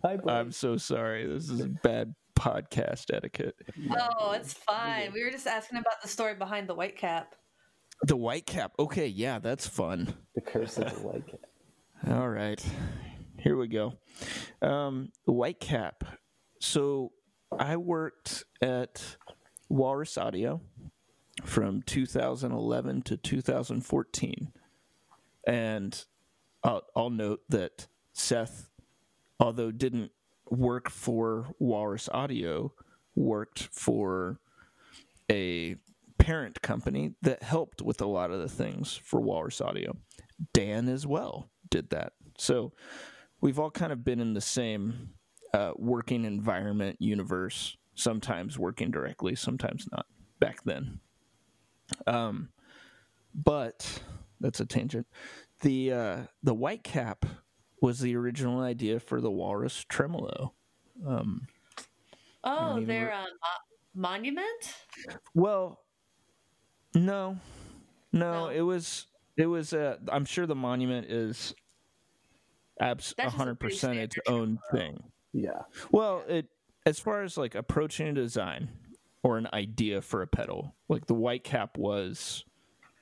Hi, 0.04 0.18
I'm 0.28 0.52
so 0.52 0.78
sorry. 0.78 1.26
This 1.26 1.50
is 1.50 1.66
bad 1.84 2.14
podcast 2.38 3.14
etiquette. 3.14 3.56
oh, 4.20 4.32
it's 4.32 4.54
fine. 4.54 5.14
We 5.14 5.24
were 5.24 5.32
just 5.32 5.48
asking 5.48 5.80
about 5.80 6.02
the 6.02 6.08
story 6.08 6.36
behind 6.36 6.68
the 6.68 6.76
white 6.76 6.98
cap. 6.98 7.36
The 8.04 8.18
white 8.18 8.46
cap. 8.46 8.74
Okay, 8.80 9.08
yeah, 9.08 9.40
that's 9.40 9.68
fun. 9.68 10.14
the 10.36 10.42
curse 10.42 10.78
of 10.78 10.94
the 10.94 11.00
white 11.08 11.28
cat. 11.28 11.40
All 12.10 12.30
right, 12.30 12.64
here 13.38 13.56
we 13.56 13.68
go. 13.68 13.94
Um, 14.62 15.12
white 15.26 15.60
cap. 15.60 16.04
So 16.60 17.12
I 17.58 17.78
worked 17.78 18.44
at 18.62 19.18
Walrus 19.70 20.18
Audio 20.18 20.62
from 21.44 21.82
2011 21.84 23.02
to 23.04 23.18
2014, 23.18 24.52
and 25.48 26.06
I'll, 26.64 26.84
I'll 26.96 27.10
note 27.10 27.42
that 27.50 27.88
Seth, 28.14 28.70
although 29.40 29.72
didn't 29.72 30.12
work 30.50 30.90
for 30.90 31.56
Walrus 31.60 32.10
Audio, 32.12 32.74
worked 33.16 33.70
for 33.72 34.40
a 35.30 35.78
parent 36.18 36.62
company 36.62 37.14
that 37.22 37.42
helped 37.42 37.82
with 37.82 38.02
a 38.02 38.06
lot 38.06 38.32
of 38.32 38.40
the 38.40 38.50
things 38.50 39.00
for 39.04 39.20
Walrus 39.20 39.62
Audio. 39.62 39.96
Dan 40.54 40.88
as 40.88 41.08
well 41.08 41.50
did 41.70 41.90
that. 41.90 42.14
So 42.38 42.74
we've 43.40 43.60
all 43.60 43.72
kind 43.72 43.92
of 43.92 44.04
been 44.04 44.20
in 44.20 44.34
the 44.34 44.42
same 44.42 45.12
uh, 45.54 45.72
working 45.78 46.26
environment 46.26 46.98
universe, 47.00 47.76
sometimes 47.96 48.60
working 48.60 48.92
directly, 48.92 49.36
sometimes 49.36 49.88
not 49.92 50.06
back 50.40 50.64
then. 50.64 51.00
Um, 52.08 52.50
but 53.34 54.02
that's 54.40 54.60
a 54.60 54.66
tangent. 54.66 55.08
The 55.62 55.94
uh, 55.94 56.18
the 56.44 56.54
white 56.54 56.84
cap 56.84 57.26
was 57.82 58.00
the 58.00 58.16
original 58.16 58.62
idea 58.62 59.00
for 59.00 59.22
the 59.22 59.32
Walrus 59.32 59.86
Tremolo. 59.90 60.54
Um, 61.06 61.48
Oh, 62.44 62.72
even 62.78 62.88
their 62.88 63.06
re- 63.08 63.14
um, 63.14 63.24
mo- 63.24 64.02
monument. 64.02 64.74
Well, 65.36 65.80
no, 66.96 67.38
no, 68.12 68.34
No. 68.46 68.48
it 68.50 68.62
was 68.62 69.06
it 69.38 69.46
was. 69.46 69.74
Uh, 69.74 69.98
I'm 70.12 70.26
sure 70.26 70.46
the 70.48 70.56
monument 70.56 71.06
is 71.12 71.54
abs 72.80 73.14
That's 73.16 73.26
just 73.26 73.36
a 73.36 73.38
hundred 73.38 73.60
pretty 73.60 73.76
percent 73.76 74.00
its 74.00 74.16
standard 74.26 74.42
own 74.42 74.60
thing. 74.72 75.04
Yeah. 75.34 75.62
Well, 75.92 76.24
it 76.28 76.48
as 76.86 77.00
far 77.00 77.22
as 77.22 77.38
like 77.38 77.54
approaching 77.54 78.08
a 78.08 78.14
design 78.14 78.70
or 79.24 79.38
an 79.38 79.48
idea 79.54 80.02
for 80.02 80.22
a 80.22 80.28
pedal, 80.28 80.76
like 80.90 81.06
the 81.06 81.14
white 81.14 81.44
cap 81.44 81.78
was 81.78 82.44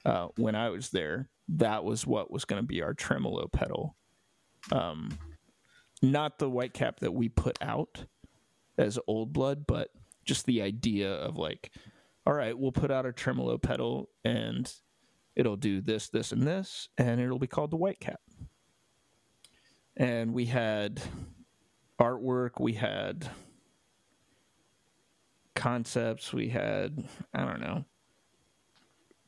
uh, 0.05 0.27
when 0.37 0.55
I 0.55 0.69
was 0.69 0.89
there, 0.89 1.29
that 1.49 1.83
was 1.83 2.05
what 2.05 2.31
was 2.31 2.45
going 2.45 2.61
to 2.61 2.67
be 2.67 2.81
our 2.81 2.93
tremolo 2.93 3.47
pedal. 3.47 3.95
Um, 4.71 5.17
not 6.01 6.39
the 6.39 6.49
white 6.49 6.73
cap 6.73 6.99
that 6.99 7.13
we 7.13 7.29
put 7.29 7.57
out 7.61 8.05
as 8.77 8.99
old 9.07 9.33
blood, 9.33 9.65
but 9.67 9.89
just 10.25 10.45
the 10.45 10.61
idea 10.61 11.11
of 11.11 11.37
like, 11.37 11.71
all 12.25 12.33
right, 12.33 12.57
we'll 12.57 12.71
put 12.71 12.91
out 12.91 13.05
a 13.05 13.11
tremolo 13.11 13.57
pedal 13.57 14.09
and 14.23 14.71
it'll 15.35 15.57
do 15.57 15.81
this, 15.81 16.09
this, 16.09 16.31
and 16.31 16.45
this, 16.45 16.89
and 16.97 17.19
it'll 17.19 17.39
be 17.39 17.47
called 17.47 17.71
the 17.71 17.77
white 17.77 17.99
cap. 17.99 18.19
And 19.97 20.33
we 20.33 20.45
had 20.45 21.01
artwork, 21.99 22.59
we 22.59 22.73
had 22.73 23.29
concepts, 25.59 26.31
we 26.33 26.49
had, 26.49 27.03
I 27.33 27.45
don't 27.45 27.59
know, 27.59 27.85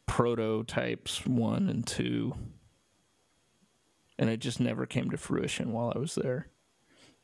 prototypes 0.08 1.26
one 1.26 1.70
and 1.70 1.86
two. 1.86 2.34
And 4.18 4.30
it 4.30 4.38
just 4.40 4.60
never 4.60 4.86
came 4.86 5.10
to 5.12 5.18
fruition 5.18 5.72
while 5.74 5.92
I 5.96 6.00
was 6.00 6.16
there. 6.16 6.48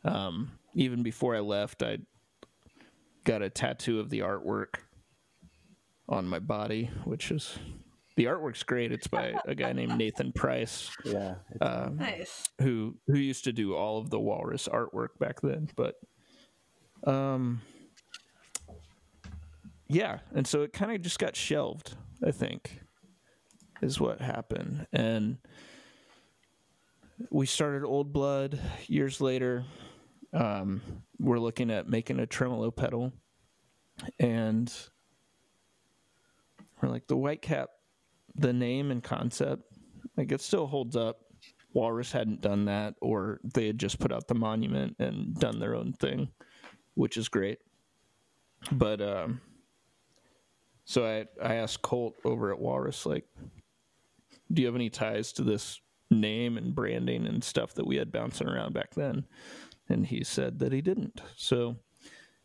Um, 0.03 0.51
even 0.75 1.03
before 1.03 1.35
I 1.35 1.39
left, 1.39 1.81
I 1.83 1.99
got 3.23 3.41
a 3.41 3.49
tattoo 3.49 3.99
of 3.99 4.09
the 4.09 4.19
artwork 4.19 4.75
on 6.09 6.27
my 6.27 6.39
body, 6.39 6.89
which 7.05 7.31
is 7.31 7.57
the 8.15 8.25
artwork's 8.25 8.63
great. 8.63 8.91
It's 8.91 9.07
by 9.07 9.35
a 9.45 9.53
guy 9.53 9.73
named 9.73 9.97
Nathan 9.97 10.31
Price 10.31 10.89
Yeah. 11.03 11.35
Um, 11.61 11.97
Nice. 11.97 12.43
who 12.61 12.95
who 13.07 13.17
used 13.17 13.43
to 13.43 13.53
do 13.53 13.75
all 13.75 13.99
of 13.99 14.09
the 14.09 14.19
walrus 14.19 14.67
artwork 14.67 15.09
back 15.19 15.39
then 15.41 15.69
but 15.75 15.95
um 17.03 17.61
yeah 19.89 20.19
and 20.35 20.47
so 20.47 20.61
it 20.61 20.73
kind 20.73 20.91
of 20.91 21.01
just 21.01 21.19
got 21.19 21.35
shelved 21.35 21.95
i 22.25 22.31
think 22.31 22.81
is 23.81 23.99
what 23.99 24.21
happened. 24.21 24.87
And 24.93 25.37
we 27.29 27.45
started 27.45 27.85
old 27.85 28.13
blood 28.13 28.59
years 28.87 29.21
later. 29.21 29.65
Um 30.33 30.81
we're 31.19 31.39
looking 31.39 31.71
at 31.71 31.89
making 31.89 32.19
a 32.19 32.27
tremolo 32.27 32.71
pedal. 32.71 33.11
And 34.19 34.71
we're 36.81 36.89
like 36.89 37.07
the 37.07 37.17
white 37.17 37.41
cap 37.41 37.69
the 38.35 38.53
name 38.53 38.91
and 38.91 39.01
concept 39.01 39.63
like 40.15 40.31
it 40.31 40.41
still 40.41 40.67
holds 40.67 40.95
up. 40.95 41.21
Walrus 41.73 42.11
hadn't 42.11 42.41
done 42.41 42.65
that, 42.65 42.95
or 43.01 43.39
they 43.43 43.67
had 43.67 43.77
just 43.77 43.99
put 43.99 44.11
out 44.11 44.27
the 44.27 44.33
monument 44.33 44.95
and 44.99 45.35
done 45.35 45.59
their 45.59 45.75
own 45.75 45.93
thing, 45.93 46.29
which 46.95 47.17
is 47.17 47.29
great. 47.29 47.59
But 48.71 48.99
um, 48.99 49.41
so 50.89 51.05
I 51.05 51.25
I 51.45 51.55
asked 51.55 51.81
Colt 51.81 52.15
over 52.23 52.51
at 52.53 52.59
Walrus 52.59 53.05
like, 53.05 53.25
do 54.51 54.61
you 54.61 54.65
have 54.67 54.75
any 54.75 54.89
ties 54.89 55.33
to 55.33 55.43
this 55.43 55.81
name 56.09 56.57
and 56.57 56.73
branding 56.73 57.27
and 57.27 57.43
stuff 57.43 57.73
that 57.73 57.85
we 57.85 57.97
had 57.97 58.11
bouncing 58.11 58.47
around 58.47 58.73
back 58.73 58.95
then? 58.95 59.25
And 59.89 60.05
he 60.07 60.23
said 60.23 60.59
that 60.59 60.71
he 60.71 60.81
didn't. 60.81 61.21
So 61.35 61.75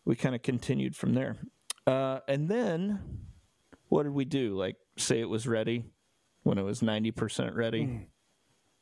we 0.05 0.17
kind 0.17 0.35
of 0.35 0.43
continued 0.43 0.97
from 0.97 1.15
there. 1.15 1.37
Uh, 1.87 2.19
and 2.27 2.49
then 2.49 3.01
what 3.89 4.03
did 4.03 4.13
we 4.13 4.25
do? 4.25 4.57
Like 4.57 4.77
say 4.97 5.21
it 5.21 5.29
was 5.29 5.47
ready 5.47 5.85
when 6.43 6.59
it 6.59 6.63
was 6.63 6.83
ninety 6.83 7.13
percent 7.13 7.55
ready 7.55 8.09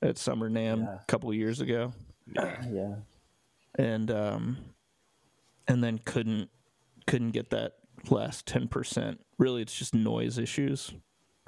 at 0.00 0.16
Summer 0.16 0.48
NAMM 0.48 0.78
Yeah. 0.84 0.94
a 0.94 1.04
couple 1.06 1.32
years 1.34 1.60
ago, 1.60 1.92
yeah. 2.34 2.94
and 3.74 4.10
um, 4.10 4.56
and 5.68 5.84
then 5.84 5.98
couldn't 5.98 6.48
couldn't 7.06 7.32
get 7.32 7.50
that 7.50 7.74
last 8.08 8.46
ten 8.46 8.66
percent. 8.68 9.20
Really, 9.40 9.62
it's 9.62 9.76
just 9.76 9.94
noise 9.94 10.36
issues. 10.38 10.92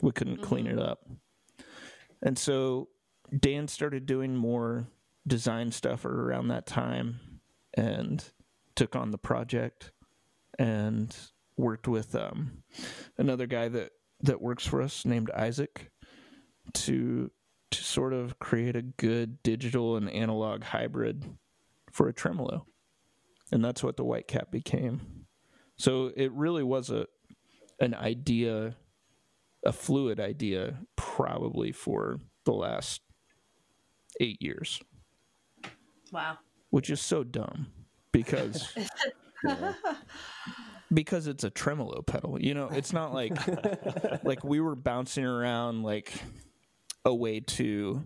We 0.01 0.13
couldn't 0.13 0.41
clean 0.41 0.67
it 0.67 0.79
up, 0.79 1.07
and 2.23 2.39
so 2.39 2.89
Dan 3.39 3.69
started 3.69 4.07
doing 4.07 4.35
more 4.35 4.89
design 5.27 5.71
stuff 5.71 6.07
around 6.07 6.49
that 6.49 6.67
time, 6.67 7.41
and 7.75 8.25
took 8.75 8.97
on 8.97 9.11
the 9.11 9.19
project, 9.19 9.93
and 10.59 11.15
worked 11.59 11.87
with 11.87 12.15
um, 12.15 12.63
another 13.19 13.47
guy 13.47 13.69
that 13.69 13.93
that 14.23 14.41
works 14.41 14.67
for 14.67 14.81
us 14.81 15.05
named 15.05 15.31
Isaac 15.31 15.91
to 16.73 17.31
to 17.73 17.85
sort 17.85 18.15
of 18.15 18.39
create 18.39 18.75
a 18.75 18.83
good 18.83 19.43
digital 19.43 19.97
and 19.97 20.09
analog 20.09 20.65
hybrid 20.65 21.27
for 21.91 22.09
a 22.09 22.15
tremolo. 22.15 22.67
And 23.51 23.63
that's 23.63 23.85
what 23.85 23.99
the 23.99 24.05
white 24.05 24.29
cap 24.29 24.51
became. 24.51 25.27
So 25.77 26.11
it 26.17 26.33
really 26.33 26.63
was 26.63 26.89
a 26.89 27.07
an 27.83 27.95
idea 27.95 28.75
a 29.65 29.73
fluid 29.73 30.19
idea 30.19 30.79
probably 30.97 31.71
for 31.71 32.19
the 32.45 32.53
last 32.53 33.01
8 34.19 34.41
years, 34.43 34.81
Wow. 36.11 36.39
which 36.71 36.91
is 36.91 37.01
so 37.01 37.23
dumb 37.23 37.67
because 38.11 38.75
because 40.93 41.27
it's 41.27 41.45
a 41.45 41.51
tremolo 41.51 42.03
pedal. 42.03 42.41
You 42.41 42.55
know, 42.55 42.69
it's 42.73 42.93
not 42.93 43.15
like 43.15 43.37
like 44.25 44.43
we 44.45 44.61
were 44.61 44.75
bouncing 44.77 45.25
around 45.25 45.83
like 45.83 46.13
a 47.05 47.15
way 47.15 47.41
to 47.41 48.03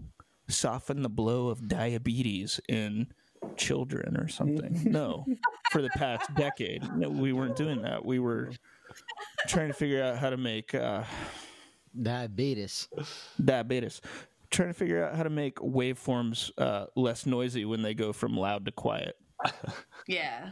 soften 0.48 1.02
the 1.02 1.08
blow 1.08 1.48
of 1.48 1.68
diabetes 1.68 2.60
in 2.68 3.08
children 3.56 4.16
or 4.16 4.28
something. 4.28 4.90
No, 4.90 5.24
for 5.70 5.82
the 5.82 5.90
past 5.90 6.34
decade, 6.34 6.82
no, 6.96 7.08
we 7.08 7.32
weren't 7.32 7.56
doing 7.56 7.82
that. 7.82 8.04
We 8.04 8.18
were 8.18 8.52
trying 9.48 9.68
to 9.68 9.74
figure 9.74 10.02
out 10.02 10.18
how 10.18 10.30
to 10.30 10.36
make 10.36 10.74
uh, 10.74 11.04
Diabetes. 12.00 12.88
diabetes. 13.42 14.00
Trying 14.50 14.68
to 14.68 14.74
figure 14.74 15.04
out 15.04 15.16
how 15.16 15.22
to 15.22 15.30
make 15.30 15.56
waveforms 15.56 16.50
uh, 16.58 16.86
less 16.94 17.26
noisy 17.26 17.64
when 17.64 17.82
they 17.82 17.94
go 17.94 18.12
from 18.12 18.36
loud 18.36 18.64
to 18.66 18.72
quiet. 18.72 19.16
Yeah. 20.06 20.50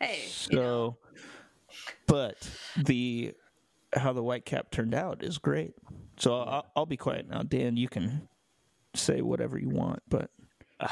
Hey. 0.00 0.24
you 0.50 0.56
know, 0.58 0.96
So, 1.70 1.76
but 2.06 2.36
the 2.76 3.34
how 3.94 4.12
the 4.12 4.22
white 4.22 4.44
cap 4.44 4.70
turned 4.70 4.94
out 4.94 5.22
is 5.24 5.38
great. 5.38 5.72
So 6.18 6.36
I'll, 6.40 6.66
I'll 6.76 6.86
be 6.86 6.96
quiet 6.98 7.28
now, 7.28 7.42
Dan. 7.42 7.76
You 7.76 7.88
can 7.88 8.28
say 8.94 9.22
whatever 9.22 9.58
you 9.58 9.70
want, 9.70 10.02
but 10.08 10.30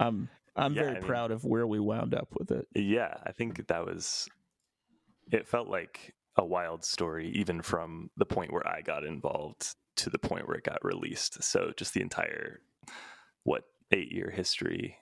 I'm 0.00 0.28
I'm 0.54 0.74
Yeah, 0.74 0.82
very 0.82 0.96
I 0.96 0.98
mean- 1.00 1.08
proud 1.08 1.30
of 1.30 1.44
where 1.44 1.66
we 1.66 1.80
wound 1.80 2.14
up 2.14 2.28
with 2.38 2.50
it. 2.52 2.66
Yeah, 2.74 3.14
I 3.24 3.32
think 3.32 3.66
that 3.66 3.84
was. 3.84 4.28
It 5.32 5.48
felt 5.48 5.68
like 5.68 6.14
a 6.36 6.44
wild 6.44 6.84
story, 6.84 7.30
even 7.30 7.62
from 7.62 8.10
the 8.16 8.26
point 8.26 8.52
where 8.52 8.66
I 8.66 8.82
got 8.82 9.04
involved 9.04 9.74
to 9.96 10.10
the 10.10 10.18
point 10.18 10.46
where 10.46 10.56
it 10.56 10.64
got 10.64 10.84
released. 10.84 11.42
So 11.42 11.72
just 11.76 11.94
the 11.94 12.02
entire, 12.02 12.60
what 13.44 13.64
eight 13.92 14.12
year 14.12 14.30
history, 14.30 14.96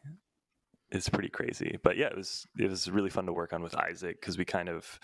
is 0.90 1.08
pretty 1.08 1.28
crazy. 1.28 1.78
But 1.82 1.96
yeah, 1.96 2.06
it 2.06 2.16
was 2.16 2.46
it 2.58 2.70
was 2.70 2.90
really 2.90 3.10
fun 3.10 3.26
to 3.26 3.32
work 3.32 3.52
on 3.52 3.62
with 3.62 3.76
Isaac 3.76 4.20
because 4.20 4.38
we 4.38 4.44
kind 4.44 4.68
of 4.68 4.98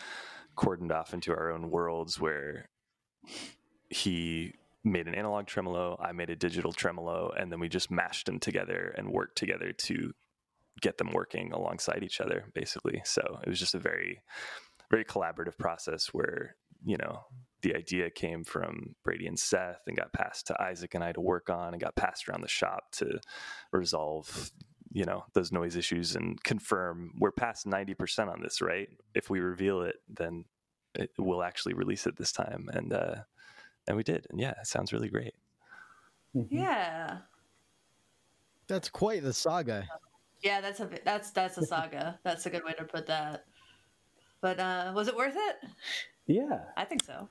cordoned 0.56 0.92
off 0.92 1.12
into 1.12 1.32
our 1.32 1.50
own 1.50 1.70
worlds 1.70 2.20
where 2.20 2.68
he 3.88 4.54
made 4.84 5.08
an 5.08 5.14
analog 5.14 5.46
tremolo, 5.46 5.98
I 6.00 6.12
made 6.12 6.30
a 6.30 6.36
digital 6.36 6.72
tremolo, 6.72 7.32
and 7.36 7.52
then 7.52 7.60
we 7.60 7.68
just 7.68 7.90
mashed 7.90 8.26
them 8.26 8.38
together 8.38 8.94
and 8.96 9.10
worked 9.10 9.36
together 9.36 9.72
to 9.72 10.12
get 10.80 10.96
them 10.96 11.10
working 11.12 11.52
alongside 11.52 12.02
each 12.02 12.20
other 12.20 12.44
basically 12.54 13.02
so 13.04 13.20
it 13.42 13.48
was 13.48 13.58
just 13.58 13.74
a 13.74 13.78
very 13.78 14.22
very 14.90 15.04
collaborative 15.04 15.56
process 15.58 16.08
where 16.08 16.56
you 16.84 16.96
know 16.96 17.24
the 17.62 17.74
idea 17.74 18.10
came 18.10 18.42
from 18.42 18.94
brady 19.04 19.26
and 19.26 19.38
seth 19.38 19.80
and 19.86 19.96
got 19.96 20.12
passed 20.12 20.46
to 20.46 20.62
isaac 20.62 20.94
and 20.94 21.04
i 21.04 21.12
to 21.12 21.20
work 21.20 21.50
on 21.50 21.74
and 21.74 21.82
got 21.82 21.94
passed 21.94 22.28
around 22.28 22.40
the 22.40 22.48
shop 22.48 22.90
to 22.92 23.20
resolve 23.72 24.50
you 24.92 25.04
know 25.04 25.24
those 25.34 25.52
noise 25.52 25.76
issues 25.76 26.16
and 26.16 26.42
confirm 26.42 27.12
we're 27.18 27.30
past 27.30 27.66
90% 27.66 28.32
on 28.32 28.40
this 28.40 28.60
right 28.60 28.88
if 29.14 29.30
we 29.30 29.40
reveal 29.40 29.82
it 29.82 29.96
then 30.08 30.44
it, 30.94 31.10
we'll 31.18 31.42
actually 31.42 31.74
release 31.74 32.06
it 32.06 32.16
this 32.16 32.32
time 32.32 32.68
and 32.72 32.92
uh 32.92 33.16
and 33.86 33.96
we 33.96 34.02
did 34.02 34.26
and 34.30 34.40
yeah 34.40 34.54
it 34.60 34.66
sounds 34.66 34.92
really 34.92 35.08
great 35.08 35.34
Yeah. 36.32 37.18
That's 38.68 38.88
quite 38.88 39.22
the 39.22 39.32
saga. 39.32 39.88
Yeah, 40.42 40.60
that's 40.60 40.80
a 40.80 40.88
that's 41.04 41.30
that's 41.32 41.58
a 41.58 41.66
saga. 41.66 42.18
That's 42.22 42.46
a 42.46 42.50
good 42.50 42.64
way 42.64 42.72
to 42.74 42.84
put 42.84 43.06
that. 43.08 43.44
But 44.42 44.58
uh 44.60 44.92
was 44.94 45.08
it 45.08 45.16
worth 45.16 45.34
it? 45.36 45.56
Yeah, 46.26 46.60
I 46.76 46.84
think 46.84 47.04
so. 47.04 47.28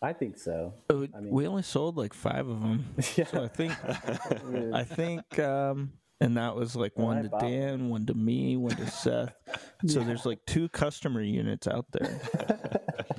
I 0.00 0.12
think 0.12 0.36
so. 0.36 0.74
Oh, 0.90 1.06
I 1.14 1.20
mean- 1.20 1.32
we 1.32 1.46
only 1.46 1.62
sold 1.62 1.96
like 1.96 2.12
five 2.12 2.48
of 2.48 2.60
them, 2.60 2.86
Yeah. 3.16 3.24
so 3.26 3.44
I 3.44 3.48
think 3.48 3.72
I 4.74 4.84
think, 4.84 5.38
um, 5.38 5.92
and 6.20 6.36
that 6.36 6.54
was 6.56 6.74
like 6.76 6.92
Well, 6.96 7.06
one 7.08 7.18
I 7.18 7.22
to 7.22 7.28
bought 7.28 7.42
one. 7.42 7.50
Dan, 7.52 7.88
one 7.88 8.06
to 8.06 8.14
me, 8.14 8.56
one 8.56 8.76
to 8.76 8.86
Seth. 8.90 9.34
So 9.86 9.98
there's 10.04 10.24
like 10.24 10.38
two 10.46 10.68
customer 10.68 11.20
units 11.22 11.66
out 11.66 11.86
there. 11.90 12.20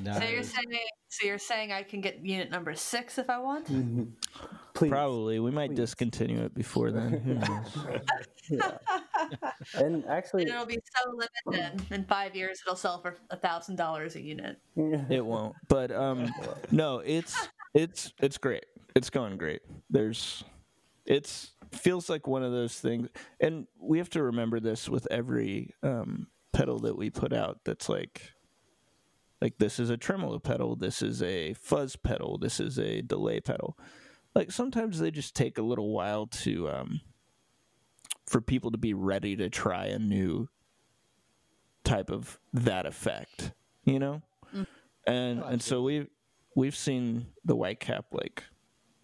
So 0.06 0.24
you're 0.24 0.44
saying 0.44 0.80
So 1.10 1.28
you're 1.28 1.38
saying 1.38 1.74
I 1.74 1.84
can 1.84 2.00
get 2.00 2.26
unit 2.26 2.50
number 2.50 2.74
six 2.74 3.18
if 3.18 3.30
I 3.30 3.38
want? 3.39 3.66
Mm-hmm. 3.68 4.04
Please. 4.74 4.89
Probably. 4.89 5.39
We 5.41 5.52
might 5.52 5.72
Please. 5.72 5.76
discontinue 5.76 6.44
it 6.46 6.56
before 6.56 6.91
then. 6.91 7.12
Who 7.20 7.34
knows? 7.34 8.02
Yeah. 8.50 8.78
And 9.76 10.05
actually, 10.07 10.43
And 10.43 10.51
it'll 10.51 10.66
be 10.66 10.80
so 10.95 11.11
limited. 11.47 11.82
In 11.91 12.05
five 12.05 12.36
years, 12.36 12.61
it'll 12.66 12.76
sell 12.76 13.01
for 13.01 13.18
a 13.30 13.38
thousand 13.38 13.76
dollars 13.76 14.16
a 14.16 14.22
unit. 14.22 14.57
it 14.76 15.26
won't. 15.26 15.55
But 15.68 15.91
um 15.91 16.34
no, 16.72 16.99
it's 16.99 17.49
it's 17.74 18.14
it's 18.20 18.38
great. 18.38 18.66
It's 18.95 19.09
going 19.09 19.38
great. 19.38 19.61
There's 19.89 20.43
it's 21.05 21.51
feels 21.72 22.09
like 22.09 22.28
one 22.28 22.43
of 22.43 22.51
those 22.51 22.80
things 22.80 23.09
and 23.39 23.66
we 23.80 23.97
have 23.97 24.09
to 24.11 24.22
remember 24.22 24.59
this 24.59 24.88
with 24.88 25.07
every 25.09 25.74
um 25.82 26.28
pedal 26.51 26.80
that 26.80 26.95
we 26.95 27.09
put 27.09 27.34
out 27.34 27.59
that's 27.66 27.89
like 27.89 28.22
like 29.41 29.57
this 29.57 29.78
is 29.78 29.89
a 29.89 29.97
tremolo 29.97 30.39
pedal, 30.39 30.78
this 30.78 31.01
is 31.01 31.22
a 31.22 31.53
fuzz 31.55 31.97
pedal, 31.97 32.38
this 32.38 32.61
is 32.61 32.80
a 32.80 33.01
delay 33.01 33.41
pedal. 33.41 33.78
Like 34.34 34.53
sometimes 34.53 34.99
they 34.99 35.11
just 35.11 35.36
take 35.36 35.57
a 35.57 35.61
little 35.61 35.91
while 35.91 36.28
to 36.28 36.70
um 36.70 37.01
for 38.26 38.41
people 38.41 38.71
to 38.71 38.78
be 38.78 38.93
ready 38.93 39.36
to 39.36 39.49
try 39.49 39.86
a 39.86 39.99
new 39.99 40.47
type 41.84 42.09
of 42.09 42.39
that 42.53 42.86
effect, 42.86 43.51
you 43.84 43.99
know? 43.99 44.21
And 45.05 45.41
and 45.43 45.61
so 45.61 45.82
we 45.82 46.07
we've 46.55 46.76
seen 46.76 47.28
the 47.43 47.55
white 47.55 47.80
cap 47.82 48.05
like 48.11 48.43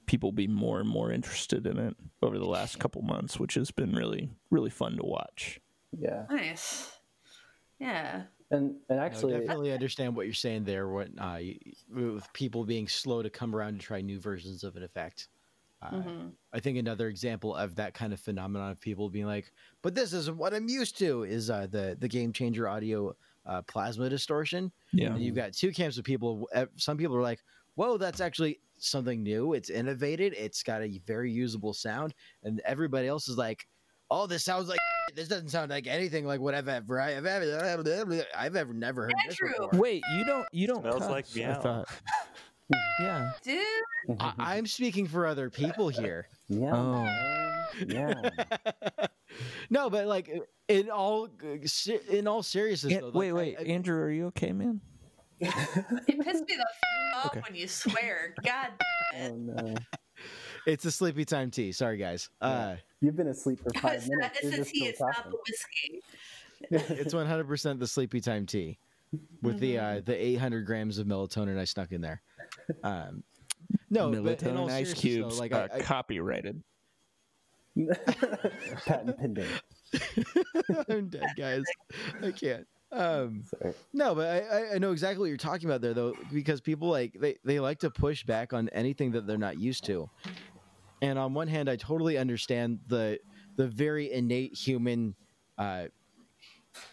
people 0.06 0.32
be 0.32 0.48
more 0.48 0.80
and 0.80 0.88
more 0.88 1.12
interested 1.12 1.68
in 1.68 1.78
it 1.78 1.96
over 2.22 2.40
the 2.40 2.46
last 2.46 2.80
couple 2.80 3.02
months, 3.02 3.38
which 3.40 3.56
has 3.56 3.70
been 3.72 3.92
really 3.94 4.30
really 4.50 4.70
fun 4.70 4.96
to 4.96 5.04
watch. 5.04 5.60
yeah. 5.98 6.26
Nice. 6.30 6.92
Yeah. 7.80 8.24
And 8.52 8.78
and 8.90 9.00
I 9.00 9.06
actually, 9.06 9.34
definitely 9.34 9.72
understand 9.74 10.16
what 10.16 10.26
you're 10.26 10.34
saying 10.34 10.64
there. 10.64 10.88
What 10.88 11.10
uh, 11.18 11.40
with 11.94 12.32
people 12.34 12.64
being 12.66 12.88
slow 12.88 13.22
to 13.22 13.30
come 13.30 13.56
around 13.56 13.70
and 13.70 13.82
try 13.82 14.02
new 14.02 14.20
versions 14.20 14.64
of 14.64 14.76
an 14.76 14.84
effect. 14.84 15.28
Uh, 15.82 15.92
Mhm. 15.92 16.34
I 16.52 16.60
think 16.60 16.78
another 16.78 17.08
example 17.08 17.56
of 17.56 17.76
that 17.76 17.94
kind 17.94 18.12
of 18.12 18.20
phenomenon 18.20 18.72
of 18.72 18.80
people 18.82 19.10
being 19.10 19.26
like, 19.28 19.54
"But 19.82 19.96
this 19.96 20.12
isn't 20.14 20.38
what 20.38 20.54
I'm 20.54 20.68
used 20.68 20.98
to," 21.00 21.24
is 21.24 21.50
uh, 21.50 21.68
the 21.68 21.96
the 22.00 22.08
game 22.08 22.34
changer 22.34 22.68
audio 22.68 23.16
uh, 23.46 23.62
plasma 23.64 24.10
distortion. 24.10 24.72
Yeah. 24.92 25.14
And 25.14 25.22
you've 25.24 25.36
got 25.36 25.54
two 25.54 25.72
camps 25.72 25.98
of 25.98 26.04
people. 26.04 26.50
Some 26.76 26.98
people 26.98 27.16
are 27.16 27.22
like, 27.22 27.42
"Whoa, 27.76 27.98
that's 27.98 28.20
actually 28.20 28.60
something 28.78 29.24
new. 29.24 29.54
It's 29.54 29.70
innovated. 29.70 30.34
It's 30.34 30.64
got 30.64 30.82
a 30.82 30.98
very 31.06 31.32
usable 31.32 31.74
sound," 31.74 32.14
and 32.44 32.60
everybody 32.66 33.08
else 33.08 33.30
is 33.30 33.38
like, 33.38 33.68
"Oh, 34.12 34.28
this 34.28 34.44
sounds 34.44 34.68
like 34.68 34.80
this 35.16 35.28
doesn't 35.30 35.50
sound 35.50 35.72
like 35.72 35.88
anything 35.88 36.26
like 36.26 36.42
what 36.42 36.54
I've 36.56 36.68
ever 36.68 37.00
I've 37.00 37.26
ever 37.26 38.28
I've 38.36 38.56
ever 38.58 38.74
never 38.74 39.04
heard 39.04 39.14
this 39.28 39.38
before." 39.40 39.70
Wait, 39.80 40.04
you 40.14 40.26
don't 40.26 40.48
you 40.52 40.68
don't 40.68 40.82
Smells 40.82 41.08
like 41.10 41.26
cuss, 41.26 41.38
I 41.38 41.40
meow. 41.40 41.86
thought. 42.72 42.80
yeah. 43.02 43.32
Dude. 43.44 44.18
I, 44.20 44.34
I'm 44.38 44.66
speaking 44.66 45.08
for 45.08 45.26
other 45.26 45.50
people 45.50 45.90
here. 45.90 46.28
yeah, 46.48 46.72
Oh. 46.76 47.08
yeah. 47.88 48.30
no, 49.70 49.90
but 49.90 50.08
like 50.08 50.30
in 50.68 50.90
all 50.90 51.30
in 52.10 52.28
all 52.28 52.42
seriousness, 52.44 52.94
Yeah, 52.94 53.00
though, 53.02 53.06
like, 53.08 53.16
wait, 53.16 53.30
I- 53.30 53.34
wait, 53.34 53.58
I- 53.60 53.64
Andrew, 53.64 54.00
are 54.02 54.10
you 54.12 54.28
okay, 54.28 54.52
man? 54.52 54.82
it 55.42 56.20
pissed 56.22 56.44
me 56.50 56.56
the 56.58 56.66
f- 56.68 57.16
off 57.16 57.26
Okay. 57.28 57.42
when 57.48 57.56
you 57.56 57.68
swear. 57.68 58.34
God 58.44 58.68
Oh 59.18 59.36
no, 59.36 59.76
it's 60.68 60.86
a 60.86 60.92
sleepy 60.92 61.24
time 61.26 61.50
tea. 61.52 61.72
Sorry, 61.72 61.98
guys. 61.98 62.30
Uh, 62.42 62.76
you've 63.02 63.16
been 63.16 63.28
asleep 63.30 63.60
for 63.64 63.70
five 63.80 63.96
It's, 64.00 64.10
minutes. 64.10 64.40
it's 64.42 64.44
You're 64.44 64.64
the 64.66 64.70
tea, 64.70 64.80
still 64.80 64.88
it's 64.90 65.00
not 65.00 65.30
the 65.30 65.38
whiskey. 65.48 66.02
it's 67.02 67.14
100 67.14 67.48
percent 67.48 67.80
the 67.80 67.88
sleepy 67.88 68.20
time 68.22 68.46
tea 68.46 68.78
with 69.42 69.60
the 69.60 69.78
uh, 69.78 70.02
the 70.06 70.16
800 70.16 70.66
grams 70.66 70.98
of 70.98 71.08
melatonin 71.08 71.58
I 71.58 71.66
snuck 71.66 71.92
in 71.92 72.02
there. 72.02 72.22
Um, 72.84 73.24
no, 73.90 74.12
but 74.24 74.42
in 74.44 74.58
all 74.58 74.68
Melatonin 74.68 74.72
ice 74.72 74.94
cubes, 74.94 75.36
though, 75.36 75.42
like 75.42 75.52
uh, 75.52 75.68
I, 75.72 75.78
I, 75.78 75.82
copyrighted. 75.82 76.62
Patent 78.86 79.18
pending. 79.18 79.48
I'm 80.90 81.10
dead, 81.10 81.28
guys. 81.38 81.64
I 82.22 82.32
can't. 82.32 82.68
Um, 82.92 83.44
no, 83.94 84.16
but 84.16 84.28
I, 84.28 84.40
I- 84.40 84.76
I 84.76 84.78
know 84.80 84.92
exactly 84.92 85.20
what 85.22 85.28
you're 85.28 85.38
talking 85.38 85.70
about 85.70 85.82
there, 85.82 85.94
though, 85.94 86.16
because 86.34 86.62
people 86.62 86.90
like 86.90 87.14
they, 87.20 87.38
they 87.44 87.60
like 87.60 87.80
to 87.80 87.90
push 87.90 88.24
back 88.24 88.54
on 88.54 88.70
anything 88.70 89.12
that 89.12 89.28
they're 89.28 89.38
not 89.38 89.60
used 89.60 89.86
to. 89.86 90.10
And 91.02 91.18
on 91.18 91.34
one 91.34 91.48
hand, 91.48 91.70
I 91.70 91.76
totally 91.76 92.18
understand 92.18 92.80
the 92.88 93.20
the 93.56 93.68
very 93.68 94.12
innate 94.12 94.56
human 94.56 95.16
uh, 95.58 95.86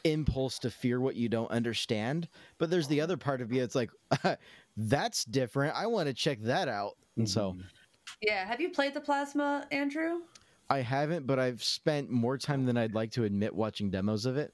impulse 0.04 0.58
to 0.60 0.70
fear 0.70 1.00
what 1.00 1.16
you 1.16 1.28
don't 1.28 1.50
understand. 1.50 2.28
But 2.58 2.70
there's 2.70 2.88
the 2.88 3.00
other 3.00 3.16
part 3.16 3.40
of 3.40 3.52
you. 3.52 3.62
It's 3.62 3.74
like 3.74 3.90
that's 4.76 5.24
different. 5.24 5.74
I 5.76 5.86
want 5.86 6.08
to 6.08 6.14
check 6.14 6.40
that 6.42 6.68
out. 6.68 6.96
And 7.16 7.28
so 7.28 7.52
Mhm. 7.52 7.64
Yeah. 8.22 8.46
Have 8.46 8.60
you 8.60 8.70
played 8.70 8.94
the 8.94 9.00
plasma, 9.00 9.66
Andrew? 9.70 10.20
I 10.70 10.80
haven't, 10.80 11.26
but 11.26 11.38
I've 11.38 11.62
spent 11.62 12.10
more 12.10 12.38
time 12.38 12.64
than 12.64 12.76
I'd 12.76 12.94
like 12.94 13.12
to 13.12 13.24
admit 13.24 13.54
watching 13.54 13.90
demos 13.90 14.26
of 14.26 14.36
it. 14.36 14.52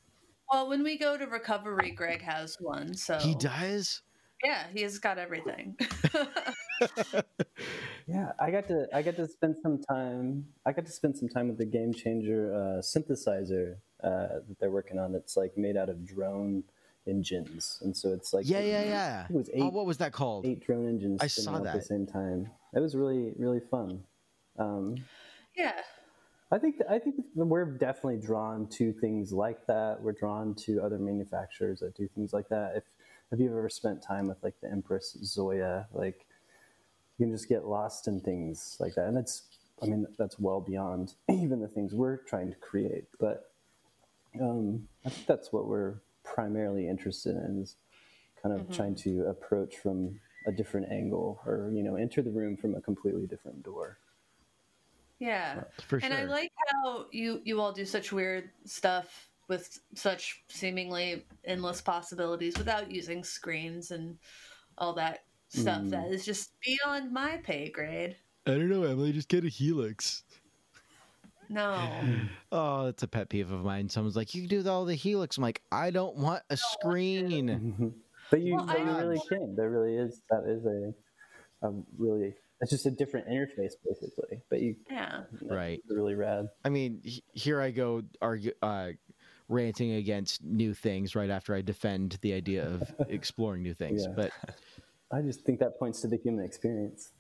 Well, 0.51 0.69
when 0.69 0.83
we 0.83 0.99
go 0.99 1.17
to 1.17 1.27
recovery, 1.27 1.91
Greg 1.93 2.21
has 2.23 2.57
one. 2.61 2.95
So 2.95 3.19
He 3.19 3.35
does. 3.35 4.03
Yeah, 4.45 4.65
he's 4.73 4.99
got 4.99 5.19
everything. 5.19 5.77
Yeah, 8.09 8.33
I 8.41 8.51
got 8.51 8.67
to 8.69 8.89
I 8.93 9.01
got 9.03 9.17
to 9.17 9.27
spend 9.29 9.57
some 9.63 9.79
time. 9.79 10.45
I 10.67 10.73
got 10.73 10.85
to 10.87 10.93
spend 10.93 11.17
some 11.17 11.29
time 11.29 11.49
with 11.49 11.59
the 11.59 11.65
Game 11.65 11.95
Changer 11.95 12.53
uh, 12.53 12.83
synthesizer 12.83 13.77
uh, 14.03 14.41
that 14.49 14.57
they're 14.61 14.71
working 14.73 14.99
on. 14.99 15.13
That's 15.13 15.37
like 15.37 15.57
made 15.57 15.77
out 15.77 15.89
of 15.89 16.05
drone 16.05 16.65
engines, 17.07 17.79
and 17.83 17.97
so 17.97 18.13
it's 18.13 18.33
like 18.33 18.49
Yeah, 18.49 18.61
yeah, 18.61 18.83
yeah. 18.83 19.27
It 19.31 19.35
was 19.35 19.49
Oh, 19.55 19.67
eight 19.69 19.73
what 19.73 19.87
was 19.87 19.99
that 19.99 20.13
called? 20.13 20.45
eight 20.45 20.65
drone 20.65 20.89
engines 20.89 21.21
I 21.23 21.29
spinning 21.29 21.63
saw 21.63 21.69
at 21.69 21.73
the 21.75 21.81
same 21.83 22.07
time. 22.07 22.51
It 22.75 22.81
was 22.81 22.97
really 22.97 23.33
really 23.39 23.61
fun. 23.61 24.03
Um, 24.59 24.97
yeah. 25.57 25.81
I 26.51 26.59
think 26.59 26.77
I 26.91 26.99
think 26.99 27.17
we're 27.35 27.65
definitely 27.65 28.19
drawn 28.19 28.67
to 28.71 28.93
things 28.95 29.33
like 29.33 29.65
that. 29.69 29.99
We're 30.03 30.13
drawn 30.13 30.55
to 30.67 30.83
other 30.83 30.99
manufacturers 30.99 31.81
that 31.81 31.95
do 31.97 32.09
things 32.15 32.33
like 32.35 32.49
that. 32.51 32.73
If 32.77 32.83
have 33.33 33.41
you 33.41 33.49
ever 33.49 33.69
spent 33.71 34.03
time 34.03 34.29
with 34.29 34.37
like 34.43 34.55
the 34.61 34.71
Empress 34.71 35.17
Zoia? 35.25 35.87
Like 35.93 36.27
you 37.19 37.27
can 37.27 37.35
just 37.35 37.49
get 37.49 37.65
lost 37.65 38.07
in 38.07 38.21
things 38.21 38.77
like 38.79 38.95
that, 38.95 39.07
and 39.07 39.17
that's 39.17 39.45
I 39.83 39.87
mean 39.87 40.07
that's 40.19 40.39
well 40.39 40.61
beyond 40.61 41.15
even 41.31 41.61
the 41.61 41.69
things 41.69 41.95
we're 41.95 42.19
trying 42.19 42.51
to 42.51 42.57
create. 42.57 43.07
But 43.19 43.51
um, 44.41 44.87
I 45.05 45.09
think 45.09 45.27
that's 45.27 45.51
what 45.51 45.67
we're 45.67 45.95
primarily 46.25 46.89
interested 46.89 47.35
in 47.35 47.63
is 47.63 47.77
kind 48.43 48.55
of 48.55 48.71
trying 48.71 48.95
to 48.97 49.27
approach 49.29 49.77
from 49.79 50.21
a 50.47 50.53
different 50.53 50.93
angle, 50.93 51.41
or 51.47 51.71
you 51.73 51.83
know, 51.83 51.97
enter 51.97 52.21
the 52.21 52.31
room 52.31 52.57
from 52.57 52.75
a 52.75 52.83
completely 52.83 53.27
different 53.27 53.63
door. 53.63 53.99
Yeah. 55.19 55.63
For 55.87 55.99
and 56.03 56.13
I 56.13 56.25
like 56.25 56.53
how 56.67 57.07
you 57.13 57.41
you 57.45 57.63
all 57.63 57.73
do 57.73 57.87
such 57.87 58.13
weird 58.13 58.51
stuff 58.67 59.31
with 59.49 59.79
such 59.95 60.43
seemingly 60.49 61.25
endless 61.45 61.81
possibilities 61.81 62.57
without 62.57 62.91
using 62.91 63.23
screens 63.25 63.91
and 63.91 64.17
all 64.79 64.95
that 64.95 65.21
stuff 65.49 65.83
Mm. 65.83 65.91
that 65.91 66.09
is 66.09 66.25
just 66.25 66.53
beyond 66.65 67.13
my 67.13 67.37
pay 67.39 67.69
grade. 67.69 68.17
I 68.47 68.53
don't 68.53 68.69
know, 68.71 68.85
Emily. 68.85 69.13
Just 69.13 69.29
get 69.29 69.45
a 69.45 69.49
Helix. 69.49 70.25
No. 71.49 71.79
Oh, 72.55 72.85
that's 72.85 73.03
a 73.03 73.09
pet 73.09 73.31
peeve 73.31 73.51
of 73.51 73.63
mine. 73.65 73.89
Someone's 73.89 74.15
like, 74.17 74.35
"You 74.35 74.43
can 74.47 74.63
do 74.63 74.69
all 74.71 74.85
the 74.85 74.95
Helix." 74.95 75.39
I'm 75.39 75.43
like, 75.43 75.63
"I 75.73 75.91
don't 75.91 76.17
want 76.17 76.43
a 76.51 76.57
screen." 76.57 77.95
But 78.31 78.41
you, 78.41 78.55
Well, 78.57 78.65
but 78.67 78.79
you 78.79 78.85
I- 78.87 79.01
really 79.03 79.21
can. 79.29 79.55
There 79.57 79.69
really 79.69 79.95
is. 79.97 80.23
That 80.31 80.45
is 80.47 80.65
a, 80.65 80.95
a 81.67 81.73
really. 81.99 82.35
It's 82.63 82.71
just 82.71 82.87
a 82.87 82.91
different 82.91 83.27
interface, 83.29 83.73
basically. 83.87 84.41
But 84.49 84.61
you, 84.63 84.77
Yeah. 84.91 85.25
Right. 85.43 85.83
really 85.89 86.15
rad. 86.15 86.49
I 86.65 86.69
mean, 86.71 87.03
here 87.35 87.61
I 87.61 87.71
go 87.73 88.03
argue, 88.23 88.53
uh, 88.63 88.93
ranting 89.53 89.93
against 89.93 90.43
new 90.43 90.75
things 90.75 91.15
right 91.15 91.31
after 91.31 91.55
I 91.55 91.63
defend 91.63 92.19
the 92.23 92.33
idea 92.33 92.67
of 92.67 92.83
exploring 93.09 93.63
new 93.63 93.75
things. 93.83 94.05
Yeah. 94.05 94.15
But 94.17 94.33
I 95.13 95.21
just 95.21 95.43
think 95.43 95.61
that 95.61 95.79
points 95.79 96.01
to 96.01 96.09
the 96.09 96.17
human 96.17 96.45
experience. 96.45 97.13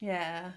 Yeah. 0.00 0.52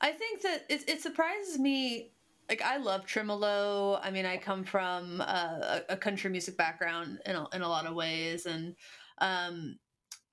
I 0.00 0.12
think 0.12 0.42
that 0.42 0.64
it, 0.68 0.88
it 0.88 1.00
surprises 1.00 1.58
me. 1.58 2.12
Like, 2.48 2.62
I 2.62 2.78
love 2.78 3.06
Tremolo. 3.06 4.00
I 4.02 4.10
mean, 4.10 4.26
I 4.26 4.36
come 4.36 4.64
from 4.64 5.20
a, 5.20 5.82
a 5.88 5.96
country 5.96 6.30
music 6.30 6.56
background 6.56 7.18
in 7.24 7.36
a, 7.36 7.46
in 7.52 7.62
a 7.62 7.68
lot 7.68 7.86
of 7.86 7.94
ways. 7.94 8.46
And 8.46 8.74
um, 9.18 9.78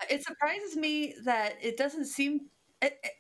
it 0.10 0.24
surprises 0.24 0.76
me 0.76 1.16
that 1.26 1.54
it 1.62 1.78
doesn't 1.78 2.06
seem. 2.06 2.48
It, 2.82 2.98
it, 3.04 3.12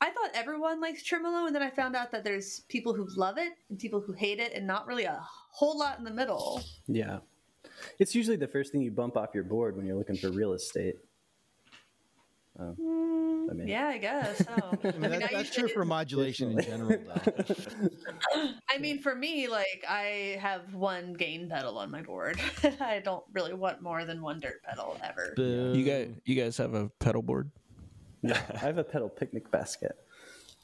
I 0.00 0.10
thought 0.10 0.30
everyone 0.34 0.80
likes 0.80 1.04
Tremolo, 1.04 1.46
and 1.46 1.54
then 1.54 1.62
I 1.62 1.70
found 1.70 1.94
out 1.94 2.10
that 2.10 2.24
there's 2.24 2.60
people 2.68 2.92
who 2.92 3.06
love 3.16 3.38
it 3.38 3.52
and 3.70 3.78
people 3.78 4.00
who 4.00 4.12
hate 4.12 4.40
it, 4.40 4.52
and 4.52 4.66
not 4.66 4.86
really 4.86 5.04
a 5.04 5.22
whole 5.52 5.78
lot 5.78 5.98
in 5.98 6.04
the 6.04 6.10
middle. 6.10 6.62
Yeah, 6.88 7.18
it's 7.98 8.14
usually 8.14 8.36
the 8.36 8.48
first 8.48 8.72
thing 8.72 8.82
you 8.82 8.90
bump 8.90 9.16
off 9.16 9.30
your 9.34 9.44
board 9.44 9.76
when 9.76 9.86
you're 9.86 9.96
looking 9.96 10.16
for 10.16 10.30
real 10.30 10.52
estate. 10.52 10.96
Oh, 12.58 12.76
Mm, 12.78 13.50
I 13.50 13.54
mean- 13.54 13.68
yeah, 13.68 13.86
I 13.88 13.98
guess. 13.98 14.38
So. 14.44 14.52
I 14.84 14.90
mean, 14.92 15.10
that, 15.10 15.24
I 15.24 15.28
that's 15.32 15.50
true 15.54 15.62
usually- 15.64 15.72
for 15.72 15.84
modulation 15.86 16.52
in 16.52 16.62
general, 16.62 16.98
though. 16.98 17.54
I 18.70 18.78
mean, 18.78 19.00
for 19.00 19.14
me, 19.14 19.48
like 19.48 19.84
I 19.88 20.36
have 20.40 20.74
one 20.74 21.14
gain 21.14 21.48
pedal 21.48 21.78
on 21.78 21.90
my 21.90 22.02
board. 22.02 22.38
I 22.80 23.00
don't 23.04 23.24
really 23.32 23.54
want 23.54 23.80
more 23.82 24.04
than 24.04 24.20
one 24.20 24.38
dirt 24.38 24.62
pedal 24.62 24.96
ever. 25.02 25.34
You 25.38 25.82
guys, 25.82 26.10
you 26.24 26.34
guys 26.36 26.56
have 26.58 26.74
a 26.74 26.88
pedal 26.98 27.22
board? 27.22 27.50
Yeah, 28.22 28.40
I 28.54 28.58
have 28.58 28.78
a 28.78 28.84
pedal 28.84 29.08
picnic 29.08 29.50
basket. 29.50 29.96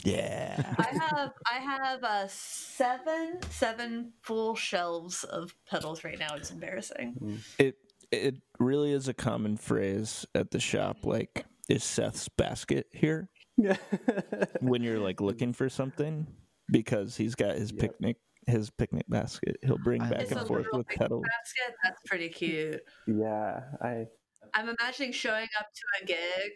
Yeah. 0.05 0.75
I 0.79 0.97
have 1.11 1.33
I 1.53 1.59
have 1.59 2.05
uh, 2.05 2.27
seven 2.29 3.39
seven 3.51 4.13
full 4.23 4.55
shelves 4.55 5.25
of 5.25 5.55
pedals 5.69 6.05
right 6.05 6.19
now. 6.19 6.35
It's 6.37 6.51
embarrassing. 6.51 7.41
it 7.59 7.77
it 8.13 8.37
really 8.59 8.93
is 8.93 9.09
a 9.09 9.15
common 9.15 9.57
phrase 9.57 10.25
at 10.35 10.51
the 10.51 10.61
shop. 10.61 10.99
Like, 11.05 11.45
is 11.69 11.83
Seth's 11.85 12.29
basket 12.29 12.87
here? 12.93 13.29
when 14.61 14.83
you're 14.83 15.01
like 15.01 15.21
looking 15.21 15.53
for 15.53 15.69
something, 15.69 16.27
because 16.71 17.17
he's 17.17 17.35
got 17.35 17.57
his 17.57 17.73
Yep. 17.73 17.81
picnic 17.81 18.17
his 18.47 18.71
picnic 18.71 19.05
basket. 19.09 19.57
He'll 19.63 19.79
bring 19.79 20.01
I 20.01 20.09
back 20.11 20.21
It's 20.23 20.31
and 20.33 20.41
a 20.41 20.47
forth 20.47 20.67
with 20.73 20.87
picnic 20.87 20.99
pedals. 21.01 21.25
basket. 21.27 21.77
That's 21.83 22.01
pretty 22.07 22.29
cute. 22.29 22.81
yeah, 23.07 23.61
I 23.83 24.07
I'm 24.55 24.69
imagining 24.69 25.13
showing 25.13 25.49
up 25.59 25.67
to 25.75 26.03
a 26.03 26.07
gig 26.07 26.53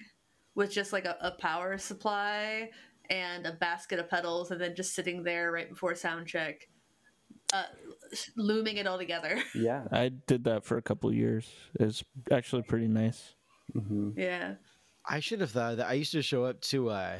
with 0.55 0.71
just 0.71 0.93
like 0.93 1.05
a, 1.07 1.17
a 1.21 1.33
power 1.33 1.77
supply 1.77 2.71
and 3.13 3.47
a 3.47 3.53
basket 3.53 3.99
of 3.99 4.09
pedals, 4.09 4.51
and 4.51 4.61
then 4.61 4.75
just 4.75 4.95
sitting 4.95 5.23
there 5.23 5.53
right 5.53 5.69
before 5.69 5.95
sound 5.95 6.27
check, 6.27 6.69
uh, 7.53 7.65
looming 8.37 8.79
it 8.79 8.87
all 8.87 8.97
together. 8.97 9.39
yeah. 9.55 9.85
I 9.93 10.09
did 10.09 10.45
that 10.45 10.65
for 10.65 10.79
a 10.79 10.83
couple 10.83 11.11
of 11.11 11.15
years. 11.15 11.47
It's 11.79 12.03
actually 12.31 12.63
pretty 12.63 12.89
nice. 12.89 13.35
hmm 13.73 14.11
yeah. 14.17 14.55
I 15.07 15.21
should 15.21 15.41
have 15.41 15.51
thought 15.51 15.77
that. 15.77 15.89
I 15.89 15.95
used 15.95 16.13
to 16.13 16.23
show 16.23 16.45
up 16.45 16.61
to 16.63 16.89
uh 16.91 17.19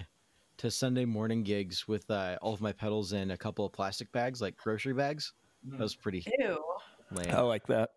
to 0.59 0.71
Sunday 0.71 1.05
morning 1.05 1.43
gigs 1.43 1.89
with 1.89 2.09
uh, 2.11 2.37
all 2.41 2.55
of 2.55 2.61
my 2.61 2.73
pedals 2.73 3.13
in 3.13 3.33
a 3.33 3.37
couple 3.37 3.67
of 3.67 3.73
plastic 3.73 4.13
bags, 4.13 4.41
like 4.41 4.57
grocery 4.57 4.93
bags. 4.93 5.33
That 5.65 5.81
was 5.81 5.97
pretty 5.97 6.25
Ew. 6.39 6.63
lame. 7.11 7.31
I 7.31 7.41
like 7.41 7.67
that. 7.67 7.91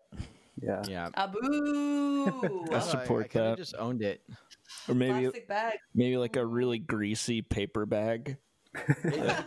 Yeah. 0.60 0.82
Yeah. 0.88 1.10
Aboo. 1.14 2.66
I 2.72 2.80
support 2.80 3.26
I, 3.26 3.28
kinda 3.28 3.48
that. 3.50 3.58
Just 3.58 3.74
owned 3.78 4.02
it. 4.02 4.22
Or 4.88 4.94
maybe 4.94 5.20
Plastic 5.22 5.48
bag. 5.48 5.78
maybe 5.94 6.16
like 6.16 6.36
a 6.36 6.44
really 6.46 6.78
greasy 6.78 7.42
paper 7.42 7.86
bag. 7.86 8.36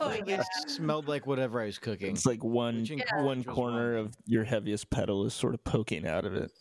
Oh 0.01 0.15
yeah. 0.25 0.41
It 0.41 0.69
smelled 0.69 1.07
like 1.07 1.27
whatever 1.27 1.61
I 1.61 1.65
was 1.65 1.77
cooking. 1.77 2.11
It's 2.13 2.25
like 2.25 2.43
one 2.43 2.83
Yeah. 2.85 3.21
one 3.21 3.43
corner 3.43 3.95
of 3.97 4.15
your 4.25 4.43
heaviest 4.43 4.89
pedal 4.89 5.25
is 5.25 5.33
sort 5.33 5.53
of 5.53 5.63
poking 5.63 6.07
out 6.07 6.25
of 6.25 6.33
it. 6.35 6.51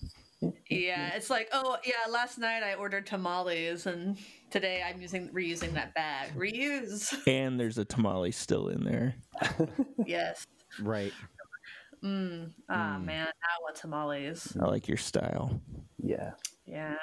Yeah, 0.70 1.14
it's 1.16 1.30
like, 1.30 1.48
oh 1.52 1.78
yeah, 1.84 1.94
last 2.10 2.38
night 2.38 2.62
I 2.62 2.74
ordered 2.74 3.06
tamales 3.06 3.86
and 3.86 4.16
today 4.50 4.82
I'm 4.86 5.00
using 5.00 5.28
reusing 5.30 5.72
that 5.74 5.94
bag. 5.94 6.32
Reuse. 6.36 7.12
And 7.26 7.58
there's 7.58 7.78
a 7.78 7.84
tamale 7.84 8.30
still 8.32 8.68
in 8.68 8.84
there. 8.84 9.14
yes. 10.06 10.46
Right. 10.80 11.12
Mm. 12.04 12.52
Ah 12.68 12.96
Mm. 13.00 13.04
man, 13.06 13.26
I 13.26 13.62
want 13.62 13.76
tamales. 13.76 14.56
I 14.60 14.66
like 14.66 14.86
your 14.86 14.98
style. 14.98 15.60
Yeah. 16.02 16.32
Yeah. 16.66 16.94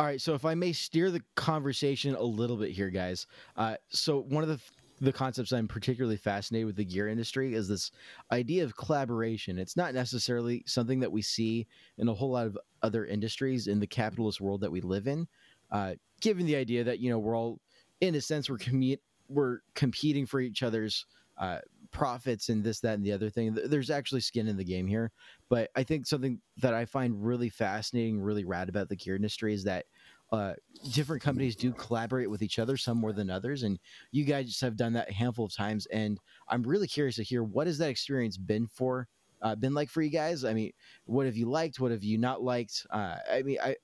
All 0.00 0.06
right, 0.06 0.18
so 0.18 0.32
if 0.32 0.46
I 0.46 0.54
may 0.54 0.72
steer 0.72 1.10
the 1.10 1.22
conversation 1.34 2.14
a 2.14 2.22
little 2.22 2.56
bit 2.56 2.70
here, 2.70 2.88
guys. 2.88 3.26
Uh, 3.54 3.74
so 3.90 4.22
one 4.22 4.42
of 4.42 4.48
the 4.48 4.58
the 5.02 5.12
concepts 5.12 5.52
I'm 5.52 5.68
particularly 5.68 6.16
fascinated 6.16 6.64
with 6.64 6.76
the 6.76 6.86
gear 6.86 7.06
industry 7.06 7.52
is 7.52 7.68
this 7.68 7.90
idea 8.32 8.64
of 8.64 8.74
collaboration. 8.78 9.58
It's 9.58 9.76
not 9.76 9.92
necessarily 9.92 10.62
something 10.64 11.00
that 11.00 11.12
we 11.12 11.20
see 11.20 11.66
in 11.98 12.08
a 12.08 12.14
whole 12.14 12.30
lot 12.30 12.46
of 12.46 12.56
other 12.82 13.04
industries 13.04 13.66
in 13.66 13.78
the 13.78 13.86
capitalist 13.86 14.40
world 14.40 14.62
that 14.62 14.72
we 14.72 14.80
live 14.80 15.06
in. 15.06 15.28
Uh, 15.70 15.96
given 16.22 16.46
the 16.46 16.56
idea 16.56 16.82
that 16.82 16.98
you 17.00 17.10
know 17.10 17.18
we're 17.18 17.36
all, 17.36 17.60
in 18.00 18.14
a 18.14 18.22
sense, 18.22 18.48
we're 18.48 18.56
commu- 18.56 19.00
we're 19.28 19.58
competing 19.74 20.24
for 20.24 20.40
each 20.40 20.62
other's 20.62 21.04
uh, 21.36 21.58
profits 21.92 22.48
and 22.48 22.62
this, 22.62 22.80
that, 22.80 22.94
and 22.94 23.04
the 23.04 23.12
other 23.12 23.30
thing. 23.30 23.56
There's 23.66 23.90
actually 23.90 24.20
skin 24.20 24.48
in 24.48 24.56
the 24.56 24.64
game 24.64 24.86
here. 24.86 25.10
But 25.48 25.70
I 25.76 25.82
think 25.82 26.06
something 26.06 26.40
that 26.58 26.74
I 26.74 26.84
find 26.84 27.24
really 27.24 27.48
fascinating, 27.48 28.20
really 28.20 28.44
rad 28.44 28.68
about 28.68 28.88
the 28.88 28.96
gear 28.96 29.16
industry 29.16 29.54
is 29.54 29.64
that 29.64 29.86
uh, 30.32 30.54
different 30.92 31.22
companies 31.22 31.56
do 31.56 31.72
collaborate 31.72 32.30
with 32.30 32.42
each 32.42 32.58
other, 32.58 32.76
some 32.76 32.98
more 32.98 33.12
than 33.12 33.30
others. 33.30 33.64
And 33.64 33.78
you 34.12 34.24
guys 34.24 34.60
have 34.60 34.76
done 34.76 34.92
that 34.92 35.10
a 35.10 35.14
handful 35.14 35.46
of 35.46 35.54
times. 35.54 35.86
And 35.86 36.18
I'm 36.48 36.62
really 36.62 36.86
curious 36.86 37.16
to 37.16 37.24
hear 37.24 37.42
what 37.42 37.66
has 37.66 37.78
that 37.78 37.90
experience 37.90 38.36
been 38.36 38.66
for, 38.68 39.08
uh, 39.42 39.56
been 39.56 39.74
like 39.74 39.88
for 39.88 40.02
you 40.02 40.10
guys? 40.10 40.44
I 40.44 40.54
mean, 40.54 40.72
what 41.06 41.26
have 41.26 41.36
you 41.36 41.46
liked? 41.46 41.80
What 41.80 41.90
have 41.90 42.04
you 42.04 42.18
not 42.18 42.42
liked? 42.42 42.86
Uh, 42.90 43.16
I 43.30 43.42
mean, 43.42 43.58
I, 43.62 43.74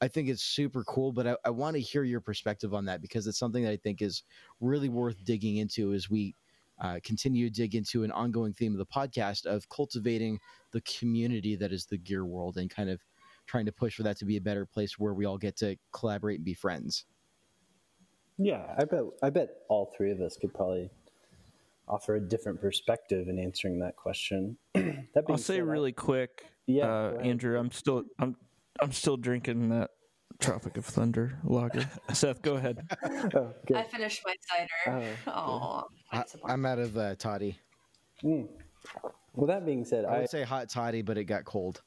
I 0.00 0.08
think 0.08 0.28
it's 0.28 0.42
super 0.42 0.84
cool, 0.84 1.12
but 1.12 1.26
I, 1.26 1.36
I 1.44 1.50
want 1.50 1.74
to 1.74 1.80
hear 1.80 2.04
your 2.04 2.20
perspective 2.20 2.74
on 2.74 2.84
that 2.84 3.00
because 3.00 3.26
it's 3.26 3.38
something 3.38 3.64
that 3.64 3.72
I 3.72 3.76
think 3.76 4.02
is 4.02 4.22
really 4.60 4.88
worth 4.88 5.24
digging 5.24 5.56
into 5.56 5.92
as 5.92 6.08
we 6.10 6.34
uh, 6.80 6.98
continue 7.04 7.48
to 7.48 7.52
dig 7.54 7.74
into 7.74 8.04
an 8.04 8.10
ongoing 8.12 8.52
theme 8.52 8.72
of 8.72 8.78
the 8.78 8.86
podcast 8.86 9.46
of 9.46 9.68
cultivating 9.68 10.38
the 10.72 10.80
community 10.82 11.56
that 11.56 11.72
is 11.72 11.86
the 11.86 11.98
gear 11.98 12.24
world 12.24 12.56
and 12.56 12.70
kind 12.70 12.88
of 12.90 13.00
trying 13.46 13.66
to 13.66 13.72
push 13.72 13.94
for 13.94 14.02
that 14.02 14.18
to 14.18 14.24
be 14.24 14.36
a 14.36 14.40
better 14.40 14.66
place 14.66 14.98
where 14.98 15.14
we 15.14 15.24
all 15.24 15.38
get 15.38 15.56
to 15.56 15.76
collaborate 15.92 16.36
and 16.36 16.44
be 16.44 16.54
friends. 16.54 17.04
Yeah, 18.36 18.74
I 18.78 18.84
bet 18.84 19.02
I 19.22 19.30
bet 19.30 19.48
all 19.68 19.92
three 19.96 20.12
of 20.12 20.20
us 20.20 20.36
could 20.36 20.54
probably 20.54 20.90
offer 21.88 22.16
a 22.16 22.20
different 22.20 22.60
perspective 22.60 23.28
in 23.28 23.38
answering 23.38 23.80
that 23.80 23.96
question. 23.96 24.56
that 24.74 25.24
I'll 25.28 25.36
say 25.38 25.54
said, 25.54 25.60
I- 25.60 25.64
really 25.64 25.92
quick, 25.92 26.44
Yeah, 26.66 26.86
uh. 26.86 27.18
Andrew. 27.20 27.58
I'm 27.58 27.72
still 27.72 28.04
I'm 28.18 28.36
I'm 28.80 28.92
still 28.92 29.16
drinking 29.16 29.70
that 29.70 29.90
Tropic 30.40 30.76
of 30.76 30.84
Thunder 30.84 31.36
lager. 31.44 31.88
Seth, 32.12 32.42
go 32.42 32.54
ahead. 32.54 32.86
Oh. 33.34 33.52
I 33.74 33.82
finished 33.84 34.22
my 34.24 34.34
cider. 34.86 35.16
Oh, 35.26 35.32
Oh, 35.32 35.84
I, 36.12 36.24
I'm 36.46 36.64
out 36.64 36.78
of 36.78 36.96
uh, 36.96 37.14
toddy. 37.16 37.58
Mm. 38.24 38.46
Well, 39.34 39.46
that 39.48 39.66
being 39.66 39.84
said, 39.84 40.04
I 40.04 40.16
I, 40.16 40.18
would 40.20 40.30
say 40.30 40.42
hot 40.44 40.68
toddy, 40.68 41.02
but 41.02 41.18
it 41.18 41.24
got 41.24 41.44
cold. 41.44 41.82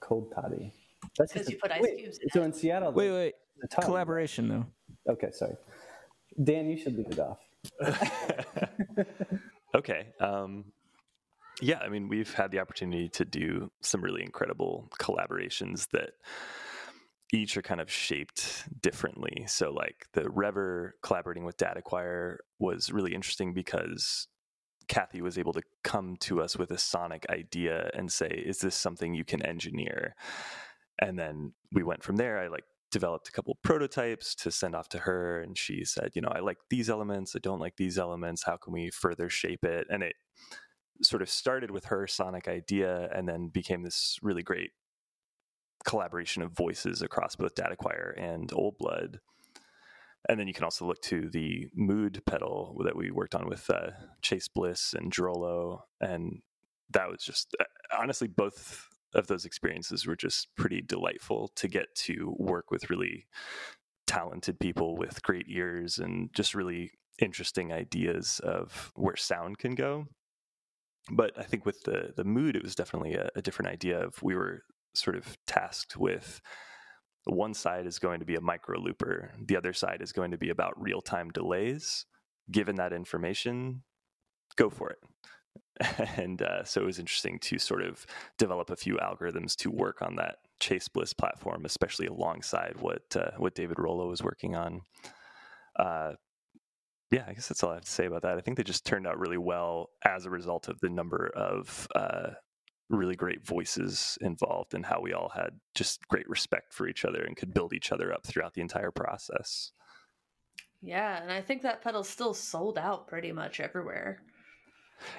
cold 0.00 0.32
toddy. 0.34 0.72
That's 1.18 1.32
'Cause 1.32 1.42
just 1.42 1.50
a- 1.50 1.52
you 1.52 1.58
put 1.58 1.70
ice 1.70 1.80
wait, 1.82 1.98
cubes 1.98 2.18
in 2.22 2.28
So 2.30 2.42
in 2.42 2.52
Seattle, 2.52 2.92
Wait, 2.92 3.10
wait. 3.12 3.34
the 3.60 3.68
toddy- 3.68 3.86
Collaboration 3.86 4.48
though. 4.48 4.66
Okay, 5.12 5.30
sorry. 5.32 5.56
Dan, 6.42 6.68
you 6.68 6.76
should 6.76 6.96
leave 6.96 7.10
it 7.10 7.18
off. 7.18 7.38
okay. 9.74 10.06
Um, 10.20 10.64
yeah, 11.60 11.78
I 11.78 11.88
mean, 11.88 12.08
we've 12.08 12.32
had 12.34 12.50
the 12.50 12.58
opportunity 12.58 13.08
to 13.10 13.24
do 13.24 13.70
some 13.80 14.02
really 14.02 14.22
incredible 14.22 14.88
collaborations 14.98 15.88
that 15.90 16.10
each 17.32 17.56
are 17.56 17.62
kind 17.62 17.80
of 17.80 17.90
shaped 17.90 18.68
differently. 18.80 19.44
So, 19.48 19.72
like 19.72 20.06
the 20.12 20.28
Rever 20.30 20.96
collaborating 21.02 21.44
with 21.44 21.56
DataQuire 21.56 22.36
was 22.58 22.92
really 22.92 23.14
interesting 23.14 23.54
because 23.54 24.28
Kathy 24.88 25.22
was 25.22 25.38
able 25.38 25.54
to 25.54 25.62
come 25.82 26.16
to 26.20 26.42
us 26.42 26.56
with 26.56 26.70
a 26.70 26.78
sonic 26.78 27.26
idea 27.30 27.90
and 27.94 28.12
say, 28.12 28.28
"Is 28.28 28.60
this 28.60 28.76
something 28.76 29.14
you 29.14 29.24
can 29.24 29.44
engineer?" 29.44 30.14
And 31.00 31.18
then 31.18 31.54
we 31.72 31.82
went 31.82 32.02
from 32.04 32.16
there. 32.16 32.38
I 32.38 32.48
like 32.48 32.64
developed 32.92 33.28
a 33.28 33.32
couple 33.32 33.56
prototypes 33.62 34.34
to 34.34 34.50
send 34.50 34.76
off 34.76 34.88
to 34.90 34.98
her 34.98 35.40
and 35.40 35.56
she 35.56 35.82
said 35.82 36.10
you 36.14 36.20
know 36.20 36.28
i 36.28 36.40
like 36.40 36.58
these 36.68 36.90
elements 36.90 37.34
i 37.34 37.38
don't 37.38 37.58
like 37.58 37.76
these 37.76 37.98
elements 37.98 38.44
how 38.44 38.56
can 38.56 38.70
we 38.70 38.90
further 38.90 39.30
shape 39.30 39.64
it 39.64 39.86
and 39.88 40.02
it 40.02 40.14
sort 41.00 41.22
of 41.22 41.30
started 41.30 41.70
with 41.70 41.86
her 41.86 42.06
sonic 42.06 42.46
idea 42.46 43.08
and 43.14 43.26
then 43.26 43.48
became 43.48 43.82
this 43.82 44.18
really 44.22 44.42
great 44.42 44.72
collaboration 45.84 46.42
of 46.42 46.52
voices 46.52 47.02
across 47.02 47.36
both 47.36 47.54
dataquire 47.54 48.12
and 48.16 48.52
old 48.52 48.76
blood 48.78 49.20
and 50.28 50.38
then 50.38 50.46
you 50.46 50.54
can 50.54 50.64
also 50.64 50.86
look 50.86 51.02
to 51.02 51.28
the 51.30 51.66
mood 51.74 52.22
pedal 52.26 52.80
that 52.84 52.94
we 52.94 53.10
worked 53.10 53.34
on 53.34 53.48
with 53.48 53.68
uh, 53.70 53.90
chase 54.20 54.48
bliss 54.48 54.94
and 54.94 55.12
drolo 55.12 55.80
and 56.00 56.40
that 56.90 57.08
was 57.08 57.22
just 57.22 57.54
uh, 57.60 57.64
honestly 57.98 58.28
both 58.28 58.88
of 59.14 59.26
those 59.26 59.44
experiences 59.44 60.06
were 60.06 60.16
just 60.16 60.48
pretty 60.56 60.80
delightful 60.80 61.50
to 61.56 61.68
get 61.68 61.94
to 61.94 62.34
work 62.38 62.70
with 62.70 62.88
really 62.90 63.26
talented 64.06 64.58
people 64.58 64.96
with 64.96 65.22
great 65.22 65.46
ears 65.48 65.98
and 65.98 66.30
just 66.34 66.54
really 66.54 66.90
interesting 67.18 67.72
ideas 67.72 68.40
of 68.42 68.92
where 68.94 69.16
sound 69.16 69.58
can 69.58 69.74
go. 69.74 70.06
But 71.10 71.32
I 71.38 71.42
think 71.42 71.66
with 71.66 71.82
the 71.82 72.12
the 72.16 72.24
mood, 72.24 72.56
it 72.56 72.62
was 72.62 72.74
definitely 72.74 73.14
a, 73.14 73.28
a 73.34 73.42
different 73.42 73.72
idea. 73.72 74.04
Of 74.04 74.22
we 74.22 74.34
were 74.34 74.62
sort 74.94 75.16
of 75.16 75.36
tasked 75.46 75.96
with 75.96 76.40
one 77.24 77.54
side 77.54 77.86
is 77.86 77.98
going 77.98 78.20
to 78.20 78.26
be 78.26 78.34
a 78.34 78.40
micro 78.40 78.78
looper, 78.78 79.30
the 79.46 79.56
other 79.56 79.72
side 79.72 80.02
is 80.02 80.12
going 80.12 80.32
to 80.32 80.38
be 80.38 80.50
about 80.50 80.80
real 80.80 81.00
time 81.00 81.30
delays. 81.30 82.06
Given 82.50 82.76
that 82.76 82.92
information, 82.92 83.84
go 84.56 84.68
for 84.68 84.90
it 84.90 84.98
and 86.16 86.42
uh, 86.42 86.64
so 86.64 86.82
it 86.82 86.86
was 86.86 86.98
interesting 86.98 87.38
to 87.40 87.58
sort 87.58 87.82
of 87.82 88.06
develop 88.38 88.70
a 88.70 88.76
few 88.76 88.96
algorithms 88.96 89.56
to 89.56 89.70
work 89.70 90.02
on 90.02 90.16
that 90.16 90.36
Chase 90.60 90.88
Bliss 90.88 91.12
platform, 91.12 91.64
especially 91.64 92.06
alongside 92.06 92.76
what 92.78 93.02
uh, 93.16 93.30
what 93.38 93.54
David 93.54 93.78
Rollo 93.78 94.08
was 94.08 94.22
working 94.22 94.54
on. 94.54 94.82
Uh, 95.78 96.12
yeah, 97.10 97.24
I 97.26 97.32
guess 97.32 97.48
that's 97.48 97.62
all 97.62 97.70
I 97.70 97.74
have 97.74 97.84
to 97.84 97.90
say 97.90 98.06
about 98.06 98.22
that. 98.22 98.38
I 98.38 98.40
think 98.40 98.56
they 98.56 98.62
just 98.62 98.86
turned 98.86 99.06
out 99.06 99.18
really 99.18 99.38
well 99.38 99.90
as 100.04 100.24
a 100.24 100.30
result 100.30 100.68
of 100.68 100.78
the 100.80 100.88
number 100.88 101.30
of 101.34 101.86
uh, 101.94 102.30
really 102.88 103.14
great 103.16 103.44
voices 103.46 104.18
involved 104.20 104.74
and 104.74 104.84
how 104.84 105.00
we 105.00 105.12
all 105.12 105.30
had 105.34 105.50
just 105.74 106.06
great 106.08 106.28
respect 106.28 106.74
for 106.74 106.86
each 106.88 107.04
other 107.04 107.22
and 107.22 107.36
could 107.36 107.54
build 107.54 107.72
each 107.72 107.90
other 107.92 108.12
up 108.12 108.26
throughout 108.26 108.52
the 108.54 108.60
entire 108.60 108.90
process. 108.90 109.72
Yeah, 110.82 111.22
and 111.22 111.30
I 111.32 111.40
think 111.40 111.62
that 111.62 111.82
pedal's 111.82 112.08
still 112.08 112.34
sold 112.34 112.76
out 112.76 113.06
pretty 113.06 113.32
much 113.32 113.60
everywhere. 113.60 114.20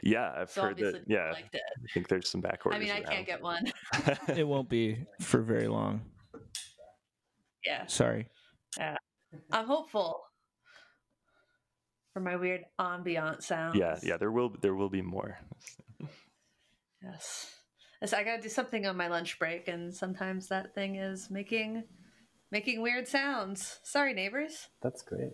Yeah, 0.01 0.31
I've 0.35 0.51
So 0.51 0.61
heard 0.63 0.77
that. 0.77 1.03
Yeah, 1.07 1.31
liked 1.31 1.55
it. 1.55 1.61
I 1.77 1.93
think 1.93 2.07
there's 2.09 2.29
some 2.29 2.41
back 2.41 2.65
orders. 2.65 2.77
I 2.79 2.83
mean, 2.83 2.91
I 2.91 2.99
around. 3.01 3.05
can't 3.11 3.25
get 3.27 3.41
one. 3.41 3.71
It 4.37 4.47
won't 4.47 4.69
be 4.69 5.05
for 5.21 5.41
very 5.41 5.67
long. 5.67 6.01
yeah, 7.65 7.85
Sorry. 7.87 8.27
Yeah, 8.77 8.97
I'm 9.51 9.65
hopeful 9.65 10.21
for 12.13 12.19
my 12.19 12.35
weird 12.35 12.61
ambient 12.79 13.43
sounds. 13.43 13.75
yeah, 13.77 13.97
yeah. 14.03 14.17
There 14.17 14.31
will 14.31 14.55
there 14.61 14.75
will 14.75 14.89
be 14.89 15.01
more. 15.01 15.37
Yes. 17.03 17.55
Yes, 18.01 18.13
I 18.13 18.23
gotta 18.23 18.41
do 18.41 18.49
something 18.49 18.85
on 18.85 18.97
my 18.97 19.07
lunch 19.07 19.39
break, 19.39 19.67
and 19.67 19.93
sometimes 19.93 20.47
that 20.47 20.75
thing 20.75 20.95
is 20.95 21.29
making 21.29 21.83
making 22.51 22.81
weird 22.81 23.07
sounds. 23.07 23.79
Sorry, 23.83 24.13
neighbors. 24.13 24.67
That's 24.81 25.01
great. 25.01 25.33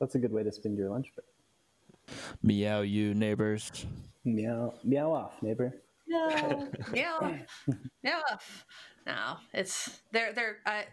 That's 0.00 0.14
a 0.14 0.18
good 0.18 0.32
way 0.32 0.42
to 0.42 0.52
spend 0.52 0.76
your 0.76 0.90
lunch 0.90 1.12
break. 1.14 2.18
Meow 2.42 2.82
you 2.82 3.14
neighbors. 3.14 3.70
Meow, 4.24 4.74
meow 4.82 5.12
off, 5.12 5.42
neighbor. 5.42 5.74
No, 6.06 6.68
yeah, 6.92 7.38
yeah. 8.02 8.20
No, 9.06 9.36
it's 9.52 10.00
they're 10.12 10.32
they're 10.32 10.58
I. 10.66 10.84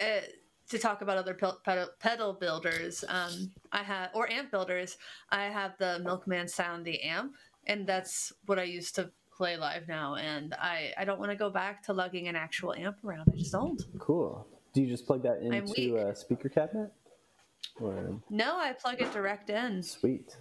Uh, 0.00 0.20
to 0.66 0.78
talk 0.78 1.02
about 1.02 1.18
other 1.18 1.34
pedal, 1.34 1.88
pedal 2.00 2.32
builders, 2.32 3.04
um, 3.08 3.52
I 3.70 3.82
have 3.82 4.10
or 4.14 4.30
amp 4.30 4.50
builders. 4.50 4.96
I 5.30 5.44
have 5.44 5.76
the 5.78 6.00
Milkman 6.02 6.48
Sound, 6.48 6.86
the 6.86 7.02
amp, 7.02 7.34
and 7.66 7.86
that's 7.86 8.32
what 8.46 8.58
I 8.58 8.64
used 8.64 8.94
to 8.96 9.10
play 9.36 9.56
live 9.56 9.88
now. 9.88 10.14
And 10.16 10.54
I 10.54 10.92
I 10.96 11.04
don't 11.04 11.18
want 11.18 11.30
to 11.32 11.36
go 11.36 11.50
back 11.50 11.82
to 11.84 11.92
lugging 11.92 12.28
an 12.28 12.36
actual 12.36 12.74
amp 12.74 12.98
around. 13.04 13.28
I 13.32 13.36
just 13.36 13.52
don't. 13.52 13.82
Cool. 13.98 14.46
Do 14.72 14.82
you 14.82 14.88
just 14.88 15.06
plug 15.06 15.22
that 15.22 15.40
into 15.40 15.96
a 15.96 16.14
speaker 16.16 16.48
cabinet? 16.48 16.92
Or 17.80 18.20
No, 18.30 18.56
I 18.58 18.72
plug 18.72 19.00
it 19.00 19.12
direct 19.12 19.50
in. 19.50 19.82
sweet. 19.82 20.36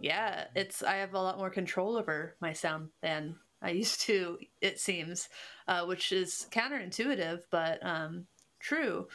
Yeah, 0.00 0.46
it's 0.54 0.82
I 0.82 0.96
have 0.96 1.14
a 1.14 1.20
lot 1.20 1.38
more 1.38 1.50
control 1.50 1.96
over 1.96 2.34
my 2.40 2.52
sound 2.52 2.88
than 3.02 3.36
I 3.60 3.70
used 3.70 4.00
to. 4.02 4.38
It 4.60 4.80
seems, 4.80 5.28
uh, 5.68 5.84
which 5.84 6.12
is 6.12 6.46
counterintuitive, 6.50 7.42
but 7.50 7.84
um, 7.84 8.26
true. 8.58 9.08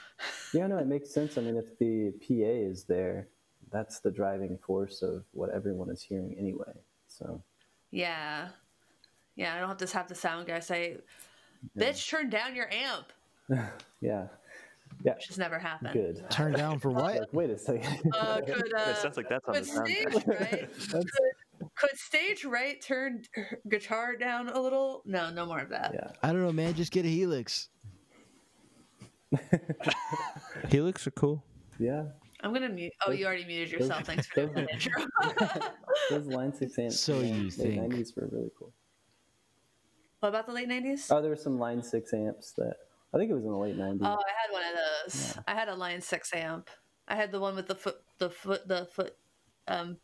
Yeah, 0.54 0.68
no, 0.68 0.78
it 0.78 0.88
makes 0.88 1.12
sense. 1.12 1.38
I 1.38 1.42
mean, 1.42 1.58
if 1.58 1.78
the 1.80 2.12
PA 2.22 2.70
is 2.70 2.84
there, 2.84 3.30
that's 3.76 4.00
the 4.00 4.12
driving 4.12 4.58
force 4.66 5.02
of 5.02 5.24
what 5.34 5.50
everyone 5.50 5.90
is 5.90 6.02
hearing 6.02 6.36
anyway. 6.40 6.72
So, 7.08 7.42
Yeah, 7.92 8.48
yeah. 9.36 9.54
I 9.56 9.60
don't 9.60 9.68
have 9.70 9.78
to 9.78 9.98
have 9.98 10.08
the 10.08 10.16
sound 10.16 10.48
guy 10.48 10.60
say, 10.60 10.98
"Bitch, 11.78 12.10
turn 12.10 12.30
down 12.30 12.56
your 12.56 12.70
amp," 12.72 13.12
yeah, 14.02 14.28
yeah, 15.04 15.14
which 15.16 15.28
has 15.28 15.38
never 15.38 15.60
happened. 15.60 15.94
good. 15.94 16.24
Turn 16.30 16.54
down 16.54 16.80
for 16.80 16.90
what? 16.92 17.20
Like, 17.20 17.34
wait 17.34 17.50
a 17.50 17.58
second. 17.58 18.12
Uh, 18.18 18.42
could 18.42 18.74
uh, 18.78 18.90
it 18.92 18.98
sounds 18.98 19.18
like 19.18 19.30
that's 19.30 19.48
on 19.48 19.54
the 19.56 19.64
sound. 19.66 19.88
stage 19.88 20.14
right? 20.28 20.70
could, 20.90 21.10
could 21.76 21.98
stage 21.98 22.46
right 22.46 22.82
turn 22.82 23.24
guitar 23.70 24.16
down 24.16 24.50
a 24.50 24.60
little? 24.60 25.02
No, 25.06 25.30
no 25.30 25.46
more 25.46 25.60
of 25.60 25.70
that. 25.70 25.92
yeah, 25.94 26.12
I 26.24 26.32
don't 26.32 26.42
know, 26.42 26.52
man. 26.54 26.74
Just 26.76 26.92
get 26.92 27.06
a 27.06 27.10
Helix. 27.10 27.70
Helix 30.70 31.06
are 31.08 31.12
cool. 31.12 31.44
yeah. 31.80 32.04
I'm 32.46 32.54
gonna 32.54 32.70
mute. 32.70 32.94
Oh, 33.06 33.12
you 33.12 33.26
already 33.26 33.44
muted 33.46 33.72
yourself. 33.72 34.04
Thanks 34.04 34.28
for 34.28 34.36
doing 34.48 34.54
that 34.54 34.72
intro. 34.72 35.06
Those 36.12 36.28
line 36.28 36.54
six 36.54 36.78
amps. 36.78 37.00
So 37.00 37.16
in 37.16 37.22
the 37.22 37.28
you 37.28 37.44
late 37.44 37.54
think. 37.54 37.94
90s 37.94 38.16
were 38.16 38.30
really 38.32 38.52
cool. 38.58 38.72
what 40.20 40.30
about 40.30 40.46
the 40.46 40.54
late 40.54 40.70
'90s? 40.70 41.08
Oh, 41.12 41.22
there 41.22 41.30
were 41.32 41.36
some 41.36 41.58
line 41.60 41.82
six 41.82 42.14
amps 42.14 42.52
that 42.52 42.76
I 43.16 43.18
think 43.18 43.32
it 43.32 43.34
was 43.34 43.46
in 43.46 43.52
the 43.52 43.58
late 43.58 43.78
90s. 43.78 44.00
Oh, 44.02 44.06
I 44.06 44.34
had 44.42 44.52
one 44.52 44.64
of 44.64 44.76
those. 44.76 45.38
I 45.48 45.54
had 45.54 45.70
a 45.70 45.76
Line 45.76 46.02
Six 46.02 46.34
amp. 46.34 46.70
I 47.08 47.16
had 47.16 47.32
the 47.32 47.40
one 47.40 47.56
with 47.56 47.68
the 47.68 47.76
foot, 47.76 48.02
the 48.18 48.30
foot, 48.30 48.68
the 48.68 48.88
foot, 48.92 49.16
um, 49.70 49.96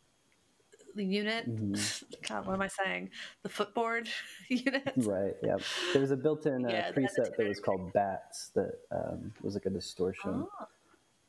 the 0.94 1.04
unit. 1.04 1.44
God, 2.28 2.46
what 2.46 2.54
am 2.54 2.62
I 2.62 2.68
saying? 2.68 3.10
The 3.42 3.50
footboard 3.50 4.08
unit. 4.48 4.94
Right. 4.96 5.34
Yeah. 5.42 5.56
There 5.92 6.00
was 6.00 6.10
a 6.10 6.16
built-in 6.16 6.64
uh, 6.64 6.70
Yeah, 6.70 6.92
preset 6.92 7.36
that 7.36 7.46
was 7.46 7.60
called 7.60 7.92
Bats 7.92 8.50
that 8.54 8.78
um, 8.90 9.30
was 9.42 9.54
like 9.54 9.66
a 9.66 9.70
distortion, 9.70 10.46
Oh, 10.48 10.66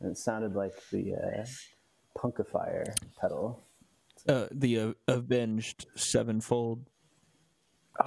and 0.03 0.11
it 0.11 0.17
sounded 0.17 0.53
like 0.55 0.73
the 0.91 1.15
uh, 1.15 1.45
Punkifier 2.17 2.93
pedal. 3.19 3.59
Uh, 4.27 4.47
the 4.51 4.79
uh, 4.79 4.93
avenged 5.07 5.87
sevenfold 5.95 6.85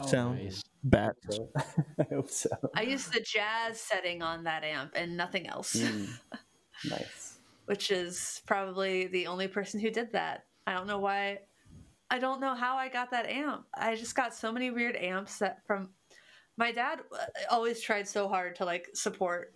sound. 0.07 0.39
nice. 0.43 0.63
Bat. 0.85 1.17
So, 1.31 1.49
I 1.99 2.15
hope 2.15 2.31
so. 2.31 2.49
I 2.75 2.83
used 2.83 3.13
the 3.13 3.21
jazz 3.21 3.81
setting 3.81 4.23
on 4.23 4.45
that 4.45 4.63
amp 4.63 4.93
and 4.95 5.17
nothing 5.17 5.49
else, 5.49 5.75
Mm, 5.75 6.09
nice. 6.91 7.39
which 7.65 7.91
is 7.91 8.41
probably 8.47 9.09
the 9.09 9.27
only 9.27 9.49
person 9.49 9.81
who 9.81 9.91
did 9.91 10.13
that. 10.13 10.45
I 10.67 10.75
don't 10.75 10.87
know 10.87 10.99
why. 11.01 11.41
I 12.09 12.21
don't 12.21 12.41
know 12.41 12.55
how 12.55 12.77
I 12.77 12.89
got 12.89 13.11
that 13.11 13.27
amp. 13.27 13.65
I 13.75 13.97
just 13.97 14.15
got 14.15 14.33
so 14.33 14.53
many 14.53 14.71
weird 14.71 14.95
amps 14.95 15.39
that 15.41 15.67
from 15.67 15.91
my 16.57 16.71
dad 16.71 17.01
uh, 17.13 17.25
always 17.51 17.81
tried 17.81 18.07
so 18.07 18.29
hard 18.29 18.55
to 18.57 18.65
like 18.65 18.89
support 18.95 19.55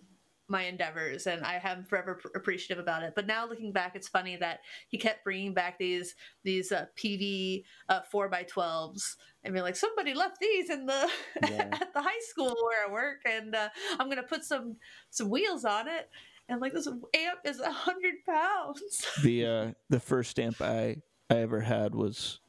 my 0.51 0.63
endeavors 0.63 1.25
and 1.27 1.43
i 1.43 1.59
am 1.63 1.83
forever 1.83 2.15
pr- 2.15 2.27
appreciative 2.35 2.77
about 2.81 3.01
it 3.03 3.13
but 3.15 3.25
now 3.25 3.47
looking 3.47 3.71
back 3.71 3.95
it's 3.95 4.07
funny 4.07 4.35
that 4.35 4.59
he 4.89 4.97
kept 4.97 5.23
bringing 5.23 5.53
back 5.53 5.79
these 5.79 6.15
these 6.43 6.71
uh, 6.71 6.85
Peavey 6.95 7.63
uh, 7.89 8.01
4x12s 8.13 9.15
and 9.43 9.53
being 9.53 9.63
like 9.63 9.75
somebody 9.75 10.13
left 10.13 10.39
these 10.39 10.69
in 10.69 10.85
the 10.85 11.09
Yeah. 11.49 11.69
at 11.71 11.93
the 11.93 12.01
high 12.01 12.21
school 12.29 12.55
where 12.63 12.87
i 12.87 12.91
work 12.91 13.21
and 13.25 13.55
uh, 13.55 13.69
i'm 13.99 14.09
gonna 14.09 14.23
put 14.23 14.43
some 14.43 14.75
some 15.09 15.29
wheels 15.29 15.65
on 15.65 15.87
it 15.87 16.09
and 16.49 16.59
like 16.61 16.73
this 16.73 16.87
amp 16.87 17.39
is 17.45 17.59
a 17.59 17.71
hundred 17.71 18.15
pounds 18.27 19.07
The 19.23 19.45
uh, 19.45 19.71
the 19.89 19.99
first 19.99 20.39
amp 20.39 20.61
I 20.61 20.97
I 21.29 21.37
ever 21.37 21.61
had 21.61 21.95
was 21.95 22.41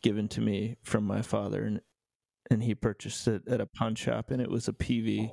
given 0.00 0.28
to 0.28 0.40
me 0.40 0.76
from 0.84 1.04
my 1.04 1.22
father, 1.22 1.64
and 1.64 1.80
and 2.50 2.62
he 2.62 2.74
purchased 2.74 3.26
it 3.26 3.42
at 3.48 3.60
a 3.60 3.66
pawn 3.66 3.96
shop, 3.96 4.30
and 4.30 4.40
it 4.40 4.48
was 4.48 4.68
a 4.68 4.72
Peavey. 4.72 5.32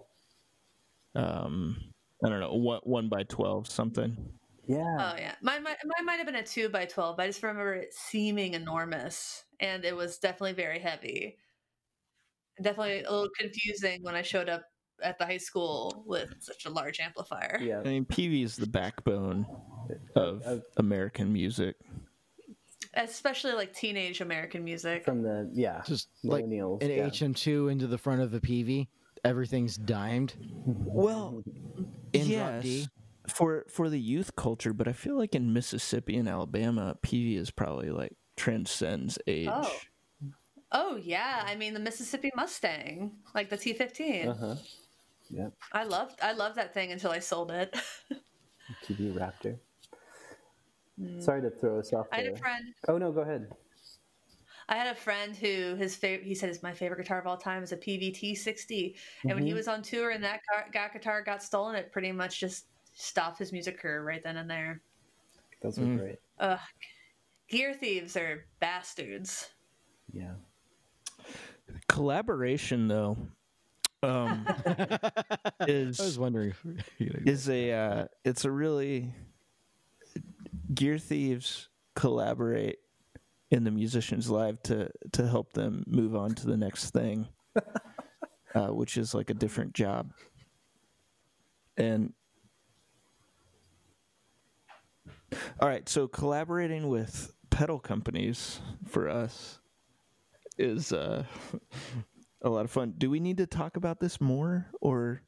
Um, 1.13 1.93
I 2.23 2.29
don't 2.29 2.39
know, 2.39 2.53
one 2.55 2.79
one 2.83 3.09
by 3.09 3.23
twelve 3.23 3.69
something. 3.69 4.15
Yeah. 4.67 4.79
Oh 5.13 5.15
yeah, 5.17 5.35
mine, 5.41 5.63
mine, 5.63 5.75
mine 5.85 6.05
might 6.05 6.15
have 6.17 6.25
been 6.25 6.35
a 6.35 6.43
two 6.43 6.69
by 6.69 6.85
twelve. 6.85 7.17
But 7.17 7.23
I 7.23 7.27
just 7.27 7.43
remember 7.43 7.73
it 7.75 7.93
seeming 7.93 8.53
enormous, 8.53 9.43
and 9.59 9.83
it 9.85 9.95
was 9.95 10.17
definitely 10.17 10.53
very 10.53 10.79
heavy. 10.79 11.37
Definitely 12.61 13.03
a 13.03 13.11
little 13.11 13.29
confusing 13.37 14.01
when 14.01 14.15
I 14.15 14.21
showed 14.21 14.47
up 14.49 14.63
at 15.03 15.19
the 15.19 15.25
high 15.25 15.37
school 15.37 16.03
with 16.07 16.33
such 16.39 16.65
a 16.65 16.69
large 16.69 17.01
amplifier. 17.01 17.59
yeah. 17.61 17.81
I 17.81 17.83
mean, 17.83 18.05
Peavey 18.05 18.43
is 18.45 18.55
the 18.55 18.65
backbone 18.67 19.45
of 20.15 20.41
Of- 20.43 20.63
American 20.77 21.33
music. 21.33 21.75
Especially 22.93 23.51
like 23.51 23.73
teenage 23.73 24.21
American 24.21 24.63
music. 24.63 25.03
From 25.03 25.21
the 25.21 25.51
yeah 25.53 25.81
Just 25.85 26.07
like 26.23 26.45
millennials. 26.45 26.81
an 26.81 26.91
yeah. 26.91 27.07
HM2 27.07 27.69
into 27.73 27.87
the 27.87 27.97
front 27.97 28.21
of 28.21 28.31
the 28.31 28.39
Peavey. 28.39 28.87
Everything's 29.25 29.75
dimed. 29.75 30.33
Well, 30.65 31.43
In 32.21 32.27
drop 32.27 32.51
yes, 32.51 32.63
D. 32.63 32.87
for 33.27 33.65
for 33.69 33.89
the 33.89 33.99
youth 33.99 34.35
culture, 34.35 34.73
but 34.73 34.87
I 34.87 34.93
feel 34.93 35.17
like 35.17 35.35
in 35.35 35.53
Mississippi 35.53 36.17
and 36.17 36.27
Alabama, 36.27 36.97
Peavey 37.01 37.37
is 37.37 37.51
probably 37.51 37.89
like 37.89 38.13
transcends 38.35 39.17
age. 39.27 39.49
Oh. 39.51 39.71
Oh 40.71 40.95
yeah, 40.97 41.43
I 41.45 41.55
mean 41.55 41.73
the 41.73 41.79
Mississippi 41.79 42.31
Mustang, 42.35 43.11
like 43.33 43.49
the 43.49 43.57
T 43.57 43.73
fifteen. 43.73 44.29
Uh-huh. 44.29 44.55
Yep. 45.29 45.53
I 45.71 45.83
loved 45.83 46.19
I 46.21 46.33
loved 46.33 46.55
that 46.57 46.73
thing 46.73 46.91
until 46.91 47.11
I 47.11 47.19
sold 47.19 47.51
it. 47.51 47.75
Peavey 48.83 49.13
Raptor. 49.13 49.57
Sorry 51.19 51.41
to 51.41 51.49
throw 51.49 51.79
us 51.79 51.93
off. 51.93 52.07
I 52.11 52.17
had 52.17 52.27
a 52.27 52.35
friend. 52.35 52.73
Oh 52.87 52.97
no, 52.97 53.11
go 53.11 53.21
ahead. 53.21 53.47
I 54.67 54.75
had 54.75 54.87
a 54.87 54.99
friend 54.99 55.35
who 55.35 55.75
his 55.75 55.95
favorite. 55.95 56.25
He 56.27 56.35
said 56.35 56.49
is 56.49 56.63
my 56.63 56.73
favorite 56.73 56.97
guitar 56.97 57.19
of 57.19 57.27
all 57.27 57.37
time 57.37 57.61
is 57.63 57.71
a 57.71 57.77
Peavey 57.77 58.13
T 58.13 58.33
sixty, 58.35 58.97
and 59.23 59.33
when 59.33 59.45
he 59.45 59.51
Mhm. 59.51 59.55
was 59.55 59.67
on 59.67 59.81
tour 59.81 60.09
and 60.11 60.23
that 60.23 60.41
car, 60.51 60.89
guitar 60.91 61.21
got 61.23 61.43
stolen, 61.43 61.75
it 61.75 61.91
pretty 61.91 62.11
much 62.11 62.39
just 62.39 62.65
stopped 62.93 63.37
his 63.37 63.51
music 63.51 63.77
career 63.79 64.03
right 64.03 64.23
then 64.23 64.37
and 64.37 64.49
there. 64.49 64.81
Those 65.61 65.77
were 65.77 65.85
Mm. 65.85 65.99
great. 65.99 66.19
Ugh, 66.39 66.59
gear 67.49 67.73
thieves 67.73 68.15
are 68.17 68.45
bastards. 68.59 69.51
Yeah. 70.11 70.35
Collaboration, 71.87 72.87
though, 72.87 73.17
um, 74.03 74.45
is 75.61 75.99
I 75.99 76.03
was 76.05 76.19
wondering. 76.19 76.53
is 76.99 77.49
a 77.49 77.71
uh, 77.71 78.07
it's 78.23 78.45
a 78.45 78.51
really 78.51 79.13
gear 80.73 80.97
thieves 80.97 81.69
collaborate 81.95 82.79
in 83.55 83.63
the 83.63 83.71
musicians 83.71 84.29
live 84.29 84.61
to 84.63 84.89
to 85.11 85.27
help 85.27 85.53
them 85.53 85.83
move 85.87 86.15
on 86.15 86.33
to 86.35 86.45
the 86.47 86.57
next 86.57 86.91
thing 86.91 87.27
uh, 88.55 88.67
which 88.67 88.97
is 88.97 89.13
like 89.13 89.29
a 89.29 89.33
different 89.33 89.73
job 89.73 90.11
and 91.77 92.13
all 95.59 95.69
right 95.69 95.87
so 95.87 96.07
collaborating 96.07 96.89
with 96.89 97.33
pedal 97.49 97.79
companies 97.79 98.59
for 98.85 99.09
us 99.09 99.59
is 100.57 100.91
uh, 100.91 101.23
a 102.41 102.49
lot 102.49 102.65
of 102.65 102.71
fun. 102.71 102.93
Do 102.97 103.09
we 103.09 103.19
need 103.19 103.37
to 103.37 103.47
talk 103.47 103.77
about 103.77 103.99
this 103.99 104.21
more, 104.21 104.67
or 104.81 105.21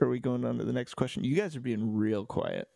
are 0.00 0.08
we 0.08 0.18
going 0.20 0.44
on 0.44 0.58
to 0.58 0.64
the 0.64 0.72
next 0.72 0.94
question? 0.94 1.24
You 1.24 1.36
guys 1.36 1.56
are 1.56 1.60
being 1.60 1.94
real 1.94 2.24
quiet. 2.24 2.68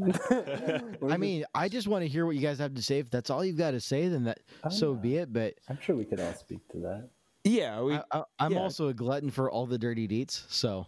I 1.10 1.16
mean, 1.16 1.44
I 1.54 1.68
just 1.68 1.88
want 1.88 2.02
to 2.02 2.08
hear 2.08 2.26
what 2.26 2.36
you 2.36 2.42
guys 2.42 2.58
have 2.58 2.74
to 2.74 2.82
say. 2.82 2.98
If 2.98 3.10
that's 3.10 3.30
all 3.30 3.44
you've 3.44 3.56
got 3.58 3.72
to 3.72 3.80
say, 3.80 4.08
then 4.08 4.24
that 4.24 4.40
Oh, 4.64 4.68
so 4.68 4.92
yeah. 4.92 4.98
be 5.00 5.16
it. 5.16 5.32
But 5.32 5.54
I'm 5.68 5.78
sure 5.80 5.96
we 5.96 6.04
could 6.04 6.20
all 6.20 6.34
speak 6.34 6.66
to 6.72 6.78
that. 6.78 7.08
Yeah, 7.44 7.80
we. 7.80 7.94
I, 7.94 8.02
I, 8.12 8.22
I'm 8.38 8.52
yeah. 8.52 8.58
also 8.58 8.88
a 8.88 8.94
glutton 8.94 9.30
for 9.30 9.50
all 9.50 9.66
the 9.66 9.78
dirty 9.78 10.08
deets. 10.08 10.44
So 10.48 10.86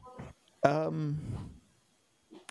Um, 0.65 1.19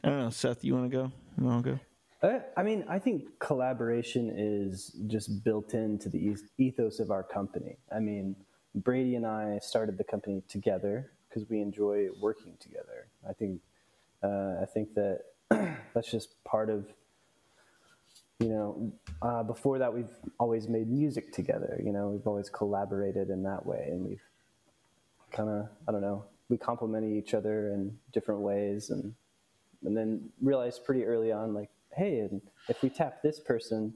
I 0.03 0.09
don't 0.09 0.19
know, 0.19 0.29
Seth. 0.29 0.63
You 0.63 0.75
want 0.75 0.91
to 0.91 0.97
go? 0.97 1.11
You 1.37 1.43
want 1.45 1.65
to 1.65 1.71
go? 1.71 1.79
Uh, 2.27 2.39
I 2.55 2.63
mean, 2.63 2.83
I 2.89 2.97
think 2.99 3.37
collaboration 3.39 4.33
is 4.35 4.95
just 5.07 5.43
built 5.43 5.73
into 5.73 6.09
the 6.09 6.35
ethos 6.57 6.99
of 6.99 7.11
our 7.11 7.21
company. 7.23 7.77
I 7.95 7.99
mean, 7.99 8.35
Brady 8.75 9.15
and 9.15 9.25
I 9.25 9.59
started 9.61 9.97
the 9.97 10.03
company 10.03 10.41
together 10.47 11.11
because 11.29 11.47
we 11.49 11.61
enjoy 11.61 12.07
working 12.19 12.55
together. 12.59 13.09
I 13.29 13.33
think, 13.33 13.61
uh, 14.23 14.55
I 14.61 14.65
think 14.73 14.93
that 14.95 15.19
that's 15.49 16.11
just 16.11 16.43
part 16.43 16.69
of, 16.69 16.85
you 18.39 18.49
know, 18.49 18.91
uh, 19.21 19.43
before 19.43 19.79
that 19.79 19.93
we've 19.93 20.13
always 20.39 20.67
made 20.67 20.89
music 20.89 21.31
together. 21.33 21.81
You 21.83 21.91
know, 21.91 22.09
we've 22.09 22.27
always 22.27 22.49
collaborated 22.49 23.29
in 23.29 23.43
that 23.43 23.65
way, 23.65 23.87
and 23.89 24.05
we've 24.05 24.21
kind 25.31 25.49
of, 25.49 25.67
I 25.87 25.91
don't 25.91 26.01
know, 26.01 26.25
we 26.49 26.57
complemented 26.57 27.11
each 27.11 27.33
other 27.33 27.73
in 27.73 27.97
different 28.13 28.41
ways, 28.41 28.89
and 28.89 29.13
and 29.83 29.95
then 29.95 30.29
realized 30.41 30.85
pretty 30.85 31.05
early 31.05 31.31
on, 31.31 31.53
like, 31.53 31.69
hey, 31.95 32.19
and 32.19 32.41
if 32.67 32.81
we 32.81 32.89
tap 32.89 33.21
this 33.21 33.39
person, 33.39 33.93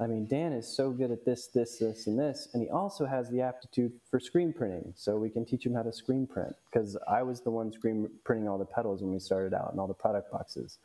I 0.00 0.06
mean, 0.06 0.26
Dan 0.26 0.54
is 0.54 0.66
so 0.66 0.90
good 0.92 1.10
at 1.10 1.26
this, 1.26 1.48
this, 1.48 1.76
this, 1.76 2.06
and 2.06 2.18
this, 2.18 2.48
and 2.54 2.62
he 2.62 2.70
also 2.70 3.04
has 3.04 3.28
the 3.28 3.42
aptitude 3.42 3.92
for 4.10 4.18
screen 4.18 4.50
printing, 4.50 4.94
so 4.96 5.18
we 5.18 5.28
can 5.28 5.44
teach 5.44 5.66
him 5.66 5.74
how 5.74 5.82
to 5.82 5.92
screen 5.92 6.26
print. 6.26 6.56
Because 6.70 6.96
I 7.06 7.22
was 7.22 7.42
the 7.42 7.50
one 7.50 7.70
screen 7.70 8.08
printing 8.24 8.48
all 8.48 8.56
the 8.56 8.64
pedals 8.64 9.02
when 9.02 9.12
we 9.12 9.18
started 9.18 9.52
out 9.52 9.72
and 9.72 9.78
all 9.78 9.86
the 9.86 9.92
product 9.92 10.32
boxes, 10.32 10.78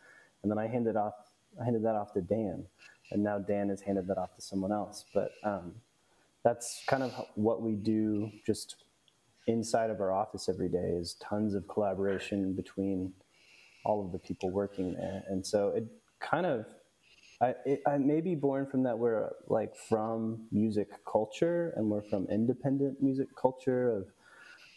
and 0.43 0.51
then 0.51 0.59
I 0.59 0.68
handed 0.68 0.97
off, 0.97 1.13
I 1.59 1.63
handed 1.63 1.84
that 1.84 1.95
off 1.95 2.11
to 2.13 2.22
Dan, 2.22 2.66
and 3.11 3.24
now 3.24 3.39
Dan 3.39 3.70
has 3.70 3.80
handed 3.80 4.05
that 4.07 4.18
off 4.18 4.36
to 4.36 4.41
someone 4.41 4.74
else. 4.74 5.05
But 5.13 5.32
um, 5.43 5.76
that's 6.43 6.84
kind 6.86 7.01
of 7.01 7.13
what 7.36 7.61
we 7.61 7.76
do, 7.76 8.30
just 8.45 8.76
inside 9.47 9.89
of 9.91 10.01
our 10.01 10.11
office 10.11 10.49
every 10.49 10.68
day, 10.68 10.89
is 10.99 11.16
tons 11.22 11.55
of 11.55 11.68
collaboration 11.70 12.53
between 12.53 13.13
all 13.86 14.03
of 14.03 14.11
the 14.11 14.20
people 14.20 14.49
working 14.49 14.93
there. 14.93 15.24
And 15.30 15.45
so 15.45 15.70
it 15.70 15.86
kind 16.20 16.45
of, 16.45 16.66
I, 17.42 17.54
it, 17.66 17.82
I 17.86 17.98
may 17.98 18.22
be 18.22 18.36
born 18.36 18.66
from 18.66 18.84
that 18.84 18.98
we're 18.98 19.30
like 19.48 19.76
from 19.76 20.48
music 20.52 20.90
culture 21.06 21.74
and 21.76 21.90
we're 21.90 22.02
from 22.02 22.28
independent 22.30 23.02
music 23.02 23.28
culture 23.36 23.92
of 23.92 24.08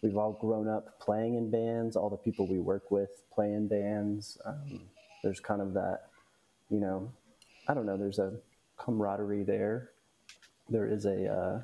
we've 0.02 0.16
all 0.16 0.32
grown 0.32 0.68
up 0.68 0.98
playing 1.00 1.36
in 1.36 1.50
bands, 1.50 1.96
all 1.96 2.10
the 2.10 2.16
people 2.16 2.46
we 2.48 2.58
work 2.58 2.90
with 2.90 3.22
play 3.32 3.52
in 3.52 3.68
bands. 3.68 4.38
Um, 4.44 4.80
there's 5.22 5.40
kind 5.40 5.60
of 5.60 5.74
that, 5.74 6.08
you 6.70 6.80
know, 6.80 7.12
I 7.68 7.74
don't 7.74 7.86
know, 7.86 7.96
there's 7.96 8.18
a 8.18 8.34
camaraderie 8.76 9.44
there. 9.44 9.90
There 10.68 10.88
is 10.88 11.04
a 11.04 11.26
uh, 11.26 11.62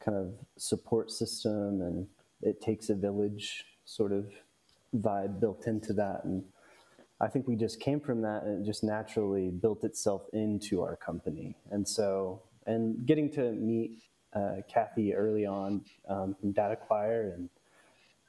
kind 0.00 0.16
of 0.16 0.34
support 0.56 1.10
system 1.10 1.80
and 1.80 2.06
it 2.42 2.60
takes 2.60 2.90
a 2.90 2.94
village 2.94 3.64
sort 3.86 4.12
of 4.12 4.30
vibe 4.96 5.40
built 5.40 5.66
into 5.66 5.92
that. 5.94 6.24
And 6.24 6.44
I 7.24 7.28
think 7.28 7.48
we 7.48 7.56
just 7.56 7.80
came 7.80 8.00
from 8.00 8.20
that 8.22 8.42
and 8.44 8.62
it 8.62 8.66
just 8.66 8.84
naturally 8.84 9.50
built 9.50 9.82
itself 9.82 10.22
into 10.32 10.82
our 10.82 10.96
company. 10.96 11.56
And 11.70 11.88
so, 11.88 12.42
and 12.66 13.06
getting 13.06 13.30
to 13.32 13.52
meet 13.52 14.02
uh, 14.34 14.56
Kathy 14.72 15.14
early 15.14 15.46
on 15.46 15.84
um, 16.08 16.36
from 16.38 16.52
Data 16.52 16.76
Choir 16.76 17.32
and 17.34 17.48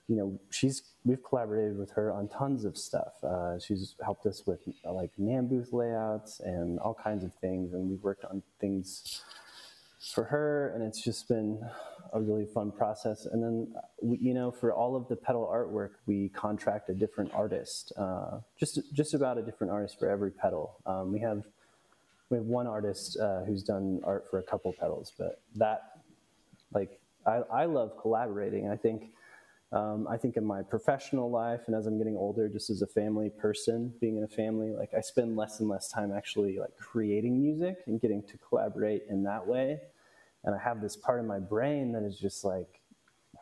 you 0.08 0.16
know, 0.16 0.40
she's 0.52 0.84
we've 1.04 1.24
collaborated 1.24 1.78
with 1.78 1.90
her 1.92 2.12
on 2.12 2.28
tons 2.28 2.64
of 2.64 2.78
stuff. 2.78 3.14
Uh, 3.24 3.58
she's 3.58 3.96
helped 4.04 4.26
us 4.28 4.44
with 4.46 4.60
uh, 4.86 4.94
like 4.94 5.10
NAMM 5.20 5.50
booth 5.50 5.74
layouts 5.74 6.40
and 6.42 6.78
all 6.80 6.94
kinds 6.94 7.24
of 7.24 7.34
things, 7.42 7.74
and 7.74 7.90
we've 7.90 8.04
worked 8.04 8.24
on 8.26 8.44
things 8.60 9.24
for 10.14 10.24
her, 10.26 10.72
and 10.76 10.84
it's 10.84 11.04
just 11.04 11.28
been 11.28 11.60
a 12.14 12.22
really 12.22 12.46
fun 12.46 12.72
process. 12.72 13.26
And 13.26 13.44
then, 13.44 13.74
you 14.02 14.34
know, 14.34 14.52
for 14.52 14.74
all 14.74 14.96
of 14.96 15.08
the 15.08 15.16
pedal 15.16 15.50
artwork, 15.52 15.92
we 16.06 16.30
contract 16.30 16.90
a 16.90 16.94
different 16.94 17.34
artist, 17.34 17.92
uh, 17.98 18.40
just 18.60 18.80
just 18.94 19.14
about 19.14 19.38
a 19.38 19.42
different 19.42 19.72
artist 19.72 19.98
for 20.00 20.10
every 20.10 20.32
pedal. 20.32 20.78
Um, 20.86 21.12
we 21.12 21.20
have 21.20 21.44
we 22.30 22.38
have 22.38 22.46
one 22.46 22.68
artist 22.68 23.18
uh, 23.20 23.44
who's 23.44 23.64
done 23.64 24.02
art 24.04 24.26
for 24.30 24.40
a 24.40 24.44
couple 24.44 24.74
pedals, 24.74 25.14
but 25.18 25.42
that 25.56 26.02
like 26.74 27.00
I, 27.26 27.42
I 27.52 27.66
love 27.66 27.94
collaborating. 28.00 28.70
I 28.70 28.76
think 28.76 29.12
um, 29.72 30.08
I 30.10 30.18
think 30.18 30.38
in 30.38 30.46
my 30.46 30.62
professional 30.62 31.30
life 31.30 31.62
and 31.68 31.76
as 31.76 31.86
I'm 31.88 31.98
getting 31.98 32.16
older, 32.16 32.48
just 32.48 32.70
as 32.70 32.82
a 32.82 32.88
family 32.88 33.30
person, 33.30 33.94
being 34.00 34.18
in 34.18 34.24
a 34.24 34.28
family, 34.28 34.72
like 34.72 34.94
I 34.96 35.02
spend 35.02 35.36
less 35.36 35.60
and 35.60 35.68
less 35.68 35.90
time 35.90 36.14
actually 36.16 36.60
like 36.60 36.76
creating 36.78 37.42
music 37.42 37.80
and 37.88 38.00
getting 38.00 38.24
to 38.24 38.38
collaborate 38.38 39.04
in 39.10 39.24
that 39.24 39.46
way. 39.46 39.80
And 40.46 40.56
I 40.56 40.60
have 40.60 40.82
this 40.82 40.96
part 40.96 41.20
of 41.20 41.26
my 41.26 41.40
brain 41.40 41.92
that 41.94 42.04
is 42.04 42.18
just 42.20 42.46
like, 42.46 42.80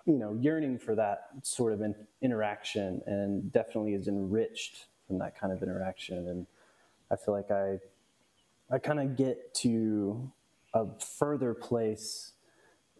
you 0.06 0.18
know, 0.18 0.38
yearning 0.40 0.80
for 0.80 0.96
that 0.96 1.28
sort 1.44 1.74
of 1.74 1.82
in- 1.82 2.08
interaction 2.22 3.02
and 3.06 3.52
definitely 3.52 3.94
is 3.94 4.08
enriched 4.08 4.88
from 5.08 5.20
that 5.20 5.38
kind 5.40 5.54
of 5.54 5.62
interaction. 5.62 6.28
And 6.30 6.48
I 7.12 7.16
feel 7.16 7.34
like 7.34 7.52
I, 7.52 7.80
I 8.72 8.80
kind 8.80 9.00
of 9.00 9.16
get 9.16 9.54
to 9.56 10.32
a 10.74 10.86
further 11.00 11.54
place 11.54 12.32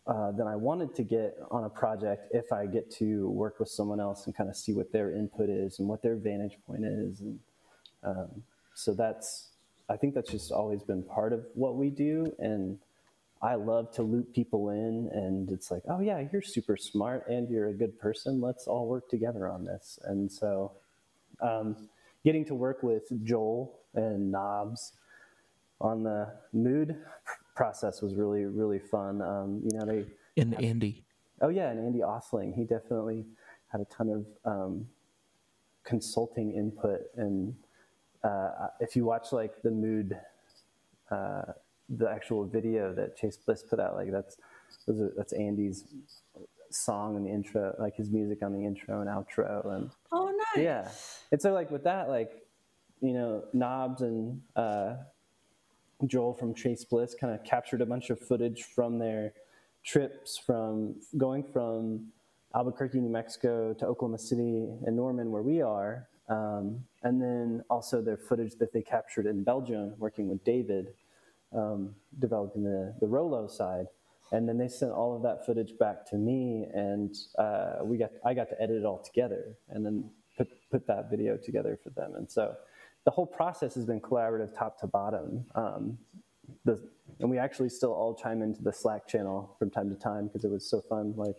uh, 0.06 0.32
than 0.32 0.48
I 0.48 0.56
wanted 0.56 0.94
to 0.96 1.04
get 1.04 1.38
on 1.50 1.64
a 1.64 1.70
project 1.70 2.28
if 2.34 2.52
I 2.52 2.66
get 2.66 2.92
to 2.96 3.30
work 3.30 3.60
with 3.60 3.70
someone 3.70 4.02
else 4.02 4.26
and 4.26 4.36
kind 4.36 4.50
of 4.50 4.56
see 4.58 4.74
what 4.74 4.92
their 4.92 5.12
input 5.16 5.50
is 5.50 5.80
and 5.80 5.88
what 5.88 6.02
their 6.02 6.18
vantage 6.18 6.58
point 6.68 6.84
is. 6.84 7.22
And 7.22 7.40
um, 8.04 8.44
so 8.76 8.94
that's, 8.94 9.50
I 9.90 9.96
think 9.96 10.14
that's 10.14 10.30
just 10.30 10.52
always 10.52 10.84
been 10.84 11.04
part 11.04 11.32
of 11.32 11.46
what 11.54 11.78
we 11.78 11.90
do. 11.90 12.34
And 12.40 12.80
I 13.44 13.56
love 13.56 13.92
to 13.96 14.04
loop 14.04 14.34
people 14.34 14.70
in, 14.70 15.10
and 15.14 15.52
it's 15.52 15.70
like, 15.70 15.84
oh, 15.90 16.00
yeah, 16.00 16.26
you're 16.32 16.42
super 16.42 16.78
smart 16.78 17.28
and 17.28 17.50
you're 17.50 17.68
a 17.68 17.74
good 17.74 18.00
person. 18.00 18.40
Let's 18.40 18.68
all 18.68 18.88
work 18.88 19.10
together 19.10 19.50
on 19.50 19.66
this. 19.66 20.00
And 20.06 20.32
so 20.32 20.72
um, 21.42 21.76
getting 22.24 22.46
to 22.46 22.56
work 22.56 22.84
with 22.84 23.04
Joel 23.24 23.80
and 23.96 24.32
Knobs 24.32 24.94
on 25.82 26.04
the 26.04 26.34
mood 26.54 26.96
process 27.56 28.02
was 28.02 28.16
really 28.16 28.46
really 28.46 28.80
fun. 28.80 29.22
Um, 29.22 29.62
you 29.70 29.78
know, 29.78 29.86
they 29.86 30.06
And 30.38 30.54
Andy. 30.64 31.04
oh 31.42 31.50
yeah, 31.50 31.70
and 31.70 31.80
Andy 31.86 32.00
Othling, 32.00 32.56
he 32.56 32.64
definitely 32.64 33.26
had 33.68 33.82
a 33.82 33.86
ton 33.86 34.10
of 34.10 34.52
um, 34.52 34.88
consulting 35.84 36.54
input. 36.54 37.02
And 37.18 37.56
uh, 38.24 38.68
if 38.80 38.96
you 38.96 39.04
watch 39.06 39.34
like 39.34 39.62
the 39.62 39.72
mood, 39.72 40.18
uh, 41.12 41.42
the 41.90 42.10
actual 42.10 42.46
video 42.46 42.94
that 42.94 43.18
Chase 43.18 43.38
Bliss 43.38 43.64
put 43.64 43.80
out, 43.80 43.96
like 43.96 44.12
that's 44.12 44.38
those 44.88 45.00
are, 45.02 45.14
that's 45.16 45.34
Andy's 45.34 45.86
song 46.70 47.16
in 47.16 47.24
the 47.24 47.30
intro, 47.30 47.76
like 47.80 47.96
his 47.96 48.10
music 48.10 48.42
on 48.42 48.54
the 48.54 48.66
intro 48.66 49.02
and 49.02 49.10
outro, 49.10 49.76
and 49.76 49.92
Oh, 50.12 50.32
nice. 50.56 50.64
yeah. 50.64 50.90
And 51.32 51.42
so 51.42 51.54
like 51.54 51.70
with 51.72 51.84
that, 51.84 52.10
like, 52.10 52.32
you 53.02 53.14
know, 53.14 53.44
Knobs 53.54 54.02
and 54.02 54.42
uh, 54.56 54.96
Joel 56.08 56.34
from 56.34 56.54
Chase 56.54 56.84
Bliss 56.86 57.16
kind 57.20 57.34
of 57.34 57.44
captured 57.44 57.82
a 57.82 57.86
bunch 57.86 58.10
of 58.10 58.20
footage 58.20 58.64
from 58.64 58.98
their 59.00 59.34
trips 59.84 60.38
from 60.38 60.96
going 61.18 61.44
from 61.44 62.08
Albuquerque, 62.56 63.00
New 63.00 63.10
Mexico 63.10 63.74
to 63.74 63.86
Oklahoma 63.86 64.18
City 64.18 64.68
and 64.86 64.96
Norman, 64.96 65.32
where 65.32 65.42
we 65.42 65.62
are. 65.62 66.08
Um, 66.30 66.86
and 67.04 67.22
then 67.22 67.64
also 67.70 68.02
their 68.02 68.18
footage 68.18 68.56
that 68.60 68.72
they 68.74 68.82
captured 68.82 69.26
in 69.26 69.44
Belgium, 69.44 69.94
working 69.98 70.30
with 70.30 70.44
David, 70.46 70.94
um, 71.56 71.96
developing 72.20 72.64
the, 72.64 72.94
the 73.00 73.08
Rolo 73.08 73.48
side. 73.48 73.88
And 74.32 74.50
then 74.50 74.58
they 74.58 74.68
sent 74.68 74.92
all 74.92 75.16
of 75.16 75.22
that 75.24 75.46
footage 75.46 75.78
back 75.78 76.10
to 76.10 76.16
me, 76.16 76.66
and 76.74 77.16
uh, 77.38 77.76
we 77.84 77.98
got 77.98 78.12
I 78.26 78.34
got 78.34 78.50
to 78.50 78.60
edit 78.60 78.78
it 78.78 78.86
all 78.86 78.98
together, 78.98 79.56
and 79.70 79.86
then 79.86 80.10
put 80.36 80.48
put 80.72 80.88
that 80.88 81.12
video 81.12 81.38
together 81.38 81.78
for 81.84 81.92
them. 81.92 82.16
And 82.16 82.32
so 82.32 82.56
the 83.06 83.12
whole 83.12 83.28
process 83.28 83.76
has 83.76 83.86
been 83.86 84.02
collaborative, 84.02 84.58
top 84.58 84.80
to 84.80 84.88
bottom. 84.88 85.46
Um, 85.54 86.00
the, 86.66 86.82
and 87.20 87.30
we 87.30 87.38
actually 87.38 87.70
still 87.70 87.94
all 87.94 88.16
chime 88.16 88.42
into 88.42 88.64
the 88.64 88.74
Slack 88.74 89.08
channel 89.08 89.56
from 89.60 89.70
time 89.70 89.90
to 89.90 89.96
time 89.96 90.28
because 90.28 90.44
it 90.46 90.50
was 90.52 90.68
so 90.68 90.82
fun. 90.82 91.14
Like 91.16 91.38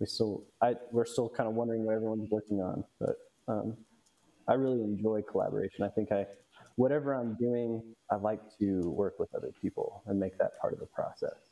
we 0.00 0.06
still, 0.06 0.42
I 0.60 0.74
we're 0.90 1.04
still 1.04 1.28
kind 1.28 1.48
of 1.48 1.54
wondering 1.54 1.84
what 1.84 1.94
everyone's 1.94 2.30
working 2.30 2.60
on, 2.60 2.84
but 2.98 3.16
um, 3.46 3.76
I 4.48 4.54
really 4.54 4.82
enjoy 4.82 5.22
collaboration. 5.22 5.84
I 5.84 5.88
think 5.88 6.10
I, 6.10 6.26
whatever 6.76 7.14
I'm 7.14 7.34
doing, 7.34 7.82
I 8.10 8.16
like 8.16 8.40
to 8.58 8.80
work 8.90 9.18
with 9.18 9.34
other 9.34 9.52
people 9.60 10.02
and 10.06 10.18
make 10.18 10.38
that 10.38 10.58
part 10.60 10.72
of 10.72 10.80
the 10.80 10.86
process. 10.86 11.50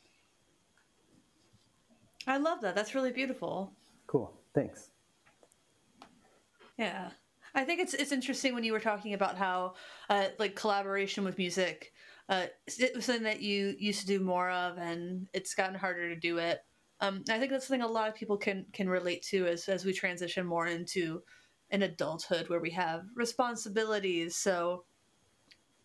I 2.26 2.38
love 2.38 2.60
that. 2.62 2.74
That's 2.74 2.94
really 2.94 3.12
beautiful. 3.12 3.72
Cool. 4.06 4.32
Thanks. 4.54 4.90
Yeah. 6.78 7.10
I 7.54 7.64
think 7.64 7.80
it's 7.80 7.92
it's 7.92 8.12
interesting 8.12 8.54
when 8.54 8.64
you 8.64 8.72
were 8.72 8.80
talking 8.80 9.12
about 9.12 9.36
how 9.36 9.74
uh, 10.08 10.28
like 10.38 10.54
collaboration 10.54 11.24
with 11.24 11.36
music 11.36 11.92
uh, 12.28 12.46
it 12.66 12.94
was 12.94 13.04
something 13.04 13.24
that 13.24 13.42
you 13.42 13.74
used 13.78 14.00
to 14.00 14.06
do 14.06 14.20
more 14.20 14.50
of, 14.50 14.78
and 14.78 15.28
it's 15.32 15.54
gotten 15.54 15.74
harder 15.74 16.08
to 16.08 16.16
do 16.18 16.38
it. 16.38 16.60
Um, 17.00 17.24
I 17.28 17.38
think 17.38 17.50
that's 17.50 17.66
something 17.66 17.82
a 17.82 17.86
lot 17.86 18.08
of 18.08 18.14
people 18.14 18.36
can 18.36 18.66
can 18.72 18.88
relate 18.88 19.22
to 19.24 19.46
as 19.46 19.68
as 19.68 19.84
we 19.84 19.92
transition 19.92 20.46
more 20.46 20.66
into 20.66 21.22
an 21.70 21.82
adulthood 21.82 22.48
where 22.48 22.60
we 22.60 22.70
have 22.70 23.04
responsibilities. 23.16 24.36
So, 24.36 24.84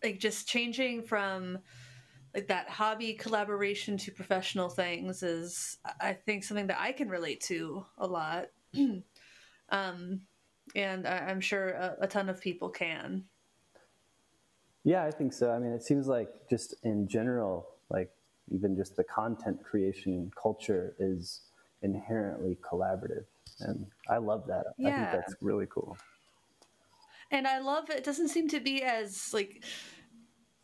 like 0.02 0.18
just 0.18 0.48
changing 0.48 1.02
from 1.02 1.58
like 2.34 2.48
that 2.48 2.68
hobby 2.68 3.14
collaboration 3.14 3.96
to 3.96 4.12
professional 4.12 4.68
things 4.68 5.22
is 5.22 5.78
I 6.00 6.12
think 6.12 6.44
something 6.44 6.66
that 6.68 6.80
I 6.80 6.92
can 6.92 7.08
relate 7.08 7.40
to 7.42 7.84
a 7.96 8.06
lot. 8.06 8.46
um, 9.70 10.20
and 10.76 11.06
I, 11.06 11.30
am 11.30 11.40
sure 11.40 11.70
a, 11.70 11.96
a 12.02 12.06
ton 12.06 12.28
of 12.28 12.40
people 12.40 12.68
can. 12.68 13.24
Yeah, 14.84 15.04
I 15.04 15.10
think 15.10 15.32
so. 15.32 15.50
I 15.50 15.58
mean, 15.58 15.72
it 15.72 15.82
seems 15.82 16.06
like 16.06 16.28
just 16.48 16.74
in 16.84 17.08
general, 17.08 17.66
like 17.90 18.10
even 18.50 18.76
just 18.76 18.96
the 18.96 19.04
content 19.04 19.62
creation 19.62 20.30
culture 20.40 20.94
is 20.98 21.42
inherently 21.82 22.56
collaborative. 22.62 23.24
And 23.60 23.86
I 24.08 24.18
love 24.18 24.46
that. 24.46 24.64
Yeah. 24.78 24.88
I 24.88 24.92
think 24.92 25.12
that's 25.12 25.34
really 25.40 25.66
cool. 25.66 25.96
And 27.30 27.46
I 27.46 27.58
love 27.58 27.90
it. 27.90 28.04
doesn't 28.04 28.28
seem 28.28 28.48
to 28.48 28.60
be 28.60 28.82
as 28.82 29.32
like 29.34 29.64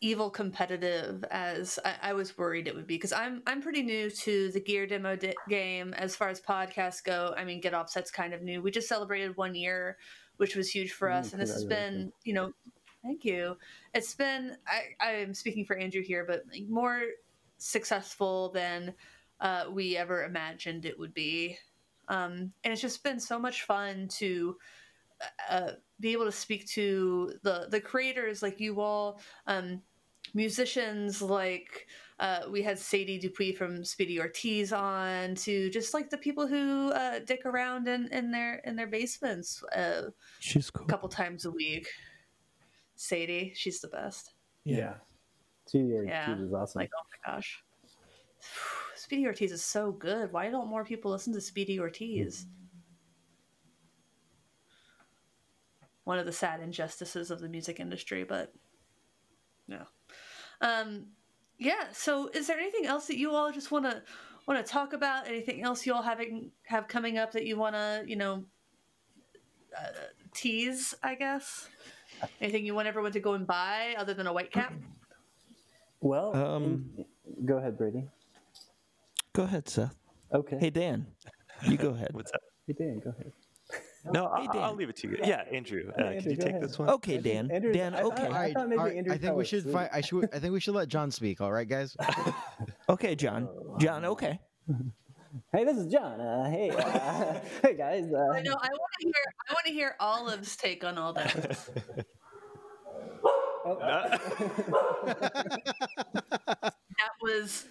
evil 0.01 0.29
competitive 0.29 1.23
as 1.31 1.79
I, 1.83 1.95
I 2.09 2.13
was 2.13 2.37
worried 2.37 2.67
it 2.67 2.75
would 2.75 2.85
be 2.85 2.95
because 2.95 3.13
I'm 3.13 3.41
I'm 3.47 3.61
pretty 3.61 3.81
new 3.81 4.09
to 4.09 4.51
the 4.51 4.59
gear 4.59 4.85
demo 4.85 5.15
di- 5.15 5.33
game 5.49 5.93
as 5.93 6.15
far 6.15 6.29
as 6.29 6.41
podcasts 6.41 7.03
go. 7.03 7.33
I 7.37 7.43
mean, 7.43 7.61
Get 7.61 7.73
Offset's 7.73 8.11
kind 8.11 8.33
of 8.33 8.41
new. 8.41 8.61
We 8.61 8.71
just 8.71 8.87
celebrated 8.87 9.35
one 9.37 9.55
year, 9.55 9.97
which 10.37 10.55
was 10.55 10.69
huge 10.69 10.91
for 10.91 11.09
us, 11.09 11.29
mm, 11.29 11.33
and 11.33 11.41
this 11.41 11.53
has 11.53 11.65
been 11.65 12.11
you 12.23 12.33
know, 12.33 12.51
thank 13.03 13.23
you. 13.25 13.57
It's 13.93 14.13
been 14.13 14.57
I 14.67 15.05
I 15.05 15.11
am 15.13 15.33
speaking 15.33 15.65
for 15.65 15.77
Andrew 15.77 16.03
here, 16.03 16.25
but 16.27 16.43
more 16.69 17.01
successful 17.57 18.51
than 18.51 18.93
uh, 19.39 19.65
we 19.71 19.97
ever 19.97 20.23
imagined 20.25 20.85
it 20.85 20.99
would 20.99 21.13
be, 21.13 21.57
um, 22.09 22.51
and 22.63 22.73
it's 22.73 22.81
just 22.81 23.03
been 23.03 23.19
so 23.19 23.39
much 23.39 23.63
fun 23.63 24.07
to. 24.19 24.57
Uh, 25.49 25.71
be 25.99 26.11
able 26.11 26.25
to 26.25 26.31
speak 26.31 26.67
to 26.67 27.33
the 27.43 27.67
the 27.69 27.79
creators 27.79 28.41
like 28.41 28.59
you 28.59 28.81
all, 28.81 29.19
um, 29.47 29.81
musicians 30.33 31.21
like 31.21 31.87
uh, 32.19 32.41
we 32.49 32.61
had 32.61 32.79
Sadie 32.79 33.19
Dupuis 33.19 33.57
from 33.57 33.83
Speedy 33.83 34.19
Ortiz 34.19 34.71
on, 34.71 35.35
to 35.35 35.69
just 35.69 35.93
like 35.93 36.09
the 36.09 36.17
people 36.17 36.47
who 36.47 36.91
uh, 36.91 37.19
dick 37.19 37.45
around 37.45 37.87
in, 37.87 38.07
in 38.11 38.31
their 38.31 38.55
in 38.65 38.75
their 38.75 38.87
basements. 38.87 39.63
Uh, 39.75 40.09
she's 40.39 40.69
cool. 40.69 40.85
A 40.85 40.89
couple 40.89 41.09
times 41.09 41.45
a 41.45 41.51
week. 41.51 41.87
Sadie, 42.95 43.51
she's 43.55 43.81
the 43.81 43.89
best. 43.89 44.33
Yeah, 44.63 44.77
yeah. 44.77 44.93
Speedy 45.65 45.93
Ortiz 45.93 46.09
yeah. 46.09 46.41
is 46.41 46.53
awesome. 46.53 46.79
Like, 46.79 46.91
oh 46.97 47.03
my 47.11 47.33
gosh. 47.33 47.63
Speedy 48.95 49.25
Ortiz 49.25 49.51
is 49.51 49.61
so 49.61 49.91
good. 49.91 50.31
Why 50.31 50.49
don't 50.49 50.69
more 50.69 50.85
people 50.85 51.11
listen 51.11 51.33
to 51.33 51.41
Speedy 51.41 51.79
Ortiz? 51.79 52.45
One 56.05 56.19
of 56.19 56.25
the 56.25 56.31
sad 56.31 56.61
injustices 56.61 57.29
of 57.29 57.41
the 57.41 57.49
music 57.49 57.79
industry, 57.79 58.23
but 58.23 58.53
yeah. 59.67 59.83
Um, 60.61 61.07
yeah. 61.57 61.91
So, 61.91 62.29
is 62.29 62.47
there 62.47 62.57
anything 62.57 62.85
else 62.85 63.07
that 63.07 63.17
you 63.17 63.31
all 63.31 63.51
just 63.51 63.71
want 63.71 63.85
to 63.85 64.01
want 64.47 64.63
to 64.63 64.71
talk 64.71 64.93
about? 64.93 65.27
Anything 65.27 65.63
else 65.63 65.85
you 65.85 65.93
all 65.93 66.01
having 66.01 66.51
have 66.63 66.87
coming 66.87 67.17
up 67.17 67.31
that 67.33 67.45
you 67.45 67.57
want 67.57 67.75
to 67.75 68.03
you 68.07 68.15
know 68.15 68.45
uh, 69.77 69.89
tease? 70.33 70.95
I 71.03 71.15
guess. 71.15 71.67
Anything 72.39 72.65
you 72.65 72.73
want 72.73 72.87
everyone 72.87 73.11
to 73.11 73.19
go 73.19 73.33
and 73.33 73.45
buy 73.45 73.95
other 73.97 74.13
than 74.13 74.25
a 74.27 74.33
white 74.33 74.51
cap? 74.51 74.73
Well, 75.99 76.35
um, 76.35 76.89
go 77.45 77.57
ahead, 77.57 77.77
Brady. 77.77 78.03
Go 79.33 79.43
ahead, 79.43 79.67
Seth. 79.67 79.95
Okay. 80.33 80.57
Hey, 80.59 80.69
Dan. 80.69 81.07
You 81.67 81.77
go 81.77 81.89
ahead. 81.89 82.09
What's 82.13 82.31
up? 82.31 82.41
Hey, 82.67 82.73
Dan. 82.73 83.01
Go 83.03 83.09
ahead. 83.09 83.31
No, 84.11 84.25
I'll, 84.25 84.59
I'll, 84.59 84.75
leave 84.75 84.89
it 84.89 84.95
to 84.97 85.09
you. 85.09 85.17
Yeah, 85.23 85.43
Andrew, 85.51 85.91
uh, 85.97 86.01
Andrew 86.01 86.21
can 86.21 86.31
you 86.31 86.37
take 86.37 86.49
ahead. 86.49 86.61
this 86.61 86.77
one? 86.77 86.89
Okay, 86.89 87.17
Dan. 87.17 87.49
Andrew, 87.51 87.73
Dan, 87.73 87.95
okay. 87.95 88.27
I, 88.27 88.45
I, 88.45 88.53
thought 88.53 88.69
maybe 88.69 88.79
right, 88.79 89.11
I 89.11 89.17
think 89.17 89.35
we 89.35 89.45
should. 89.45 89.63
Fi- 89.63 89.89
I 89.91 90.01
should. 90.01 90.29
I 90.33 90.39
think 90.39 90.53
we 90.53 90.59
should 90.59 90.75
let 90.75 90.89
John 90.89 91.09
speak. 91.09 91.41
All 91.41 91.51
right, 91.51 91.67
guys. 91.67 91.97
okay, 92.89 93.15
John. 93.15 93.49
John. 93.79 94.05
Okay. 94.05 94.39
Hey, 95.51 95.63
this 95.63 95.77
is 95.77 95.91
John. 95.91 96.21
Uh, 96.21 96.49
hey, 96.49 96.69
uh, 96.69 97.39
hey 97.61 97.75
guys. 97.75 98.05
Uh, 98.13 98.31
I 98.33 98.41
know. 98.41 98.55
I 98.61 98.69
want 98.69 98.91
to 99.01 99.05
hear. 99.05 99.13
I 99.49 99.53
want 99.53 99.65
to 99.65 99.71
hear 99.73 99.95
Olive's 99.99 100.55
take 100.55 100.83
on 100.83 100.97
all 100.97 101.13
that. 101.13 101.57
oh. 103.65 103.77
that 103.79 104.21
was 107.21 107.65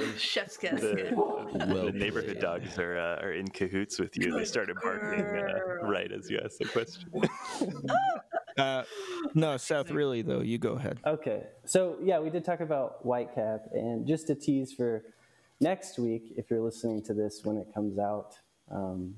Chef's 0.16 0.56
kiss. 0.56 0.80
The, 0.80 1.12
well, 1.14 1.86
the 1.86 1.92
neighborhood 1.92 2.40
dogs 2.40 2.78
are 2.78 2.96
uh, 2.96 3.24
are 3.24 3.32
in 3.32 3.48
cahoots 3.48 3.98
with 3.98 4.16
you. 4.16 4.36
They 4.36 4.44
started 4.44 4.76
barking 4.82 5.24
uh, 5.24 5.86
right 5.86 6.10
as 6.10 6.30
you 6.30 6.40
asked 6.44 6.58
the 6.58 6.66
question. 6.66 7.10
uh, 8.58 8.84
no, 9.34 9.56
Seth, 9.56 9.90
really 9.90 10.22
though, 10.22 10.40
you 10.40 10.58
go 10.58 10.72
ahead. 10.72 10.98
Okay, 11.06 11.44
so 11.64 11.96
yeah, 12.02 12.18
we 12.18 12.30
did 12.30 12.44
talk 12.44 12.60
about 12.60 13.04
Whitecap, 13.06 13.72
and 13.72 14.06
just 14.06 14.26
to 14.28 14.34
tease 14.34 14.72
for 14.72 15.04
next 15.60 15.98
week, 15.98 16.34
if 16.36 16.50
you're 16.50 16.62
listening 16.62 17.02
to 17.02 17.14
this 17.14 17.40
when 17.44 17.56
it 17.56 17.68
comes 17.74 17.98
out, 17.98 18.34
um, 18.70 19.14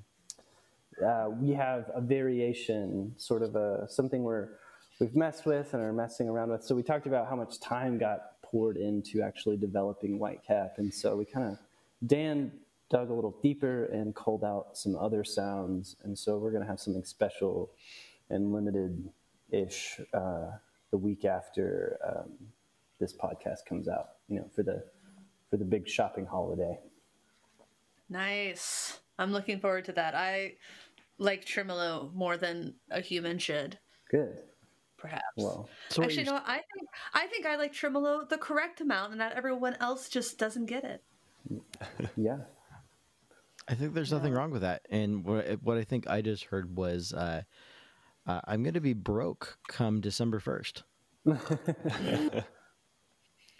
uh, 1.04 1.28
we 1.30 1.52
have 1.52 1.90
a 1.94 2.00
variation, 2.00 3.12
sort 3.16 3.42
of 3.42 3.56
a 3.56 3.88
something 3.88 4.22
we're 4.22 4.50
we've 5.00 5.16
messed 5.16 5.44
with 5.46 5.74
and 5.74 5.82
are 5.82 5.92
messing 5.92 6.28
around 6.28 6.50
with. 6.50 6.62
So 6.62 6.74
we 6.74 6.82
talked 6.82 7.06
about 7.06 7.28
how 7.28 7.36
much 7.36 7.60
time 7.60 7.98
got 7.98 8.33
poured 8.54 8.76
into 8.76 9.20
actually 9.20 9.56
developing 9.56 10.16
Whitecap. 10.16 10.78
And 10.78 10.94
so 10.94 11.16
we 11.16 11.24
kind 11.24 11.48
of, 11.50 11.58
Dan 12.06 12.52
dug 12.88 13.10
a 13.10 13.12
little 13.12 13.36
deeper 13.42 13.86
and 13.86 14.14
culled 14.14 14.44
out 14.44 14.78
some 14.78 14.94
other 14.94 15.24
sounds. 15.24 15.96
And 16.04 16.16
so 16.16 16.38
we're 16.38 16.52
going 16.52 16.62
to 16.62 16.68
have 16.68 16.78
something 16.78 17.02
special 17.02 17.72
and 18.30 18.52
limited 18.52 19.08
ish 19.50 20.00
uh, 20.12 20.52
the 20.92 20.96
week 20.96 21.24
after 21.24 21.98
um, 22.06 22.30
this 23.00 23.12
podcast 23.12 23.66
comes 23.68 23.88
out, 23.88 24.10
you 24.28 24.38
know, 24.38 24.48
for 24.54 24.62
the, 24.62 24.84
for 25.50 25.56
the 25.56 25.64
big 25.64 25.88
shopping 25.88 26.24
holiday. 26.24 26.78
Nice. 28.08 29.00
I'm 29.18 29.32
looking 29.32 29.58
forward 29.58 29.86
to 29.86 29.92
that. 29.94 30.14
I 30.14 30.54
like 31.18 31.44
tremolo 31.44 32.12
more 32.14 32.36
than 32.36 32.74
a 32.92 33.00
human 33.00 33.38
should. 33.38 33.80
Good 34.08 34.38
perhaps. 35.04 35.22
Well, 35.36 35.68
so 35.90 36.02
actually, 36.02 36.24
no. 36.24 36.40
I 36.46 36.56
think 36.56 36.88
I 37.12 37.26
think 37.26 37.44
I 37.44 37.56
like 37.56 37.74
tremolo 37.74 38.24
the 38.24 38.38
correct 38.38 38.80
amount, 38.80 39.12
and 39.12 39.20
that 39.20 39.34
everyone 39.34 39.76
else 39.78 40.08
just 40.08 40.38
doesn't 40.38 40.64
get 40.64 40.82
it. 40.82 41.02
yeah. 42.16 42.38
I 43.68 43.74
think 43.74 43.92
there's 43.94 44.12
nothing 44.12 44.32
wrong 44.32 44.50
with 44.50 44.62
that. 44.62 44.86
And 44.90 45.24
what, 45.24 45.46
what 45.62 45.78
I 45.78 45.84
think 45.84 46.08
I 46.08 46.20
just 46.20 46.44
heard 46.44 46.76
was, 46.76 47.12
uh, 47.14 47.42
uh, 48.26 48.40
I'm 48.46 48.62
going 48.62 48.74
to 48.74 48.80
be 48.80 48.92
broke 48.92 49.58
come 49.68 50.00
December 50.00 50.38
1st. 50.38 50.82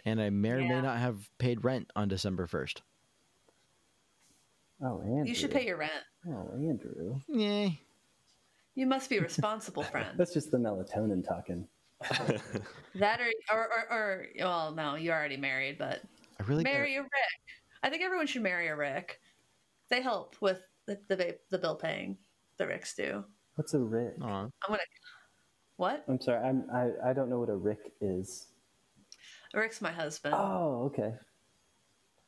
and 0.05 0.21
I 0.21 0.29
may 0.29 0.51
or 0.51 0.59
yeah. 0.59 0.67
may 0.67 0.81
not 0.81 0.99
have 0.99 1.27
paid 1.39 1.63
rent 1.63 1.89
on 1.95 2.07
December 2.07 2.45
1st. 2.45 2.81
Oh, 4.83 5.01
Andrew. 5.01 5.25
You 5.25 5.33
should 5.33 5.51
pay 5.51 5.65
your 5.65 5.77
rent. 5.77 5.91
Oh, 6.27 6.51
Andrew. 6.53 7.19
Yeah. 7.27 7.69
You 8.75 8.85
must 8.85 9.09
be 9.09 9.19
responsible, 9.19 9.83
friend. 9.83 10.17
That's 10.17 10.33
just 10.33 10.51
the 10.51 10.57
melatonin 10.57 11.25
talking. 11.25 11.67
that 12.95 13.21
or, 13.21 13.31
or, 13.51 13.69
or, 13.71 13.87
or, 13.89 14.27
well, 14.39 14.73
no, 14.73 14.95
you're 14.95 15.15
already 15.15 15.37
married, 15.37 15.77
but 15.77 16.01
I 16.39 16.43
really 16.43 16.63
marry 16.63 16.95
gotta... 16.95 16.99
a 16.99 17.03
Rick. 17.03 17.57
I 17.83 17.89
think 17.89 18.03
everyone 18.03 18.27
should 18.27 18.43
marry 18.43 18.67
a 18.67 18.75
Rick. 18.75 19.21
They 19.89 20.01
help 20.01 20.35
with 20.41 20.61
the 20.87 20.99
the, 21.07 21.37
the 21.49 21.57
bill 21.57 21.75
paying. 21.75 22.17
The 22.57 22.67
Ricks 22.67 22.93
do. 22.95 23.23
What's 23.55 23.73
a 23.73 23.79
Rick? 23.79 24.19
Aww. 24.19 24.27
I'm 24.27 24.51
gonna. 24.67 24.79
What? 25.77 26.03
I'm 26.07 26.19
sorry. 26.19 26.45
I'm 26.45 26.65
I, 26.73 27.09
I 27.09 27.13
don't 27.13 27.29
know 27.29 27.39
what 27.39 27.49
a 27.49 27.55
Rick 27.55 27.93
is. 28.01 28.47
Rick's 29.53 29.81
my 29.81 29.91
husband. 29.91 30.35
Oh, 30.37 30.91
okay. 30.93 31.13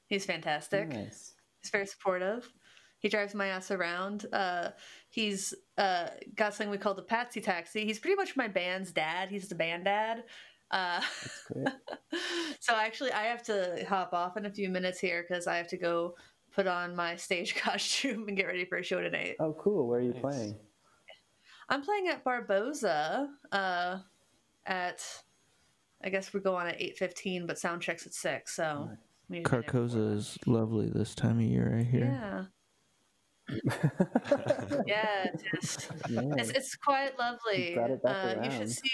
He's 0.08 0.26
fantastic. 0.26 0.88
Nice. 0.88 1.34
He's 1.62 1.72
very 1.72 1.86
supportive. 1.86 2.50
He 3.08 3.10
drives 3.10 3.34
my 3.34 3.48
ass 3.48 3.72
around. 3.72 4.26
Uh, 4.34 4.72
he's 5.08 5.54
uh, 5.78 6.08
got 6.36 6.54
something 6.54 6.70
we 6.70 6.78
call 6.78 6.94
the 6.94 7.02
Patsy 7.02 7.40
Taxi. 7.40 7.86
He's 7.86 8.00
pretty 8.00 8.18
much 8.18 8.36
my 8.36 8.50
band's 8.50 8.92
dad. 8.92 9.30
He's 9.30 9.48
the 9.48 9.56
band 9.56 9.86
dad. 9.86 10.26
Uh, 10.72 11.00
so 12.60 12.76
actually, 12.76 13.14
I 13.14 13.24
have 13.28 13.44
to 13.44 13.86
hop 13.88 14.12
off 14.12 14.36
in 14.36 14.46
a 14.46 14.50
few 14.50 14.68
minutes 14.68 15.00
here 15.00 15.24
because 15.26 15.48
I 15.48 15.56
have 15.56 15.70
to 15.70 15.78
go 15.78 16.16
put 16.54 16.68
on 16.68 16.98
my 16.98 17.16
stage 17.16 17.56
costume 17.62 18.28
and 18.28 18.36
get 18.36 18.48
ready 18.48 18.66
for 18.66 18.78
a 18.78 18.84
show 18.84 19.00
tonight. 19.00 19.38
Oh, 19.40 19.56
cool! 19.58 19.88
Where 19.88 20.00
are 20.00 20.04
you 20.04 20.12
nice. 20.12 20.22
playing? 20.22 20.56
I'm 21.70 21.84
playing 21.84 22.10
at 22.10 22.26
Barboza. 22.26 23.30
Uh, 23.54 24.00
at 24.66 25.02
I 26.04 26.10
guess 26.10 26.34
we 26.34 26.42
go 26.42 26.58
on 26.58 26.68
at 26.68 26.82
eight 26.82 26.98
fifteen, 26.98 27.48
but 27.48 27.58
sound 27.58 27.82
checks 27.82 28.06
at 28.06 28.14
six. 28.14 28.54
So. 28.54 28.90
Carcosa 29.30 30.16
is 30.16 30.38
lovely 30.46 30.90
this 30.90 31.14
time 31.14 31.40
of 31.40 31.44
year, 31.44 31.78
I 31.78 31.84
hear. 31.84 32.50
Yeah. 33.50 34.84
yeah, 34.86 35.24
it 35.26 35.42
is. 35.62 35.90
Yeah. 36.10 36.22
It's, 36.38 36.50
it's 36.50 36.76
quite 36.76 37.18
lovely. 37.18 37.74
You, 37.74 38.00
uh, 38.06 38.36
you 38.44 38.52
should 38.52 38.72
see. 38.72 38.90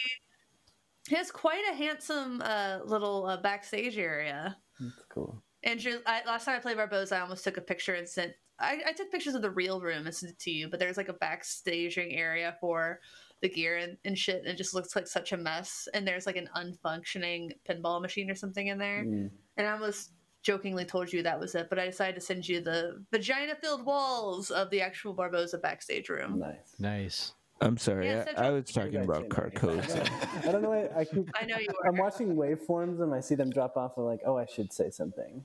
he 1.10 1.16
has 1.16 1.32
quite 1.32 1.64
a 1.72 1.76
handsome 1.76 2.42
uh, 2.42 2.80
little 2.86 3.26
uh, 3.26 3.38
backstage 3.38 3.98
area. 3.98 4.58
That's 4.80 5.06
cool. 5.10 5.44
Andrew, 5.64 6.00
I, 6.06 6.22
last 6.26 6.46
time 6.46 6.58
I 6.58 6.60
played 6.60 6.78
Barboza, 6.78 7.16
I 7.16 7.20
almost 7.22 7.44
took 7.44 7.58
a 7.58 7.62
picture 7.62 7.94
and 7.94 8.08
sent. 8.08 8.34
I, 8.60 8.82
I 8.88 8.94
took 8.94 9.12
pictures 9.12 9.36
of 9.36 9.42
the 9.42 9.50
real 9.50 9.82
room 9.82 10.06
and 10.06 10.16
sent 10.16 10.32
it 10.32 10.40
to 10.40 10.52
you, 10.52 10.68
but 10.70 10.80
there's 10.80 10.98
like 10.98 11.10
a 11.10 11.14
backstaging 11.14 12.18
area 12.18 12.56
for 12.60 13.00
the 13.42 13.50
gear 13.50 13.78
and, 13.78 13.98
and 14.06 14.18
shit, 14.18 14.40
and 14.40 14.48
it 14.48 14.58
just 14.58 14.74
looks 14.74 14.96
like 14.96 15.08
such 15.08 15.32
a 15.32 15.38
mess. 15.38 15.88
And 15.94 16.08
there's 16.08 16.26
like 16.26 16.38
an 16.38 16.50
unfunctioning 16.56 17.52
pinball 17.68 18.02
machine 18.02 18.30
or 18.30 18.36
something 18.36 18.68
in 18.68 18.78
there. 18.78 19.04
Mm. 19.04 19.32
And 19.58 19.68
I 19.68 19.72
almost 19.72 20.12
jokingly 20.44 20.86
told 20.86 21.12
you 21.12 21.24
that 21.24 21.40
was 21.40 21.56
it, 21.56 21.68
but 21.70 21.80
I 21.80 21.86
decided 21.88 22.16
to 22.16 22.22
send 22.22 22.48
you 22.48 22.62
the 22.62 23.04
vagina 23.12 23.56
filled 23.56 23.86
walls 23.86 24.52
of 24.52 24.70
the 24.70 24.82
actual 24.82 25.14
Barboza 25.14 25.58
backstage 25.58 26.10
room. 26.10 26.40
Nice. 26.40 26.76
Nice. 26.80 27.34
I'm 27.62 27.78
sorry. 27.78 28.08
Yeah, 28.08 28.26
I, 28.38 28.48
I 28.48 28.50
was 28.52 28.66
talking 28.66 28.98
about 28.98 29.22
say 29.24 29.28
Carcosa. 29.30 29.96
nice. 30.04 30.46
I 30.48 30.52
don't 30.52 30.62
know. 30.62 30.70
why 30.72 30.90
I 31.00 31.06
keep. 31.06 31.30
I 31.40 31.46
know 31.46 31.58
you 31.58 31.70
are. 31.82 31.88
I'm 31.90 31.98
watching 31.98 32.36
waveforms 32.36 33.02
and 33.02 33.14
I 33.14 33.22
see 33.22 33.36
them 33.36 33.50
drop 33.50 33.78
off. 33.78 33.94
I'm 33.98 34.04
like, 34.04 34.20
oh, 34.26 34.38
I 34.38 34.46
should 34.46 34.74
say 34.74 34.90
something. 34.90 35.42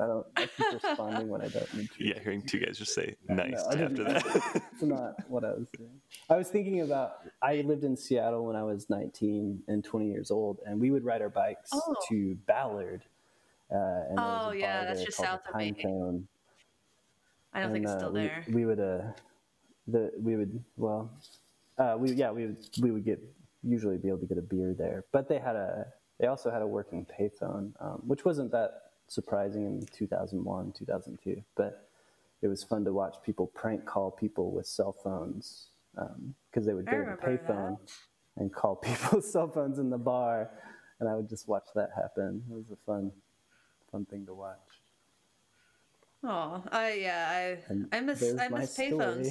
I 0.00 0.06
don't. 0.06 0.26
I 0.36 0.46
keep 0.46 0.72
responding 0.82 1.28
when 1.28 1.42
I 1.42 1.48
don't 1.48 1.72
need 1.74 1.88
to. 1.96 2.04
Yeah, 2.08 2.18
hearing 2.20 2.42
two 2.42 2.58
guys 2.58 2.76
just 2.78 2.92
say 2.94 3.14
nice 3.28 3.62
I 3.70 3.82
after 3.82 4.02
that. 4.04 4.62
It's 4.72 4.82
not 4.82 5.14
what 5.28 5.44
I 5.44 5.50
was 5.50 5.66
doing. 5.76 5.90
I 6.28 6.36
was 6.36 6.48
thinking 6.48 6.80
about. 6.80 7.18
I 7.42 7.60
lived 7.60 7.84
in 7.84 7.96
Seattle 7.96 8.44
when 8.46 8.56
I 8.56 8.64
was 8.64 8.88
19 8.90 9.62
and 9.68 9.84
20 9.84 10.10
years 10.10 10.30
old, 10.32 10.58
and 10.66 10.80
we 10.80 10.90
would 10.90 11.04
ride 11.04 11.22
our 11.22 11.28
bikes 11.28 11.70
Oh. 11.72 11.94
to 12.08 12.34
Ballard. 12.46 13.04
Uh, 13.72 14.02
and 14.08 14.18
Oh, 14.18 14.52
yeah, 14.52 14.84
that's 14.84 15.04
just 15.04 15.18
south 15.18 15.42
of 15.48 15.54
me. 15.56 15.74
Zone. 15.80 16.26
I 17.52 17.60
don't 17.60 17.72
think 17.72 17.84
it's 17.84 17.92
uh, 17.94 17.98
still 17.98 18.12
we- 18.12 18.20
there. 18.20 18.44
We, 18.50 18.64
would 18.64 18.80
uh, 18.80 19.02
the 19.86 20.12
we 20.18 20.36
would 20.36 20.62
well, 20.76 21.10
uh, 21.78 21.96
we 21.98 22.12
yeah 22.12 22.30
we 22.30 22.46
would 22.46 22.68
we 22.80 22.90
would 22.90 23.04
get 23.04 23.20
usually 23.62 23.98
be 23.98 24.08
able 24.08 24.18
to 24.18 24.26
get 24.26 24.38
a 24.38 24.42
beer 24.42 24.74
there, 24.76 25.04
but 25.12 25.28
they 25.28 25.38
had 25.38 25.56
a 25.56 25.86
they 26.18 26.26
also 26.26 26.50
had 26.50 26.62
a 26.62 26.66
working 26.66 27.06
payphone, 27.06 27.72
um, 27.80 28.02
which 28.06 28.24
wasn't 28.24 28.50
that 28.52 28.82
surprising 29.08 29.64
in 29.64 29.86
2001 29.92 30.72
2002, 30.72 31.42
but 31.56 31.88
it 32.42 32.48
was 32.48 32.62
fun 32.62 32.84
to 32.84 32.92
watch 32.92 33.16
people 33.24 33.46
prank 33.48 33.84
call 33.84 34.10
people 34.10 34.50
with 34.52 34.66
cell 34.66 34.92
phones 34.92 35.68
because 36.50 36.66
they 36.66 36.72
would 36.72 36.86
go 36.86 37.04
to 37.04 37.16
the 37.20 37.26
payphone 37.26 37.78
and 38.36 38.52
call 38.52 38.76
people's 38.82 39.30
cell 39.30 39.48
phones 39.48 39.78
in 39.78 39.90
the 39.90 39.98
bar, 39.98 40.50
and 41.00 41.08
I 41.08 41.14
would 41.14 41.28
just 41.28 41.48
watch 41.48 41.66
that 41.74 41.90
happen. 41.94 42.42
It 42.50 42.54
was 42.54 42.70
a 42.72 42.76
fun 42.86 43.10
fun 43.90 44.04
thing 44.06 44.26
to 44.26 44.34
watch. 44.34 44.58
Oh, 46.22 46.62
I 46.70 46.92
yeah, 46.94 47.56
And 47.68 47.88
I 47.92 47.98
I 47.98 48.00
miss 48.00 48.22
I 48.38 48.48
miss 48.48 48.76
payphones. 48.76 49.30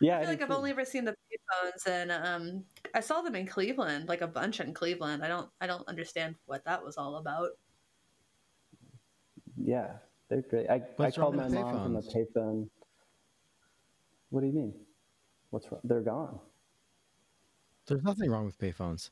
yeah, 0.00 0.18
I 0.18 0.20
feel 0.20 0.26
do 0.26 0.26
like 0.26 0.42
I've 0.42 0.48
too. 0.48 0.54
only 0.54 0.70
ever 0.70 0.84
seen 0.84 1.04
the 1.04 1.12
payphones, 1.12 1.86
and 1.86 2.10
um, 2.10 2.64
I 2.94 3.00
saw 3.00 3.20
them 3.20 3.34
in 3.34 3.46
Cleveland, 3.46 4.08
like 4.08 4.22
a 4.22 4.26
bunch 4.26 4.60
in 4.60 4.72
Cleveland. 4.72 5.22
I 5.22 5.28
don't 5.28 5.50
I 5.60 5.66
don't 5.66 5.86
understand 5.88 6.36
what 6.46 6.64
that 6.64 6.82
was 6.82 6.96
all 6.96 7.16
about. 7.16 7.50
Yeah, 9.62 9.92
they're 10.28 10.42
great. 10.42 10.68
I, 10.70 10.76
I 10.76 10.82
What's 10.96 11.18
wrong 11.18 11.32
called 11.32 11.36
my 11.36 11.44
with 11.44 11.54
mom 11.54 11.82
from 11.82 11.96
a 11.96 12.02
payphone. 12.02 12.68
What 14.30 14.40
do 14.40 14.46
you 14.46 14.52
mean? 14.52 14.74
What's 15.50 15.70
wrong? 15.70 15.80
They're 15.84 16.00
gone. 16.00 16.40
There's 17.86 18.02
nothing 18.02 18.30
wrong 18.30 18.46
with 18.46 18.58
payphones. 18.58 19.10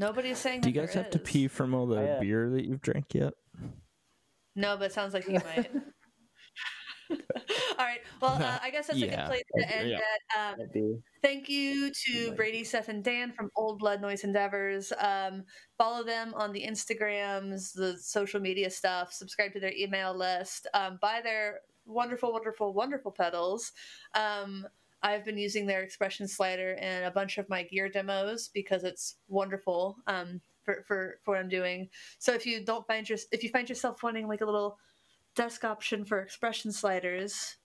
Nobody's 0.00 0.38
saying. 0.38 0.62
Do 0.62 0.70
you 0.70 0.74
guys 0.74 0.94
there 0.94 1.02
have 1.02 1.12
to 1.12 1.18
pee 1.18 1.46
from 1.46 1.74
all 1.74 1.86
the 1.86 2.00
I, 2.00 2.08
uh, 2.08 2.20
beer 2.20 2.48
that 2.48 2.64
you've 2.64 2.80
drank 2.80 3.14
yet? 3.14 3.34
No, 4.56 4.76
but 4.78 4.86
it 4.86 4.92
sounds 4.92 5.12
like 5.12 5.28
you 5.28 5.34
might. 5.34 5.70
All 7.10 7.86
right. 7.86 8.00
Well, 8.20 8.42
uh, 8.42 8.58
I 8.62 8.70
guess 8.70 8.86
that's 8.86 9.02
a 9.02 9.06
good 9.06 9.26
place 9.26 9.42
to 9.58 9.76
end 9.76 9.90
Yeah. 9.90 9.98
it. 9.98 10.72
Um, 10.74 11.00
Thank 11.22 11.48
you 11.48 11.90
to 12.06 12.32
Brady, 12.32 12.64
Seth, 12.64 12.88
and 12.88 13.04
Dan 13.04 13.32
from 13.32 13.50
Old 13.56 13.78
Blood 13.78 14.00
Noise 14.00 14.24
Endeavors. 14.24 14.92
Um, 14.98 15.44
follow 15.76 16.02
them 16.02 16.32
on 16.34 16.52
the 16.52 16.64
Instagrams, 16.64 17.74
the 17.74 17.98
social 17.98 18.40
media 18.40 18.70
stuff. 18.70 19.12
Subscribe 19.12 19.52
to 19.52 19.60
their 19.60 19.72
email 19.76 20.14
list. 20.16 20.66
Um, 20.72 20.98
buy 21.02 21.20
their 21.22 21.60
wonderful, 21.84 22.32
wonderful, 22.32 22.72
wonderful 22.72 23.12
pedals. 23.12 23.72
Um, 24.14 24.66
I've 25.02 25.24
been 25.24 25.38
using 25.38 25.66
their 25.66 25.82
expression 25.82 26.28
slider 26.28 26.72
in 26.72 27.04
a 27.04 27.10
bunch 27.10 27.38
of 27.38 27.48
my 27.48 27.62
gear 27.62 27.88
demos 27.88 28.48
because 28.52 28.84
it's 28.84 29.16
wonderful 29.28 29.96
um, 30.06 30.40
for, 30.62 30.84
for, 30.86 31.18
for 31.24 31.32
what 31.32 31.40
I'm 31.40 31.48
doing. 31.48 31.88
So 32.18 32.32
if 32.34 32.46
you 32.46 32.64
don't 32.64 32.86
find 32.86 33.08
your 33.08 33.18
if 33.32 33.42
you 33.42 33.48
find 33.48 33.68
yourself 33.68 34.02
wanting 34.02 34.28
like 34.28 34.40
a 34.40 34.46
little 34.46 34.78
desk 35.34 35.64
option 35.64 36.04
for 36.04 36.20
expression 36.20 36.72
sliders, 36.72 37.56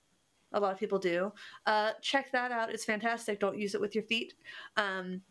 a 0.54 0.60
lot 0.60 0.72
of 0.72 0.80
people 0.80 1.00
do. 1.00 1.32
Uh, 1.66 1.92
check 2.02 2.32
that 2.32 2.52
out. 2.52 2.72
It's 2.72 2.86
fantastic. 2.86 3.40
Don't 3.40 3.58
use 3.58 3.76
it 3.76 3.82
with 3.82 3.96
your 3.96 4.04
feet. 4.06 4.34
Um, 4.78 5.22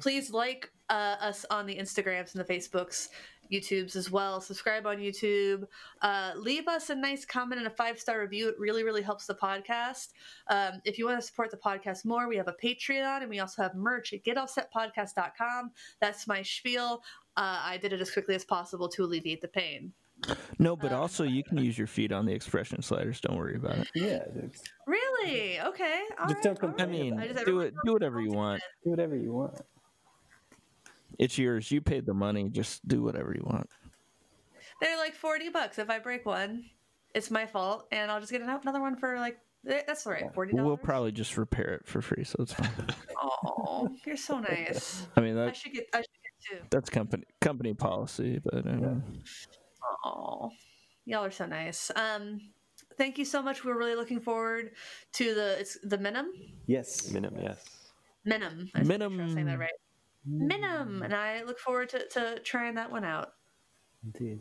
please 0.00 0.30
like 0.30 0.70
uh, 0.90 1.16
us 1.20 1.46
on 1.50 1.64
the 1.64 1.74
Instagrams 1.76 2.34
and 2.34 2.44
the 2.44 2.52
Facebooks, 2.52 3.08
YouTubes 3.50 3.96
as 3.96 4.10
well. 4.10 4.40
Subscribe 4.40 4.86
on 4.86 4.98
YouTube. 4.98 5.64
Uh, 6.02 6.32
leave 6.36 6.68
us 6.68 6.90
a 6.90 6.94
nice 6.94 7.24
comment 7.24 7.58
and 7.58 7.66
a 7.66 7.74
five 7.74 7.98
star 7.98 8.20
review. 8.20 8.48
It 8.48 8.56
really, 8.58 8.84
really 8.84 9.02
helps 9.02 9.26
the 9.26 9.34
podcast. 9.34 10.08
Um, 10.48 10.80
if 10.84 10.98
you 10.98 11.06
want 11.06 11.18
to 11.20 11.26
support 11.26 11.50
the 11.50 11.56
podcast 11.56 12.04
more, 12.04 12.28
we 12.28 12.36
have 12.36 12.48
a 12.48 12.54
Patreon 12.62 13.22
and 13.22 13.30
we 13.30 13.40
also 13.40 13.62
have 13.62 13.74
merch 13.74 14.12
at 14.12 14.22
getoffsetpodcast.com. 14.24 15.70
That's 16.00 16.26
my 16.26 16.42
spiel. 16.42 17.02
Uh, 17.36 17.60
I 17.64 17.78
did 17.78 17.92
it 17.92 18.00
as 18.00 18.10
quickly 18.10 18.34
as 18.34 18.44
possible 18.44 18.88
to 18.90 19.04
alleviate 19.04 19.40
the 19.40 19.48
pain. 19.48 19.92
No, 20.58 20.76
but 20.76 20.92
um, 20.92 21.00
also 21.00 21.24
you 21.24 21.42
can 21.42 21.56
use 21.58 21.78
your 21.78 21.86
feet 21.86 22.12
on 22.12 22.26
the 22.26 22.32
expression 22.32 22.82
sliders. 22.82 23.20
Don't 23.20 23.38
worry 23.38 23.56
about 23.56 23.78
it. 23.78 23.88
Yeah, 23.94 24.22
dude. 24.34 24.52
Really? 24.86 25.58
Okay. 25.60 26.02
All 26.18 26.26
Just 26.26 26.34
right, 26.34 26.42
don't 26.42 26.62
all 26.62 26.68
complain 26.68 26.88
I 26.88 26.92
mean, 26.92 27.18
I 27.18 27.28
just- 27.28 27.46
do 27.46 27.60
it. 27.60 27.74
Do 27.84 27.94
whatever 27.94 28.20
you 28.20 28.30
want. 28.30 28.62
do 28.84 28.90
whatever 28.90 29.16
you 29.16 29.32
want. 29.32 29.60
It's 31.20 31.36
yours. 31.36 31.70
You 31.70 31.82
paid 31.82 32.06
the 32.06 32.14
money. 32.14 32.48
Just 32.48 32.88
do 32.88 33.02
whatever 33.02 33.34
you 33.34 33.42
want. 33.44 33.68
They're 34.80 34.96
like 34.96 35.12
40 35.14 35.50
bucks. 35.50 35.78
If 35.78 35.90
I 35.90 35.98
break 35.98 36.24
one, 36.24 36.64
it's 37.14 37.30
my 37.30 37.44
fault. 37.44 37.86
And 37.92 38.10
I'll 38.10 38.20
just 38.20 38.32
get 38.32 38.40
another 38.40 38.80
one 38.80 38.96
for 38.96 39.18
like, 39.18 39.38
that's 39.62 40.06
all 40.06 40.14
right. 40.14 40.32
$40. 40.34 40.52
We'll 40.54 40.78
probably 40.78 41.12
just 41.12 41.36
repair 41.36 41.74
it 41.74 41.86
for 41.86 42.00
free, 42.00 42.24
so 42.24 42.36
it's 42.40 42.54
fine. 42.54 42.70
Oh, 43.52 43.88
you're 44.06 44.16
so 44.16 44.38
nice. 44.38 45.06
I 45.16 45.20
mean, 45.20 45.38
I 45.38 45.52
should 45.52 45.72
get, 45.72 45.86
I 45.94 45.98
should 45.98 46.08
get 46.22 46.58
two. 46.58 46.64
that's 46.70 46.90
company 46.90 47.24
company 47.40 47.72
policy, 47.72 48.38
but 48.42 48.66
um, 48.66 49.02
Oh, 50.04 50.50
y'all 51.04 51.24
are 51.24 51.30
so 51.30 51.46
nice. 51.46 51.90
Um, 51.96 52.40
thank 52.98 53.16
you 53.18 53.24
so 53.24 53.40
much. 53.40 53.64
We're 53.64 53.78
really 53.78 53.94
looking 53.94 54.20
forward 54.20 54.72
to 55.14 55.34
the, 55.34 55.60
it's 55.60 55.78
the 55.82 55.96
Minim? 55.96 56.32
Yes. 56.66 57.10
Minim, 57.10 57.34
yes. 57.40 57.64
Minim. 58.24 58.70
I 58.74 58.80
just 58.80 58.90
sure 58.90 59.04
I'm 59.04 59.32
saying 59.32 59.46
that 59.46 59.58
right. 59.58 59.70
Minim. 60.24 61.02
And 61.02 61.14
I 61.14 61.42
look 61.42 61.58
forward 61.58 61.88
to, 61.90 62.06
to 62.08 62.38
trying 62.40 62.74
that 62.74 62.90
one 62.90 63.04
out. 63.04 63.32
Indeed. 64.04 64.40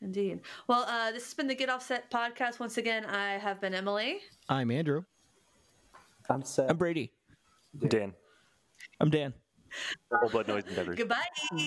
Indeed. 0.00 0.40
Well, 0.68 0.84
uh, 0.88 1.12
this 1.12 1.24
has 1.24 1.34
been 1.34 1.46
the 1.46 1.54
Get 1.54 1.70
Offset 1.70 2.10
podcast. 2.10 2.60
Once 2.60 2.76
again, 2.76 3.04
I 3.06 3.38
have 3.38 3.60
been 3.60 3.74
Emily. 3.74 4.18
I'm 4.48 4.70
Andrew. 4.70 5.04
I'm 6.28 6.42
Seth. 6.42 6.70
I'm 6.70 6.76
Brady. 6.76 7.12
Dan. 7.88 8.12
I'm 9.00 9.10
Dan. 9.10 9.32
Old 10.22 10.32
Blood 10.32 10.48
Noise 10.48 10.64
Endeavors. 10.68 10.96
Goodbye. 10.96 11.16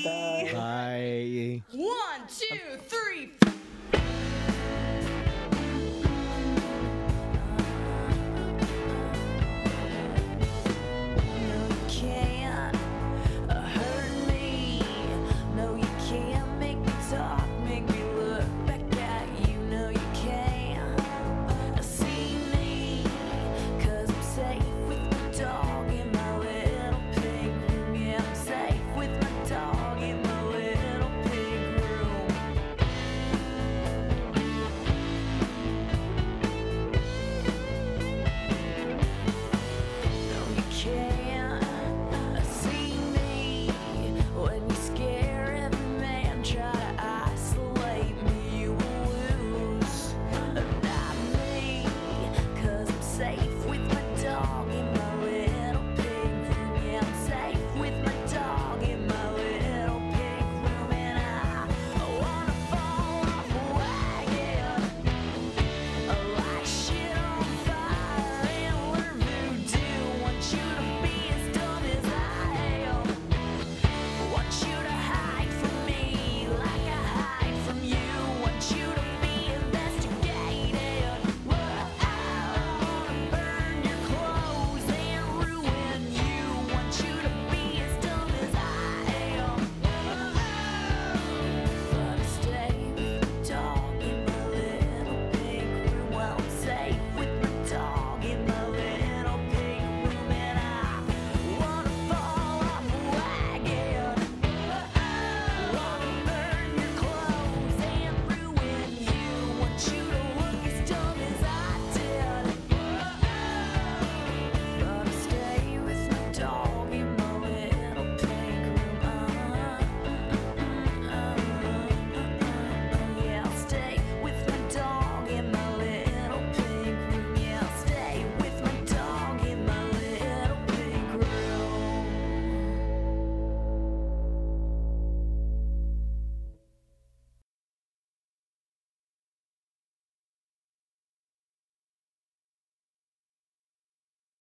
Bye. 0.03 0.49
Bye. 0.53 1.61
One, 1.73 2.21
two, 2.27 2.77
three, 2.87 3.31